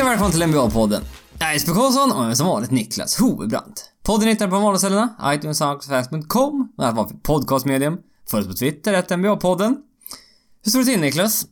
Hej 0.00 0.06
och 0.06 0.12
välkommen 0.12 0.32
till 0.32 0.42
NBA-podden. 0.42 1.00
Jag 1.38 1.48
är 1.48 1.52
Jesper 1.52 1.72
Karlsson 1.72 2.12
och 2.12 2.24
jag 2.24 2.30
är 2.30 2.34
som 2.34 2.46
vanligt 2.46 2.70
Niklas 2.70 3.18
Hovebrant. 3.18 3.92
Podden 4.02 4.28
hittar 4.28 4.46
du 4.46 4.50
på 4.50 4.58
vanliga 4.58 5.10
iTunes, 5.24 5.58
Soundcloud.com 5.58 6.72
och 6.76 6.96
vad 6.96 7.08
för 7.08 7.16
podcastmedium. 7.16 7.98
Följ 8.30 8.40
oss 8.40 8.48
på 8.48 8.54
Twitter, 8.54 8.92
ett 8.92 9.10
NBA-podden. 9.10 9.76
Hur 10.64 10.70
står 10.70 10.80
det 10.80 10.84
till 10.84 11.00
Niklas? 11.00 11.46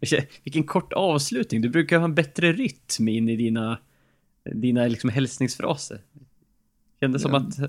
Vilken 0.44 0.64
kort 0.64 0.92
avslutning. 0.92 1.60
Du 1.60 1.68
brukar 1.68 1.98
ha 1.98 2.04
en 2.04 2.14
bättre 2.14 2.52
rytm 2.52 3.08
in 3.08 3.28
i 3.28 3.36
dina, 3.36 3.78
dina 4.54 4.86
liksom 4.86 5.10
hälsningsfraser. 5.10 6.00
Kändes 7.00 7.22
som 7.22 7.34
att, 7.34 7.58
eh, 7.58 7.68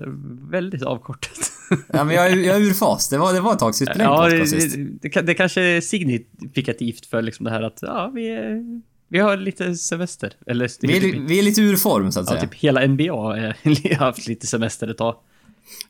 väldigt 0.50 0.82
avkortat. 0.82 1.50
Ja 1.88 2.04
men 2.04 2.14
jag 2.14 2.26
är, 2.26 2.36
jag 2.36 2.56
är 2.56 2.60
ur 2.60 2.72
fas. 2.72 3.08
Det 3.08 3.18
var, 3.18 3.32
det 3.32 3.40
var 3.40 3.52
ett 3.52 3.58
tag 3.58 3.74
sedan 3.74 3.96
ja, 3.98 4.28
det, 4.28 5.02
det, 5.02 5.22
det, 5.22 5.34
kanske 5.34 5.62
är 5.62 5.80
signifikativt 5.80 7.06
för 7.06 7.22
liksom 7.22 7.44
det 7.44 7.50
här 7.50 7.62
att, 7.62 7.78
ja, 7.82 8.10
vi 8.14 8.28
är, 8.28 8.82
vi 9.14 9.20
har 9.20 9.36
lite 9.36 9.74
semester. 9.74 10.32
Eller, 10.46 10.70
vi, 10.80 10.96
är, 10.96 11.00
typ, 11.00 11.30
vi 11.30 11.38
är 11.38 11.42
lite 11.42 11.60
ur 11.60 11.76
form 11.76 12.12
så 12.12 12.20
att 12.20 12.26
ja, 12.26 12.32
säga. 12.32 12.40
typ 12.40 12.54
hela 12.54 12.86
NBA 12.86 13.04
har 13.12 13.94
haft 13.94 14.28
lite 14.28 14.46
semester 14.46 14.88
ett 14.88 14.98
tag. 14.98 15.16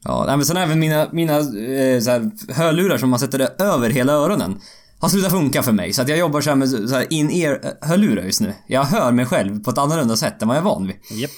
Ja, 0.03 0.25
men 0.27 0.45
sen 0.45 0.57
även 0.57 0.79
mina, 0.79 1.09
mina 1.13 1.37
eh, 1.37 2.01
så 2.01 2.11
här, 2.11 2.53
hörlurar 2.53 2.99
som 2.99 3.11
man 3.11 3.19
sätter 3.19 3.63
över 3.63 3.91
hela 3.91 4.13
öronen 4.13 4.61
har 4.99 5.09
slutat 5.09 5.31
funka 5.31 5.63
för 5.63 5.73
mig. 5.73 5.93
Så 5.93 6.03
att 6.03 6.09
jag 6.09 6.19
jobbar 6.19 6.41
så 6.41 6.57
med 6.57 6.71
så 6.71 7.03
in-ear-hörlurar 7.11 8.23
just 8.23 8.41
nu. 8.41 8.55
Jag 8.67 8.85
hör 8.85 9.13
mig 9.13 9.27
själv 9.27 9.63
på 9.63 9.71
ett 9.71 9.79
annorlunda 9.79 10.17
sätt 10.17 10.43
än 10.43 10.49
vad 10.49 10.57
jag 10.57 10.63
är 10.63 10.65
van 10.65 10.87
vid. 10.87 11.21
Yep. 11.21 11.31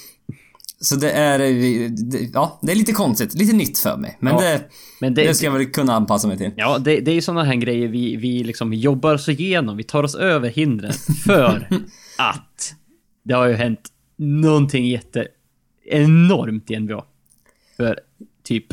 Så 0.80 0.96
det 0.96 1.10
är, 1.10 1.38
ja, 2.32 2.58
det 2.62 2.72
är 2.72 2.76
lite 2.76 2.92
konstigt, 2.92 3.34
lite 3.34 3.52
nytt 3.52 3.78
för 3.78 3.96
mig. 3.96 4.16
Men, 4.20 4.34
ja, 4.34 4.40
det, 4.40 4.64
men 5.00 5.14
det, 5.14 5.24
det, 5.24 5.34
ska 5.34 5.46
jag 5.46 5.52
väl 5.52 5.66
kunna 5.66 5.94
anpassa 5.94 6.28
mig 6.28 6.38
till. 6.38 6.50
Ja, 6.56 6.78
det, 6.78 7.00
det 7.00 7.10
är 7.10 7.14
ju 7.14 7.20
sådana 7.20 7.44
här 7.44 7.54
grejer 7.54 7.88
vi, 7.88 8.16
vi 8.16 8.44
liksom 8.44 8.72
jobbar 8.74 9.14
oss 9.14 9.28
igenom, 9.28 9.76
vi 9.76 9.84
tar 9.84 10.02
oss 10.02 10.14
över 10.14 10.48
hindren 10.48 10.92
för 11.24 11.68
att 12.18 12.74
det 13.22 13.34
har 13.34 13.46
ju 13.46 13.54
hänt 13.54 13.88
någonting 14.16 14.86
jätte 14.86 15.28
enormt 15.84 16.70
i 16.70 16.78
NBA. 16.78 17.04
För 17.76 18.00
typ 18.42 18.66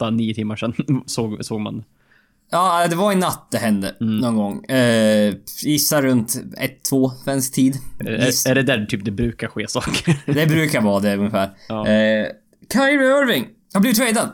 8-9 0.00 0.34
timmar 0.34 0.56
sedan 0.56 1.02
såg, 1.06 1.44
såg 1.44 1.60
man 1.60 1.84
Ja, 2.50 2.86
det 2.88 2.96
var 2.96 3.12
i 3.12 3.14
natt 3.14 3.48
det 3.50 3.58
hände. 3.58 3.96
Mm. 4.00 4.16
Någon 4.16 4.36
gång. 4.36 4.64
Eh, 4.64 5.34
gissa 5.62 6.02
runt 6.02 6.34
1-2 6.90 7.10
svensk 7.24 7.54
tid. 7.54 7.78
Är, 7.98 8.48
är, 8.50 8.54
det 8.54 8.62
där 8.62 8.86
typ 8.86 9.04
det 9.04 9.10
brukar 9.10 9.48
ske 9.48 9.68
saker? 9.68 10.22
det 10.32 10.46
brukar 10.46 10.80
vara 10.80 11.00
det 11.00 11.16
ungefär. 11.16 11.50
Ja. 11.68 11.88
Eh, 11.88 12.28
Kyrie 12.72 13.22
Irving 13.22 13.46
har 13.72 13.80
blivit 13.80 13.98
tradad. 13.98 14.30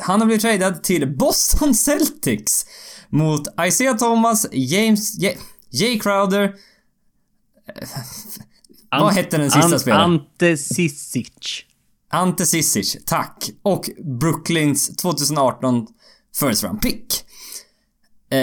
Han 0.00 0.20
har 0.20 0.26
blivit 0.26 0.42
tradad 0.42 0.82
till 0.82 1.16
Boston 1.16 1.74
Celtics. 1.74 2.66
Mot 3.08 3.42
Isaiah 3.66 3.96
Thomas, 3.96 4.46
James... 4.52 5.18
J, 5.18 5.36
Jay 5.70 5.98
Crowder... 5.98 6.42
Eh, 6.42 7.88
vad 9.00 9.12
hette 9.12 9.38
den 9.38 9.50
sista 9.50 9.66
Ant, 9.66 9.80
spelaren? 9.80 10.12
Ante 10.12 10.56
Sisic. 10.56 11.64
Ante 12.10 12.46
Sisic, 12.46 12.96
tack. 13.06 13.50
Och 13.62 13.90
Brooklyns 13.98 14.96
2018 14.96 15.86
First 16.40 16.64
round 16.64 16.82
pick. 16.82 17.24
Eh, 18.30 18.38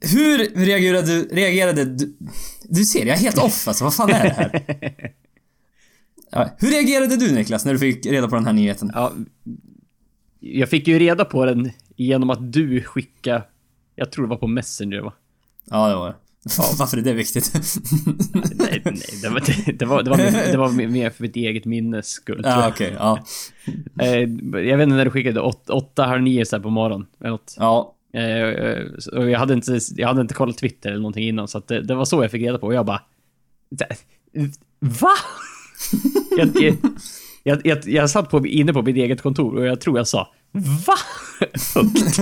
hur 0.00 0.38
reagerade 0.66 1.06
du? 1.06 1.22
Reagerade 1.22 1.84
du? 1.84 2.16
Du 2.62 2.84
ser, 2.84 3.06
jag 3.06 3.16
är 3.16 3.20
helt 3.20 3.38
off 3.38 3.68
alltså. 3.68 3.84
Vad 3.84 3.94
fan 3.94 4.10
är 4.10 4.24
det 4.24 4.30
här? 4.30 4.62
Ja, 6.32 6.50
hur 6.58 6.70
reagerade 6.70 7.16
du 7.16 7.32
Niklas 7.34 7.64
när 7.64 7.72
du 7.72 7.78
fick 7.78 8.06
reda 8.06 8.28
på 8.28 8.34
den 8.34 8.46
här 8.46 8.52
nyheten? 8.52 8.90
Ja, 8.94 9.12
jag 10.40 10.68
fick 10.68 10.88
ju 10.88 10.98
reda 10.98 11.24
på 11.24 11.44
den 11.44 11.70
genom 11.96 12.30
att 12.30 12.52
du 12.52 12.82
skickade... 12.82 13.42
Jag 13.94 14.12
tror 14.12 14.24
det 14.24 14.30
var 14.30 14.36
på 14.36 14.46
Messenger 14.46 15.00
va? 15.00 15.12
Ja, 15.64 15.88
det 15.88 15.94
var 15.94 16.08
det. 16.08 16.14
Ja. 16.58 16.64
Varför 16.78 16.96
är 16.96 17.02
det 17.02 17.12
viktigt? 17.12 17.52
nej, 18.54 18.82
nej, 18.84 18.94
det 19.22 19.28
var, 19.28 19.40
det, 19.40 19.72
det 19.72 19.86
var, 19.86 20.02
det 20.02 20.10
var, 20.10 20.16
mer, 20.16 20.52
det 20.52 20.58
var 20.58 20.88
mer 20.88 21.10
för 21.10 21.22
mitt 21.22 21.36
eget 21.36 21.64
minnes 21.64 22.08
skull. 22.08 22.40
Ja, 22.44 22.68
okej, 22.68 22.86
okay, 22.86 22.98
ja. 22.98 23.24
Eh, 24.04 24.20
jag 24.68 24.76
vet 24.76 24.84
inte 24.84 24.96
när 24.96 25.04
du 25.04 25.10
skickade, 25.10 25.40
åtta, 25.40 26.06
halv 26.06 26.22
nio 26.22 26.46
så 26.46 26.56
här 26.56 26.62
på 26.62 26.70
morgonen. 26.70 27.06
Ja. 27.56 27.94
Eh, 28.12 28.22
jag 29.12 29.38
hade, 29.38 29.54
inte, 29.54 29.78
jag 29.96 30.08
hade 30.08 30.20
inte 30.20 30.34
kollat 30.34 30.58
Twitter 30.58 30.90
eller 30.90 31.00
någonting 31.00 31.28
innan, 31.28 31.48
så 31.48 31.62
det, 31.66 31.82
det 31.82 31.94
var 31.94 32.04
så 32.04 32.24
jag 32.24 32.30
fick 32.30 32.42
reda 32.42 32.58
på. 32.58 32.66
Och 32.66 32.74
jag 32.74 32.86
bara... 32.86 33.02
Va? 34.80 35.14
jag, 36.36 36.62
jag, 36.62 36.76
jag, 37.42 37.60
jag, 37.64 37.78
jag 37.88 38.10
satt 38.10 38.30
på, 38.30 38.46
inne 38.46 38.72
på 38.72 38.82
mitt 38.82 38.96
eget 38.96 39.22
kontor 39.22 39.56
och 39.56 39.66
jag 39.66 39.80
tror 39.80 39.98
jag 39.98 40.08
sa 40.08 40.28
VA? 40.52 40.96
Högt. 41.74 42.20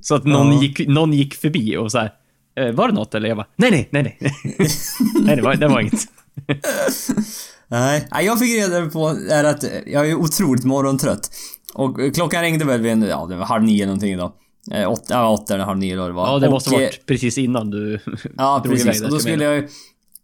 så 0.00 0.14
att 0.14 0.24
någon, 0.24 0.52
ja. 0.52 0.62
gick, 0.62 0.88
någon 0.88 1.12
gick 1.12 1.34
förbi 1.34 1.76
och 1.76 1.92
så 1.92 1.98
här, 1.98 2.12
eh, 2.56 2.72
Var 2.72 2.88
det 2.88 2.94
något 2.94 3.14
eller? 3.14 3.28
Jag 3.28 3.36
bara, 3.36 3.46
nej, 3.56 3.70
nej, 3.70 3.88
nej, 3.90 4.16
nej. 4.20 4.34
nej, 5.22 5.36
det 5.36 5.42
var, 5.42 5.54
det 5.54 5.68
var 5.68 5.80
inget. 5.80 6.06
nej, 7.68 8.08
jag 8.10 8.38
fick 8.38 8.56
reda 8.56 8.86
på 8.86 9.08
är 9.30 9.44
att 9.44 9.64
jag 9.86 10.10
är 10.10 10.14
otroligt 10.14 10.64
morgontrött. 10.64 11.30
Och 11.74 12.14
klockan 12.14 12.42
ringde 12.42 12.64
väl 12.64 12.80
vid 12.80 12.92
en, 12.92 13.02
ja 13.02 13.26
det 13.26 13.36
var 13.36 13.46
halv 13.46 13.62
nio 13.62 13.86
någonting 13.86 14.12
idag. 14.12 14.32
Eh, 14.70 14.90
åtta, 14.90 15.14
ja, 15.14 15.30
åtta 15.30 15.54
eller 15.54 15.64
halv 15.64 15.78
nio 15.78 15.96
då 15.96 16.06
det 16.06 16.12
var. 16.12 16.26
Ja, 16.26 16.38
det 16.38 16.50
måste 16.50 16.70
och, 16.70 16.76
varit 16.76 17.06
precis 17.06 17.38
innan 17.38 17.70
du 17.70 18.00
Ja, 18.36 18.62
precis. 18.64 19.02
Och 19.02 19.10
då 19.10 19.18
skulle 19.18 19.44
jag 19.44 19.64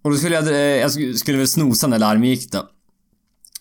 Och 0.03 0.11
då 0.11 0.17
skulle 0.17 0.35
jag, 0.35 0.49
eh, 0.49 0.57
jag 0.57 1.17
skulle 1.19 1.39
väl 1.39 1.49
snosa 1.49 1.87
när 1.87 1.99
larmet 1.99 2.29
gick 2.29 2.53
då. 2.53 2.69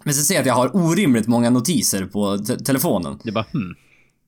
Men 0.04 0.14
så 0.14 0.22
ser 0.22 0.34
jag 0.34 0.42
att 0.42 0.48
jag 0.48 0.54
har 0.54 0.76
orimligt 0.76 1.28
många 1.28 1.50
notiser 1.50 2.06
på 2.06 2.38
te 2.38 2.60
telefonen. 2.60 3.20
Det 3.24 3.32
bara 3.32 3.46
hmm. 3.54 3.76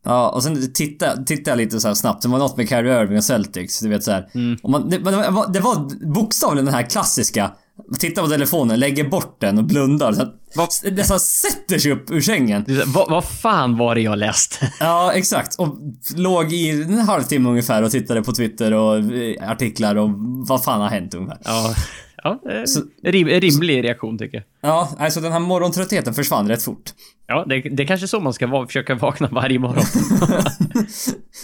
Ja, 0.03 0.29
och 0.29 0.44
sen 0.44 0.73
tittade, 0.73 1.25
tittade 1.25 1.50
jag 1.50 1.57
lite 1.57 1.79
så 1.79 1.96
snabbt. 1.96 2.22
Det 2.22 2.28
var 2.28 2.40
något 2.40 2.57
med 2.57 2.69
Kyrie 2.69 3.01
Irving 3.01 3.17
och 3.17 3.23
Celtics, 3.23 3.79
du 3.79 3.90
vet 3.90 4.03
såhär. 4.03 4.29
Mm. 4.34 4.57
Och 4.63 4.69
man, 4.69 4.90
det, 4.90 4.97
det, 4.97 5.12
var, 5.12 5.53
det 5.53 5.59
var 5.59 6.06
bokstavligen 6.13 6.66
den 6.66 6.73
här 6.73 6.90
klassiska 6.90 7.51
tittar 7.99 8.21
på 8.21 8.27
telefonen, 8.27 8.79
lägger 8.79 9.03
bort 9.03 9.38
den 9.39 9.57
och 9.57 9.63
blundar. 9.63 10.13
Så 10.13 10.21
att 10.21 10.83
det 10.91 11.03
så 11.03 11.19
sätter 11.19 11.77
sig 11.77 11.91
upp 11.91 12.11
ur 12.11 12.21
sängen. 12.21 12.65
Vad, 12.85 13.09
vad 13.09 13.25
fan 13.25 13.77
var 13.77 13.95
det 13.95 14.01
jag 14.01 14.17
läste? 14.17 14.73
Ja, 14.79 15.11
exakt. 15.13 15.55
Och 15.55 15.77
låg 16.16 16.53
i 16.53 16.69
en 16.81 16.99
halvtimme 16.99 17.49
ungefär 17.49 17.83
och 17.83 17.91
tittade 17.91 18.23
på 18.23 18.31
Twitter 18.31 18.73
och 18.73 18.97
eh, 18.97 19.51
artiklar 19.51 19.95
och 19.95 20.09
vad 20.47 20.63
fan 20.63 20.81
har 20.81 20.89
hänt 20.89 21.13
ungefär. 21.13 21.39
Ja. 21.43 21.75
Ja, 22.23 22.41
så, 22.66 22.81
rim, 23.03 23.27
rimlig 23.27 23.83
reaktion 23.83 24.17
tycker 24.17 24.37
jag. 24.37 24.71
Ja, 24.71 24.89
alltså 24.99 25.21
den 25.21 25.31
här 25.31 25.39
morgontröttheten 25.39 26.13
försvann 26.13 26.47
rätt 26.47 26.63
fort. 26.63 26.93
Ja, 27.27 27.45
det, 27.47 27.61
det 27.61 27.83
är 27.83 27.87
kanske 27.87 28.07
så 28.07 28.19
man 28.19 28.33
ska 28.33 28.47
va 28.47 28.66
försöka 28.67 28.95
vakna 28.95 29.27
varje 29.31 29.59
morgon. 29.59 29.83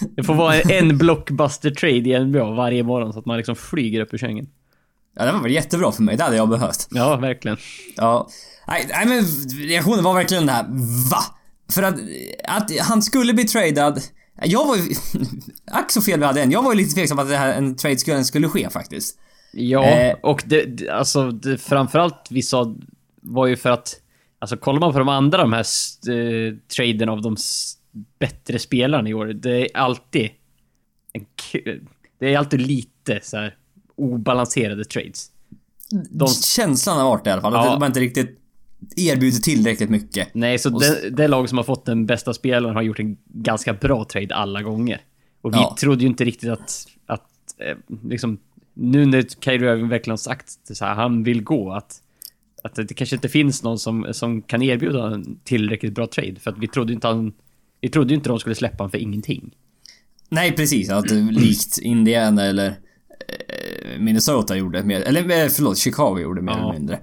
det 0.15 0.23
får 0.23 0.33
vara 0.33 0.61
en 0.61 0.97
blockbuster 0.97 1.71
trade 1.71 2.09
i 2.09 2.25
NBA 2.25 2.51
varje 2.51 2.83
morgon 2.83 3.13
så 3.13 3.19
att 3.19 3.25
man 3.25 3.37
liksom 3.37 3.55
flyger 3.55 4.01
upp 4.01 4.13
ur 4.13 4.17
sängen. 4.17 4.47
Ja, 5.15 5.25
det 5.25 5.31
var 5.31 5.39
väl 5.39 5.51
jättebra 5.51 5.91
för 5.91 6.03
mig. 6.03 6.17
Det 6.17 6.23
hade 6.23 6.35
jag 6.35 6.49
behövt. 6.49 6.87
Ja, 6.91 7.15
verkligen. 7.15 7.57
Ja. 7.95 8.29
Nej, 8.67 8.85
nej 8.89 9.05
men 9.05 9.23
reaktionen 9.67 10.03
var 10.03 10.13
verkligen 10.13 10.45
det 10.45 10.51
här 10.51 10.65
VA? 11.09 11.23
För 11.71 11.83
att, 11.83 11.95
att 12.43 12.79
han 12.79 13.01
skulle 13.01 13.33
bli 13.33 13.43
tradad. 13.43 14.01
Jag 14.43 14.67
var 14.67 14.75
ju... 14.75 14.81
Ack 15.71 15.91
så 15.91 16.01
fel 16.01 16.19
vi 16.19 16.25
hade 16.25 16.41
än. 16.41 16.51
Jag 16.51 16.63
var 16.63 16.73
ju 16.73 16.77
lite 16.77 16.95
tveksam 16.95 17.19
att 17.19 17.29
det 17.29 17.37
här, 17.37 17.53
en 17.53 17.75
trade 17.75 17.97
skulle, 17.97 18.23
skulle 18.23 18.49
ske 18.49 18.69
faktiskt. 18.69 19.19
Ja, 19.53 19.85
eh. 19.85 20.15
och 20.23 20.43
det, 20.45 20.89
alltså 20.89 21.31
det, 21.31 21.57
framförallt 21.57 22.27
vi 22.29 22.41
sa 22.41 22.75
var 23.21 23.47
ju 23.47 23.55
för 23.55 23.69
att... 23.69 23.99
Alltså 24.39 24.57
kollar 24.57 24.79
man 24.79 24.93
på 24.93 24.99
de 24.99 25.09
andra 25.09 25.37
de 25.37 25.53
här 25.53 25.65
eh, 26.09 26.53
traden 26.75 27.09
av 27.09 27.21
de 27.21 27.37
bättre 28.19 28.59
spelarna 28.59 29.09
i 29.09 29.13
år. 29.13 29.25
Det 29.25 29.61
är 29.61 29.77
alltid... 29.77 30.29
En, 31.13 31.25
det 32.19 32.33
är 32.33 32.37
alltid 32.37 32.61
lite 32.61 33.19
så 33.23 33.37
här 33.37 33.55
obalanserade 33.95 34.85
trades. 34.85 35.31
De... 36.09 36.27
Känslan 36.27 36.97
har 36.97 37.05
varit 37.05 37.23
det 37.23 37.29
i 37.29 37.33
alla 37.33 37.41
fall. 37.41 37.53
Ja. 37.53 37.73
Att 37.73 37.79
de 37.79 37.85
inte 37.85 37.99
riktigt 37.99 38.39
erbjudit 38.95 39.43
tillräckligt 39.43 39.89
mycket. 39.89 40.27
Nej, 40.33 40.59
så 40.59 40.69
det, 40.69 41.09
det 41.09 41.27
lag 41.27 41.49
som 41.49 41.57
har 41.57 41.65
fått 41.65 41.85
den 41.85 42.05
bästa 42.05 42.33
spelaren 42.33 42.75
har 42.75 42.81
gjort 42.81 42.99
en 42.99 43.17
ganska 43.25 43.73
bra 43.73 44.05
trade 44.05 44.35
alla 44.35 44.61
gånger. 44.61 45.01
Och 45.41 45.53
vi 45.53 45.57
ja. 45.57 45.75
trodde 45.79 46.01
ju 46.01 46.07
inte 46.07 46.25
riktigt 46.25 46.49
att, 46.49 46.87
att 47.05 47.29
eh, 47.57 47.77
liksom, 48.03 48.37
nu 48.73 49.05
när 49.05 49.25
Kyrie 49.39 49.71
Irving 49.71 49.89
verkligen 49.89 50.17
sagt 50.17 50.59
så 50.63 50.85
här, 50.85 50.95
han 50.95 51.23
vill 51.23 51.43
gå, 51.43 51.73
att, 51.73 52.01
att 52.63 52.75
det 52.75 52.93
kanske 52.93 53.15
inte 53.15 53.29
finns 53.29 53.63
någon 53.63 53.79
som, 53.79 54.07
som 54.11 54.41
kan 54.41 54.61
erbjuda 54.61 55.07
en 55.07 55.39
tillräckligt 55.43 55.93
bra 55.93 56.07
trade. 56.07 56.35
För 56.39 56.51
att 56.51 56.57
vi 56.57 56.67
trodde 56.67 56.93
inte 56.93 57.07
han, 57.07 57.33
vi 57.81 57.89
trodde 57.89 58.13
inte 58.13 58.29
de 58.29 58.39
skulle 58.39 58.55
släppa 58.55 58.77
honom 58.77 58.91
för 58.91 58.97
ingenting. 58.97 59.51
Nej, 60.29 60.51
precis. 60.51 60.89
Att 60.89 61.11
likt 61.11 61.77
Indiana 61.77 62.45
eller 62.45 62.73
Minnesota 63.99 64.55
gjorde 64.55 64.83
mer, 64.83 65.01
eller 65.01 65.43
eh, 65.43 65.49
förlåt, 65.49 65.77
Chicago 65.77 66.19
gjorde 66.19 66.41
mer 66.41 66.51
ja. 66.51 66.59
eller 66.59 66.73
mindre. 66.73 66.95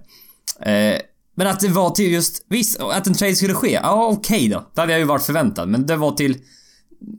Eh, 0.60 1.00
men 1.34 1.46
att 1.46 1.60
det 1.60 1.68
var 1.68 1.90
till 1.90 2.12
just, 2.12 2.44
visst, 2.48 2.80
att 2.80 3.06
en 3.06 3.14
trade 3.14 3.34
skulle 3.34 3.54
ske, 3.54 3.72
ja 3.72 4.08
okej 4.12 4.36
okay 4.36 4.48
då. 4.48 4.70
Det 4.74 4.80
hade 4.80 4.92
jag 4.92 5.00
ju 5.00 5.06
varit 5.06 5.22
förväntad, 5.22 5.68
men 5.68 5.86
det 5.86 5.96
var 5.96 6.12
till 6.12 6.36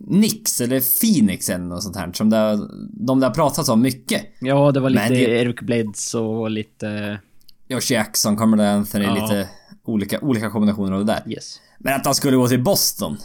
Nix 0.07 0.61
eller 0.61 0.99
Phoenix 1.01 1.49
eller 1.49 1.65
något 1.65 1.83
sånt 1.83 1.95
här 1.95 2.11
som 2.13 2.29
det, 2.29 2.67
de 2.89 3.19
där 3.19 3.29
pratats 3.29 3.69
om 3.69 3.81
mycket. 3.81 4.21
Ja, 4.41 4.71
det 4.71 4.79
var 4.79 4.89
lite 4.89 5.09
det, 5.09 5.41
Eric 5.41 5.61
Blades 5.61 6.15
och 6.15 6.51
lite... 6.51 7.19
Josh 7.67 7.91
Jackson, 7.91 8.38
Carmelo 8.38 8.63
Anthony, 8.63 9.05
ja. 9.05 9.13
lite 9.13 9.49
olika, 9.85 10.19
olika 10.19 10.49
kombinationer 10.49 10.91
av 10.91 11.05
det 11.05 11.13
där. 11.13 11.31
Yes. 11.31 11.59
Men 11.77 11.93
att 11.93 12.05
han 12.05 12.15
skulle 12.15 12.38
gå 12.38 12.47
till 12.47 12.63
Boston. 12.63 13.17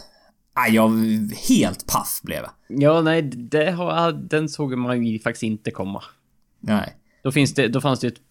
Nej, 0.57 0.75
jag 0.75 0.89
helt 1.49 1.87
paff 1.87 2.19
blev 2.23 2.43
jag. 2.43 2.81
Ja, 2.81 3.01
nej, 3.01 3.21
det 3.21 3.71
har, 3.71 4.11
den 4.11 4.49
såg 4.49 4.77
man 4.77 5.05
ju 5.05 5.19
faktiskt 5.19 5.43
inte 5.43 5.71
komma. 5.71 6.03
Nej. 6.59 6.95
Då, 7.23 7.31
finns 7.31 7.53
det, 7.53 7.67
då 7.67 7.81
fanns 7.81 7.99
det 7.99 8.07
ett 8.07 8.21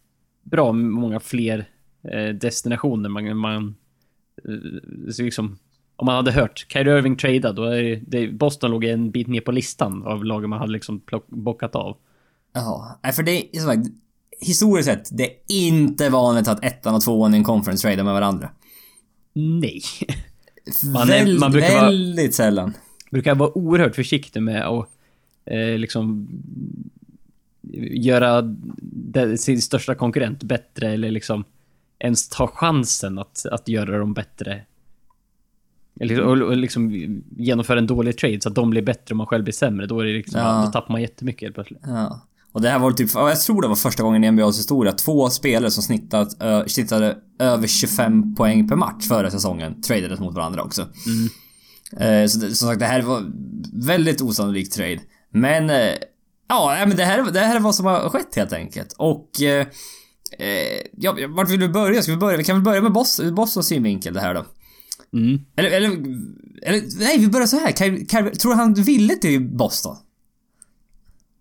bra 0.43 0.73
många 0.73 1.21
fler 1.21 1.69
eh, 2.13 2.35
destinationer 2.35 3.09
man... 3.09 3.37
man 3.37 3.77
eh, 4.45 5.25
liksom, 5.25 5.59
om 5.99 6.07
man 6.07 6.15
hade 6.15 6.33
hört 6.33 6.67
Kyrie 6.69 6.99
Irving 6.99 7.17
trada, 7.17 7.53
då 7.53 7.65
är 7.65 8.03
det, 8.07 8.29
Boston 8.29 8.71
låg 8.71 8.85
en 8.85 9.11
bit 9.11 9.27
ner 9.27 9.41
på 9.41 9.53
listan 9.53 10.03
av 10.07 10.25
lagen 10.25 10.51
man 10.51 10.59
hade 10.59 10.73
liksom 10.73 11.01
plock, 11.01 11.27
bockat 11.29 11.75
av. 11.75 11.97
Ja, 12.53 12.99
för 13.15 13.23
det 13.23 13.57
är 13.57 13.61
som 13.61 13.69
sagt, 13.69 13.89
historiskt 14.41 14.89
sett, 14.89 15.17
det 15.19 15.25
är 15.25 15.37
inte 15.49 16.11
vanligt 16.11 16.49
att 16.49 16.65
ettan 16.65 16.95
och 16.95 17.03
tvåan 17.03 17.35
i 17.35 17.37
en 17.37 17.45
conference 17.45 17.83
tradar 17.83 18.05
med 18.05 18.15
varandra. 18.15 18.51
Nej. 19.33 19.83
Man, 20.93 21.11
är, 21.11 21.39
man 21.39 21.53
brukar 21.53 21.87
väldigt 21.87 22.25
vara, 22.25 22.33
sällan. 22.33 22.75
Brukar 23.11 23.35
vara 23.35 23.59
oerhört 23.59 23.95
försiktig 23.95 24.43
med 24.43 24.67
att 24.67 24.89
eh, 25.45 25.79
liksom 25.79 26.29
göra 27.91 28.43
det, 28.83 29.39
sin 29.39 29.63
största 29.63 29.95
konkurrent 29.95 30.43
bättre 30.43 30.93
eller 30.93 31.11
liksom 31.11 31.45
ens 31.99 32.29
ta 32.29 32.47
chansen 32.47 33.19
att, 33.19 33.47
att 33.47 33.69
göra 33.69 33.99
dem 33.99 34.15
bättre. 34.15 34.63
Eller, 36.01 36.21
och, 36.21 36.49
och 36.49 36.57
liksom 36.57 36.93
genomföra 37.37 37.79
en 37.79 37.87
dålig 37.87 38.19
trade 38.19 38.41
så 38.41 38.49
att 38.49 38.55
de 38.55 38.71
blir 38.71 38.83
bättre 38.83 39.13
och 39.13 39.17
man 39.17 39.27
själv 39.27 39.45
blir 39.45 39.53
sämre. 39.53 39.87
Då, 39.87 40.01
är 40.01 40.05
det 40.05 40.13
liksom, 40.13 40.41
ja. 40.41 40.63
då 40.67 40.73
tappar 40.73 40.93
man 40.93 41.01
jättemycket 41.01 41.43
helt 41.43 41.55
plötsligt. 41.55 41.83
Ja. 41.85 42.21
Och 42.57 42.63
det 42.63 42.69
här 42.69 42.79
var 42.79 42.93
typ, 42.93 43.11
jag 43.15 43.41
tror 43.41 43.63
det 43.63 43.69
var 43.69 43.77
första 43.77 44.03
gången 44.03 44.25
i 44.25 44.31
NBAs 44.31 44.59
historia, 44.59 44.93
två 44.93 45.31
spelare 45.31 45.71
som 45.71 45.83
snittat, 45.83 46.43
ö, 46.43 46.65
snittade 46.69 47.17
över 47.39 47.67
25 47.67 48.35
poäng 48.35 48.69
per 48.69 48.77
match 48.77 49.09
förra 49.09 49.31
säsongen 49.31 49.83
tradades 49.83 50.21
mot 50.21 50.35
varandra 50.35 50.63
också. 50.63 50.89
Mm. 51.07 52.23
Eh, 52.23 52.29
så 52.29 52.39
det, 52.39 52.55
som 52.55 52.69
sagt, 52.69 52.81
det 52.81 52.87
här 52.87 53.03
var 53.03 53.23
väldigt 53.87 54.21
osannolik 54.21 54.71
trade. 54.71 55.01
Men 55.33 55.71
eh, 55.71 55.95
ja, 56.49 56.85
men 56.87 56.97
det 56.97 57.05
här, 57.05 57.31
det 57.31 57.41
här 57.41 57.57
är 57.57 57.61
vad 57.61 57.75
som 57.75 57.87
har 57.87 58.09
skett 58.09 58.37
helt 58.37 58.53
enkelt. 58.53 58.95
Och 58.99 59.43
eh, 59.43 59.67
eh 60.39 60.81
ja, 60.97 61.17
vart 61.29 61.51
vill 61.51 61.61
du 61.61 61.69
börja? 61.69 62.03
Ska 62.03 62.13
vi 62.13 62.19
börja? 62.19 62.37
Vi 62.37 62.45
kan 62.45 62.57
väl 62.57 62.65
börja 62.65 62.83
med 62.83 62.93
Boston, 62.93 63.35
Bostons 63.35 63.67
synvinkel 63.67 64.15
det 64.15 64.21
här 64.21 64.35
då. 64.35 64.45
Mm. 65.19 65.41
Eller, 65.57 65.71
eller, 65.71 65.89
eller, 66.63 66.99
nej 66.99 67.19
vi 67.19 67.29
börjar 67.29 67.47
så 67.47 67.59
här. 67.59 67.73
Kan, 67.73 68.07
kan, 68.07 68.31
tror 68.31 68.55
han 68.55 68.75
ville 68.75 69.15
till 69.15 69.57
Boston? 69.57 69.97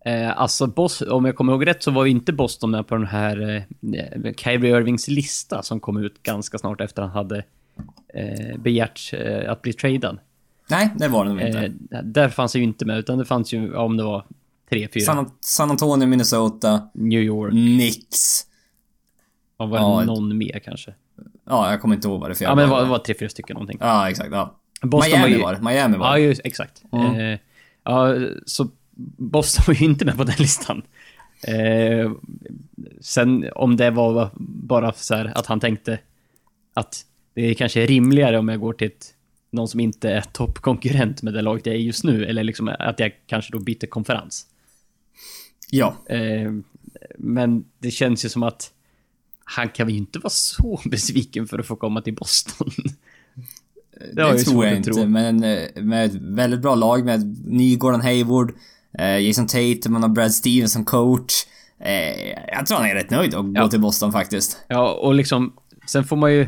Eh, 0.05 0.41
alltså, 0.41 0.67
Bos 0.67 1.01
om 1.01 1.25
jag 1.25 1.35
kommer 1.35 1.53
ihåg 1.53 1.67
rätt 1.67 1.83
så 1.83 1.91
var 1.91 2.05
inte 2.05 2.33
Boston 2.33 2.71
med 2.71 2.87
på 2.87 2.95
den 2.95 3.07
här 3.07 3.65
eh, 4.21 4.33
Kyrie 4.37 4.77
Irvings 4.77 5.07
lista 5.07 5.63
som 5.63 5.79
kom 5.79 5.97
ut 5.97 6.23
ganska 6.23 6.57
snart 6.57 6.81
efter 6.81 7.01
han 7.01 7.11
hade 7.11 7.43
eh, 8.13 8.57
begärt 8.57 9.13
eh, 9.13 9.51
att 9.51 9.61
bli 9.61 9.73
tradad. 9.73 10.17
Nej, 10.69 10.89
det 10.95 11.07
var 11.07 11.25
det 11.25 11.33
nog 11.33 11.41
inte. 11.41 11.65
Eh, 11.91 12.03
där 12.03 12.29
fanns 12.29 12.55
ju 12.55 12.63
inte 12.63 12.85
med, 12.85 12.99
utan 12.99 13.17
det 13.17 13.25
fanns 13.25 13.53
ju, 13.53 13.75
om 13.75 13.97
det 13.97 14.03
var 14.03 14.25
tre, 14.69 14.87
fyra. 14.93 15.03
San, 15.03 15.31
San 15.39 15.71
Antonio, 15.71 16.07
Minnesota. 16.07 16.89
New 16.93 17.21
York. 17.21 17.51
Knicks. 17.51 18.45
Ja, 19.57 19.65
var 19.65 19.77
det 19.77 19.83
ja, 19.83 20.03
någon 20.03 20.37
mer 20.37 20.59
kanske? 20.59 20.93
Ja, 21.45 21.71
jag 21.71 21.81
kommer 21.81 21.95
inte 21.95 22.07
ihåg 22.07 22.21
vad 22.21 22.31
det 22.31 22.35
för 22.35 22.43
Ja, 22.43 22.55
men 22.55 22.65
det 22.65 22.71
var, 22.71 22.81
det 22.81 22.89
var 22.89 22.99
tre, 22.99 23.15
fyra 23.19 23.29
stycken 23.29 23.53
någonting. 23.53 23.77
Ja, 23.81 24.09
exakt. 24.09 24.29
Ja. 24.31 24.55
Boston 24.81 25.11
Miami 25.11 25.41
var, 25.41 25.51
ju, 25.51 25.59
var. 25.59 25.71
Miami 25.71 25.97
var. 25.97 26.17
Ja, 26.17 26.19
just, 26.19 26.41
exakt. 26.43 26.83
Mm. 26.91 27.15
Eh, 27.15 27.39
ja, 27.83 28.15
så 28.45 28.69
Boston 29.17 29.63
var 29.67 29.73
ju 29.73 29.85
inte 29.85 30.05
med 30.05 30.17
på 30.17 30.23
den 30.23 30.35
listan. 30.39 30.81
Eh, 31.43 32.11
sen 33.01 33.45
om 33.55 33.77
det 33.77 33.91
var 33.91 34.29
bara 34.37 34.93
så 34.93 35.15
här 35.15 35.31
att 35.35 35.45
han 35.45 35.59
tänkte 35.59 35.99
att 36.73 37.05
det 37.33 37.41
är 37.41 37.53
kanske 37.53 37.83
är 37.83 37.87
rimligare 37.87 38.39
om 38.39 38.49
jag 38.49 38.59
går 38.59 38.73
till 38.73 38.87
ett, 38.87 39.13
någon 39.51 39.67
som 39.67 39.79
inte 39.79 40.09
är 40.09 40.21
toppkonkurrent 40.21 41.21
med 41.21 41.33
det 41.33 41.41
laget 41.41 41.65
jag 41.65 41.75
är 41.75 41.79
just 41.79 42.03
nu, 42.03 42.25
eller 42.25 42.43
liksom 42.43 42.75
att 42.79 42.99
jag 42.99 43.11
kanske 43.27 43.51
då 43.51 43.59
byter 43.59 43.87
konferens. 43.87 44.47
Ja. 45.69 45.95
Eh, 46.05 46.51
men 47.17 47.65
det 47.79 47.91
känns 47.91 48.25
ju 48.25 48.29
som 48.29 48.43
att 48.43 48.71
han 49.43 49.69
kan 49.69 49.89
ju 49.89 49.97
inte 49.97 50.19
vara 50.19 50.29
så 50.29 50.81
besviken 50.91 51.47
för 51.47 51.59
att 51.59 51.65
få 51.65 51.75
komma 51.75 52.01
till 52.01 52.15
Boston. 52.15 52.69
Det, 54.13 54.31
det 54.31 54.37
tror 54.37 54.65
jag 54.65 54.75
inte, 54.75 54.91
tro. 54.91 55.05
men 55.05 55.43
eh, 55.43 55.83
med 55.83 56.05
ett 56.05 56.15
väldigt 56.15 56.61
bra 56.61 56.75
lag 56.75 57.05
med 57.05 57.45
ny 57.47 57.77
Gordon 57.77 58.01
Hayward, 58.01 58.53
Jason 58.99 59.47
Tate, 59.47 59.89
man 59.89 60.01
har 60.01 60.09
Brad 60.09 60.31
Stevens 60.31 60.73
som 60.73 60.85
coach. 60.85 61.33
Eh, 61.79 62.29
jag 62.47 62.65
tror 62.65 62.77
han 62.77 62.89
är 62.89 62.95
rätt 62.95 63.09
nöjd 63.09 63.35
att 63.35 63.45
ja. 63.53 63.61
gå 63.61 63.67
till 63.67 63.81
Boston 63.81 64.11
faktiskt. 64.11 64.65
Ja, 64.67 64.93
och 64.93 65.13
liksom... 65.13 65.53
Sen 65.87 66.03
får 66.03 66.15
man 66.15 66.33
ju... 66.33 66.41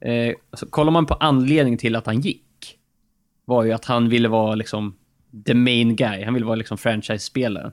Eh, 0.00 0.34
alltså, 0.50 0.66
kollar 0.66 0.92
man 0.92 1.06
på 1.06 1.14
anledningen 1.14 1.78
till 1.78 1.96
att 1.96 2.06
han 2.06 2.20
gick. 2.20 2.78
Var 3.44 3.64
ju 3.64 3.72
att 3.72 3.84
han 3.84 4.08
ville 4.08 4.28
vara 4.28 4.54
liksom 4.54 4.96
the 5.46 5.54
main 5.54 5.96
guy. 5.96 6.24
Han 6.24 6.34
ville 6.34 6.46
vara 6.46 6.56
liksom 6.56 6.78
franchise-spelaren. 6.78 7.72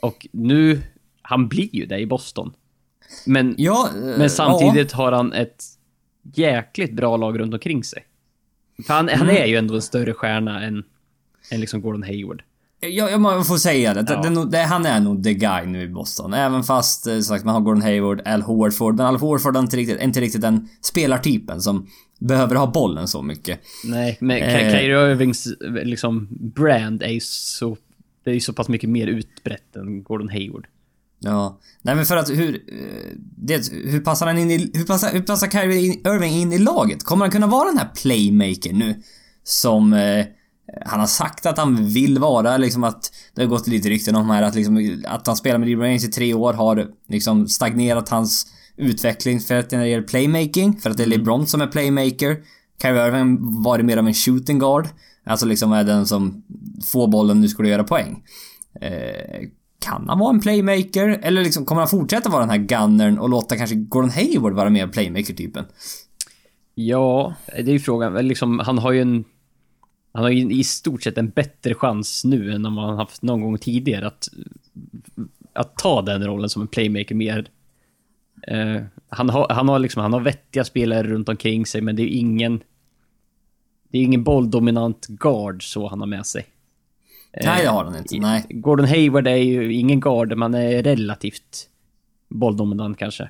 Och 0.00 0.26
nu... 0.32 0.82
Han 1.22 1.48
blir 1.48 1.76
ju 1.76 1.86
det 1.86 1.98
i 1.98 2.06
Boston. 2.06 2.52
Men, 3.26 3.54
ja, 3.58 3.88
men 4.18 4.30
samtidigt 4.30 4.92
ja. 4.92 4.96
har 4.98 5.12
han 5.12 5.32
ett 5.32 5.64
jäkligt 6.34 6.92
bra 6.92 7.16
lag 7.16 7.38
runt 7.38 7.54
omkring 7.54 7.84
sig. 7.84 8.04
För 8.86 8.94
han, 8.94 9.08
mm. 9.08 9.20
han 9.20 9.30
är 9.30 9.46
ju 9.46 9.56
ändå 9.56 9.74
en 9.74 9.82
större 9.82 10.12
stjärna 10.12 10.62
än, 10.62 10.84
än 11.50 11.60
liksom 11.60 11.80
Gordon 11.80 12.02
Hayward. 12.02 12.42
Jag, 12.90 13.10
jag 13.10 13.46
får 13.46 13.56
säga 13.56 13.94
det. 13.94 14.04
Ja. 14.08 14.22
det, 14.22 14.50
det 14.50 14.62
han 14.62 14.86
är 14.86 15.00
nog 15.00 15.24
the 15.24 15.34
guy 15.34 15.66
nu 15.66 15.82
i 15.82 15.88
Boston. 15.88 16.34
Även 16.34 16.62
fast 16.62 17.06
eh, 17.06 17.20
sagt, 17.20 17.44
man 17.44 17.54
har 17.54 17.60
Gordon 17.60 17.82
Hayward, 17.82 18.22
Al 18.24 18.42
Horford. 18.42 18.96
Men 18.96 19.06
Al 19.06 19.16
Horford 19.16 19.56
är 19.56 19.60
inte 19.60 19.76
riktigt, 19.76 20.00
inte 20.00 20.20
riktigt 20.20 20.40
den 20.40 20.68
spelartypen 20.80 21.60
som 21.60 21.86
behöver 22.18 22.56
ha 22.56 22.66
bollen 22.66 23.08
så 23.08 23.22
mycket. 23.22 23.60
Nej, 23.84 24.18
men 24.20 24.42
eh. 24.42 24.70
Kyrie 24.70 25.10
Irvings 25.10 25.48
liksom 25.84 26.28
brand 26.30 27.02
är 27.02 27.08
ju 27.08 27.20
så... 27.20 27.76
Det 28.24 28.30
är 28.30 28.34
ju 28.34 28.40
så 28.40 28.52
pass 28.52 28.68
mycket 28.68 28.90
mer 28.90 29.06
utbrett 29.06 29.76
än 29.76 30.02
Gordon 30.02 30.28
Hayward. 30.28 30.66
Ja. 31.18 31.58
Nej 31.82 31.94
men 31.94 32.06
för 32.06 32.16
att 32.16 32.30
hur... 32.30 32.54
Eh, 32.54 33.16
det, 33.36 33.72
hur 33.72 34.00
passar 34.00 34.26
han 34.26 34.38
in 34.38 34.50
i... 34.50 34.70
Hur 34.74 34.84
passar, 34.84 35.12
hur 35.12 35.22
passar 35.22 35.46
Kyrie 35.46 35.94
Irving 35.94 36.32
in 36.32 36.52
i 36.52 36.58
laget? 36.58 37.04
Kommer 37.04 37.24
han 37.24 37.32
kunna 37.32 37.46
vara 37.46 37.68
den 37.68 37.78
här 37.78 37.88
playmaker 38.02 38.72
nu? 38.72 38.94
Som... 39.44 39.92
Eh, 39.92 40.26
han 40.86 41.00
har 41.00 41.06
sagt 41.06 41.46
att 41.46 41.58
han 41.58 41.86
vill 41.86 42.18
vara 42.18 42.56
liksom 42.56 42.84
att 42.84 43.12
det 43.34 43.42
har 43.42 43.48
gått 43.48 43.66
lite 43.66 43.88
rykten 43.88 44.16
om 44.16 44.30
här 44.30 44.42
att 44.42 44.54
liksom 44.54 45.02
att 45.06 45.26
han 45.26 45.36
spelar 45.36 45.58
med 45.58 45.68
LeBron 45.68 45.86
James 45.86 46.04
i 46.04 46.10
tre 46.10 46.34
år 46.34 46.52
har 46.52 46.88
liksom 47.08 47.48
stagnerat 47.48 48.08
hans 48.08 48.46
utveckling 48.76 49.40
för 49.40 49.54
att 49.54 49.70
det 49.70 49.88
gäller 49.88 50.06
playmaking, 50.06 50.80
för 50.80 50.90
att 50.90 50.96
det 50.96 51.02
är 51.02 51.06
mm. 51.06 51.18
LeBron 51.18 51.46
som 51.46 51.60
är 51.60 51.66
playmaker. 51.66 52.36
Kyrie 52.82 53.06
Irving 53.06 53.62
var 53.62 53.78
det 53.78 53.84
mer 53.84 53.96
av 53.96 54.06
en 54.06 54.14
shooting 54.14 54.58
guard. 54.58 54.88
Alltså 55.24 55.46
liksom 55.46 55.72
är 55.72 55.84
den 55.84 56.06
som 56.06 56.42
får 56.92 57.08
bollen, 57.08 57.40
nu 57.40 57.48
ska 57.48 57.62
du 57.62 57.68
göra 57.68 57.84
poäng. 57.84 58.22
Eh, 58.80 59.48
kan 59.84 60.08
han 60.08 60.18
vara 60.18 60.30
en 60.30 60.40
playmaker? 60.40 61.08
Eller 61.22 61.42
liksom, 61.42 61.64
kommer 61.64 61.80
han 61.80 61.88
fortsätta 61.88 62.28
vara 62.28 62.40
den 62.40 62.50
här 62.50 62.58
gunnern 62.58 63.18
och 63.18 63.28
låta 63.28 63.56
kanske 63.56 63.76
Gordon 63.76 64.10
Hayward 64.10 64.52
vara 64.52 64.70
mer 64.70 64.86
playmaker-typen? 64.86 65.64
Ja, 66.74 67.34
det 67.46 67.70
är 67.70 67.72
ju 67.72 67.80
frågan. 67.80 68.28
Liksom, 68.28 68.58
han 68.58 68.78
har 68.78 68.92
ju 68.92 69.00
en 69.00 69.24
han 70.12 70.22
har 70.22 70.30
ju 70.30 70.52
i 70.52 70.64
stort 70.64 71.02
sett 71.02 71.18
en 71.18 71.28
bättre 71.28 71.74
chans 71.74 72.24
nu 72.24 72.52
än 72.52 72.74
vad 72.74 72.84
han 72.84 72.96
haft 72.96 73.22
någon 73.22 73.40
gång 73.40 73.58
tidigare 73.58 74.06
att, 74.06 74.28
att 75.52 75.76
ta 75.76 76.02
den 76.02 76.26
rollen 76.26 76.48
som 76.48 76.62
en 76.62 76.68
playmaker 76.68 77.14
mer. 77.14 77.46
Uh, 78.52 78.82
han, 79.08 79.30
har, 79.30 79.46
han, 79.50 79.68
har 79.68 79.78
liksom, 79.78 80.02
han 80.02 80.12
har 80.12 80.20
vettiga 80.20 80.64
spelare 80.64 81.02
runt 81.02 81.28
omkring 81.28 81.66
sig, 81.66 81.80
men 81.80 81.96
det 81.96 82.02
är 82.02 82.18
ingen... 82.18 82.62
Det 83.88 83.98
är 83.98 84.02
ingen 84.02 84.24
bolldominant 84.24 85.06
guard 85.06 85.72
så 85.72 85.88
han 85.88 86.00
har 86.00 86.06
med 86.06 86.26
sig. 86.26 86.46
Nej, 87.44 87.62
det 87.62 87.68
har 87.68 87.84
han 87.84 87.96
inte. 87.96 88.18
Nej. 88.18 88.46
Gordon 88.48 88.86
Hayward 88.86 89.26
är 89.26 89.36
ju 89.36 89.72
ingen 89.72 90.00
guard, 90.00 90.36
man 90.36 90.54
är 90.54 90.82
relativt 90.82 91.68
bolldominant 92.28 92.98
kanske. 92.98 93.28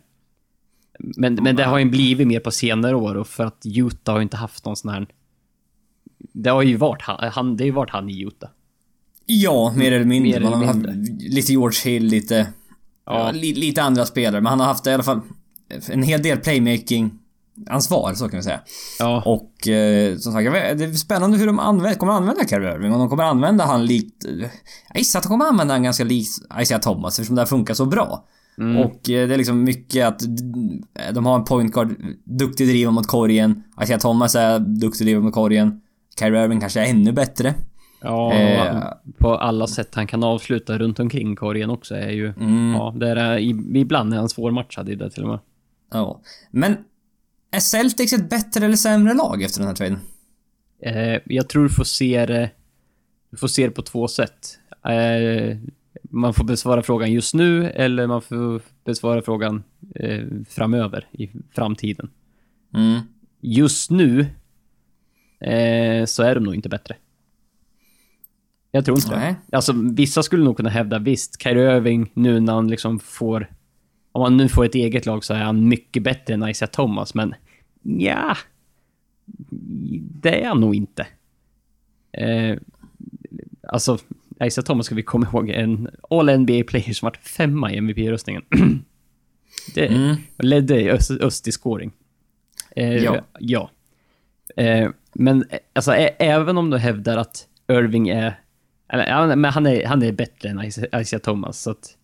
Men, 0.99 1.35
men 1.35 1.57
det 1.57 1.65
har 1.65 1.79
ju 1.79 1.85
blivit 1.85 2.27
mer 2.27 2.41
på 2.41 2.51
senare 2.51 2.95
år 2.95 3.15
och 3.15 3.27
för 3.27 3.45
att 3.45 3.63
Utah 3.65 4.15
har 4.15 4.23
inte 4.23 4.37
haft 4.37 4.65
någon 4.65 4.77
sån 4.77 4.91
här 4.91 5.07
det 6.33 6.51
har 6.51 6.63
ju 6.63 6.77
varit 6.77 7.03
han, 7.03 7.31
han 7.33 7.57
det 7.57 7.65
har 7.65 7.67
ju 7.67 7.73
varit 7.73 7.91
han 7.91 8.11
i 8.11 8.23
Utah. 8.23 8.51
Ja, 9.27 9.73
mer 9.77 9.93
eller 9.93 10.05
mindre. 10.05 10.41
Mer 10.41 10.51
man 10.51 10.59
har 10.59 10.67
haft 10.67 10.87
lite 11.19 11.53
George 11.53 11.93
Hill, 11.93 12.05
lite... 12.05 12.47
Ja. 13.07 13.31
li, 13.31 13.55
lite 13.55 13.83
andra 13.83 14.05
spelare, 14.05 14.41
men 14.41 14.51
han 14.51 14.61
har 14.61 14.67
haft 14.67 14.87
i 14.87 14.91
alla 14.91 15.03
fall 15.03 15.21
en 15.89 16.03
hel 16.03 16.23
del 16.23 16.39
playmaking 16.39 17.11
ansvar, 17.71 18.15
så 18.15 18.29
kan 18.29 18.37
vi 18.37 18.43
säga. 18.43 18.61
Ja. 18.99 19.23
Och 19.27 19.69
eh, 19.69 20.17
som 20.17 20.33
sagt, 20.33 20.53
det 20.53 20.85
är 20.85 20.95
spännande 20.95 21.39
hur 21.39 21.47
de 21.47 21.59
använder, 21.59 21.99
kommer 21.99 22.13
använda 22.13 22.49
Kyrie 22.49 22.75
Irving. 22.75 22.93
Om 22.93 22.99
de 22.99 23.09
kommer 23.09 23.25
använda 23.25 23.65
han 23.65 23.87
likt... 23.87 24.25
Jag 24.89 24.99
gissar 24.99 25.19
att 25.19 25.23
de 25.23 25.29
kommer 25.29 25.45
använda 25.45 25.75
han 25.75 25.83
ganska 25.83 26.05
likt 26.05 26.31
Isaiah 26.61 26.81
Thomas 26.81 27.19
eftersom 27.19 27.37
det 27.37 27.43
här 27.43 27.47
funkar 27.47 27.75
så 27.75 27.87
bra. 27.87 28.25
Mm. 28.59 28.77
Och 28.77 29.11
eh, 29.11 29.29
det 29.29 29.35
är 29.35 29.37
liksom 29.37 29.65
mycket 29.65 30.07
att 30.07 30.23
de 31.15 31.27
har 31.27 31.37
en 31.37 31.45
point 31.45 31.73
guard, 31.73 31.97
duktig 32.25 32.69
driva 32.69 32.91
mot 32.91 33.07
korgen. 33.07 33.63
Isaiah 33.83 34.01
Thomas 34.01 34.35
är 34.35 34.59
duktig 34.59 35.07
driva 35.07 35.21
mot 35.21 35.35
korgen. 35.35 35.81
Kyrie 36.19 36.45
Irving 36.45 36.61
kanske 36.61 36.81
är 36.81 36.91
ännu 36.91 37.13
bättre. 37.13 37.55
Ja, 38.01 38.33
eh, 38.33 38.83
på 39.19 39.35
alla 39.35 39.67
sätt 39.67 39.95
han 39.95 40.07
kan 40.07 40.25
avsluta 40.25 40.79
runt 40.79 41.01
omkring 41.01 41.37
korgen 41.37 41.71
också 41.71 41.95
är 41.95 42.11
ju... 42.11 42.27
Mm. 42.29 42.73
Ja, 42.73 42.95
det 42.97 43.09
är, 43.09 43.39
ibland 43.77 44.15
är 44.15 44.19
han 44.19 44.29
svårmatchad 44.29 44.89
i 44.89 44.95
det 44.95 45.11
till 45.11 45.23
och 45.23 45.29
med. 45.29 45.39
Ja. 45.93 46.21
Men 46.51 46.77
är 47.51 47.61
Celtics 47.61 48.13
ett 48.13 48.31
bättre 48.31 48.65
eller 48.65 48.77
sämre 48.77 49.15
lag 49.15 49.43
efter 49.43 49.61
den 49.61 49.69
här 49.69 49.75
traden? 49.75 49.99
Eh, 50.83 51.21
jag 51.25 51.49
tror 51.49 51.63
du 51.63 51.69
får 51.69 51.85
se 51.85 52.27
det... 52.27 52.51
Du 53.31 53.37
får 53.37 53.49
se 53.49 53.67
det 53.67 53.73
på 53.73 53.83
två 53.83 54.09
sätt. 54.09 54.59
Eh, 54.85 55.57
man 56.03 56.35
får 56.35 56.45
besvara 56.45 56.83
frågan 56.83 57.13
just 57.13 57.35
nu 57.35 57.71
eller 57.71 58.07
man 58.07 58.23
får 58.23 58.63
besvara 58.85 59.23
frågan 59.23 59.63
eh, 59.95 60.25
framöver, 60.49 61.07
i 61.13 61.31
framtiden. 61.55 62.11
Mm. 62.75 63.01
Just 63.41 63.91
nu 63.91 64.27
eh, 65.45 66.05
så 66.05 66.23
är 66.23 66.35
de 66.35 66.45
nog 66.45 66.55
inte 66.55 66.69
bättre. 66.69 66.97
Jag 68.71 68.85
tror 68.85 68.97
inte 68.99 69.17
Nej. 69.17 69.35
det. 69.47 69.57
Alltså, 69.57 69.73
vissa 69.93 70.23
skulle 70.23 70.45
nog 70.45 70.57
kunna 70.57 70.71
hävda 70.71 70.99
visst, 70.99 71.43
Kyrie 71.43 71.77
Irving 71.77 72.11
nu 72.15 72.41
när 72.41 72.53
han 72.53 72.69
liksom 72.69 72.99
får... 73.01 73.51
Om 74.13 74.23
han 74.23 74.37
nu 74.37 74.49
får 74.49 74.65
ett 74.65 74.75
eget 74.75 75.07
lag 75.07 75.25
så 75.25 75.35
är 75.35 75.39
han 75.43 75.69
mycket 75.69 76.03
bättre 76.03 76.35
än 76.35 76.49
Isaiah 76.49 76.71
Thomas, 76.71 77.15
men 77.15 77.35
ja, 77.83 78.37
Det 80.21 80.43
är 80.43 80.49
han 80.49 80.61
nog 80.61 80.75
inte. 80.75 81.07
Eh, 82.13 82.57
alltså, 83.69 83.99
Isaiah 84.45 84.65
Thomas 84.65 84.87
ska 84.87 84.95
vi 84.95 85.03
komma 85.03 85.27
ihåg, 85.27 85.51
en 85.51 85.89
All-NBA-player 86.11 86.93
som 86.93 87.07
varit 87.07 87.17
femma 87.29 87.73
i 87.73 87.77
MVP-röstningen. 87.77 88.43
det 89.75 89.87
Mm. 89.87 90.17
ledde 90.39 90.81
i 90.81 90.91
öst, 90.91 91.11
öst 91.11 91.49
i 91.49 91.53
scoring. 91.53 91.93
Eh, 92.77 92.97
Ja. 92.97 93.25
ja. 93.39 93.71
Eh, 94.57 94.91
men 95.13 95.45
eh, 95.51 95.59
alltså, 95.73 95.93
även 96.19 96.59
om 96.59 96.71
du 96.71 96.79
hävdar 96.79 97.17
att 97.17 97.47
Irving 97.73 98.09
är... 98.09 98.41
Eller, 98.89 99.37
men 99.37 99.53
han 99.53 99.67
är, 99.67 99.87
han 99.87 100.03
är 100.03 100.13
bättre 100.13 100.49
än 100.49 100.65
Isaiah 100.65 101.23
Thomas, 101.23 101.63
så 101.63 101.71
att 101.71 101.97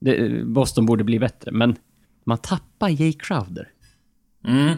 det, 0.00 0.44
Boston 0.44 0.86
borde 0.86 1.04
bli 1.04 1.18
bättre. 1.18 1.50
Men 1.52 1.76
man 2.24 2.38
tappar 2.38 2.88
Jay 2.88 3.12
Crowder. 3.12 3.68
Mm. 4.46 4.76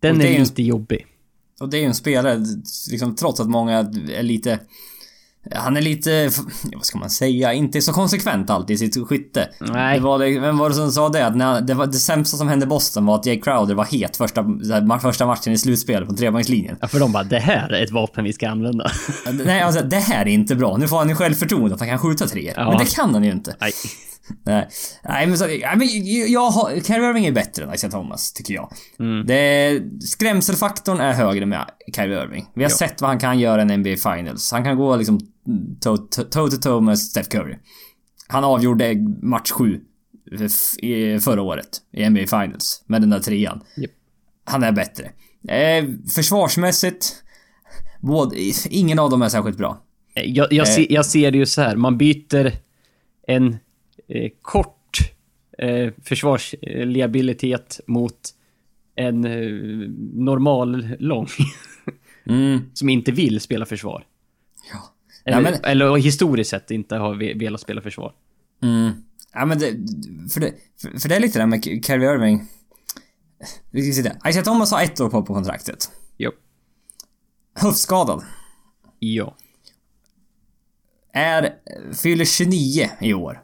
Den 0.00 0.20
är 0.20 0.38
lite 0.38 0.62
jobbig. 0.62 1.06
Och 1.60 1.68
det 1.68 1.76
är 1.76 1.80
ju 1.80 1.86
en 1.86 1.94
spelare, 1.94 2.44
liksom, 2.90 3.14
trots 3.16 3.40
att 3.40 3.48
många 3.48 3.78
är 4.12 4.22
lite... 4.22 4.60
Han 5.52 5.76
är 5.76 5.80
lite, 5.80 6.30
vad 6.74 6.84
ska 6.84 6.98
man 6.98 7.10
säga, 7.10 7.52
inte 7.52 7.80
så 7.80 7.92
konsekvent 7.92 8.50
alltid 8.50 8.74
i 8.74 8.78
sitt 8.78 9.08
skytte. 9.08 9.48
Nej. 9.60 9.98
Det 9.98 10.04
var 10.04 10.18
det, 10.18 10.38
vem 10.40 10.58
var 10.58 10.68
det 10.68 10.74
som 10.74 10.92
sa 10.92 11.08
det? 11.08 11.26
Att 11.26 11.36
när, 11.36 11.60
det, 11.60 11.74
var, 11.74 11.86
det 11.86 11.92
sämsta 11.92 12.36
som 12.36 12.48
hände 12.48 12.66
Boston 12.66 13.06
var 13.06 13.14
att 13.14 13.26
Jay 13.26 13.40
Crowder 13.40 13.74
var 13.74 13.84
het 13.84 14.16
första, 14.16 14.44
första 15.02 15.26
matchen 15.26 15.52
i 15.52 15.58
slutspelet 15.58 16.08
på 16.08 16.14
trepoängslinjen. 16.14 16.76
Ja, 16.80 16.88
för 16.88 17.00
de 17.00 17.12
bara, 17.12 17.24
det 17.24 17.38
här 17.38 17.72
är 17.72 17.84
ett 17.84 17.90
vapen 17.90 18.24
vi 18.24 18.32
ska 18.32 18.48
använda. 18.48 18.90
Nej, 19.44 19.60
alltså 19.60 19.82
det 19.82 19.96
här 19.96 20.20
är 20.20 20.30
inte 20.30 20.54
bra. 20.54 20.76
Nu 20.76 20.88
får 20.88 20.96
han 20.96 21.08
ju 21.08 21.14
självförtroende 21.14 21.74
att 21.74 21.80
han 21.80 21.88
kan 21.88 21.98
skjuta 21.98 22.26
tre. 22.26 22.52
Ja. 22.56 22.68
Men 22.70 22.78
det 22.78 22.94
kan 22.94 23.14
han 23.14 23.24
ju 23.24 23.30
inte. 23.30 23.56
Nej. 23.60 23.72
Nej, 24.44 24.68
nej 25.04 25.26
men, 25.26 25.38
så, 25.38 25.46
nej, 25.46 25.74
men 25.76 25.88
jag 26.32 26.50
har... 26.50 26.70
Kyrie 26.80 27.08
Irving 27.08 27.26
är 27.26 27.32
bättre 27.32 27.64
än 27.64 27.74
Isaiah 27.74 27.92
Thomas, 27.92 28.32
tycker 28.32 28.54
jag. 28.54 28.72
Det, 29.26 29.80
skrämselfaktorn 30.00 31.00
är 31.00 31.12
högre 31.12 31.46
med 31.46 31.64
Kyrie 31.96 32.22
Irving. 32.22 32.46
Vi 32.54 32.62
har 32.64 32.70
Ja. 32.70 32.76
sett 32.76 33.00
vad 33.00 33.10
han 33.10 33.18
kan 33.18 33.38
göra 33.38 33.62
i 33.62 33.76
NBA 33.76 33.96
Finals. 33.96 34.52
Han 34.52 34.64
kan 34.64 34.76
gå 34.76 34.96
liksom 34.96 35.20
toe 35.80 35.96
to 35.98 36.22
toe, 36.24 36.50
to 36.50 36.56
toe 36.56 36.80
med 36.80 36.98
Steph 36.98 37.28
Curry. 37.28 37.56
Han 38.28 38.44
avgjorde 38.44 38.94
match 39.22 39.50
7 39.50 39.80
i- 40.82 41.18
förra 41.20 41.42
året 41.42 41.68
i 41.92 42.04
NBA 42.10 42.20
Finals 42.26 42.82
med 42.86 43.02
den 43.02 43.10
där 43.10 43.20
trean. 43.20 43.60
Japp. 43.76 43.90
Han 44.44 44.62
är 44.62 44.72
bättre. 44.72 45.10
Eh, 45.48 45.84
försvarsmässigt, 46.14 47.14
både, 48.00 48.36
ingen 48.70 48.98
av 48.98 49.10
dem 49.10 49.22
är 49.22 49.28
särskilt 49.28 49.58
bra. 49.58 49.80
Jag, 50.14 50.52
jag, 50.52 50.68
Eh. 50.68 50.74
ser, 50.74 50.92
jag 50.92 51.06
ser 51.06 51.30
det 51.30 51.38
ju 51.38 51.46
så 51.46 51.62
här. 51.62 51.76
Man 51.76 51.98
byter 51.98 52.52
en 53.26 53.56
eh, 54.08 54.30
kort 54.42 54.98
eh, 55.58 55.92
försvarsliabilitet 56.02 57.80
mot 57.86 58.20
en 58.94 59.24
eh, 59.24 59.48
normal 60.14 60.96
lång. 60.98 61.26
Mm. 62.26 62.60
som 62.74 62.88
inte 62.88 63.12
vill 63.12 63.40
spela 63.40 63.66
försvar. 63.66 64.06
Ja. 64.72 64.78
Eller, 65.24 65.36
Ja, 65.36 65.42
men- 65.50 65.64
eller 65.70 65.96
historiskt 65.96 66.50
sett 66.50 66.70
inte 66.70 66.96
har 66.96 67.14
ve- 67.14 67.34
velat 67.34 67.60
spela 67.60 67.80
försvar. 67.82 68.12
Mm. 68.62 68.92
Ja 69.32 69.44
men 69.44 69.58
det, 69.58 69.66
för 70.32 70.40
det, 70.40 70.52
för, 70.82 71.00
för 71.00 71.08
det 71.08 71.16
är 71.16 71.20
lite 71.20 71.38
det 71.38 71.42
där 71.42 71.46
med 71.46 71.64
Kyrie 71.64 72.14
Irving. 72.14 72.46
Isaiah 73.72 74.44
Thomas 74.44 74.70
har 74.72 74.82
ett 74.82 75.00
år 75.00 75.08
på 75.08 75.22
på 75.22 75.34
kontraktet. 75.34 75.90
Jo. 76.16 76.30
Höftskadad. 77.54 78.22
Ja. 78.98 79.36
Är, 81.12 81.54
fyller 82.02 82.24
29 82.24 82.88
i 83.00 83.14
år. 83.14 83.42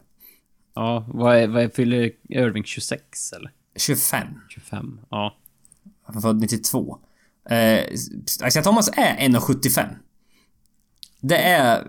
Ja, 0.75 1.05
vad, 1.09 1.37
är, 1.37 1.49
vad 1.49 1.63
är, 1.63 1.69
fyller 1.69 2.11
Irving? 2.29 2.65
26 2.65 3.33
eller? 3.33 3.51
25. 3.77 4.27
25? 4.49 5.01
Ja. 5.11 5.37
Han 6.03 6.17
är 6.17 6.21
född 6.21 6.41
92. 6.41 6.99
Eh, 7.51 7.93
Isaiah 8.47 8.65
Thomas 8.65 8.89
är 8.89 9.17
1,75. 9.17 9.87
Det 11.21 11.37
är... 11.37 11.87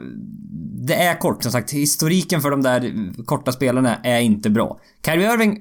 Det 0.83 0.95
är 0.95 1.19
kort, 1.19 1.43
som 1.43 1.51
sagt. 1.51 1.71
Historiken 1.71 2.41
för 2.41 2.51
de 2.51 2.61
där 2.61 2.93
korta 3.25 3.51
spelarna 3.51 3.95
är 3.95 4.19
inte 4.19 4.49
bra. 4.49 4.79
Kyrie 5.05 5.33
Irving, 5.33 5.59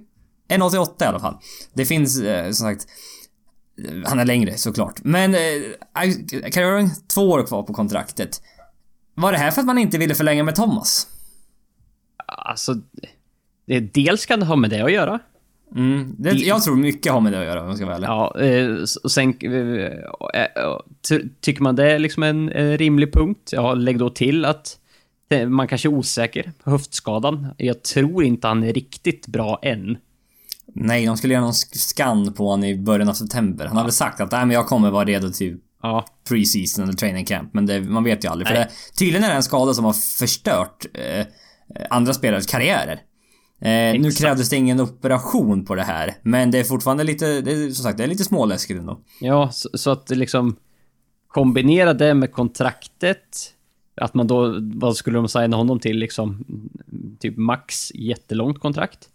1,88 0.49 1.03
i 1.03 1.05
alla 1.05 1.21
fall. 1.21 1.39
Det 1.73 1.87
finns, 1.87 2.21
eh, 2.21 2.45
som 2.45 2.67
sagt... 2.67 2.87
Han 4.05 4.19
är 4.19 4.25
längre 4.25 4.57
såklart. 4.57 5.01
Men... 5.05 5.35
Eh, 5.35 5.41
Kyrie 6.53 6.69
Irving, 6.69 6.91
två 7.15 7.31
år 7.31 7.47
kvar 7.47 7.63
på 7.63 7.75
kontraktet. 7.75 8.43
Var 9.15 9.33
det 9.33 9.39
här 9.39 9.51
för 9.51 9.61
att 9.61 9.67
man 9.67 9.79
inte 9.79 9.99
ville 9.99 10.15
förlänga 10.15 10.45
med 10.45 10.55
Thomas? 10.55 11.07
Alltså, 12.27 12.75
det, 13.67 13.81
dels 13.81 14.27
kan 14.27 14.41
det 14.41 14.47
ha 14.47 14.57
med 14.57 14.71
det 14.71 14.81
att 14.81 14.93
göra. 14.93 15.19
Mm, 15.77 16.15
det, 16.19 16.31
jag 16.31 16.63
tror 16.63 16.77
mycket 16.77 17.13
har 17.13 17.21
med 17.21 17.33
det 17.33 17.39
att 17.39 17.45
göra 17.45 17.63
om 17.63 17.69
jag 17.69 17.77
ska 17.77 17.87
vara 17.87 17.97
ärlig. 17.97 18.09
Ja, 18.09 18.41
eh, 18.41 18.77
och 19.03 19.11
sen 19.11 19.35
eh, 19.41 20.43
eh, 20.43 20.79
ty- 21.09 21.29
tycker 21.41 21.63
man 21.63 21.77
det 21.77 21.93
är 21.93 21.99
liksom 21.99 22.23
en, 22.23 22.51
rimlig 22.79 23.13
punkt. 23.13 23.51
Ja, 23.53 23.75
lägg 23.75 23.99
då 23.99 24.11
till 24.11 24.45
att 24.45 24.77
man 25.49 25.69
kanske 25.69 25.89
är 25.89 25.95
osäker 25.95 26.53
på 26.65 26.71
höftskadan. 26.71 27.47
Jag 27.57 27.83
tror 27.83 28.25
inte 28.25 28.49
han 28.49 28.63
är 28.63 28.73
riktigt 28.73 29.27
bra 29.27 29.59
än. 29.63 29.99
Nej, 30.67 31.07
de 31.07 31.17
skulle 31.17 31.35
göra 31.35 31.45
någon 31.45 31.55
scan 31.55 32.33
på 32.33 32.49
honom 32.49 32.65
i 32.65 32.79
början 32.79 33.09
av 33.09 33.15
september. 33.15 33.67
Han 33.67 33.77
har 33.77 33.85
väl 33.85 33.93
sagt 33.93 34.21
att 34.21 34.33
Nej, 34.33 34.47
men 34.47 34.55
jag 34.55 34.67
kommer 34.67 34.91
vara 34.91 35.05
redo 35.05 35.31
till 35.31 35.59
Ja, 35.83 36.07
pre-season 36.29 36.83
eller 36.83 36.93
training 36.93 37.25
camp, 37.25 37.55
men 37.55 37.67
det, 37.67 37.81
man 37.81 38.05
vet 38.05 38.25
ju 38.25 38.29
aldrig. 38.29 38.49
För 38.49 38.55
det, 38.55 38.69
tydligen 38.99 39.25
är 39.25 39.29
det 39.29 39.35
en 39.35 39.43
skada 39.43 39.75
som 39.75 39.85
har 39.85 39.93
förstört 39.93 40.87
eh, 40.95 41.27
andra 41.91 42.15
spelares 42.15 42.47
karriärer. 42.47 43.01
Eh, 43.61 44.01
nu 44.01 44.11
krävdes 44.11 44.51
det 44.51 44.57
ingen 44.57 44.81
operation 44.81 45.65
på 45.65 45.75
det 45.75 45.83
här, 45.83 46.15
men 46.23 46.51
det 46.51 46.59
är 46.59 46.65
fortfarande 46.65 47.05
lite, 47.05 47.41
det 47.41 47.53
är, 47.53 47.71
som 47.71 47.85
sagt, 47.85 47.99
det 47.99 48.05
är 48.05 48.09
lite 48.09 48.25
småläskigt 48.25 48.81
ändå. 48.81 49.01
ja 49.21 49.51
så, 49.53 49.69
så 49.75 49.91
att 49.91 50.11
liksom 50.11 50.57
kombinera 51.29 51.95
det 51.95 52.15
med 52.15 52.33
kontraktet. 52.33 53.55
Att 53.95 54.15
man 54.15 54.27
då, 54.27 54.59
vad 54.61 54.97
skulle 54.97 55.19
de 55.19 55.29
signa 55.29 55.57
honom 55.57 55.79
till 55.81 55.99
liksom? 55.99 56.45
Typ 57.19 57.37
max 57.37 57.95
jättelångt 57.95 58.59
kontrakt. 58.59 59.09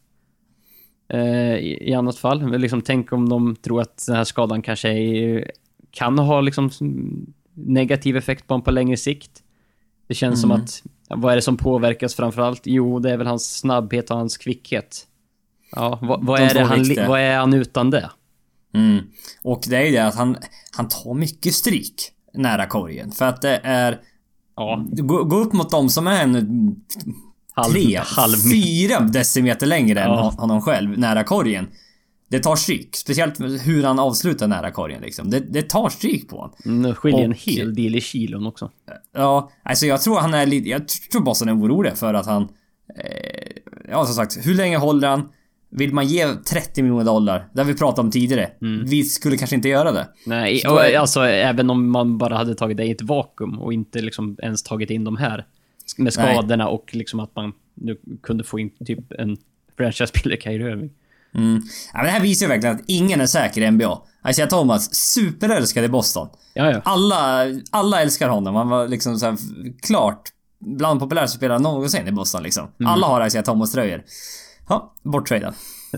Eh, 1.10 1.56
i, 1.56 1.90
I 1.90 1.94
annat 1.94 2.18
fall. 2.18 2.50
Men 2.50 2.62
liksom, 2.62 2.82
tänk 2.82 3.14
om 3.14 3.30
de 3.30 3.56
tror 3.56 3.82
att 3.82 4.06
den 4.08 4.16
här 4.16 4.24
skadan 4.24 4.62
kanske 4.62 4.90
är, 4.90 5.52
kan 5.92 6.20
ha 6.20 6.42
liksom 6.42 6.72
negativ 7.54 8.18
effekt 8.18 8.48
på 8.48 8.54
honom 8.54 8.64
på 8.64 8.72
längre 8.72 8.98
sikt. 8.98 9.44
Det 10.08 10.14
känns 10.14 10.42
som 10.42 10.52
att, 10.52 10.84
vad 11.10 11.32
är 11.32 11.36
det 11.36 11.42
som 11.42 11.58
påverkas 11.58 12.16
framförallt? 12.16 12.62
Jo, 12.64 13.00
det 13.00 13.12
är 13.12 13.18
väl 13.18 13.28
hans 13.28 13.58
snabbhet 13.58 14.12
och 14.12 14.18
hans 14.18 14.38
kvickhet. 14.38 15.08
Ja, 15.72 16.00
vad, 16.02 16.26
vad, 16.26 16.40
De 16.40 16.44
är, 16.44 16.54
det 16.54 16.64
han, 16.64 17.08
vad 17.10 17.20
är 17.20 17.38
han 17.38 17.54
utan 17.54 17.90
det? 17.90 18.10
Mm. 18.74 19.04
Och 19.44 19.64
det 19.70 19.76
är 19.78 19.82
ju 19.86 19.92
det 19.92 20.08
att 20.08 20.16
han, 20.16 20.38
han 20.78 20.88
tar 20.88 21.14
mycket 21.14 21.54
stryk 21.54 22.12
nära 22.34 22.66
korgen. 22.66 23.12
För 23.12 23.26
att 23.26 23.42
det 23.42 23.60
är... 23.64 24.00
Ja, 24.56 24.86
Gå, 24.92 25.24
gå 25.24 25.36
upp 25.36 25.54
mot 25.54 25.72
dem 25.72 25.90
som 25.90 26.08
är 26.08 26.24
en 26.24 26.76
halv, 27.54 27.74
tre, 27.74 28.00
halv 28.04 28.36
fyra 28.52 29.00
decimeter 29.00 29.66
längre 29.68 30.02
än 30.02 30.10
Ja. 30.10 30.34
honom 30.38 30.62
själv 30.62 31.00
nära 31.00 31.24
korgen. 31.24 31.68
Det 32.28 32.40
tar 32.40 32.56
stryk. 32.56 32.96
Speciellt 32.96 33.40
hur 33.40 33.84
han 33.84 34.00
avslutar 34.00 34.48
nära 34.48 34.72
korgen 34.72 35.02
liksom. 35.02 35.30
Det, 35.30 35.40
det 35.40 35.70
tar 35.70 35.90
stryk 35.90 36.30
på 36.30 36.36
honom. 36.38 36.56
Nu 36.66 36.94
skiljer 36.94 37.24
en 37.24 37.32
Och- 37.32 37.38
hel 37.38 37.76
del 37.76 37.96
i 37.96 38.02
kilon 38.02 38.48
också. 38.48 38.72
Ja, 39.14 39.52
alltså 39.64 39.86
jag 39.86 40.02
tror 40.02 40.20
han 40.20 40.34
är 40.34 40.46
lite... 40.46 40.70
Jag 40.70 40.88
tror 40.88 41.22
Boston 41.22 41.50
är 41.50 41.58
orolig 41.58 41.98
för 41.98 42.14
att 42.14 42.26
han... 42.26 42.42
Eh, 42.44 43.52
ja, 43.90 44.06
som 44.06 44.16
sagt, 44.16 44.48
hur 44.48 44.54
länge 44.56 44.78
håller 44.78 45.08
han? 45.08 45.30
Vill 45.70 45.94
man 45.94 46.08
ge 46.08 46.28
30 46.34 46.82
miljoner 46.84 47.04
dollar? 47.06 47.48
Det 47.54 47.60
har 47.62 47.66
vi 47.66 47.74
pratat 47.78 48.00
om 48.00 48.12
tidigare. 48.12 48.52
Vi 48.86 49.04
skulle 49.04 49.38
kanske 49.38 49.56
inte 49.56 49.70
göra 49.70 49.92
det. 49.92 50.08
Nej, 50.26 50.62
och, 50.68 50.86
är- 50.86 51.00
alltså 51.00 51.22
även 51.22 51.70
om 51.70 51.90
man 51.92 52.18
bara 52.18 52.38
hade 52.38 52.56
tagit 52.56 52.78
det 52.78 52.84
i 52.86 52.92
ett 52.92 53.02
vakuum 53.02 53.60
och 53.60 53.74
inte 53.74 54.02
liksom 54.02 54.38
ens 54.42 54.64
tagit 54.64 54.90
in 54.90 55.04
de 55.04 55.18
här 55.18 55.46
med 55.98 56.14
skadorna 56.14 56.68
och 56.68 56.90
liksom 56.96 57.20
att 57.20 57.36
man 57.36 57.54
nu 57.74 57.98
kunde 58.24 58.44
få 58.44 58.60
in 58.60 58.70
typ 58.86 59.12
en 59.12 59.38
franchise-spelare 59.78 60.40
Kyrie 60.42 60.68
Irving. 60.72 60.90
Mm. 61.36 61.62
Ja, 61.94 61.98
men 61.98 62.06
det 62.06 62.12
här 62.12 62.20
visar 62.22 62.46
ju 62.46 62.50
verkligen 62.50 62.76
att 62.76 62.82
ingen 62.88 63.22
är 63.22 63.26
säker 63.26 63.62
i 63.62 63.72
NBA. 63.72 64.02
Isaiah 64.30 64.50
Thomas, 64.50 64.96
superälskad 64.96 65.84
i 65.84 65.88
Boston. 65.90 66.28
Alla, 66.86 67.46
alla 67.72 68.02
älskar 68.02 68.30
honom. 68.30 68.56
Han 68.56 68.70
var 68.70 68.88
liksom 68.88 69.20
så 69.20 69.26
här, 69.26 69.38
klart 69.82 70.22
bland 70.60 71.00
populäraste 71.00 71.38
spelare 71.38 71.60
någonsin 71.60 72.08
i 72.08 72.12
Boston 72.12 72.44
liksom. 72.44 72.68
Alla 72.86 73.08
har 73.08 73.26
Isaiah 73.28 73.46
Thomas-tröjor. 73.46 74.04
Ja, 74.70 74.94
borttradad. 75.04 75.54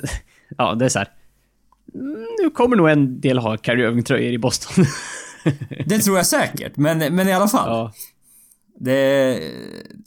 Ja, 0.58 0.76
det 0.76 0.86
är 0.86 0.90
så 0.90 1.00
här. 1.00 1.08
Mm, 1.94 2.26
Nu 2.44 2.50
kommer 2.50 2.76
nog 2.76 2.90
en 2.90 3.22
del 3.22 3.38
ha 3.38 3.58
Kyrie 3.58 3.88
Irving-tröjor 3.88 4.34
i 4.34 4.38
Boston. 4.38 4.86
Det 5.86 6.00
tror 6.00 6.18
jag 6.18 6.26
säkert, 6.26 6.78
men, 6.78 7.16
men 7.16 7.28
i 7.28 7.34
alla 7.34 7.48
fall. 7.48 7.70
ja. 7.70 7.94
Det... 8.80 9.40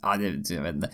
Ja, 0.01 0.15
det... 0.17 0.49
Jag 0.49 0.61
vet 0.61 0.75
inte. 0.75 0.89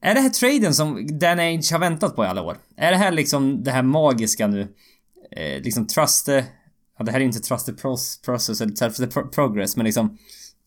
Är 0.00 0.14
det 0.14 0.20
här 0.20 0.30
traden 0.30 0.74
som 0.74 1.18
Dan 1.18 1.38
Ainge 1.38 1.68
har 1.72 1.78
väntat 1.78 2.16
på 2.16 2.24
i 2.24 2.26
alla 2.26 2.42
år? 2.42 2.56
Är 2.76 2.90
det 2.90 2.96
här 2.96 3.12
liksom 3.12 3.64
det 3.64 3.70
här 3.70 3.82
magiska 3.82 4.46
nu? 4.46 4.68
Eh, 5.36 5.62
liksom 5.62 5.86
trust 5.86 6.26
the... 6.26 6.44
Ja, 6.98 7.04
det 7.04 7.12
här 7.12 7.20
är 7.20 7.24
inte 7.24 7.40
trust 7.40 7.66
the 7.66 7.72
process 8.24 8.60
eller 8.60 8.72
trust 8.72 8.96
the 8.96 9.06
progress, 9.06 9.76
men 9.76 9.84
liksom... 9.84 10.18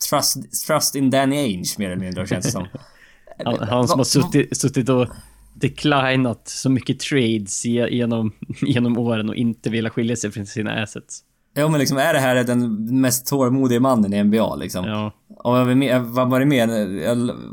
Trust, 0.09 0.67
trust 0.67 0.95
in 0.95 1.09
Danny 1.09 1.37
Ainge 1.37 1.75
mer 1.77 1.85
eller 1.85 2.01
mindre 2.01 2.27
känns 2.27 2.45
det 2.45 2.51
som. 2.51 2.67
han, 3.45 3.59
han 3.59 3.87
som 3.87 3.99
har 3.99 4.05
suttit, 4.05 4.57
suttit 4.57 4.89
och 4.89 5.07
declinat 5.53 6.47
så 6.47 6.69
mycket 6.69 6.99
trades 6.99 7.65
genom, 7.65 8.33
genom 8.61 8.97
åren 8.97 9.29
och 9.29 9.35
inte 9.35 9.69
velat 9.69 9.93
skilja 9.93 10.15
sig 10.15 10.31
från 10.31 10.45
sina 10.45 10.83
assets. 10.83 11.23
Ja 11.57 11.67
men 11.67 11.79
liksom 11.79 11.97
är 11.97 12.13
det 12.13 12.19
här 12.19 12.43
den 12.43 13.01
mest 13.01 13.27
tålmodiga 13.27 13.79
mannen 13.79 14.13
i 14.13 14.23
NBA 14.23 14.55
liksom? 14.55 14.85
Ja. 14.85 15.11
Och 15.37 15.53
vad 15.53 15.65
var 15.65 15.69
det 15.69 15.75
mer? 15.75 15.99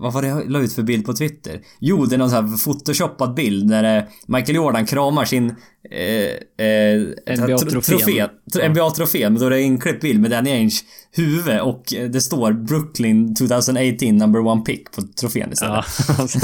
Vad 0.01 0.13
var 0.13 0.23
det 0.23 0.29
jag 0.29 0.51
la 0.51 0.61
ut 0.61 0.73
för 0.73 0.83
bild 0.83 1.07
på 1.07 1.13
Twitter? 1.13 1.61
Jo, 1.81 2.05
det 2.05 2.17
är 2.17 2.19
någon 2.19 2.31
sån 2.31 2.49
här 2.49 2.57
photoshoppad 2.65 3.35
bild 3.35 3.67
när 3.67 3.99
eh, 3.99 4.05
Michael 4.27 4.57
Jordan 4.57 4.87
kramar 4.87 5.25
sin... 5.25 5.55
Eh, 5.91 6.67
eh, 6.67 7.01
NBA-trofé. 7.27 8.29
NBA-trofé, 8.69 9.31
men 9.31 9.41
då 9.41 9.47
är 9.47 9.51
det 9.51 9.61
en 9.61 9.81
klippt 9.81 10.01
bild 10.01 10.21
med 10.21 10.31
Danny 10.31 10.51
Ainge 10.51 10.77
huvud 11.13 11.61
och 11.61 11.95
eh, 11.95 12.11
det 12.11 12.21
står 12.21 12.53
Brooklyn 12.53 13.35
2018 13.35 14.17
number 14.17 14.47
one 14.47 14.63
pick 14.63 14.93
på 14.93 15.03
trofén 15.03 15.53
istället. 15.53 15.85
Ja, 16.09 16.15
alltså, 16.19 16.39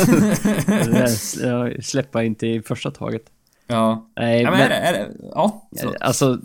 det 0.67 0.91
där 0.93 1.81
släpper 1.83 2.23
inte 2.23 2.47
i 2.47 2.63
första 2.63 2.91
taget. 2.91 3.23
Ja. 3.67 4.11
Nej, 4.17 4.43
ja, 4.43 4.51
men, 4.51 4.59
men 4.59 4.69
är 4.69 4.69
det, 4.69 4.75
är 4.75 4.93
det, 4.93 5.09
ja. 5.35 5.69
Så. 5.77 5.95
Alltså, 6.01 6.39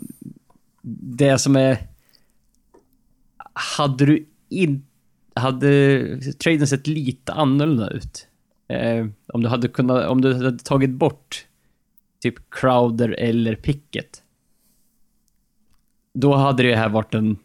det 0.88 1.38
som 1.38 1.56
är... 1.56 1.78
Hade 3.52 4.06
du 4.06 4.26
inte... 4.48 4.86
Hade 5.34 6.32
traden 6.32 6.66
sett 6.66 6.86
lite 6.86 7.32
annorlunda 7.32 7.90
ut? 7.90 8.28
Eh, 8.68 9.06
om 9.26 9.42
du 9.42 9.48
hade 9.48 9.68
kunnat... 9.68 10.08
Om 10.08 10.20
du 10.20 10.34
hade 10.34 10.58
tagit 10.58 10.90
bort 10.90 11.46
typ 12.20 12.50
Crowder 12.50 13.08
eller 13.08 13.54
Picket. 13.54 14.22
Då 16.14 16.34
hade 16.34 16.62
det 16.62 16.76
här 16.76 16.88
varit 16.88 17.14
en... 17.14 17.38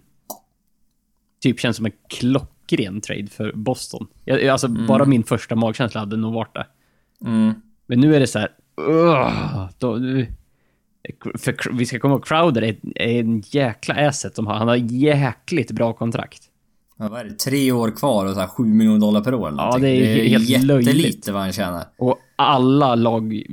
Typ 1.40 1.60
känns 1.60 1.78
som 1.78 1.86
en 1.86 1.92
klockren 2.08 3.02
trade 3.02 3.28
för 3.28 3.54
Boston. 3.54 4.08
Jag, 4.26 4.48
alltså 4.48 4.68
mm. 4.68 4.88
bara 4.88 5.06
min 5.06 5.24
första 5.24 5.56
magkänsla 5.56 6.00
hade 6.00 6.18
nog 6.18 6.34
varit 6.34 6.54
det. 6.54 6.68
Mm. 7.26 7.54
Men 7.86 8.00
nu 8.00 8.16
är 8.16 8.20
det 8.20 8.28
så 8.28 8.40
här... 8.40 8.52
Uh, 8.80 9.70
då, 9.80 10.00
för 11.36 11.74
vi 11.74 11.86
ska 11.86 12.00
komma 12.00 12.14
ihåg, 12.14 12.26
Crowder 12.26 12.62
är, 12.62 12.76
en 12.96 13.44
jäkla 13.46 14.08
asset 14.08 14.36
som 14.36 14.48
har. 14.48 14.56
Han 14.56 14.68
har 14.68 14.76
jäkligt 14.76 15.72
bra 15.72 15.94
kontrakt. 15.94 16.44
Ja, 16.98 17.10
vad 17.10 17.20
är 17.20 17.26
det? 17.26 17.34
Tre 17.34 17.72
år 17.72 17.92
kvar 17.92 18.26
och 18.26 18.34
så 18.34 18.40
här 18.40 18.48
7 18.48 18.64
miljoner 18.64 19.00
dollar 19.00 19.22
per 19.22 19.34
år 19.34 19.48
eller 19.48 19.64
Ja, 19.64 19.78
det 19.78 19.90
är, 19.90 20.02
det 20.02 20.26
är 20.26 20.30
helt 20.30 20.50
jättelite 20.50 20.74
löjligt. 20.74 21.28
vad 21.28 21.42
han 21.42 21.54
tjänar. 21.54 21.86
Och 21.98 22.20
alla 22.36 22.96
lag 22.96 23.44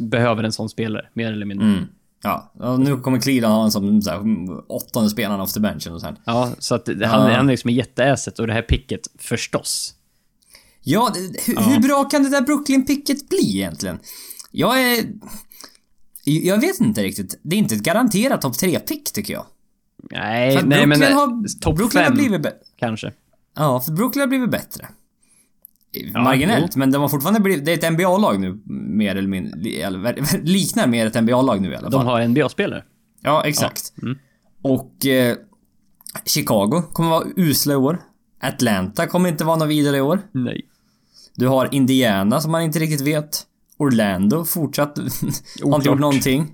behöver 0.00 0.44
en 0.44 0.52
sån 0.52 0.68
spelare, 0.68 1.06
mer 1.12 1.32
eller 1.32 1.46
mindre. 1.46 1.66
Mm. 1.66 1.84
Ja, 2.22 2.52
och 2.54 2.80
nu 2.80 2.96
kommer 2.96 3.20
Cleveland 3.20 3.54
ha 3.54 3.64
en 3.64 3.70
som 3.70 4.02
så 4.02 4.10
här, 4.10 4.20
åttonde 4.68 5.10
spelaren 5.10 5.40
off 5.40 5.52
the 5.52 5.60
benchen 5.60 5.94
och 5.94 6.00
sen. 6.00 6.16
Ja, 6.24 6.50
så 6.58 6.74
att 6.74 6.88
han, 6.88 7.00
ja. 7.00 7.08
han 7.08 7.46
är 7.46 7.50
liksom 7.50 7.68
en 7.68 7.74
jätteasset 7.74 8.38
och 8.38 8.46
det 8.46 8.52
här 8.52 8.62
picket 8.62 9.00
förstås. 9.18 9.94
Ja, 10.82 11.12
hur, 11.46 11.54
ja. 11.54 11.60
hur 11.60 11.80
bra 11.80 12.04
kan 12.04 12.22
det 12.22 12.30
där 12.30 12.40
Brooklyn-picket 12.40 13.28
bli 13.28 13.56
egentligen? 13.56 13.98
Jag 14.50 14.82
är... 14.82 15.04
Jag 16.30 16.60
vet 16.60 16.80
inte 16.80 17.02
riktigt. 17.02 17.40
Det 17.42 17.56
är 17.56 17.58
inte 17.58 17.74
ett 17.74 17.82
garanterat 17.82 18.42
topp 18.42 18.52
3-pick 18.52 19.12
tycker 19.12 19.34
jag. 19.34 19.46
Nej, 20.10 20.62
nej 20.64 20.86
men... 20.86 21.02
Har, 21.02 21.60
topp 21.60 21.76
Brooklyn 21.76 22.04
5 22.04 22.12
har 22.12 22.18
blivit 22.18 22.42
bättre. 22.42 22.58
Kanske. 22.76 23.12
Ja, 23.56 23.80
för 23.80 23.92
Brooklyn 23.92 24.20
har 24.20 24.28
blivit 24.28 24.50
bättre. 24.50 24.88
Ja, 25.90 26.22
Marginellt, 26.22 26.72
jo. 26.74 26.78
men 26.78 26.92
de 26.92 27.02
har 27.02 27.08
fortfarande 27.08 27.40
blivit... 27.40 27.64
Det 27.64 27.72
är 27.72 27.78
ett 27.78 27.92
NBA-lag 27.92 28.40
nu, 28.40 28.62
mer 28.66 29.16
eller 29.16 29.28
mindre. 29.28 29.58
Liknar 30.42 30.86
mer 30.86 31.06
ett 31.06 31.22
NBA-lag 31.22 31.60
nu 31.60 31.72
i 31.72 31.76
alla 31.76 31.90
fall. 31.90 32.00
De 32.00 32.06
har 32.06 32.28
NBA-spelare. 32.28 32.84
Ja, 33.22 33.44
exakt. 33.44 33.92
Ja. 33.96 34.02
Mm. 34.02 34.18
Och... 34.62 35.06
Eh, 35.06 35.36
Chicago 36.24 36.82
kommer 36.92 37.10
vara 37.10 37.24
usla 37.36 37.72
i 37.72 37.76
år. 37.76 38.00
Atlanta 38.40 39.06
kommer 39.06 39.28
inte 39.28 39.44
vara 39.44 39.56
något 39.56 39.68
vidare 39.68 39.96
i 39.96 40.00
år. 40.00 40.20
Nej. 40.32 40.66
Du 41.34 41.46
har 41.46 41.74
Indiana 41.74 42.40
som 42.40 42.52
man 42.52 42.62
inte 42.62 42.78
riktigt 42.78 43.00
vet. 43.00 43.42
Orlando 43.78 44.44
fortsatt 44.44 44.98
har 45.62 45.76
inte 45.76 45.88
gjort 45.88 45.98
någonting. 45.98 46.52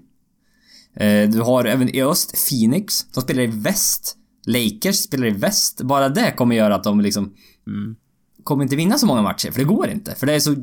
Eh, 0.95 1.31
du 1.31 1.41
har 1.41 1.65
även 1.65 1.89
i 1.89 2.03
öst 2.03 2.49
Phoenix 2.49 3.07
som 3.11 3.23
spelar 3.23 3.43
i 3.43 3.47
väst. 3.47 4.17
Lakers 4.47 4.97
spelar 4.97 5.27
i 5.27 5.31
väst. 5.31 5.83
Bara 5.83 6.09
det 6.09 6.33
kommer 6.37 6.57
göra 6.57 6.75
att 6.75 6.85
de 6.85 7.01
liksom 7.01 7.35
mm. 7.67 7.97
kommer 8.45 8.63
inte 8.63 8.77
vinna 8.77 8.99
så 8.99 9.07
många 9.07 9.23
matcher, 9.23 9.51
för 9.51 9.59
det 9.59 9.65
går 9.65 9.89
inte. 9.89 10.15
För 10.15 10.27
det 10.27 10.33
är 10.33 10.41
så... 10.41 10.55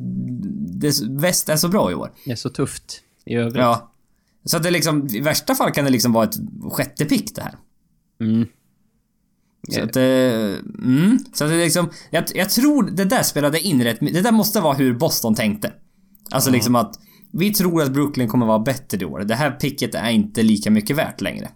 Det 0.81 0.87
är, 0.87 1.19
väst 1.19 1.49
är 1.49 1.55
så 1.55 1.67
bra 1.67 1.91
i 1.91 1.95
år. 1.95 2.11
Det 2.25 2.31
är 2.31 2.35
så 2.35 2.49
tufft 2.49 3.01
i 3.25 3.35
övrigt. 3.35 3.55
Ja. 3.55 3.91
Så 4.45 4.57
att 4.57 4.63
det 4.63 4.71
liksom, 4.71 5.07
i 5.07 5.19
värsta 5.19 5.55
fall 5.55 5.71
kan 5.71 5.85
det 5.85 5.91
liksom 5.91 6.11
vara 6.11 6.23
ett 6.23 6.35
sjätte 6.71 7.05
pick 7.05 7.35
det 7.35 7.41
här. 7.41 7.55
Mm. 8.21 8.47
Så 9.69 9.83
att, 9.83 9.95
eh, 9.95 10.03
mm, 10.83 11.19
så 11.33 11.43
att 11.43 11.49
det 11.49 11.57
liksom, 11.57 11.89
jag, 12.09 12.23
jag 12.35 12.49
tror 12.49 12.83
det 12.83 13.05
där 13.05 13.23
spelade 13.23 13.59
in 13.59 13.83
rätt 13.83 13.99
Det 13.99 14.21
där 14.21 14.31
måste 14.31 14.61
vara 14.61 14.73
hur 14.73 14.93
Boston 14.93 15.35
tänkte. 15.35 15.73
Alltså 16.31 16.51
liksom 16.51 16.75
att 16.75 16.99
vi 17.31 17.53
tror 17.53 17.81
att 17.81 17.91
Brooklyn 17.91 18.27
kommer 18.27 18.45
vara 18.45 18.59
bättre 18.59 18.97
i 19.01 19.05
år. 19.05 19.19
Det 19.19 19.35
här 19.35 19.51
picket 19.51 19.95
är 19.95 20.09
inte 20.09 20.43
lika 20.43 20.71
mycket 20.71 20.97
värt 20.97 21.21
längre. 21.21 21.49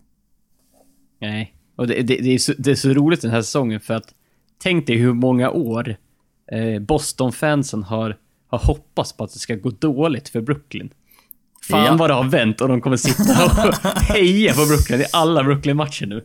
Nej. 1.21 1.55
Och 1.75 1.87
det, 1.87 2.01
det, 2.01 2.15
det, 2.15 2.33
är, 2.33 2.37
så, 2.37 2.53
det 2.57 2.71
är 2.71 2.75
så 2.75 2.89
roligt 2.89 3.21
den 3.21 3.31
här 3.31 3.41
säsongen 3.41 3.79
för 3.79 3.93
att 3.93 4.13
tänk 4.57 4.87
dig 4.87 4.97
hur 4.97 5.13
många 5.13 5.49
år 5.49 5.95
eh, 6.51 6.79
Boston-fansen 6.79 7.83
har, 7.83 8.17
har 8.47 8.59
hoppats 8.59 9.13
på 9.13 9.23
att 9.23 9.33
det 9.33 9.39
ska 9.39 9.55
gå 9.55 9.69
dåligt 9.69 10.29
för 10.29 10.41
Brooklyn. 10.41 10.89
Fan 11.69 11.85
ja. 11.85 11.95
vad 11.95 12.09
det 12.09 12.13
har 12.13 12.23
vänt 12.23 12.61
och 12.61 12.67
de 12.67 12.81
kommer 12.81 12.97
sitta 12.97 13.45
och 13.45 13.73
heja 14.01 14.53
på 14.53 14.65
Brooklyn 14.65 15.01
i 15.01 15.05
alla 15.13 15.43
Brooklyn-matcher 15.43 16.05
nu. 16.05 16.23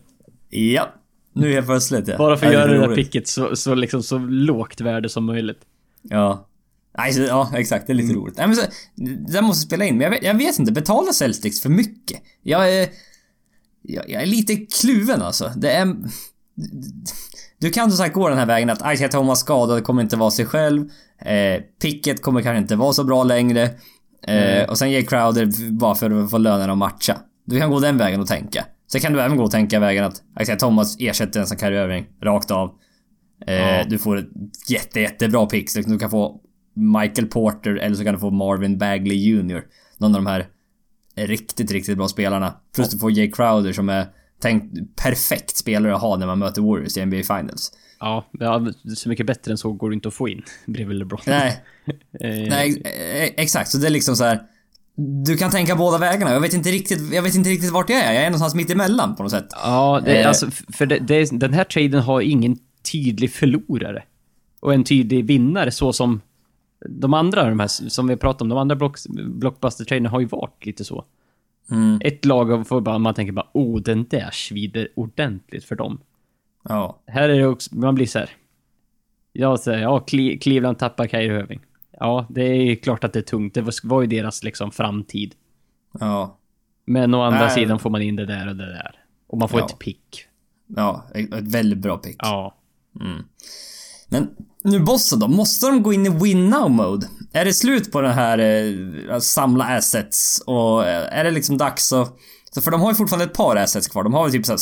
Ja. 0.51 0.89
Nu 1.33 1.53
helt 1.53 1.67
plötsligt 1.67 2.09
ja. 2.09 2.19
Bara 2.19 2.37
för 2.37 2.47
att 2.47 2.53
göra 2.53 2.73
det 2.73 2.79
där 2.79 2.95
picket 2.95 3.29
så, 3.29 3.57
så, 3.57 3.75
liksom, 3.75 4.03
så 4.03 4.19
lågt 4.19 4.81
värde 4.81 5.09
som 5.09 5.25
möjligt. 5.25 5.61
Ja. 6.03 6.47
Nej, 6.99 7.13
så, 7.13 7.23
ja 7.23 7.51
exakt. 7.57 7.87
Det 7.87 7.93
är 7.93 7.95
lite 7.95 8.13
mm. 8.13 8.23
roligt. 8.23 8.37
Nej, 8.37 8.47
men 8.47 8.57
så, 8.57 8.63
det 9.33 9.43
måste 9.43 9.67
spela 9.67 9.85
in. 9.85 9.97
Men 9.97 10.05
jag 10.05 10.11
vet, 10.11 10.23
jag 10.23 10.35
vet 10.35 10.59
inte. 10.59 10.73
Betalar 10.73 11.13
Celtics 11.13 11.61
för 11.63 11.69
mycket? 11.69 12.23
Jag 12.43 12.75
är... 12.75 12.89
Jag, 13.83 14.11
jag 14.11 14.23
är 14.23 14.27
lite 14.27 14.57
kluven 14.57 15.23
alltså. 15.23 15.53
Det 15.57 15.73
är... 15.73 15.97
Du 17.59 17.71
kan 17.71 17.91
som 17.91 17.99
sagt 17.99 18.15
gå 18.15 18.29
den 18.29 18.39
här 18.39 18.47
vägen 18.47 18.71
att 18.71 18.95
Isaiah 18.95 19.11
Thomas 19.11 19.41
skadad 19.41 19.85
kommer 19.85 20.03
inte 20.03 20.17
vara 20.17 20.31
sig 20.31 20.47
själv. 20.47 20.89
Eh, 21.19 21.63
picket 21.83 22.23
kommer 22.23 22.43
kanske 22.43 22.59
inte 22.59 22.77
vara 22.77 22.93
så 22.93 23.05
bra 23.05 23.25
längre. 23.25 23.63
Eh, 24.27 24.59
mm. 24.59 24.71
Och 24.71 24.79
sen 24.79 24.91
ger 24.91 25.03
Crowder 25.03 25.71
bara 25.73 25.95
för 25.95 26.25
att 26.25 26.31
få 26.31 26.39
lönen 26.39 26.71
att 26.71 26.79
matcha. 26.79 27.17
Du 27.45 27.59
kan 27.59 27.71
gå 27.71 27.81
den 27.81 27.97
vägen 27.97 28.21
och 28.21 28.27
tänka. 28.27 28.65
Sen 28.93 29.01
kan 29.01 29.13
du 29.13 29.21
även 29.21 29.37
gå 29.37 29.45
och 29.45 29.51
tänka 29.51 29.81
vägen 29.81 30.05
att 30.05 30.23
Isaiah 30.41 30.59
Thomas 30.59 30.97
ersätter 30.99 31.41
en 31.41 31.47
som 31.47 31.59
Kyrie 31.59 31.85
Irving 31.85 32.07
rakt 32.23 32.51
av. 32.51 32.71
Eh, 33.47 33.55
ja. 33.55 33.85
Du 33.85 33.99
får 33.99 34.19
ett 34.19 34.29
jätte, 34.69 35.01
jättebra 35.01 35.47
pick. 35.47 35.71
Så 35.71 35.81
du 35.81 35.99
kan 35.99 36.11
få 36.11 36.41
Michael 36.79 37.27
Porter 37.27 37.75
eller 37.77 37.97
så 37.97 38.05
kan 38.05 38.15
du 38.15 38.21
få 38.21 38.31
Marvin 38.31 38.79
Bagley 38.79 39.17
Jr. 39.17 39.63
Någon 39.99 40.15
av 40.15 40.25
de 40.25 40.27
här 40.27 40.47
riktigt, 41.15 41.71
riktigt 41.71 41.97
bra 41.97 42.09
spelarna. 42.09 42.55
Plus 42.75 42.91
du 42.91 42.99
får 42.99 43.13
Jay 43.13 43.31
Crowder 43.31 43.73
som 43.73 43.89
är 43.89 44.07
tänkt 44.41 44.97
perfekt 44.97 45.57
spelare 45.57 45.95
att 45.95 46.01
ha 46.01 46.17
när 46.17 46.27
man 46.27 46.39
möter 46.39 46.63
Warriors 46.63 46.97
i 46.97 47.07
NBA 47.07 47.17
Finals. 47.17 47.73
Ja, 48.01 48.25
så 48.97 49.09
mycket 49.09 49.27
bättre 49.27 49.53
än 49.53 49.59
så 49.59 49.73
går 49.73 49.91
det 49.91 49.95
inte 49.95 50.09
att 50.09 50.15
få 50.15 50.29
in 50.29 50.43
bredvid 50.67 50.97
LeBron. 50.97 51.21
Nej. 51.27 51.65
Eh, 52.21 52.49
Nej, 52.49 52.83
e- 52.85 53.35
exakt. 53.37 53.71
Så 53.71 53.79
det 53.79 53.87
är 53.87 53.91
liksom 53.91 54.17
så 54.17 54.25
här. 54.25 54.43
Du 55.25 55.37
kan 55.37 55.51
tänka 55.51 55.77
båda 55.77 55.99
vägarna. 55.99 56.33
Jag 56.33 56.41
vet 56.41 56.55
inte 56.55 56.71
riktigt, 56.71 57.13
jag 57.15 57.23
vet 57.23 57.35
inte 57.35 57.51
riktigt 57.51 57.71
vart 57.73 57.91
jag 57.91 57.99
är. 57.99 58.13
Jag 58.13 58.23
är 58.23 58.27
någonstans 58.27 58.55
mitt 58.55 58.71
emellan 58.71 59.17
på 59.17 59.23
något 59.23 59.33
sätt. 59.33 59.49
Ja, 59.63 60.03
det, 60.05 60.21
eh. 60.21 60.29
alltså, 60.29 60.51
för 60.51 60.87
det, 60.87 60.99
det, 60.99 61.31
den 61.41 61.55
här 61.55 61.65
traden 61.65 62.01
har 62.01 62.21
ingen 62.21 62.59
tydlig 62.93 63.33
förlorare. 63.33 64.03
Och 64.61 64.75
en 64.75 64.85
tydlig 64.85 65.25
vinnare 65.25 65.71
så 65.71 65.93
som 65.93 66.21
de 66.87 67.15
andra, 67.15 67.49
de 67.49 67.61
här 67.61 67.69
som 67.69 68.07
vi 68.07 68.17
pratat 68.17 68.43
om, 68.43 68.49
de 68.49 68.59
andra 68.59 68.77
block, 68.77 68.99
blockbuster-traderna 69.09 70.09
har 70.09 70.21
ju 70.21 70.27
varit 70.27 70.67
lite 70.67 70.85
så. 70.85 71.05
Mm. 71.71 72.01
Ett 72.05 72.25
lag 72.25 72.69
får 72.69 72.81
bara, 72.81 72.99
man 72.99 73.15
tänker 73.15 73.33
bara 73.33 73.49
oh, 73.53 73.81
den 73.81 74.07
där 74.09 74.31
svider 74.33 74.89
ordentligt 74.95 75.65
för 75.65 75.77
dem. 75.77 76.01
Ja. 76.63 76.99
Här 77.07 77.29
är 77.29 77.39
det 77.39 77.47
också, 77.47 77.77
man 77.77 77.95
blir 77.95 78.07
så 78.07 78.19
här. 78.19 78.31
Jag 79.33 79.61
säger, 79.61 79.83
ja, 79.83 80.01
Cleveland 80.41 80.79
tappar 80.79 81.07
Kyrie 81.07 81.41
Irving. 81.41 81.61
Ja, 81.91 82.27
det 82.29 82.43
är 82.43 82.75
klart 82.75 83.05
att 83.05 83.13
det 83.13 83.19
är 83.19 83.23
tungt. 83.23 83.55
Det 83.55 83.81
var, 83.83 84.01
ju 84.01 84.07
deras 84.07 84.45
liksom 84.45 84.71
framtid. 84.71 85.35
Ja. 86.01 86.39
Men 86.85 87.15
å 87.15 87.23
andra 87.23 87.41
Nej. 87.41 87.51
sidan 87.51 87.79
får 87.79 87.91
man 87.91 88.03
in 88.03 88.17
det 88.17 88.27
där 88.27 88.49
och 88.49 88.57
det 88.57 88.67
där. 88.67 89.05
Och 89.27 89.39
man 89.39 89.49
får 89.49 89.61
ja. 89.61 89.67
ett 89.67 89.79
pick. 89.79 90.25
Ja, 90.67 91.07
ett 91.15 91.55
väldigt 91.55 91.79
bra 91.79 91.97
pick. 91.97 92.17
Ja. 92.19 92.55
Mm. 93.01 93.25
Men 94.09 94.29
nu 94.65 94.81
Boston 94.81 95.19
då, 95.19 95.29
måste 95.29 95.67
de 95.67 95.83
gå 95.83 95.93
in 95.93 96.07
i 96.07 96.09
win 96.09 96.51
now 96.51 96.71
mode? 96.71 97.07
Är 97.33 97.45
det 97.45 97.53
slut 97.53 97.93
på 97.93 98.01
den 98.01 98.13
här 98.13 98.39
eh, 98.39 99.19
samla 99.19 99.65
assets 99.65 100.43
och 100.47 100.87
eh, 100.87 101.19
är 101.19 101.25
det 101.25 101.31
liksom 101.31 101.59
dags 101.59 101.93
att 101.93 102.17
Så 102.51 102.63
för 102.63 102.71
de 102.71 102.81
har 102.81 102.91
ju 102.91 102.95
fortfarande 102.95 103.25
ett 103.25 103.35
par 103.35 103.57
assets 103.57 103.89
kvar. 103.89 104.05
De 104.05 104.15
har 104.15 104.23
väl 104.23 104.33
typ 104.33 104.47
såhär 104.47 104.59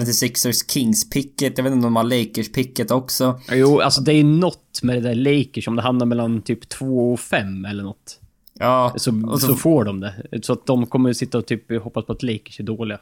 76ers 0.00 0.72
Kings-picket. 0.72 1.52
Jag 1.58 1.64
vet 1.64 1.72
inte 1.72 1.86
om 1.86 1.94
de 1.94 1.96
har 1.96 2.04
Lakers-picket 2.04 2.90
också. 2.90 3.40
Jo, 3.52 3.80
alltså 3.80 4.00
det 4.00 4.12
är 4.12 4.24
något 4.24 4.82
med 4.82 4.96
det 4.96 5.00
där 5.00 5.14
Lakers. 5.14 5.68
Om 5.68 5.76
det 5.76 5.82
hamnar 5.82 6.06
mellan 6.06 6.42
typ 6.42 6.68
2 6.68 7.12
och 7.12 7.20
5 7.20 7.64
eller 7.64 7.82
något. 7.82 8.20
Ja. 8.58 8.94
Så, 8.96 9.26
och 9.30 9.40
så, 9.40 9.54
får 9.54 9.84
de 9.84 10.00
det. 10.00 10.14
Så 10.42 10.52
att 10.52 10.66
de 10.66 10.86
kommer 10.86 11.12
sitta 11.12 11.38
och 11.38 11.46
typ 11.46 11.82
hoppas 11.82 12.04
på 12.04 12.12
att 12.12 12.22
Lakers 12.22 12.60
är 12.60 12.64
dåliga. 12.64 12.98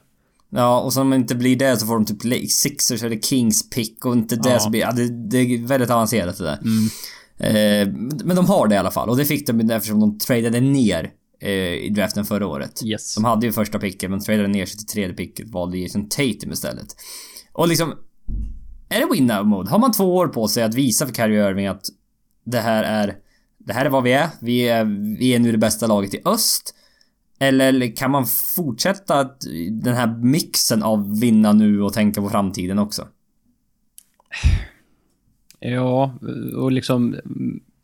Ja, 0.50 0.80
och 0.80 0.92
som 0.92 1.12
inte 1.12 1.34
blir 1.34 1.56
det 1.56 1.76
så 1.76 1.86
får 1.86 1.94
de 1.94 2.04
typ 2.04 2.50
Sixers 2.50 3.02
eller 3.02 3.18
Kings 3.18 3.70
pick 3.70 4.04
och 4.04 4.12
inte 4.12 4.36
det 4.36 4.50
Ja. 4.50 4.60
så 4.60 4.70
blir... 4.70 4.80
Ja, 4.80 4.92
det, 4.92 5.28
det 5.28 5.38
är 5.38 5.66
väldigt 5.66 5.90
avancerat 5.90 6.38
det 6.38 6.44
där. 6.44 6.58
Mm. 6.62 6.88
Eh, 7.38 7.94
men 8.24 8.36
de 8.36 8.46
har 8.46 8.68
det 8.68 8.74
i 8.74 8.78
alla 8.78 8.90
fall 8.90 9.08
och 9.08 9.16
det 9.16 9.24
fick 9.24 9.46
de 9.46 9.70
eftersom 9.70 10.00
de 10.00 10.18
tradade 10.18 10.60
ner 10.60 11.10
eh, 11.40 11.50
i 11.74 11.88
draften 11.88 12.24
förra 12.24 12.46
året. 12.46 12.82
Yes. 12.84 13.14
De 13.14 13.24
hade 13.24 13.46
ju 13.46 13.52
första 13.52 13.78
picket 13.78 14.10
men 14.10 14.20
tradade 14.20 14.48
ner 14.48 14.66
sig 14.66 14.78
till 14.78 14.86
tredje 14.86 15.16
picket 15.16 15.48
valde 15.48 15.78
Jason 15.78 16.08
Tatum 16.08 16.52
istället. 16.52 16.96
Och 17.52 17.68
liksom... 17.68 17.94
Är 18.88 19.00
det 19.00 19.06
win 19.12 19.26
now 19.26 19.46
mode? 19.46 19.70
Har 19.70 19.78
man 19.78 19.92
två 19.92 20.16
år 20.16 20.28
på 20.28 20.48
sig 20.48 20.62
att 20.62 20.74
visa 20.74 21.06
för 21.06 21.14
Kyrie 21.14 21.50
Irving 21.50 21.66
att 21.66 21.86
det 22.44 22.60
här 22.60 22.84
är... 22.84 23.14
Det 23.58 23.72
här 23.72 23.84
är 23.84 23.90
vad 23.90 24.02
vi 24.02 24.12
är. 24.12 24.28
Vi 24.40 24.68
är, 24.68 24.84
vi 25.18 25.34
är 25.34 25.38
nu 25.38 25.52
det 25.52 25.58
bästa 25.58 25.86
laget 25.86 26.14
i 26.14 26.20
öst. 26.24 26.74
Eller 27.38 27.96
kan 27.96 28.10
man 28.10 28.26
fortsätta 28.56 29.20
att- 29.20 29.40
den 29.70 29.94
här 29.94 30.16
mixen 30.16 30.82
av 30.82 31.20
vinna 31.20 31.52
nu 31.52 31.82
och 31.82 31.92
tänka 31.92 32.20
på 32.20 32.28
framtiden 32.28 32.78
också? 32.78 33.08
Ja, 35.60 36.14
och 36.56 36.72
liksom 36.72 37.16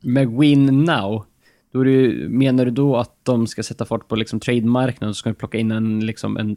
med 0.01 0.29
win 0.31 0.67
now. 0.67 1.25
Då 1.73 1.81
är 1.81 1.85
det 1.85 2.29
menar 2.29 2.65
du 2.65 2.71
då 2.71 2.97
att 2.97 3.25
de 3.25 3.47
ska 3.47 3.63
sätta 3.63 3.85
fart 3.85 4.09
på 4.09 4.17
liksom 4.17 4.41
trademarknaden 4.41 5.15
så 5.15 5.19
ska 5.19 5.29
de 5.31 5.35
plocka 5.35 5.59
in 5.59 5.71
en 5.71 6.07
liksom 6.07 6.37
en, 6.37 6.57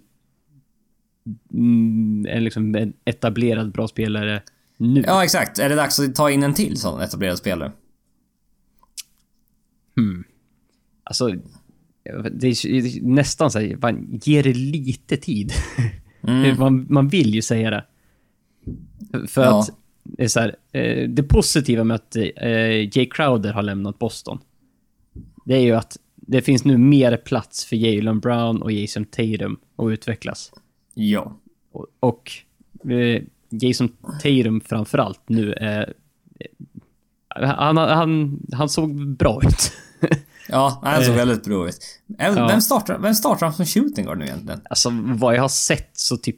mm, 1.53 2.25
en 2.29 2.43
liksom 2.43 2.75
en 2.75 2.93
etablerad 3.05 3.71
bra 3.71 3.87
spelare 3.87 4.41
nu? 4.77 5.03
Ja, 5.07 5.23
exakt. 5.23 5.59
Är 5.59 5.69
det 5.69 5.75
dags 5.75 5.99
att 5.99 6.15
ta 6.15 6.31
in 6.31 6.43
en 6.43 6.53
till 6.53 6.77
sån 6.77 7.01
etablerad 7.01 7.37
spelare? 7.37 7.71
Alltså, 11.03 11.29
det 12.31 12.47
är 12.47 13.01
nästan 13.03 13.51
så 13.51 13.59
här, 13.59 13.77
man 13.81 14.19
ger 14.23 14.43
det 14.43 14.53
lite 14.53 15.17
tid. 15.17 15.51
Mm. 16.27 16.59
man, 16.59 16.85
man 16.89 17.07
vill 17.07 17.35
ju 17.35 17.41
säga 17.41 17.69
det. 17.69 17.85
För 19.27 19.43
Ja. 19.43 19.59
att 19.59 19.69
det 20.03 20.23
är 20.23 20.27
så 20.27 20.39
här, 20.39 20.55
eh, 20.71 21.09
det 21.09 21.23
positiva 21.23 21.83
med 21.83 21.95
att 21.95 22.15
eh, 22.15 22.97
Jay 22.97 23.05
Crowder 23.09 23.53
har 23.53 23.63
lämnat 23.63 23.99
Boston, 23.99 24.39
det 25.45 25.55
är 25.55 25.59
ju 25.61 25.71
att 25.73 25.97
det 26.15 26.41
finns 26.41 26.65
nu 26.65 26.77
mer 26.77 27.17
plats 27.17 27.65
för 27.65 27.75
Jalen 27.75 28.19
Brown 28.19 28.61
och 28.61 28.71
Jason 28.71 29.05
Tatum 29.05 29.57
att 29.75 29.89
utvecklas. 29.89 30.51
Ja. 30.93 31.39
Och, 31.71 31.87
och 31.99 32.31
eh, 32.91 33.21
Jason 33.49 33.89
Tatum 34.21 34.61
framförallt 34.61 35.29
nu 35.29 35.53
är... 35.53 35.93
Han, 37.35 37.77
han, 37.77 38.39
han 38.51 38.69
såg 38.69 39.07
bra 39.07 39.41
ut. 39.43 39.71
Ja, 40.47 40.79
han 40.83 41.03
såg 41.03 41.13
Eh. 41.13 41.17
väldigt 41.17 41.43
bra 41.43 41.67
ut. 41.69 41.77
Vem, 42.05 42.37
Ja. 42.37 42.47
vem, 42.47 42.61
startar, 42.61 42.97
vem 42.97 43.15
startar 43.15 43.45
han 43.45 43.55
som 43.55 43.65
shooting 43.65 44.05
guard 44.05 44.17
nu 44.17 44.25
egentligen? 44.25 44.61
Alltså 44.69 44.89
vad 45.03 45.35
jag 45.35 45.41
har 45.41 45.49
sett 45.49 45.89
så 45.93 46.17
typ 46.17 46.37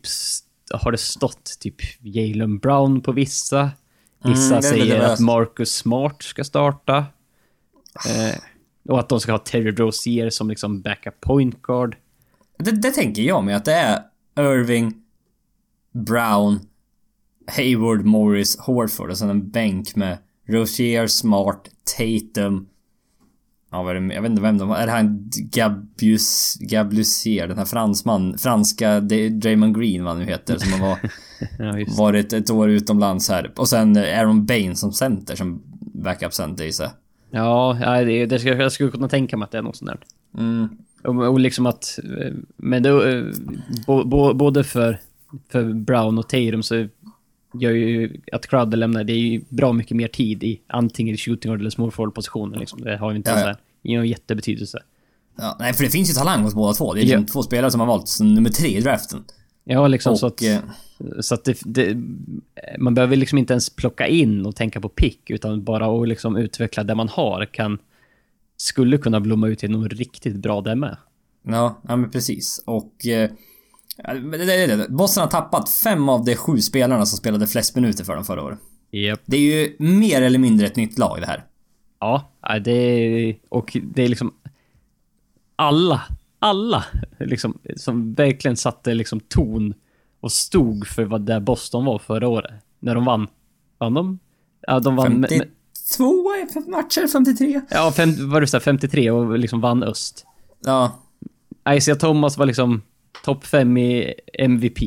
har 0.74 0.91
det 0.91 0.98
stått 0.98 1.60
typ 1.60 1.76
Jalen 2.02 2.58
Brown 2.58 3.02
på 3.02 3.12
vissa. 3.12 3.72
Vissa 4.24 4.46
Mm, 4.58 4.58
är 4.58 4.74
lite 4.74 4.88
säger 4.89 5.00
att 5.00 5.20
Marcus 5.20 5.72
Smart 5.76 6.24
ska 6.24 6.43
starta. 6.43 6.98
Eh, 8.08 8.36
och 8.89 9.00
att 9.00 9.10
de 9.10 9.20
ska 9.20 9.32
ha 9.32 9.39
Terry 9.39 9.72
Rozier 9.72 10.30
som 10.30 10.50
liksom 10.50 10.82
backup 10.82 11.22
point 11.22 11.62
guard. 11.62 11.96
Det, 12.60 12.72
det 12.72 12.91
tänker 12.91 13.22
jag 13.22 13.43
med 13.43 13.56
att 13.58 13.65
det 13.65 13.74
är 13.74 14.02
Irving, 14.39 14.93
Brown, 15.93 16.60
Hayward, 17.58 18.06
Morris, 18.06 18.58
Horford 18.60 19.10
och 19.10 19.17
sen 19.17 19.30
en 19.30 19.50
bänk 19.50 19.96
med 19.96 20.17
Rozier, 20.48 21.08
Smart, 21.08 21.70
Tatum. 21.98 22.67
Ja, 23.71 23.84
vad 23.84 23.95
är 23.95 23.99
det, 24.01 24.13
jag 24.13 24.21
vet 24.21 24.30
inte 24.32 24.41
vem 24.41 24.58
de 24.58 24.67
var. 24.67 24.77
Är 24.77 24.86
det 24.86 24.91
han 24.91 25.30
Gabius, 25.51 26.58
Gablusier, 26.60 27.47
den 27.47 27.58
här 27.58 27.65
fransman, 27.65 28.38
franska 28.38 28.99
Draymond 28.99 29.77
Green 29.80 30.03
vad 30.03 30.13
han 30.13 30.23
nu 30.25 30.32
heter, 30.32 30.58
som 30.58 30.82
har 30.82 30.88
var, 30.89 30.99
Ja, 31.80 31.86
varit 31.97 32.34
ett 32.34 32.49
år 32.49 32.69
utomlands 32.69 33.30
här. 33.30 33.51
Och 33.56 33.67
sen 33.69 33.97
Aaron 33.97 34.45
Bain 34.45 34.75
som 34.75 34.93
center, 34.93 35.36
som 35.36 35.62
backup 35.80 36.34
center 36.34 36.63
gissar 36.65 36.84
jag. 36.84 36.93
Ja, 37.82 38.03
det, 38.06 38.25
det 38.25 38.39
ska, 38.39 38.49
jag 38.49 38.71
skulle 38.71 38.91
kunna 38.91 39.08
tänka 39.10 39.38
mig 39.38 39.43
att 39.45 39.51
det 39.51 39.58
är 39.58 39.62
något 39.62 39.75
sånt 39.75 39.91
där. 39.91 39.99
Mm. 40.41 40.67
Och, 41.03 41.15
och 41.32 41.39
liksom 41.39 41.65
att... 41.65 41.99
eh, 42.03 42.34
Men 42.58 42.84
då, 42.84 43.03
eh, 43.03 43.23
bo, 43.88 44.03
bo, 44.03 44.34
både 44.34 44.63
för, 44.63 44.99
för 45.51 45.73
Brown 45.73 46.17
och 46.17 46.30
Tatum 46.30 46.63
så 46.63 46.88
gör 47.53 47.71
ju 47.71 48.21
att 48.31 48.47
Crowder 48.47 48.77
lämnar, 48.77 49.03
det 49.03 49.13
är 49.13 49.17
ju 49.17 49.41
bra 49.49 49.73
mycket 49.73 49.97
mer 49.97 50.07
tid 50.07 50.43
i 50.43 50.62
antingen 50.67 51.15
i 51.15 51.17
shooting 51.17 51.53
eller 51.53 51.69
small 51.69 51.91
forward 51.91 52.15
positionen 52.15 52.60
liksom. 52.60 52.81
Det 52.81 52.97
har 52.97 53.12
ju 53.12 53.17
inte 53.17 53.29
Ja, 53.31 53.39
ja, 53.49 53.55
ingen 53.83 54.05
jättebetydelse. 54.07 54.79
Ja, 55.38 55.55
nej, 55.60 55.73
för 55.73 55.83
det 55.83 55.89
finns 55.89 56.10
ju 56.10 56.13
talang 56.13 56.41
hos 56.43 56.53
båda 56.55 56.73
två. 56.73 56.93
Det 56.93 56.99
är 56.99 57.01
liksom 57.01 57.21
Ja. 57.21 57.27
två 57.33 57.43
spelare 57.43 57.71
som 57.71 57.79
har 57.79 57.88
valt 57.88 58.07
som 58.07 58.33
nummer 58.33 58.49
tre 58.49 58.77
i 58.77 58.81
draften. 58.81 59.23
Ja, 59.63 59.88
liksom 59.88 60.12
och, 60.12 60.19
så 60.19 60.27
att... 60.27 60.41
eh, 60.43 60.57
Så 61.19 61.33
att 61.36 61.43
det, 61.45 61.60
det, 61.65 61.97
man 62.79 62.93
behöver 62.93 63.15
liksom 63.15 63.38
inte 63.38 63.53
ens 63.53 63.69
plocka 63.69 64.07
in 64.07 64.45
och 64.45 64.55
tänka 64.55 64.81
på 64.81 64.89
pick, 64.89 65.29
utan 65.29 65.63
bara 65.63 66.01
att 66.01 66.07
liksom 66.07 66.38
utveckla 66.38 66.83
det 66.83 66.95
man 66.95 67.10
har 67.10 67.45
kan... 67.45 67.77
Skulle 68.57 68.97
kunna 68.97 69.19
blomma 69.19 69.47
ut 69.47 69.60
till 69.60 69.71
något 69.71 69.93
riktigt 69.93 70.36
bra 70.36 70.62
där 70.62 70.75
med. 70.75 70.97
Ja, 71.43 71.81
ja 71.88 71.95
men 71.95 72.10
precis. 72.12 72.63
Och... 72.65 73.05
Eh, 73.07 73.29
Boston 74.89 75.21
har 75.21 75.29
tappat 75.31 75.69
fem 75.69 76.10
av 76.10 76.25
de 76.25 76.36
sju 76.36 76.57
spelarna 76.57 77.05
som 77.05 77.17
spelade 77.17 77.47
flest 77.47 77.75
minuter 77.75 78.03
för 78.03 78.15
dem 78.15 78.25
förra 78.25 78.43
året. 78.43 78.60
Yep. 78.91 79.21
Det 79.25 79.38
är 79.38 79.41
ju 79.41 79.75
mer 79.79 80.21
eller 80.21 80.39
mindre 80.39 80.67
ett 80.67 80.75
nytt 80.75 80.97
lag 80.97 81.17
det 81.21 81.25
här. 81.27 81.43
Ja, 81.99 82.31
det 82.63 82.71
är... 82.71 83.38
Och 83.49 83.77
det 83.83 84.03
är 84.03 84.07
liksom... 84.07 84.33
Alla, 85.55 86.03
alla 86.39 86.86
liksom, 87.19 87.57
som 87.75 88.13
verkligen 88.13 88.57
satte 88.57 88.93
liksom 88.93 89.19
ton 89.19 89.73
och 90.19 90.31
stod 90.31 90.88
för 90.88 91.03
vad 91.03 91.21
det 91.21 91.39
Boston 91.39 91.86
var 91.86 91.99
förra 91.99 92.27
året. 92.27 92.51
När 92.79 92.95
de 92.95 93.05
vann. 93.05 93.27
Vann 93.77 93.93
de? 93.93 94.19
Ja, 94.62 94.79
de 94.79 94.95
vann... 94.95 95.13
med- 95.19 95.29
52 95.29 96.23
med- 96.55 96.67
matcher, 96.67 97.07
53? 97.07 97.62
Ja, 97.69 97.91
fem, 97.91 98.29
var 98.29 98.41
det 98.41 98.47
så 98.47 98.57
här, 98.57 98.62
53 98.62 99.12
och 99.12 99.39
liksom 99.39 99.62
vann 99.62 99.83
öst. 99.83 100.25
Ja. 100.65 100.91
Isaiah 101.69 101.97
Thomas 101.99 102.38
var 102.38 102.45
liksom 102.45 102.81
topp 103.27 103.45
5 103.45 103.77
i 103.77 104.13
MVP. 104.33 104.79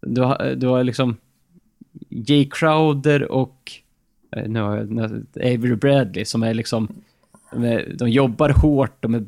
Du 0.00 0.20
har, 0.20 0.54
du 0.54 0.66
har 0.66 0.84
liksom 0.84 1.16
Jay 2.08 2.48
Crowder 2.50 3.32
och 3.32 3.72
eh, 4.36 4.48
nu 4.48 4.60
har 4.60 4.76
jag, 4.76 5.00
Avery 5.34 5.74
Bradley 5.74 6.24
som 6.24 6.42
är 6.42 6.54
liksom 6.54 6.88
de, 7.52 7.64
är, 7.64 7.94
de 7.98 8.10
jobbar 8.10 8.50
hårt, 8.50 9.02
de 9.02 9.14
är 9.14 9.24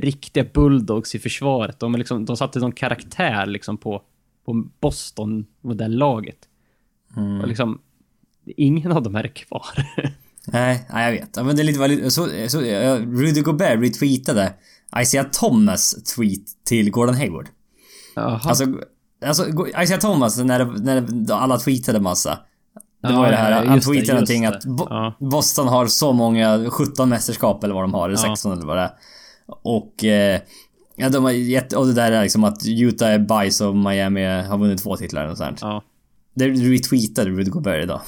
riktiga 0.00 0.44
bulldogs 0.52 1.14
i 1.14 1.18
försvaret. 1.18 1.80
De, 1.80 1.94
är 1.94 1.98
liksom, 1.98 2.24
de 2.24 2.36
satte 2.36 2.58
någon 2.58 2.72
karaktär 2.72 3.46
liksom 3.46 3.76
på, 3.76 4.02
på 4.44 4.64
Boston 4.80 5.46
och 5.62 5.76
det 5.76 5.88
laget. 5.88 6.38
Och 7.42 7.48
liksom, 7.48 7.80
ingen 8.44 8.92
av 8.92 9.02
dem 9.02 9.14
är 9.14 9.28
kvar. 9.28 9.86
Nej, 10.46 10.86
nej, 10.92 11.04
jag 11.04 11.12
vet. 11.20 11.36
Ja, 11.36 11.42
men 11.42 11.56
det 11.56 11.62
är 11.62 11.88
lite... 11.88 12.10
Så, 12.10 12.28
så, 12.48 12.60
Rudy 12.96 13.40
Gobert 13.40 13.80
retweetade 13.80 14.52
Isaiah 15.00 15.26
Thomas 15.32 16.14
tweet 16.14 16.64
till 16.64 16.90
Gordon 16.90 17.14
Hayward. 17.14 17.48
Jaha. 18.14 18.40
Alltså, 18.44 18.64
alltså 19.26 19.46
Isaiah 19.82 20.00
Thomas, 20.00 20.38
när, 20.38 20.64
när 20.64 21.32
alla 21.34 21.58
tweetade 21.58 22.00
massa. 22.00 22.38
Det 23.02 23.10
Ja, 23.10 23.16
var 23.18 23.24
ju 23.24 23.30
det 23.30 23.36
här, 23.36 23.50
ja, 23.50 23.56
han 23.66 23.74
just 23.74 23.86
det, 23.88 23.92
tweetade 23.92 24.12
någonting 24.12 24.46
att. 24.46 24.64
Bo- 24.64 24.86
Ja. 24.90 25.14
Boston 25.20 25.68
har 25.68 25.86
så 25.86 26.12
många, 26.12 26.70
17 26.70 27.08
mästerskap 27.08 27.64
eller 27.64 27.74
vad 27.74 27.84
de 27.84 27.94
har, 27.94 28.08
eller 28.08 28.18
Ja. 28.18 28.28
16 28.30 28.52
eller 28.52 28.66
vad 28.66 28.76
det 28.76 28.82
är. 28.82 28.90
Och... 29.46 30.04
Eh, 30.04 30.40
ja, 30.96 31.08
de 31.08 31.24
har 31.24 31.30
gett, 31.30 31.72
och 31.72 31.86
det 31.86 31.92
där 31.92 32.12
är 32.12 32.22
liksom 32.22 32.44
att 32.44 32.66
Utah 32.66 33.08
är 33.10 33.18
bajs 33.18 33.60
och 33.60 33.76
Miami 33.76 34.24
har 34.42 34.58
vunnit 34.58 34.82
två 34.82 34.96
titlar 34.96 35.26
och 35.28 35.36
sånt. 35.36 35.58
ja. 35.62 35.82
Det 36.36 36.48
retweetade 36.48 37.30
Rudy 37.30 37.50
Gobert 37.50 37.84
idag. 37.84 38.00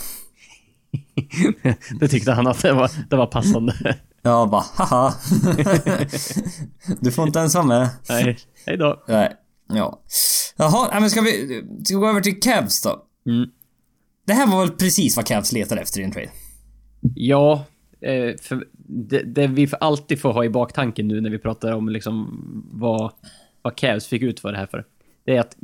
det 2.00 2.08
tyckte 2.08 2.32
han 2.32 2.46
att 2.46 2.62
det 2.62 2.72
var, 2.72 2.90
det 3.10 3.16
var 3.16 3.26
passande. 3.26 3.96
Jag 4.22 4.50
bara 4.50 4.64
haha. 4.74 5.12
du 7.00 7.12
får 7.12 7.26
inte 7.26 7.38
ens 7.38 7.54
vara 7.54 7.64
med. 7.64 7.88
Nej, 8.08 8.38
hej 8.66 8.76
då. 8.76 9.02
Nej. 9.08 9.32
Ja. 9.68 10.02
Jaha, 10.56 11.00
men 11.00 11.10
ska 11.10 11.20
vi... 11.20 11.62
Ska 11.84 11.94
vi 11.94 12.00
gå 12.00 12.08
över 12.08 12.20
till 12.20 12.40
Cavs 12.40 12.82
då? 12.82 13.06
Mm. 13.26 13.50
Det 14.26 14.32
här 14.32 14.46
var 14.46 14.60
väl 14.60 14.70
precis 14.70 15.16
vad 15.16 15.26
Cavs 15.26 15.52
letade 15.52 15.80
efter 15.80 16.00
i 16.00 16.04
en 16.04 16.12
trade? 16.12 16.30
Ja, 17.14 17.64
eh, 18.00 18.36
för 18.40 18.68
det, 18.88 19.22
det 19.22 19.46
vi 19.46 19.68
alltid 19.80 20.20
får 20.20 20.32
ha 20.32 20.44
i 20.44 20.48
baktanken 20.48 21.08
nu 21.08 21.20
när 21.20 21.30
vi 21.30 21.38
pratar 21.38 21.72
om 21.72 21.88
liksom 21.88 22.42
vad, 22.72 23.12
vad 23.62 23.76
Cavs 23.76 24.06
fick 24.06 24.22
ut 24.22 24.40
för 24.40 24.52
det 24.52 24.58
här 24.58 24.66
för. 24.66 24.86
Det 25.24 25.36
är 25.36 25.40
att 25.40 25.56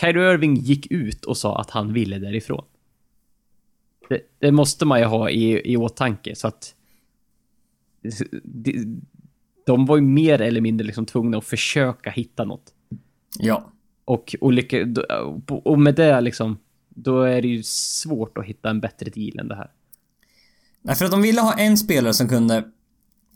Kyrie 0.00 0.32
Irving 0.32 0.56
gick 0.56 0.86
ut 0.90 1.24
och 1.24 1.36
sa 1.36 1.60
att 1.60 1.70
han 1.70 1.92
ville 1.92 2.18
därifrån. 2.18 2.64
Det, 4.08 4.20
det 4.38 4.52
måste 4.52 4.84
man 4.84 4.98
ju 5.00 5.04
ha 5.04 5.30
i, 5.30 5.72
i 5.72 5.76
åtanke 5.76 6.34
så 6.34 6.48
att 6.48 6.74
de, 8.42 9.00
de 9.66 9.86
var 9.86 9.96
ju 9.96 10.02
mer 10.02 10.40
eller 10.40 10.60
mindre 10.60 10.86
liksom 10.86 11.06
tvungna 11.06 11.38
att 11.38 11.44
försöka 11.44 12.10
hitta 12.10 12.44
något. 12.44 12.74
Ja. 13.38 13.72
Och, 14.04 14.36
olika, 14.40 14.86
och 15.48 15.78
med 15.78 15.94
det 15.94 16.20
liksom, 16.20 16.58
då 16.88 17.22
är 17.22 17.42
det 17.42 17.48
ju 17.48 17.62
svårt 17.62 18.38
att 18.38 18.44
hitta 18.44 18.70
en 18.70 18.80
bättre 18.80 19.10
deal 19.10 19.38
än 19.38 19.48
det 19.48 19.56
här. 19.56 19.70
Nej, 20.82 20.96
för 20.96 21.04
att 21.04 21.10
de 21.10 21.22
ville 21.22 21.40
ha 21.40 21.52
en 21.52 21.76
spelare 21.76 22.14
som 22.14 22.28
kunde 22.28 22.56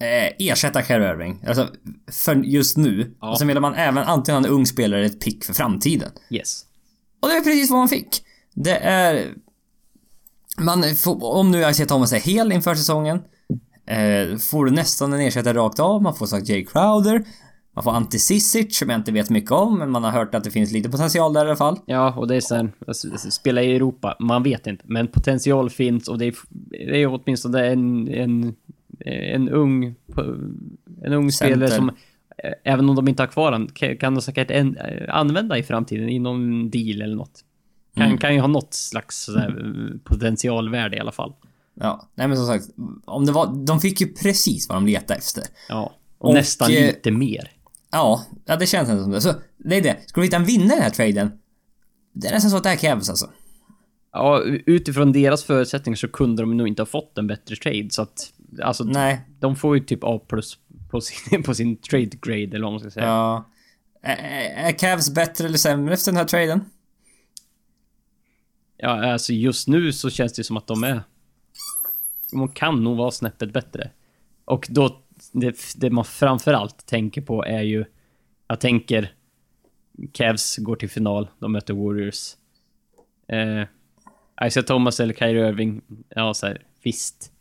eh, 0.01 0.49
ersätta 0.49 0.83
Kyrie 0.83 1.11
Irving. 1.11 1.45
Alltså, 1.47 1.69
för 2.11 2.35
just 2.35 2.77
nu. 2.77 3.15
Ja. 3.21 3.31
Och 3.31 3.39
sen 3.39 3.49
ville 3.49 3.61
man 3.61 3.75
även 3.75 4.05
antingen 4.05 4.43
ha 4.43 4.49
en 4.49 4.55
ung 4.55 4.67
spelare 4.67 5.01
eller 5.01 5.15
ett 5.15 5.21
pick 5.21 5.45
för 5.45 5.55
framtiden. 5.55 6.11
Yes. 6.31 6.65
Och 7.21 7.29
det 7.29 7.35
är 7.35 7.41
precis 7.41 7.71
vad 7.71 7.79
man 7.79 7.89
fick. 7.89 8.25
Det 8.55 8.77
är... 8.77 9.35
Man 10.59 10.97
får, 10.97 11.25
om 11.25 11.51
nu 11.51 11.59
Isaiah 11.59 11.89
Thomas 11.89 12.13
är 12.13 12.21
hel 12.21 12.53
inför 12.53 12.75
säsongen. 12.75 13.23
Eh, 13.87 14.37
får 14.39 14.65
du 14.65 14.71
nästan 14.71 15.13
en 15.13 15.21
ersättare 15.21 15.59
rakt 15.59 15.81
av. 15.81 16.03
Man 16.03 16.15
får 16.15 16.27
sagt 16.27 16.49
Jay 16.49 16.65
Crowder. 16.65 17.25
Man 17.75 17.85
får 17.85 17.91
Ante 17.91 18.19
Sisic 18.19 18.79
som 18.79 18.91
jag 18.91 18.99
inte 18.99 19.13
vet 19.13 19.31
mycket 19.31 19.51
om, 19.51 19.79
men 19.79 19.91
man 19.91 20.05
har 20.05 20.11
hört 20.11 20.35
att 20.35 20.45
det 20.45 20.51
finns 20.51 20.73
lite 20.73 20.91
potential 20.91 21.33
där 21.33 21.45
i 21.45 21.49
alla 21.49 21.57
fall. 21.57 21.79
Ja, 21.87 22.15
och 22.15 22.29
det 22.29 22.37
är 22.37 22.41
sen, 22.41 22.73
spela 23.31 23.63
i 23.63 23.77
Europa, 23.77 24.17
man 24.21 24.43
vet 24.43 24.67
inte. 24.67 24.85
Men 24.87 25.09
potential 25.09 25.71
finns 25.71 26.09
och 26.09 26.19
det 26.19 26.27
är, 26.27 26.35
det 26.69 27.03
är 27.03 27.07
åtminstone 27.07 27.67
en, 27.67 28.09
en, 28.09 28.55
en 29.05 29.49
ung, 29.49 29.95
en 31.03 31.13
ung 31.13 31.33
spelare 31.33 31.71
som, 31.71 31.91
även 32.65 32.89
om 32.89 32.97
de 32.97 33.09
inte 33.09 33.23
har 33.23 33.29
kvar 33.29 33.53
den, 33.53 33.97
kan 33.97 34.15
de 34.15 34.23
säkert 34.23 34.51
en, 34.51 34.79
använda 35.09 35.59
i 35.59 35.63
framtiden 35.63 36.09
i 36.09 36.19
någon 36.19 36.71
deal 36.71 37.03
eller 37.03 37.17
något. 37.17 37.45
Kan, 37.97 38.07
mm. 38.07 38.19
kan 38.19 38.35
ju 38.35 38.41
ha 38.41 38.49
något 38.49 38.75
slags 38.75 39.25
sådär, 39.25 39.99
potentialvärde 40.05 40.97
i 40.97 41.01
alla 41.01 41.13
fall. 41.13 41.33
Ja, 41.75 42.09
nej 42.15 42.29
men 42.29 42.37
som 42.37 42.47
sagt, 42.47 42.65
om 43.05 43.27
det 43.27 43.33
var, 43.33 43.67
de 43.67 43.81
fick 43.81 44.01
ju 44.01 44.07
precis 44.07 44.69
vad 44.69 44.77
de 44.77 44.87
letade 44.87 45.19
efter. 45.19 45.45
Ja, 45.69 45.93
och, 46.19 46.29
och 46.29 46.35
nästan 46.35 46.71
eh, 46.71 46.87
lite 46.87 47.11
mer. 47.11 47.51
Ja, 47.95 48.27
ja 48.45 48.57
det 48.57 48.67
känns 48.67 48.89
som 48.89 49.11
det. 49.11 49.21
Så 49.21 49.35
det 49.57 49.77
är 49.77 49.83
det. 49.83 49.97
Ska 50.07 50.21
du 50.21 50.25
hitta 50.25 50.37
en 50.37 50.45
vinnare 50.45 50.67
i 50.67 50.81
den 50.81 50.83
här 50.83 50.91
traden? 50.91 51.33
Det 52.13 52.29
är 52.29 52.33
nästan 52.33 52.51
så 52.51 52.57
att 52.57 52.63
det 52.63 52.69
här 52.69 52.77
krävs 52.77 53.11
alltså. 53.11 53.31
Ja, 54.13 54.43
utifrån 54.67 55.13
deras 55.13 55.45
förutsättningar 55.45 55.97
så 55.97 56.09
kunde 56.09 56.43
de 56.43 56.57
nog 56.57 56.69
inte 56.69 56.83
ha 56.83 56.87
fått 56.87 57.19
en 57.19 57.27
bättre 57.27 57.57
trade 57.57 57.89
så 57.91 58.03
att... 58.03 58.33
Alltså, 58.63 58.85
Nej. 58.85 59.21
de 59.41 59.57
får 59.57 59.77
ju 59.77 59.85
typ 59.85 60.01
A 60.03 60.21
plus 60.29 60.59
på 60.91 61.01
sin, 61.01 61.43
på 61.47 61.55
sin 61.55 61.77
trade 61.77 62.11
grade 62.23 62.43
eller 62.43 62.63
vad 62.63 62.73
man 62.73 62.81
ska 62.81 62.91
säga. 62.91 63.07
Ja. 63.07 63.51
Är, 64.03 64.17
är 64.69 64.73
Cavs 64.73 65.15
bättre 65.15 65.47
eller 65.47 65.59
sämre 65.59 65.95
efter 65.95 66.13
den 66.13 66.19
här 66.19 66.25
traden? 66.25 66.65
Ja, 68.77 69.13
alltså 69.13 69.33
just 69.33 69.69
nu 69.69 69.93
så 69.93 70.11
känns 70.11 70.33
det 70.33 70.45
som 70.45 70.57
att 70.57 70.67
de 70.67 70.85
är... 70.85 71.03
De 72.33 72.49
kan 72.49 72.85
nog 72.85 72.97
vara 72.97 73.11
snäppet 73.11 73.53
bättre. 73.53 73.91
Och 74.45 74.67
då 74.71 75.04
det, 75.33 75.57
det 75.77 75.91
man 75.91 76.05
framförallt 76.05 76.87
tänker 76.87 77.23
på 77.23 77.45
är 77.45 77.63
ju... 77.63 77.85
Jag 78.47 78.61
tänker... 78.61 79.13
Cavs 80.13 80.57
går 80.57 80.77
till 80.77 80.91
final, 80.91 81.29
de 81.39 81.53
möter 81.53 81.75
Warriors. 81.75 82.37
Eh, 83.29 83.67
Isaiah 84.47 84.67
Thomas 84.67 85.01
eller 85.01 85.15
Kyrie 85.15 85.49
Irving, 85.49 85.83
ja 86.09 86.35
så 86.35 86.47
här, 86.47 86.63
visst. 86.83 87.33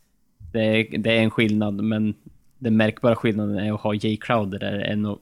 Det 0.52 0.60
är, 0.60 0.98
det 0.98 1.18
är 1.18 1.22
en 1.22 1.30
skillnad, 1.30 1.74
men 1.74 2.14
den 2.58 2.76
märkbara 2.76 3.16
skillnaden 3.16 3.58
är 3.58 3.72
att 3.72 3.80
ha 3.80 3.94
Jay 3.94 4.16
Crowder 4.16 4.58
där 4.58 4.78
än 4.78 5.06
att 5.06 5.18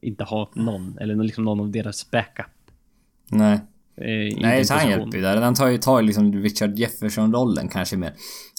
inte 0.00 0.24
ha 0.24 0.50
någon, 0.54 0.98
eller 0.98 1.14
liksom 1.14 1.44
någon 1.44 1.60
av 1.60 1.70
deras 1.70 2.10
backup. 2.10 2.46
Nej. 3.28 3.60
Eh, 3.96 4.38
Nej, 4.40 4.64
så 4.64 4.74
han 4.74 4.90
hjälper 4.90 5.16
ju 5.16 5.22
där. 5.22 5.40
Han 5.40 5.54
tar 5.54 5.68
ju 5.68 5.78
tar 5.78 6.02
liksom 6.02 6.32
Richard 6.42 6.78
Jefferson-rollen 6.78 7.68
kanske 7.68 7.96
mer, 7.96 8.12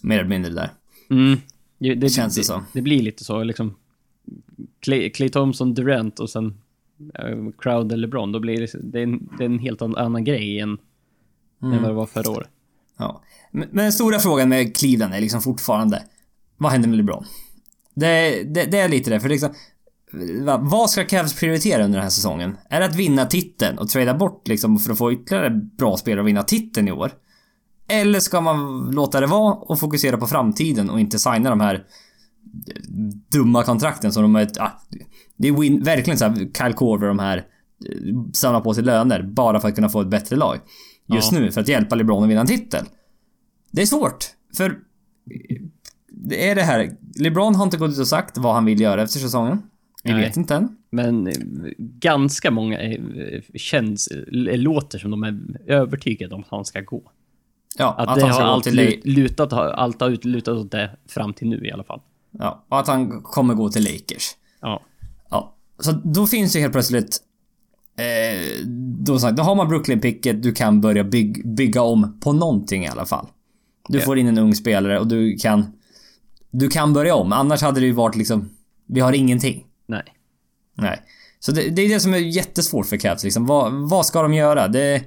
mer 0.03 0.19
eller 0.19 0.29
mindre 0.29 0.51
där. 0.51 0.69
Mm. 1.09 1.39
Det, 1.77 1.95
det 1.95 2.09
känns 2.09 2.35
det, 2.35 2.41
det 2.41 2.45
så. 2.45 2.63
Det 2.73 2.81
blir 2.81 3.01
lite 3.01 3.23
så 3.23 3.43
liksom. 3.43 3.75
Clay, 4.79 5.09
Clay 5.09 5.29
Thompson, 5.29 5.73
Durant 5.73 6.19
och 6.19 6.29
sen 6.29 6.45
uh, 7.23 7.51
Crowd 7.57 7.91
eller 7.91 8.07
LeBron. 8.07 8.31
Då 8.31 8.39
blir 8.39 8.61
det, 8.61 8.79
det, 8.83 8.99
är 8.99 9.03
en, 9.03 9.29
det 9.37 9.43
är 9.43 9.45
en 9.45 9.59
helt 9.59 9.81
annan 9.81 10.23
grej 10.23 10.59
än, 10.59 10.77
mm. 11.61 11.73
än 11.73 11.81
vad 11.81 11.91
det 11.91 11.95
var 11.95 12.05
förra 12.05 12.31
året. 12.31 12.49
Ja. 12.97 13.21
Men, 13.51 13.67
men 13.71 13.83
den 13.83 13.93
stora 13.93 14.19
frågan 14.19 14.49
med 14.49 14.77
Cleveland 14.77 15.13
är 15.13 15.21
liksom 15.21 15.41
fortfarande. 15.41 16.03
Vad 16.57 16.71
händer 16.71 16.89
med 16.89 16.97
LeBron? 16.97 17.25
Det, 17.93 18.43
det, 18.43 18.65
det 18.65 18.79
är 18.79 18.89
lite 18.89 19.09
det, 19.09 19.19
för 19.19 19.29
liksom... 19.29 19.49
Vad 20.59 20.89
ska 20.89 21.05
Cavs 21.05 21.39
prioritera 21.39 21.83
under 21.83 21.97
den 21.97 22.03
här 22.03 22.09
säsongen? 22.09 22.57
Är 22.69 22.79
det 22.79 22.85
att 22.85 22.95
vinna 22.95 23.25
titeln 23.25 23.77
och 23.77 23.89
trada 23.89 24.13
bort 24.13 24.47
liksom 24.47 24.79
för 24.79 24.91
att 24.91 24.97
få 24.97 25.13
ytterligare 25.13 25.49
bra 25.49 25.97
spelare 25.97 26.21
och 26.21 26.27
vinna 26.27 26.43
titeln 26.43 26.87
i 26.87 26.91
år? 26.91 27.11
Eller 27.87 28.19
ska 28.19 28.41
man 28.41 28.91
låta 28.91 29.19
det 29.19 29.27
vara 29.27 29.53
och 29.53 29.79
fokusera 29.79 30.17
på 30.17 30.27
framtiden 30.27 30.89
och 30.89 30.99
inte 30.99 31.19
signa 31.19 31.49
de 31.49 31.59
här 31.59 31.85
dumma 33.31 33.63
kontrakten 33.63 34.11
som 34.11 34.23
de 34.23 34.35
är... 34.35 34.49
Ah, 34.59 34.71
det 35.37 35.47
är 35.47 35.51
win, 35.51 35.83
verkligen 35.83 36.17
såhär 36.17 36.35
Kyle 36.35 36.73
Korver 36.73 37.07
de 37.07 37.19
här 37.19 37.45
samlar 38.33 38.61
på 38.61 38.73
sig 38.73 38.83
löner 38.83 39.23
bara 39.23 39.59
för 39.59 39.67
att 39.67 39.75
kunna 39.75 39.89
få 39.89 40.01
ett 40.01 40.07
bättre 40.07 40.35
lag. 40.35 40.57
Just 41.13 41.31
ja. 41.31 41.39
nu, 41.39 41.51
för 41.51 41.61
att 41.61 41.67
hjälpa 41.67 41.95
LeBron 41.95 42.23
att 42.23 42.29
vinna 42.29 42.41
en 42.41 42.47
titel. 42.47 42.85
Det 43.71 43.81
är 43.81 43.85
svårt, 43.85 44.25
för... 44.57 44.79
Det 46.09 46.49
är 46.49 46.55
det 46.55 46.61
här. 46.61 46.97
LeBron 47.19 47.55
har 47.55 47.63
inte 47.63 47.77
gått 47.77 47.91
ut 47.91 47.99
och 47.99 48.07
sagt 48.07 48.37
vad 48.37 48.53
han 48.53 48.65
vill 48.65 48.81
göra 48.81 49.03
efter 49.03 49.19
säsongen. 49.19 49.61
Vi 50.03 50.11
Nej. 50.11 50.21
vet 50.21 50.37
inte 50.37 50.55
än. 50.55 50.77
Men 50.89 51.31
ganska 51.77 52.51
många 52.51 52.79
känns, 53.55 54.09
låter 54.31 54.99
som 54.99 55.11
de 55.11 55.23
är 55.23 55.39
övertygade 55.67 56.35
om 56.35 56.41
att 56.41 56.49
han 56.49 56.65
ska 56.65 56.81
gå. 56.81 57.11
Ja, 57.77 57.95
att, 57.97 58.09
att 58.09 58.15
det 58.15 58.27
har 58.27 58.41
alltid 58.41 59.05
lutat, 59.05 59.53
allt 59.53 60.01
har 60.01 60.09
lutat 60.09 60.53
åt 60.57 60.71
det 60.71 60.97
fram 61.07 61.33
till 61.33 61.47
nu 61.47 61.65
i 61.67 61.71
alla 61.71 61.83
fall. 61.83 62.01
Ja, 62.39 62.65
och 62.69 62.79
att 62.79 62.87
han 62.87 63.21
kommer 63.21 63.53
gå 63.53 63.69
till 63.69 63.83
Lakers. 63.83 64.31
Ja. 64.61 64.81
Ja. 65.29 65.55
Så 65.79 65.91
då 65.91 66.27
finns 66.27 66.55
ju 66.55 66.59
helt 66.59 66.73
plötsligt... 66.73 67.17
Eh, 67.97 68.65
då, 68.99 69.19
sagt, 69.19 69.37
då 69.37 69.43
har 69.43 69.55
man 69.55 69.67
Brooklyn-picket, 69.67 70.43
du 70.43 70.51
kan 70.51 70.81
börja 70.81 71.03
bygg, 71.03 71.55
bygga 71.55 71.81
om 71.81 72.19
på 72.19 72.33
någonting 72.33 72.83
i 72.83 72.87
alla 72.87 73.05
fall. 73.05 73.27
Du 73.87 73.97
yeah. 73.97 74.05
får 74.05 74.17
in 74.17 74.27
en 74.27 74.37
ung 74.37 74.55
spelare 74.55 74.99
och 74.99 75.07
du 75.07 75.37
kan... 75.37 75.65
Du 76.51 76.67
kan 76.67 76.93
börja 76.93 77.15
om, 77.15 77.33
annars 77.33 77.61
hade 77.61 77.79
det 77.79 77.85
ju 77.85 77.91
varit 77.91 78.15
liksom... 78.15 78.49
Vi 78.87 78.99
har 78.99 79.13
ingenting. 79.13 79.65
Nej. 79.87 80.03
Nej. 80.73 81.01
Så 81.39 81.51
det, 81.51 81.69
det 81.69 81.81
är 81.81 81.89
det 81.89 81.99
som 81.99 82.13
är 82.13 82.17
jättesvårt 82.17 82.85
för 82.85 82.97
Cavs 82.97 83.23
liksom. 83.23 83.45
Vad, 83.45 83.73
vad 83.73 84.05
ska 84.05 84.21
de 84.21 84.33
göra? 84.33 84.67
Det 84.67 85.03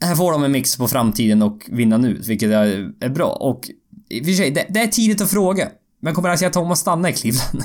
här 0.00 0.14
får 0.14 0.32
de 0.32 0.44
en 0.44 0.52
mix 0.52 0.76
på 0.76 0.88
framtiden 0.88 1.42
och 1.42 1.64
vinna 1.68 1.98
nu, 1.98 2.22
vilket 2.28 2.50
är, 2.50 2.92
är 3.00 3.08
bra. 3.08 3.30
Och 3.30 3.70
i 4.08 4.20
och 4.20 4.24
för 4.24 4.32
sig, 4.32 4.50
det, 4.50 4.66
det 4.68 4.80
är 4.80 4.86
tidigt 4.86 5.20
att 5.20 5.30
fråga. 5.30 5.68
Men 6.00 6.14
kommer 6.14 6.34
Isaiah 6.34 6.52
Thomas 6.52 6.80
stanna 6.80 7.10
i 7.10 7.12
Cleveland? 7.12 7.64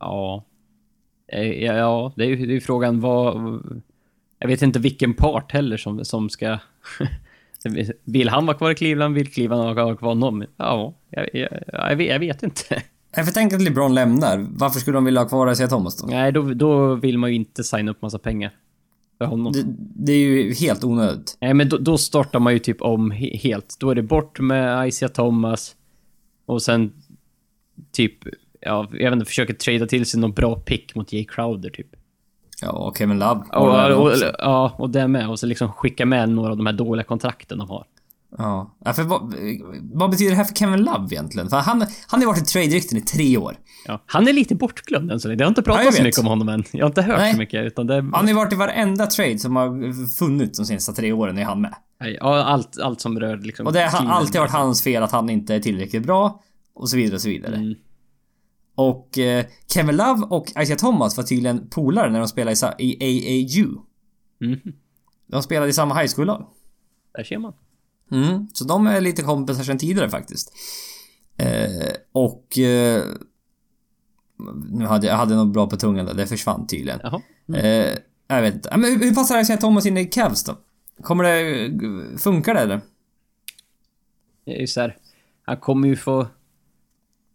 Ja. 0.00 0.44
Eh, 1.32 1.42
ja, 1.42 1.74
ja 1.74 2.12
det 2.16 2.24
är 2.24 2.28
ju 2.28 2.60
frågan 2.60 3.00
vad... 3.00 3.62
Jag 4.38 4.48
vet 4.48 4.62
inte 4.62 4.78
vilken 4.78 5.14
part 5.14 5.52
heller 5.52 5.76
som, 5.76 6.04
som 6.04 6.30
ska... 6.30 6.58
vill 8.04 8.28
han 8.28 8.46
vara 8.46 8.56
kvar 8.56 8.70
i 8.70 8.74
Cleveland? 8.74 9.14
Vill 9.14 9.32
Cleveland 9.32 9.76
vara 9.76 9.96
kvar 9.96 10.08
honom? 10.08 10.44
Ja, 10.56 10.94
jag, 11.10 11.28
jag, 11.32 11.48
jag, 11.66 11.96
vet, 11.96 12.08
jag 12.08 12.18
vet 12.18 12.42
inte. 12.42 12.82
Jag 13.14 13.26
får 13.26 13.32
tänka 13.32 13.56
att 13.56 13.62
LeBron 13.62 13.94
lämnar. 13.94 14.46
Varför 14.50 14.80
skulle 14.80 14.96
de 14.96 15.04
vilja 15.04 15.20
ha 15.20 15.28
kvar 15.28 15.52
Isaiah 15.52 15.70
Thomas 15.70 15.96
då? 15.96 16.06
Nej, 16.06 16.32
då, 16.32 16.42
då 16.54 16.94
vill 16.94 17.18
man 17.18 17.30
ju 17.30 17.36
inte 17.36 17.64
signa 17.64 17.90
upp 17.90 18.02
massa 18.02 18.18
pengar 18.18 18.52
för 19.22 19.30
honom. 19.30 19.52
Det, 19.52 19.64
det 20.04 20.12
är 20.12 20.18
ju 20.18 20.54
helt 20.54 20.84
onödigt. 20.84 21.36
Nej, 21.40 21.54
men 21.54 21.68
då, 21.68 21.78
då, 21.78 21.98
startar 21.98 22.38
man 22.38 22.52
ju 22.52 22.58
typ 22.58 22.82
om 22.82 23.10
helt. 23.10 23.76
Då 23.80 23.90
är 23.90 23.94
det 23.94 24.02
bort 24.02 24.40
med 24.40 24.88
Isaiah 24.88 25.12
Thomas. 25.12 25.76
Och 26.46 26.62
sen 26.62 26.92
typ, 27.92 28.14
ja, 28.60 28.88
jag 28.92 29.10
vet 29.10 29.12
inte, 29.12 29.26
försöker 29.26 29.54
trada 29.54 29.86
till 29.86 30.06
sig 30.06 30.20
någon 30.20 30.32
bra 30.32 30.56
pick 30.56 30.94
mot 30.94 31.12
Jay 31.12 31.24
Crowder 31.24 31.70
typ. 31.70 31.86
Ja, 32.62 32.70
och 32.70 32.96
Kevin 32.96 33.18
Love. 33.18 33.40
Och, 33.52 33.90
och, 33.90 34.06
och, 34.06 34.12
ja, 34.38 34.74
och 34.78 34.90
det 34.90 35.08
med. 35.08 35.28
Och 35.28 35.38
så 35.38 35.46
liksom 35.46 35.72
skicka 35.72 36.06
med 36.06 36.28
några 36.28 36.50
av 36.50 36.56
de 36.56 36.66
här 36.66 36.72
dåliga 36.72 37.04
kontrakten 37.04 37.58
de 37.58 37.68
har. 37.68 37.86
Ja. 38.38 38.76
ja 38.84 38.92
för 38.92 39.02
vad, 39.02 39.34
vad, 39.92 40.10
betyder 40.10 40.30
det 40.30 40.36
här 40.36 40.44
för 40.44 40.54
Kevin 40.54 40.84
Love 40.84 41.06
egentligen? 41.10 41.50
För 41.50 41.56
han, 41.56 41.86
han 42.06 42.20
har 42.20 42.26
varit 42.26 42.42
i 42.42 42.44
trade-rykten 42.44 42.98
i 42.98 43.00
tre 43.00 43.36
år. 43.36 43.56
Ja, 43.86 44.02
han 44.06 44.28
är 44.28 44.32
lite 44.32 44.54
bortglömd 44.54 45.12
än 45.12 45.20
så 45.20 45.28
länge. 45.28 45.38
Det 45.38 45.44
har 45.44 45.48
inte 45.48 45.62
pratat 45.62 45.84
ja, 45.84 45.92
så 45.92 46.02
mycket 46.02 46.20
om 46.20 46.26
honom 46.26 46.48
än. 46.48 46.64
Jag 46.72 46.84
har 46.84 46.90
inte 46.90 47.02
hört 47.02 47.18
Nej. 47.18 47.32
så 47.32 47.38
mycket, 47.38 47.64
utan 47.64 47.86
det... 47.86 47.94
Han 47.94 48.28
har 48.28 48.34
varit 48.34 48.52
i 48.52 48.56
varenda 48.56 49.06
trade 49.06 49.38
som 49.38 49.56
har 49.56 50.08
funnits 50.18 50.58
de 50.58 50.66
senaste 50.66 50.92
tre 50.92 51.12
åren, 51.12 51.38
är 51.38 51.44
han 51.44 51.60
med. 51.60 51.74
Ja, 51.98 52.44
allt, 52.44 52.80
allt 52.80 53.00
som 53.00 53.20
rör 53.20 53.36
liksom... 53.36 53.66
Och 53.66 53.72
det 53.72 53.86
har 53.86 54.06
alltid 54.06 54.40
varit 54.40 54.50
hans 54.50 54.82
fel 54.82 55.02
att 55.02 55.12
han 55.12 55.30
inte 55.30 55.54
är 55.54 55.60
tillräckligt 55.60 56.02
bra. 56.02 56.42
Och 56.74 56.88
så 56.88 56.96
vidare 56.96 57.14
och 57.14 57.20
så 57.20 57.28
vidare. 57.28 57.56
Mm. 57.56 57.74
Och 58.74 59.18
eh, 59.18 59.44
Kevin 59.66 59.96
Love 59.96 60.26
och 60.30 60.46
Isaiah 60.48 60.78
Thomas 60.78 61.16
var 61.16 61.24
tydligen 61.24 61.68
polare 61.70 62.10
när 62.10 62.18
de 62.18 62.28
spelade 62.28 62.74
i, 62.78 63.04
i 63.04 63.60
AAU. 63.60 63.80
Mm. 64.44 64.60
De 65.26 65.42
spelade 65.42 65.70
i 65.70 65.72
samma 65.72 65.94
high 65.94 66.12
school-lag. 66.14 66.46
Där 67.14 67.24
ser 67.24 67.38
man. 67.38 67.52
Mm, 68.12 68.48
så 68.52 68.64
de 68.64 68.86
är 68.86 69.00
lite 69.00 69.22
kompisar 69.22 69.64
sen 69.64 69.78
tidigare 69.78 70.10
faktiskt. 70.10 70.52
Eh, 71.36 71.92
och... 72.12 72.58
Eh, 72.58 73.02
nu 74.70 74.84
hade 74.84 75.06
jag 75.06 75.16
hade 75.16 75.34
något 75.34 75.52
bra 75.52 75.66
på 75.66 75.76
tungan 75.76 76.06
där, 76.06 76.14
det 76.14 76.26
försvann 76.26 76.66
tydligen. 76.66 77.00
Mm. 77.48 77.60
Eh, 77.60 77.96
jag 78.28 78.42
vet 78.42 78.54
inte. 78.54 78.76
Men 78.76 78.84
hur, 78.84 78.98
hur 78.98 79.14
passar 79.14 79.36
det 79.36 79.54
att 79.54 79.60
Thomas 79.60 79.86
in 79.86 79.98
i 79.98 80.04
Cavs 80.04 80.44
då? 80.44 80.58
Kommer 81.02 81.24
det... 81.24 82.18
Funkar 82.18 82.54
det 82.54 82.60
eller? 82.60 82.80
Det 84.44 84.56
är 84.56 84.60
ju 84.60 84.66
såhär... 84.66 84.96
Han 85.42 85.56
kommer 85.56 85.88
ju 85.88 85.96
få... 85.96 86.26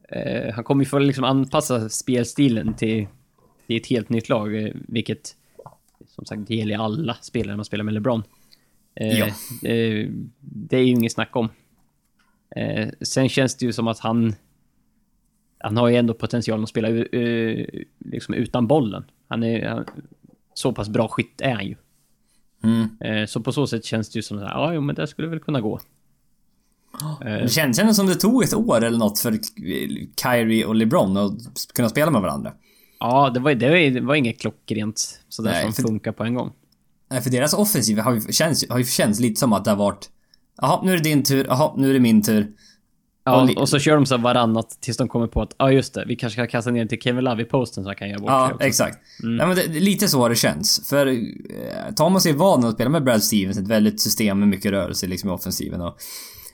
Eh, 0.10 0.54
han 0.54 0.64
kommer 0.64 0.84
ju 0.84 0.90
få 0.90 1.00
liksom 1.00 1.24
anpassa 1.24 1.90
spelstilen 1.90 2.74
till 2.74 3.08
det 3.68 3.74
är 3.74 3.80
ett 3.80 3.88
helt 3.88 4.10
nytt 4.10 4.30
lag, 4.30 4.64
eh, 4.64 4.74
vilket 4.88 5.36
som 6.08 6.26
sagt 6.26 6.50
gäller 6.50 6.78
alla 6.78 7.18
spelare 7.22 7.56
man 7.56 7.66
spelar 7.66 7.84
med 7.84 7.94
LeBron. 7.94 8.24
Eh, 9.00 9.20
Ja. 9.20 9.26
eh, 9.70 10.10
det 10.40 10.78
är 10.78 10.82
ju 10.82 10.88
inget 10.92 11.12
snack 11.12 11.36
om. 11.36 11.50
Eh, 12.56 12.90
sen 13.02 13.30
känns 13.30 13.56
det 13.56 13.66
ju 13.66 13.74
som 13.74 13.88
att 13.88 14.00
han... 14.00 14.36
Han 15.60 15.78
har 15.78 15.88
ju 15.88 15.96
ändå 15.96 16.14
potential 16.14 16.64
att 16.64 16.70
spela 16.70 16.88
eh, 16.90 17.66
liksom 18.00 18.34
utan 18.34 18.68
bollen. 18.68 19.04
Han 19.28 19.44
är... 19.44 19.68
Han, 19.70 19.86
så 20.54 20.74
pass 20.74 20.90
bra 20.90 21.08
skytt 21.08 21.42
är 21.42 21.52
han 21.54 21.66
ju. 21.66 21.76
Mm. 22.64 22.88
Eh, 23.02 23.26
så 23.26 23.42
på 23.42 23.52
så 23.52 23.68
sätt 23.68 23.86
känns 23.86 24.10
det 24.10 24.18
ju 24.20 24.24
som 24.24 24.38
att 24.38 24.44
ja, 24.44 24.74
jo, 24.74 24.82
men 24.82 24.96
det 24.96 25.08
skulle 25.08 25.28
väl 25.28 25.40
kunna 25.40 25.62
gå. 25.62 25.80
Eh, 27.26 27.34
Det 27.34 27.52
känns 27.52 27.80
ändå 27.80 27.94
som 27.94 28.08
det 28.08 28.16
tog 28.16 28.44
ett 28.44 28.54
år 28.54 28.84
eller 28.84 28.98
något 28.98 29.20
för 29.20 29.40
Kyrie 30.22 30.66
och 30.66 30.76
LeBron 30.76 31.18
att 31.18 31.34
kunna 31.74 31.90
spela 31.90 32.12
med 32.12 32.22
varandra. 32.22 32.54
ja, 33.00 33.30
det 33.30 33.40
var, 33.40 33.54
det 33.54 33.70
var, 33.70 33.78
det 33.92 34.02
var 34.02 34.16
inget 34.16 34.40
klockrent 34.42 35.22
sådär 35.30 35.52
Nej, 35.52 35.74
som 35.74 35.84
funkar 35.88 36.12
på 36.12 36.24
en 36.24 36.34
gång. 36.34 36.52
Nej, 37.10 37.22
för 37.22 37.30
deras 37.30 37.54
offensiv 37.54 38.00
har 38.00 38.14
ju 38.14 38.22
känts, 38.22 38.70
har 38.70 38.78
ju 38.78 38.86
känts 38.86 39.20
lite 39.20 39.40
som 39.40 39.54
att 39.54 39.66
det 39.66 39.72
har 39.72 39.78
varit... 39.78 40.10
Jaha, 40.62 40.82
nu 40.84 40.94
är 40.94 40.98
det 40.98 41.04
din 41.04 41.24
tur. 41.24 41.46
Jaha, 41.50 41.74
nu 41.78 41.90
är 41.90 41.94
det 41.94 42.00
min 42.00 42.22
tur. 42.24 42.52
Ja, 43.24 43.42
Och 43.42 43.58
och 43.58 43.70
så 43.70 43.80
kör 43.80 43.96
de 43.96 44.06
så 44.06 44.18
varannat 44.18 44.78
tills 44.82 44.98
de 44.98 45.08
kommer 45.08 45.28
på 45.28 45.42
att, 45.42 45.56
ja 45.58 45.72
just 45.72 45.94
det, 45.94 46.06
vi 46.08 46.16
kanske 46.16 46.42
ska 46.42 46.48
kasta 46.48 46.72
ner 46.72 46.86
till 46.86 47.02
Kevin 47.02 47.24
Love 47.24 47.42
i 47.42 47.46
posten 47.46 47.84
så 47.84 47.90
han 47.90 47.96
kan 47.96 48.10
göra 48.10 48.20
bort 48.20 48.30
Ja, 48.30 48.58
exakt. 48.60 48.98
Nej, 49.24 49.48
men 49.48 49.56
det, 49.56 49.68
lite 49.68 50.08
så 50.08 50.22
har 50.22 50.30
det 50.30 50.36
känts. 50.36 50.90
För 50.90 51.08
eh, 51.08 51.94
Thomas 51.96 52.26
är 52.26 52.34
van 52.34 52.66
att 52.66 52.74
spela 52.74 52.90
med 52.90 53.04
Brad 53.04 53.24
Stevens, 53.24 53.58
ett 53.58 53.68
väldigt 53.68 54.02
system 54.02 54.40
med 54.40 54.48
mycket 54.48 54.72
rörelse 54.72 55.08
liksom 55.08 55.30
i 55.30 55.34
offensiven 55.34 55.82
och... 55.82 55.98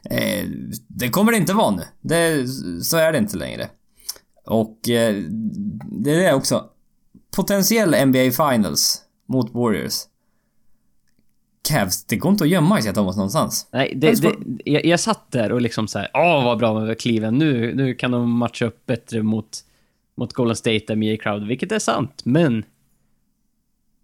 Eh, 0.10 0.46
det 0.88 1.10
kommer 1.10 1.32
det 1.32 1.38
inte 1.38 1.54
vara 1.54 1.72
nu. 1.72 1.84
Det, 2.02 2.48
så 2.84 2.98
är 2.98 3.12
det 3.12 3.18
inte 3.18 3.38
längre. 3.38 3.70
Och 4.46 4.90
eh, 4.90 5.16
det 6.04 6.12
är 6.12 6.18
det 6.18 6.34
också. 6.34 6.66
Potentiell 7.36 8.08
NBA 8.08 8.32
Finals 8.32 9.02
mot 9.30 9.54
Warriors. 9.54 9.94
Cavs, 11.70 12.06
det 12.06 12.16
går 12.16 12.32
inte 12.32 12.44
att 12.44 12.50
gömma 12.50 12.80
Isaiah 12.80 12.96
Thomas 12.96 13.16
någonstans. 13.16 13.68
Nej, 13.72 13.94
det, 13.96 14.22
det, 14.22 14.36
jag, 14.66 14.86
jag 14.86 15.00
satt 15.00 15.32
där 15.32 15.52
och 15.52 15.62
liksom 15.62 15.88
så 15.88 16.00
här, 16.00 16.10
åh 16.14 16.44
vad 16.44 16.58
bra 16.58 16.80
med 16.80 17.00
Cleveland, 17.00 17.38
nu, 17.38 17.76
nu 17.76 17.94
kan 17.94 18.12
de 18.12 18.32
matcha 18.32 18.66
upp 18.66 18.86
bättre 18.86 19.24
mot, 19.24 19.60
mot 20.16 20.34
Golden 20.34 20.56
State 20.56 20.84
där 20.88 20.96
med 20.96 21.08
Jay 21.08 21.18
Crowder, 21.18 21.48
vilket 21.48 21.72
är 21.72 21.80
sant, 21.80 22.22
men... 22.26 22.64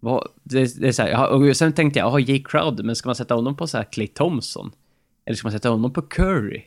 Vad, 0.02 0.28
det, 0.42 0.80
det 0.80 0.88
är 0.88 0.92
så 0.92 1.02
här, 1.02 1.28
och 1.28 1.56
sen 1.56 1.72
tänkte 1.72 1.98
jag, 1.98 2.06
jaha, 2.06 2.20
Jay 2.20 2.42
Crowder, 2.42 2.84
men 2.84 2.96
ska 2.96 3.08
man 3.08 3.16
sätta 3.16 3.34
honom 3.34 3.56
på 3.56 3.66
så 3.66 3.76
här 3.76 3.84
Clay 3.84 4.06
Thompson? 4.06 4.72
Eller 5.24 5.36
ska 5.36 5.46
man 5.46 5.52
sätta 5.52 5.68
honom 5.68 5.92
på 5.92 6.02
Curry? 6.02 6.62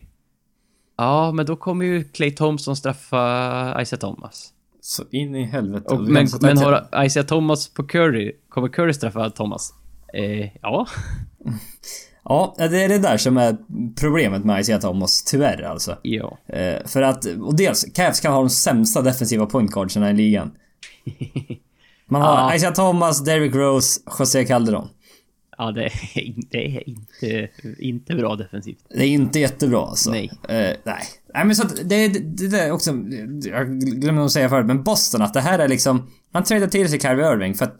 Ja, 0.97 1.31
men 1.31 1.45
då 1.45 1.55
kommer 1.55 1.85
ju 1.85 2.03
Clay 2.03 2.31
Thompson 2.31 2.75
straffa 2.75 3.81
Isaiah 3.81 3.99
Thomas. 3.99 4.53
Så 4.81 5.03
in 5.11 5.35
i 5.35 5.43
helvete. 5.43 5.93
Och, 5.93 6.01
men 6.01 6.27
men 6.41 6.57
har 6.57 7.05
Isaiah 7.05 7.27
Thomas 7.27 7.67
på 7.67 7.83
Curry, 7.83 8.31
kommer 8.49 8.67
Curry 8.67 8.93
straffa 8.93 9.29
Thomas? 9.29 9.73
Eh, 10.13 10.49
ja. 10.61 10.87
Ja, 12.23 12.55
det 12.57 12.83
är 12.83 12.89
det 12.89 12.97
där 12.97 13.17
som 13.17 13.37
är 13.37 13.57
problemet 13.99 14.45
med 14.45 14.61
Isaiah 14.61 14.81
Thomas, 14.81 15.23
tyvärr 15.23 15.61
alltså. 15.61 15.97
Ja. 16.01 16.37
Eh, 16.47 16.85
för 16.85 17.01
att, 17.01 17.25
och 17.25 17.55
dels, 17.55 17.85
Cavs 17.93 18.19
kan 18.19 18.33
ha 18.33 18.39
de 18.39 18.49
sämsta 18.49 19.01
defensiva 19.01 19.45
pointguardsarna 19.45 20.11
i 20.11 20.13
ligan. 20.13 20.51
Man 22.05 22.21
har 22.21 22.35
Ja. 22.35 22.55
Isaiah 22.55 22.73
Thomas, 22.73 23.23
Derrick 23.23 23.55
Rose, 23.55 24.01
José 24.19 24.45
Calderon. 24.45 24.87
Ja, 25.57 25.71
det 25.71 25.83
är, 25.85 25.91
det 26.51 26.77
är 26.77 26.89
inte, 26.89 27.49
inte 27.79 28.15
bra 28.15 28.35
defensivt. 28.35 28.85
Det 28.89 29.03
är 29.03 29.07
inte 29.07 29.39
jättebra 29.39 29.81
alltså. 29.81 30.11
Nej. 30.11 30.31
Eh, 30.49 30.75
nej. 30.83 31.03
Nej 31.33 31.45
men 31.45 31.55
så 31.55 31.63
att 31.63 31.89
det, 31.89 32.07
det, 32.07 32.47
det 32.47 32.59
är 32.59 32.71
också, 32.71 32.91
jag 33.45 33.79
glömde 33.79 34.25
att 34.25 34.31
säga 34.31 34.49
förut, 34.49 34.65
men 34.65 34.83
Boston 34.83 35.21
att 35.21 35.33
det 35.33 35.41
här 35.41 35.59
är 35.59 35.67
liksom, 35.67 36.11
man 36.31 36.43
tradar 36.43 36.67
till 36.67 36.89
sig 36.89 36.99
Kyrie 36.99 37.33
Irving 37.33 37.55
för 37.55 37.65
att 37.65 37.77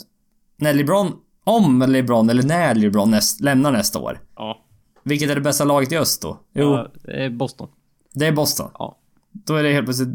när 0.57 0.73
LeBron, 0.73 1.11
om 1.43 1.81
LeBron 1.87 2.29
eller 2.29 2.43
när 2.43 2.75
LeBron 2.75 3.11
näst, 3.11 3.41
lämnar 3.41 3.71
nästa 3.71 3.99
år. 3.99 4.21
Ja. 4.35 4.59
Vilket 5.03 5.29
är 5.29 5.35
det 5.35 5.41
bästa 5.41 5.63
laget 5.63 5.91
i 5.91 5.97
öst 5.97 6.21
då? 6.21 6.39
Jo, 6.53 6.63
Ja, 6.71 6.91
det 7.03 7.25
är 7.25 7.29
Boston. 7.29 7.67
det 8.13 8.25
är 8.27 8.31
Boston. 8.31 8.71
Ja. 8.73 8.97
Då 9.31 9.55
är 9.55 9.63
det 9.63 9.73
helt 9.73 9.85
plötsligt 9.85 10.09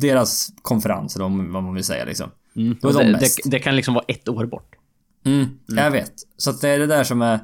deras 0.00 0.52
konferens, 0.62 1.16
eller 1.16 1.24
vad 1.52 1.62
man 1.62 1.74
vill 1.74 1.84
säga 1.84 2.04
liksom. 2.04 2.30
Mm. 2.56 2.76
Då 2.80 2.88
är 2.88 2.92
de 2.92 3.04
det, 3.04 3.12
mest. 3.12 3.40
det, 3.44 3.50
det 3.50 3.58
kan 3.58 3.76
liksom 3.76 3.94
vara 3.94 4.04
ett 4.08 4.28
år 4.28 4.46
bort. 4.46 4.74
Mm, 5.24 5.46
jag 5.66 5.90
vet. 5.90 6.12
Så 6.36 6.50
att 6.50 6.60
det 6.60 6.68
är 6.68 6.78
det 6.78 6.86
där 6.86 7.04
som 7.04 7.22
är... 7.22 7.38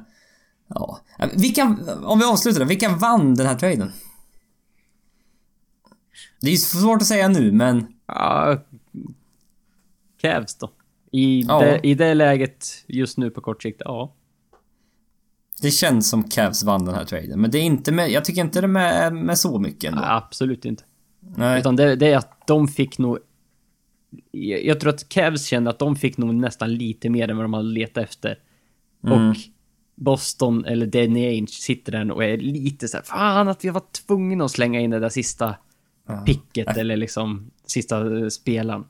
Ja. 0.67 0.99
Vilka, 1.33 1.77
om 2.03 2.19
vi 2.19 2.25
avslutar 2.25 2.59
då, 2.59 2.65
vilka 2.65 2.89
vann 2.89 3.35
den 3.35 3.47
här 3.47 3.55
traden? 3.55 3.91
Det 6.41 6.49
är 6.51 6.57
svårt 6.57 7.01
att 7.01 7.07
säga 7.07 7.27
nu, 7.27 7.51
men... 7.51 7.87
Ja, 8.07 8.61
Cavs 10.21 10.55
då. 10.55 10.71
I, 11.13 11.45
Ja. 11.47 11.59
det, 11.59 11.79
I 11.83 11.93
det 11.93 12.13
läget 12.13 12.65
just 12.87 13.17
nu 13.17 13.29
på 13.29 13.41
kort 13.41 13.63
sikt, 13.63 13.81
ja. 13.85 14.15
Det 15.61 15.71
känns 15.71 16.09
som 16.09 16.23
Cavs 16.23 16.63
vann 16.63 16.85
den 16.85 16.95
här 16.95 17.05
traden. 17.05 17.41
Men 17.41 17.51
det 17.51 17.57
är 17.57 17.63
inte 17.63 17.91
med... 17.91 18.11
Jag 18.11 18.25
tycker 18.25 18.41
inte 18.41 18.61
det 18.61 18.65
är 18.65 18.67
med, 18.67 19.13
med 19.13 19.37
så 19.37 19.59
mycket 19.59 19.91
ändå. 19.91 20.03
Absolut 20.03 20.65
inte. 20.65 20.83
Nej. 21.37 21.59
Utan 21.59 21.75
det, 21.75 21.95
det 21.95 22.07
är 22.07 22.17
att 22.17 22.47
de 22.47 22.67
fick 22.67 22.97
nog... 22.97 23.17
Jag, 24.31 24.79
tror 24.79 24.93
att 24.93 25.09
Cavs 25.09 25.45
kände 25.45 25.69
att 25.69 25.79
de 25.79 25.95
fick 25.95 26.17
nog 26.17 26.35
nästan 26.35 26.73
lite 26.73 27.09
mer 27.09 27.29
än 27.29 27.37
vad 27.37 27.43
de 27.43 27.53
hade 27.53 27.69
letat 27.69 28.03
efter. 28.03 28.39
Och 29.01 29.35
Boston, 29.95 30.65
eller 30.65 30.85
Danny 30.85 31.27
Ainge, 31.27 31.47
sitter 31.47 31.91
där 31.91 32.11
och 32.11 32.23
är 32.23 32.37
lite 32.37 32.87
så 32.87 32.97
här, 32.97 33.03
fan 33.03 33.47
att 33.47 33.65
vi 33.65 33.69
var 33.69 33.83
tvungna 34.07 34.45
att 34.45 34.51
slänga 34.51 34.79
in 34.79 34.89
det 34.89 34.99
där 34.99 35.09
sista 35.09 35.55
picket 36.25 36.77
eller 36.77 36.97
liksom 36.97 37.51
sista 37.65 38.29
spelaren. 38.29 38.85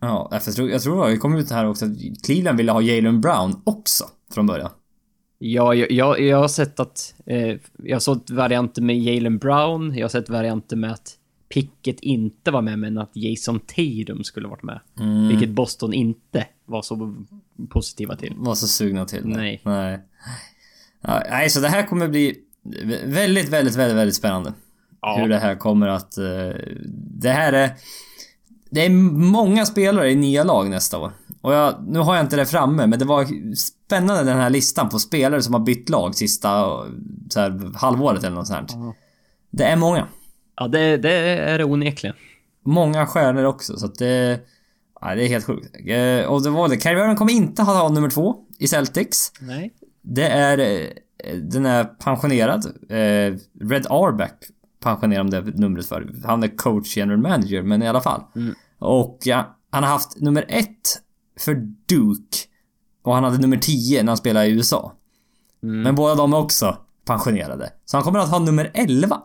Ja, 0.00 0.28
för 0.30 0.48
jag 0.48 0.54
tror, 0.54 0.70
jag 0.70 0.82
tror 0.82 1.08
det 1.08 1.16
kom 1.16 1.34
ut 1.34 1.50
här 1.50 1.66
också 1.68 1.84
att 1.84 1.92
Cleveland 2.24 2.58
ville 2.58 2.72
ha 2.72 2.82
Jalen 2.82 3.20
Brown 3.20 3.62
också 3.64 4.04
från 4.34 4.46
början. 4.46 4.70
Ja, 5.38 5.74
jag, 5.74 5.90
jag, 5.90 6.20
jag 6.20 6.38
har 6.38 6.48
sett 6.48 6.80
att... 6.80 7.14
Eh, 7.26 7.56
jag 7.82 7.94
har 7.94 8.00
sett 8.00 8.30
varianter 8.30 8.82
med 8.82 8.98
Jalen 8.98 9.38
Brown, 9.38 9.94
jag 9.94 10.04
har 10.04 10.08
sett 10.08 10.28
varianter 10.28 10.76
med 10.76 10.92
att 10.92 11.16
Pickett 11.48 12.00
inte 12.00 12.50
var 12.50 12.62
med, 12.62 12.78
men 12.78 12.98
att 12.98 13.10
Jason 13.14 13.60
Tatum 13.60 14.24
skulle 14.24 14.48
varit 14.48 14.62
med. 14.62 14.80
Vilket 15.28 15.50
Boston 15.50 15.92
inte 15.92 16.46
var 16.66 16.82
så 16.82 17.14
positiva 17.68 18.16
till. 18.16 18.34
Var 18.36 18.54
så 18.54 18.66
sugna 18.66 19.04
till. 19.04 19.26
Nej. 19.26 19.60
Nej. 19.64 20.00
Ja, 21.00 21.22
nej, 21.30 21.50
så 21.50 21.60
det 21.60 21.68
här 21.68 21.86
kommer 21.86 22.08
bli 22.08 22.38
väldigt, 23.04 23.48
väldigt, 23.48 23.76
väldigt, 23.76 23.96
väldigt 23.96 24.14
spännande. 24.14 24.52
Ja. 25.00 25.16
Hur 25.20 25.28
det 25.28 25.38
här 25.38 25.54
kommer 25.54 25.88
att... 25.88 26.18
eh, 26.18 26.50
det 27.20 27.30
här 27.30 27.52
är... 27.52 27.70
Det 28.70 28.84
är 28.86 28.90
många 28.90 29.66
spelare 29.66 30.10
i 30.10 30.16
nya 30.16 30.44
lag 30.44 30.70
nästa 30.70 30.98
år. 30.98 31.12
Och 31.42 31.52
jag, 31.54 31.74
nu 31.88 31.98
har 31.98 32.14
jag 32.16 32.24
inte 32.24 32.36
det 32.36 32.46
framme, 32.46 32.86
men 32.86 32.98
det 32.98 33.04
var 33.04 33.26
spännande 33.56 34.24
den 34.24 34.38
här 34.40 34.50
listan 34.50 34.88
på 34.88 34.98
spelare 34.98 35.42
som 35.42 35.54
har 35.54 35.60
bytt 35.60 35.88
lag 35.88 36.14
sista 36.14 36.48
så 37.30 37.40
här, 37.40 37.70
halvåret 37.78 38.24
eller 38.24 38.36
något 38.36 38.46
sånt. 38.46 38.72
Det 39.50 39.64
är 39.64 39.76
många. 39.76 40.06
Ja, 40.56 40.68
det, 40.68 40.96
det 40.96 41.12
är 41.12 41.58
det 41.58 41.64
onekligen. 41.64 42.16
Många 42.64 43.06
stjärnor 43.06 43.44
också, 43.44 43.76
så 43.76 43.86
att 43.86 43.94
det... 43.98 44.40
Ja, 45.00 45.14
det 45.14 45.24
är 45.24 45.28
helt 45.28 45.44
sjukt. 45.44 45.76
Eh, 45.86 46.24
Och 46.30 46.42
det 46.42 46.50
var 46.50 46.68
det. 46.68 46.80
Kyrie 46.82 47.02
Irving 47.02 47.16
kommer 47.16 47.32
inte 47.32 47.62
ha 47.62 47.88
nummer 47.88 48.10
två 48.10 48.36
i 48.58 48.68
Celtics. 48.68 49.32
Nej. 49.40 49.72
Det 50.02 50.26
är... 50.28 50.58
eh, 50.58 51.36
Den 51.42 51.66
är 51.66 51.84
pensionerad. 51.84 52.64
Eh, 52.88 53.34
Red 53.60 53.86
Arback 53.90 54.34
pensionerade 54.80 55.20
om 55.20 55.30
det 55.30 55.58
numret 55.58 55.86
för. 55.86 56.14
Han 56.24 56.42
är 56.42 56.56
coach 56.56 56.96
general 56.96 57.18
manager, 57.18 57.62
men 57.62 57.82
i 57.82 57.88
alla 57.88 58.00
fall. 58.00 58.22
Och 58.78 59.18
ja, 59.24 59.56
han 59.70 59.82
har 59.82 59.90
haft 59.90 60.20
nummer 60.20 60.44
ett 60.48 61.02
för 61.40 61.54
Duke. 61.88 62.38
Och 63.02 63.14
han 63.14 63.24
hade 63.24 63.38
nummer 63.38 63.56
10 63.56 64.02
när 64.02 64.10
han 64.10 64.16
spelade 64.16 64.46
i 64.46 64.50
USA. 64.50 64.92
Men 65.60 65.94
båda 65.94 66.14
de 66.14 66.32
är 66.32 66.38
också 66.38 66.76
pensionerade. 67.04 67.72
Så 67.84 67.96
han 67.96 68.04
kommer 68.04 68.18
att 68.18 68.30
ha 68.30 68.38
nummer 68.38 68.70
11. 68.74 69.22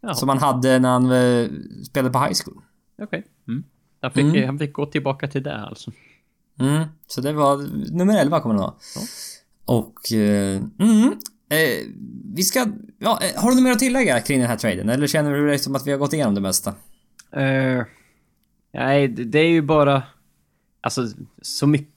Jaha. 0.00 0.14
Som 0.14 0.28
han 0.28 0.38
hade 0.38 0.78
när 0.78 0.88
han 0.88 1.10
eh, 1.10 1.48
spelade 1.84 2.12
på 2.12 2.18
high 2.18 2.34
school. 2.44 2.62
Okej. 3.02 3.26
Mm. 3.48 3.64
Han, 4.00 4.10
fick, 4.10 4.46
han 4.46 4.58
fick 4.58 4.72
gå 4.72 4.86
tillbaka 4.86 5.28
till 5.28 5.42
det 5.42 5.56
alltså. 5.56 5.90
Mm, 6.60 6.84
så 7.06 7.20
det 7.20 7.32
var 7.32 7.56
nummer 7.92 8.18
11 8.18 8.40
kommer 8.40 8.54
den 8.54 8.64
ha. 8.64 8.76
Och... 9.64 10.12
Eh, 10.12 10.62
mm, 10.78 11.14
eh, 11.54 11.86
vi 12.34 12.42
ska... 12.42 12.66
Ja, 12.98 13.20
eh, 13.22 13.42
har 13.42 13.50
du 13.50 13.54
något 13.54 13.64
mer 13.64 13.72
att 13.72 13.78
tillägga 13.78 14.20
kring 14.20 14.38
den 14.38 14.48
här 14.48 14.56
traden? 14.56 14.88
Eller 14.88 15.06
känner 15.06 15.32
du 15.32 15.46
dig 15.46 15.58
som 15.58 15.74
att 15.74 15.86
vi 15.86 15.90
har 15.90 15.98
gått 15.98 16.12
igenom 16.12 16.34
det 16.34 16.40
mesta? 16.40 16.74
Eh, 17.32 17.82
nej, 18.72 19.08
det, 19.08 19.38
är 19.38 19.48
ju 19.48 19.62
bara... 19.62 20.02
Alltså, 20.80 21.06
så 21.42 21.66
mycket... 21.66 21.94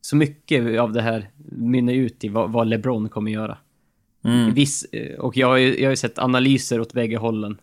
Så 0.00 0.16
mycket 0.16 0.80
av 0.80 0.92
det 0.92 1.02
här 1.02 1.30
mynnar 1.36 1.92
ut 1.92 2.24
i 2.24 2.28
vad, 2.28 2.52
vad 2.52 2.66
LeBron 2.66 3.08
kommer 3.08 3.30
göra. 3.30 3.58
Mm. 4.24 4.54
Viss, 4.54 4.84
eh, 4.84 5.18
och 5.18 5.36
jag 5.36 5.46
har 5.46 5.56
ju 5.56 5.78
jag 5.78 5.86
har 5.86 5.92
ju 5.92 5.96
sett 5.96 6.18
analyser 6.18 6.80
åt 6.80 6.92
bägge 6.92 7.16
hållen. 7.16 7.60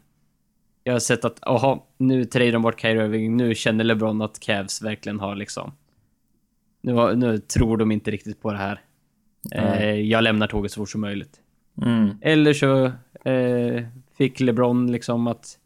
Jag 0.83 0.93
har 0.93 0.99
sett 0.99 1.25
att, 1.25 1.47
aha, 1.47 1.87
nu 1.97 2.25
tradar 2.25 2.51
de 2.51 2.61
bort 2.61 2.81
Kyrie 2.81 3.05
Irving, 3.05 3.37
nu 3.37 3.55
känner 3.55 3.83
LeBron 3.83 4.21
att 4.21 4.39
Cavs 4.39 4.81
verkligen 4.81 5.19
har 5.19 5.35
liksom... 5.35 5.71
Nu, 6.81 7.15
nu 7.15 7.37
tror 7.37 7.77
de 7.77 7.91
inte 7.91 8.11
riktigt 8.11 8.41
på 8.41 8.51
det 8.51 8.57
här. 8.57 8.81
Eh, 9.51 9.93
jag 9.93 10.23
lämnar 10.23 10.47
tåget 10.47 10.71
så 10.71 10.81
fort 10.81 10.89
som 10.89 11.01
möjligt. 11.01 11.39
Mm. 11.81 12.09
Eller 12.21 12.53
så 12.53 12.85
eh, 13.29 13.83
fick 14.17 14.39
LeBron 14.39 14.91
liksom 14.91 15.27
att... 15.27 15.57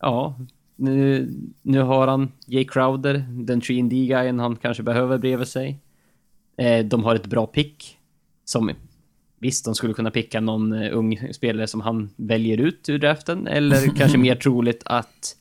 Ja, 0.00 0.38
nu, 0.76 1.28
nu 1.62 1.80
har 1.80 2.06
han 2.06 2.32
Jay 2.46 2.64
Crowder, 2.64 3.26
den 3.28 3.60
3D-guyen 3.60 4.40
han 4.40 4.56
kanske 4.56 4.82
behöver 4.82 5.18
bredvid 5.18 5.48
sig. 5.48 5.78
Eh, 6.56 6.84
de 6.84 7.04
har 7.04 7.14
ett 7.14 7.26
bra 7.26 7.46
pick. 7.46 7.98
Som 8.44 8.70
visst, 9.38 9.64
de 9.64 9.74
skulle 9.74 9.94
kunna 9.94 10.10
picka 10.10 10.40
någon 10.40 10.72
ung 10.72 11.32
spelare 11.32 11.66
som 11.66 11.80
han 11.80 12.10
väljer 12.16 12.60
ut 12.60 12.88
ur 12.88 12.98
draften. 12.98 13.46
Eller 13.46 13.88
kanske 13.96 14.18
mer 14.18 14.34
troligt 14.34 14.82
att... 14.84 15.36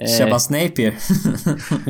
Eh, 0.00 0.08
Shabazz 0.18 0.50
Napier. 0.50 0.94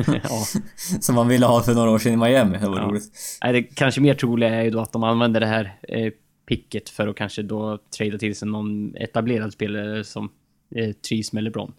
ja. 0.23 0.45
Som 1.01 1.15
man 1.15 1.27
ville 1.27 1.45
ha 1.45 1.63
för 1.63 1.73
några 1.73 1.91
år 1.91 1.99
sedan 1.99 2.13
i 2.13 2.17
Miami. 2.17 2.57
Det 2.57 2.69
var 2.69 2.77
ja. 2.77 2.83
roligt. 2.83 3.03
Nej, 3.43 3.53
det 3.53 3.63
kanske 3.63 4.01
mer 4.01 4.13
troliga 4.13 4.49
är 4.49 4.63
ju 4.63 4.69
då 4.69 4.79
att 4.79 4.91
de 4.91 5.03
använder 5.03 5.39
det 5.39 5.45
här 5.45 5.79
eh, 5.87 6.11
picket 6.47 6.89
för 6.89 7.07
att 7.07 7.15
kanske 7.15 7.41
då 7.41 7.79
trada 7.97 8.17
till 8.17 8.35
sig 8.35 8.47
någon 8.47 8.95
etablerad 8.95 9.53
spelare 9.53 10.03
som 10.03 10.29
eh, 10.75 10.91
trivs 10.91 11.33
med 11.33 11.43
LeBron. 11.43 11.73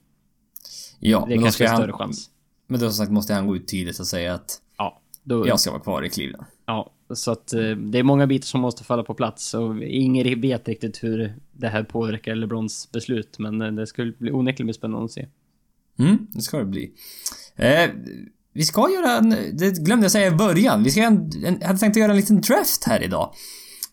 Ja, 1.01 1.25
det 1.29 1.35
är 1.35 1.39
kanske 1.39 1.67
en 1.67 1.77
större 1.77 1.93
chans. 1.93 2.31
Men 2.67 2.81
då 2.81 2.87
som 2.87 2.95
sagt 2.95 3.13
måste 3.13 3.35
han 3.35 3.47
gå 3.47 3.57
ut 3.57 3.69
tidigt 3.69 4.01
och 4.01 4.07
säga 4.07 4.35
att 4.35 4.61
ja, 4.79 5.01
då, 5.23 5.49
jag 5.49 5.61
ska 5.61 5.71
vara 5.71 5.83
kvar 5.83 6.03
i 6.03 6.11
Cleveland. 6.11 6.47
Ja, 6.67 6.93
så 7.15 7.31
att 7.31 7.53
eh, 7.53 7.71
det 7.71 7.99
är 7.99 8.03
många 8.03 8.27
bitar 8.27 8.47
som 8.47 8.61
måste 8.61 8.85
falla 8.85 9.03
på 9.03 9.15
plats 9.15 9.55
och 9.55 9.83
ingen 9.83 10.41
vet 10.41 10.69
riktigt 10.69 11.05
hur 11.05 11.35
det 11.53 11.69
här 11.69 11.83
påverkar 11.83 12.35
LeBrons 12.35 12.93
beslut. 12.93 13.39
Men 13.39 13.63
eh, 13.63 13.73
det 13.73 13.87
skulle 13.87 14.13
bli 14.13 14.33
onekligen 14.33 14.75
spännande 14.75 15.05
att 15.05 15.13
se. 15.13 15.27
Mm, 15.99 16.27
det 16.31 16.43
ska 16.43 16.59
det 16.59 16.65
bli. 16.65 16.93
Eh, 17.57 17.91
vi 18.55 18.65
ska 18.65 18.91
göra 18.91 19.13
en, 19.13 19.31
det 19.53 19.85
glömde 19.85 20.05
jag 20.05 20.13
säga 20.13 20.27
i 20.27 20.31
början. 20.31 20.85
Vi 20.85 20.91
ska 20.91 21.03
en, 21.03 21.31
en, 21.47 21.59
jag 21.61 21.67
hade 21.67 21.79
tänkt 21.79 21.97
att 21.97 22.01
göra 22.01 22.13
en 22.13 22.17
liten 22.17 22.41
draft 22.41 22.85
här 22.85 23.03
idag. 23.03 23.35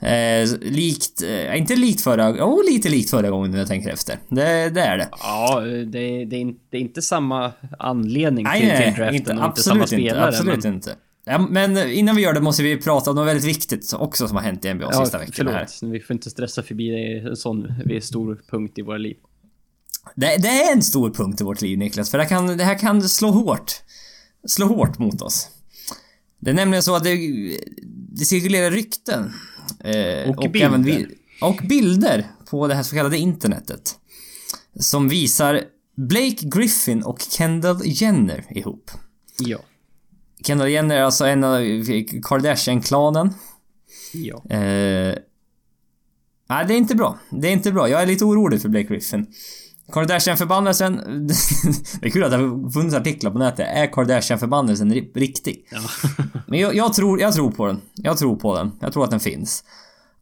Eh, 0.02 0.50
likt, 0.62 1.24
eh, 1.24 1.58
inte 1.58 1.76
likt 1.76 2.02
förra, 2.02 2.30
jo 2.38 2.44
oh, 2.44 2.72
lite 2.72 2.90
likt 2.90 3.10
förra 3.10 3.30
gången 3.30 3.52
när 3.52 3.58
jag 3.58 3.68
tänker 3.68 3.90
efter. 3.90 4.20
Det, 4.30 4.70
det 4.70 4.82
är 4.82 4.98
det. 4.98 5.10
Ja, 5.12 5.60
det, 5.60 6.26
det, 6.26 6.36
är 6.36 6.40
inte, 6.40 6.60
det 6.70 6.78
är 6.78 6.82
inte 6.82 7.02
samma 7.02 7.52
anledning 7.80 8.44
nej, 8.44 8.62
till, 8.62 8.70
till 8.70 8.94
draften 8.94 9.16
inte, 9.16 9.34
och 9.34 9.46
inte 9.46 9.62
samma 9.62 9.88
spelare. 9.88 10.28
Inte, 10.28 10.38
absolut 10.38 10.64
men... 10.64 10.74
inte. 10.74 10.96
Ja, 11.26 11.48
men 11.50 11.92
innan 11.92 12.16
vi 12.16 12.22
gör 12.22 12.34
det 12.34 12.42
måste 12.42 12.64
vi 12.64 12.78
prata 12.78 13.10
om 13.10 13.16
något 13.16 13.28
väldigt 13.28 13.46
viktigt 13.46 13.94
också 13.94 14.28
som 14.28 14.38
har 14.38 14.44
hänt 14.44 14.66
i 14.66 14.74
NBA 14.74 14.90
ja, 14.92 15.04
sista 15.04 15.18
veckorna 15.18 15.52
här. 15.52 15.68
Vi 15.92 16.00
får 16.00 16.14
inte 16.14 16.30
stressa 16.30 16.64
förbi 16.64 16.90
det. 16.90 17.30
En 17.30 17.36
sån 17.36 17.68
stor 18.02 18.42
punkt 18.50 18.78
i 18.78 18.82
våra 18.82 18.98
liv. 18.98 19.18
Det, 20.16 20.38
det, 20.38 20.48
är 20.48 20.74
en 20.74 20.84
stor 20.84 21.14
punkt 21.14 21.42
i 21.42 21.44
vårt 21.44 21.62
liv 21.62 21.78
Niklas, 21.78 22.12
för 22.12 22.18
det, 22.18 22.26
kan, 22.26 22.58
det 22.58 22.64
här 22.64 22.80
kan 22.80 23.10
slå 23.10 23.32
hårt. 23.32 23.74
Slå 24.48 24.66
hårt 24.66 25.00
mot 25.00 25.22
oss. 25.22 25.48
Det 26.40 26.50
är 26.50 26.54
nämligen 26.54 26.84
så 26.84 26.96
att 26.96 27.04
det, 27.04 27.16
det 28.12 28.26
cirkulerar 28.26 28.72
rykten. 28.72 29.34
Eh, 29.80 30.30
och, 30.30 30.46
och, 30.46 30.52
bilder. 30.52 30.68
Även 30.68 30.84
vi, 30.84 31.08
och 31.42 31.60
bilder 31.70 32.28
på 32.50 32.68
det 32.68 32.76
här 32.76 32.84
så 32.84 32.96
kallade 32.96 33.18
internetet. 33.18 33.96
Som 34.80 35.10
visar 35.10 35.64
Blake 35.96 36.38
Griffin 36.42 37.04
och 37.04 37.22
Kendall 37.22 37.82
Jenner 37.84 38.46
ihop. 38.50 38.92
Ja. 39.40 39.60
Kendall 40.44 40.70
Jenner 40.70 40.98
är 40.98 41.02
alltså 41.02 41.26
en 41.26 41.44
av 41.44 41.60
Kardashian-klanen. 42.24 43.34
Ja. 44.14 44.44
Eh, 44.50 45.16
nej, 46.50 46.66
det 46.68 46.74
är 46.74 46.78
inte 46.78 46.96
bra. 46.96 47.20
Det 47.32 47.48
är 47.48 47.52
inte 47.52 47.72
bra. 47.72 47.90
Jag 47.90 48.02
är 48.02 48.06
lite 48.06 48.26
orolig 48.26 48.62
för 48.62 48.70
Blake 48.70 48.88
Griffin. 48.88 49.28
Kardashian-förbannelsen... 49.92 50.96
det 52.02 52.08
är 52.08 52.10
kul 52.10 52.24
att 52.24 52.32
det 52.32 52.38
har 52.38 52.72
funnits 52.72 52.96
artiklar 52.96 53.32
på 53.32 53.40
nätet. 53.40 53.68
Är 53.74 53.88
Kardashian-förbannelsen 53.88 54.94
riktig? 55.14 55.68
Ja. 55.72 55.80
Men 56.48 56.60
jag, 56.60 56.76
jag, 56.76 56.94
tror, 56.94 57.22
jag 57.22 57.34
tror 57.34 57.52
på 57.52 57.68
den. 57.68 57.82
Jag 57.96 58.18
tror 58.18 58.36
på 58.36 58.58
den. 58.58 58.72
Jag 58.80 58.94
tror 58.94 59.04
att 59.04 59.12
den 59.12 59.20
finns. 59.20 59.64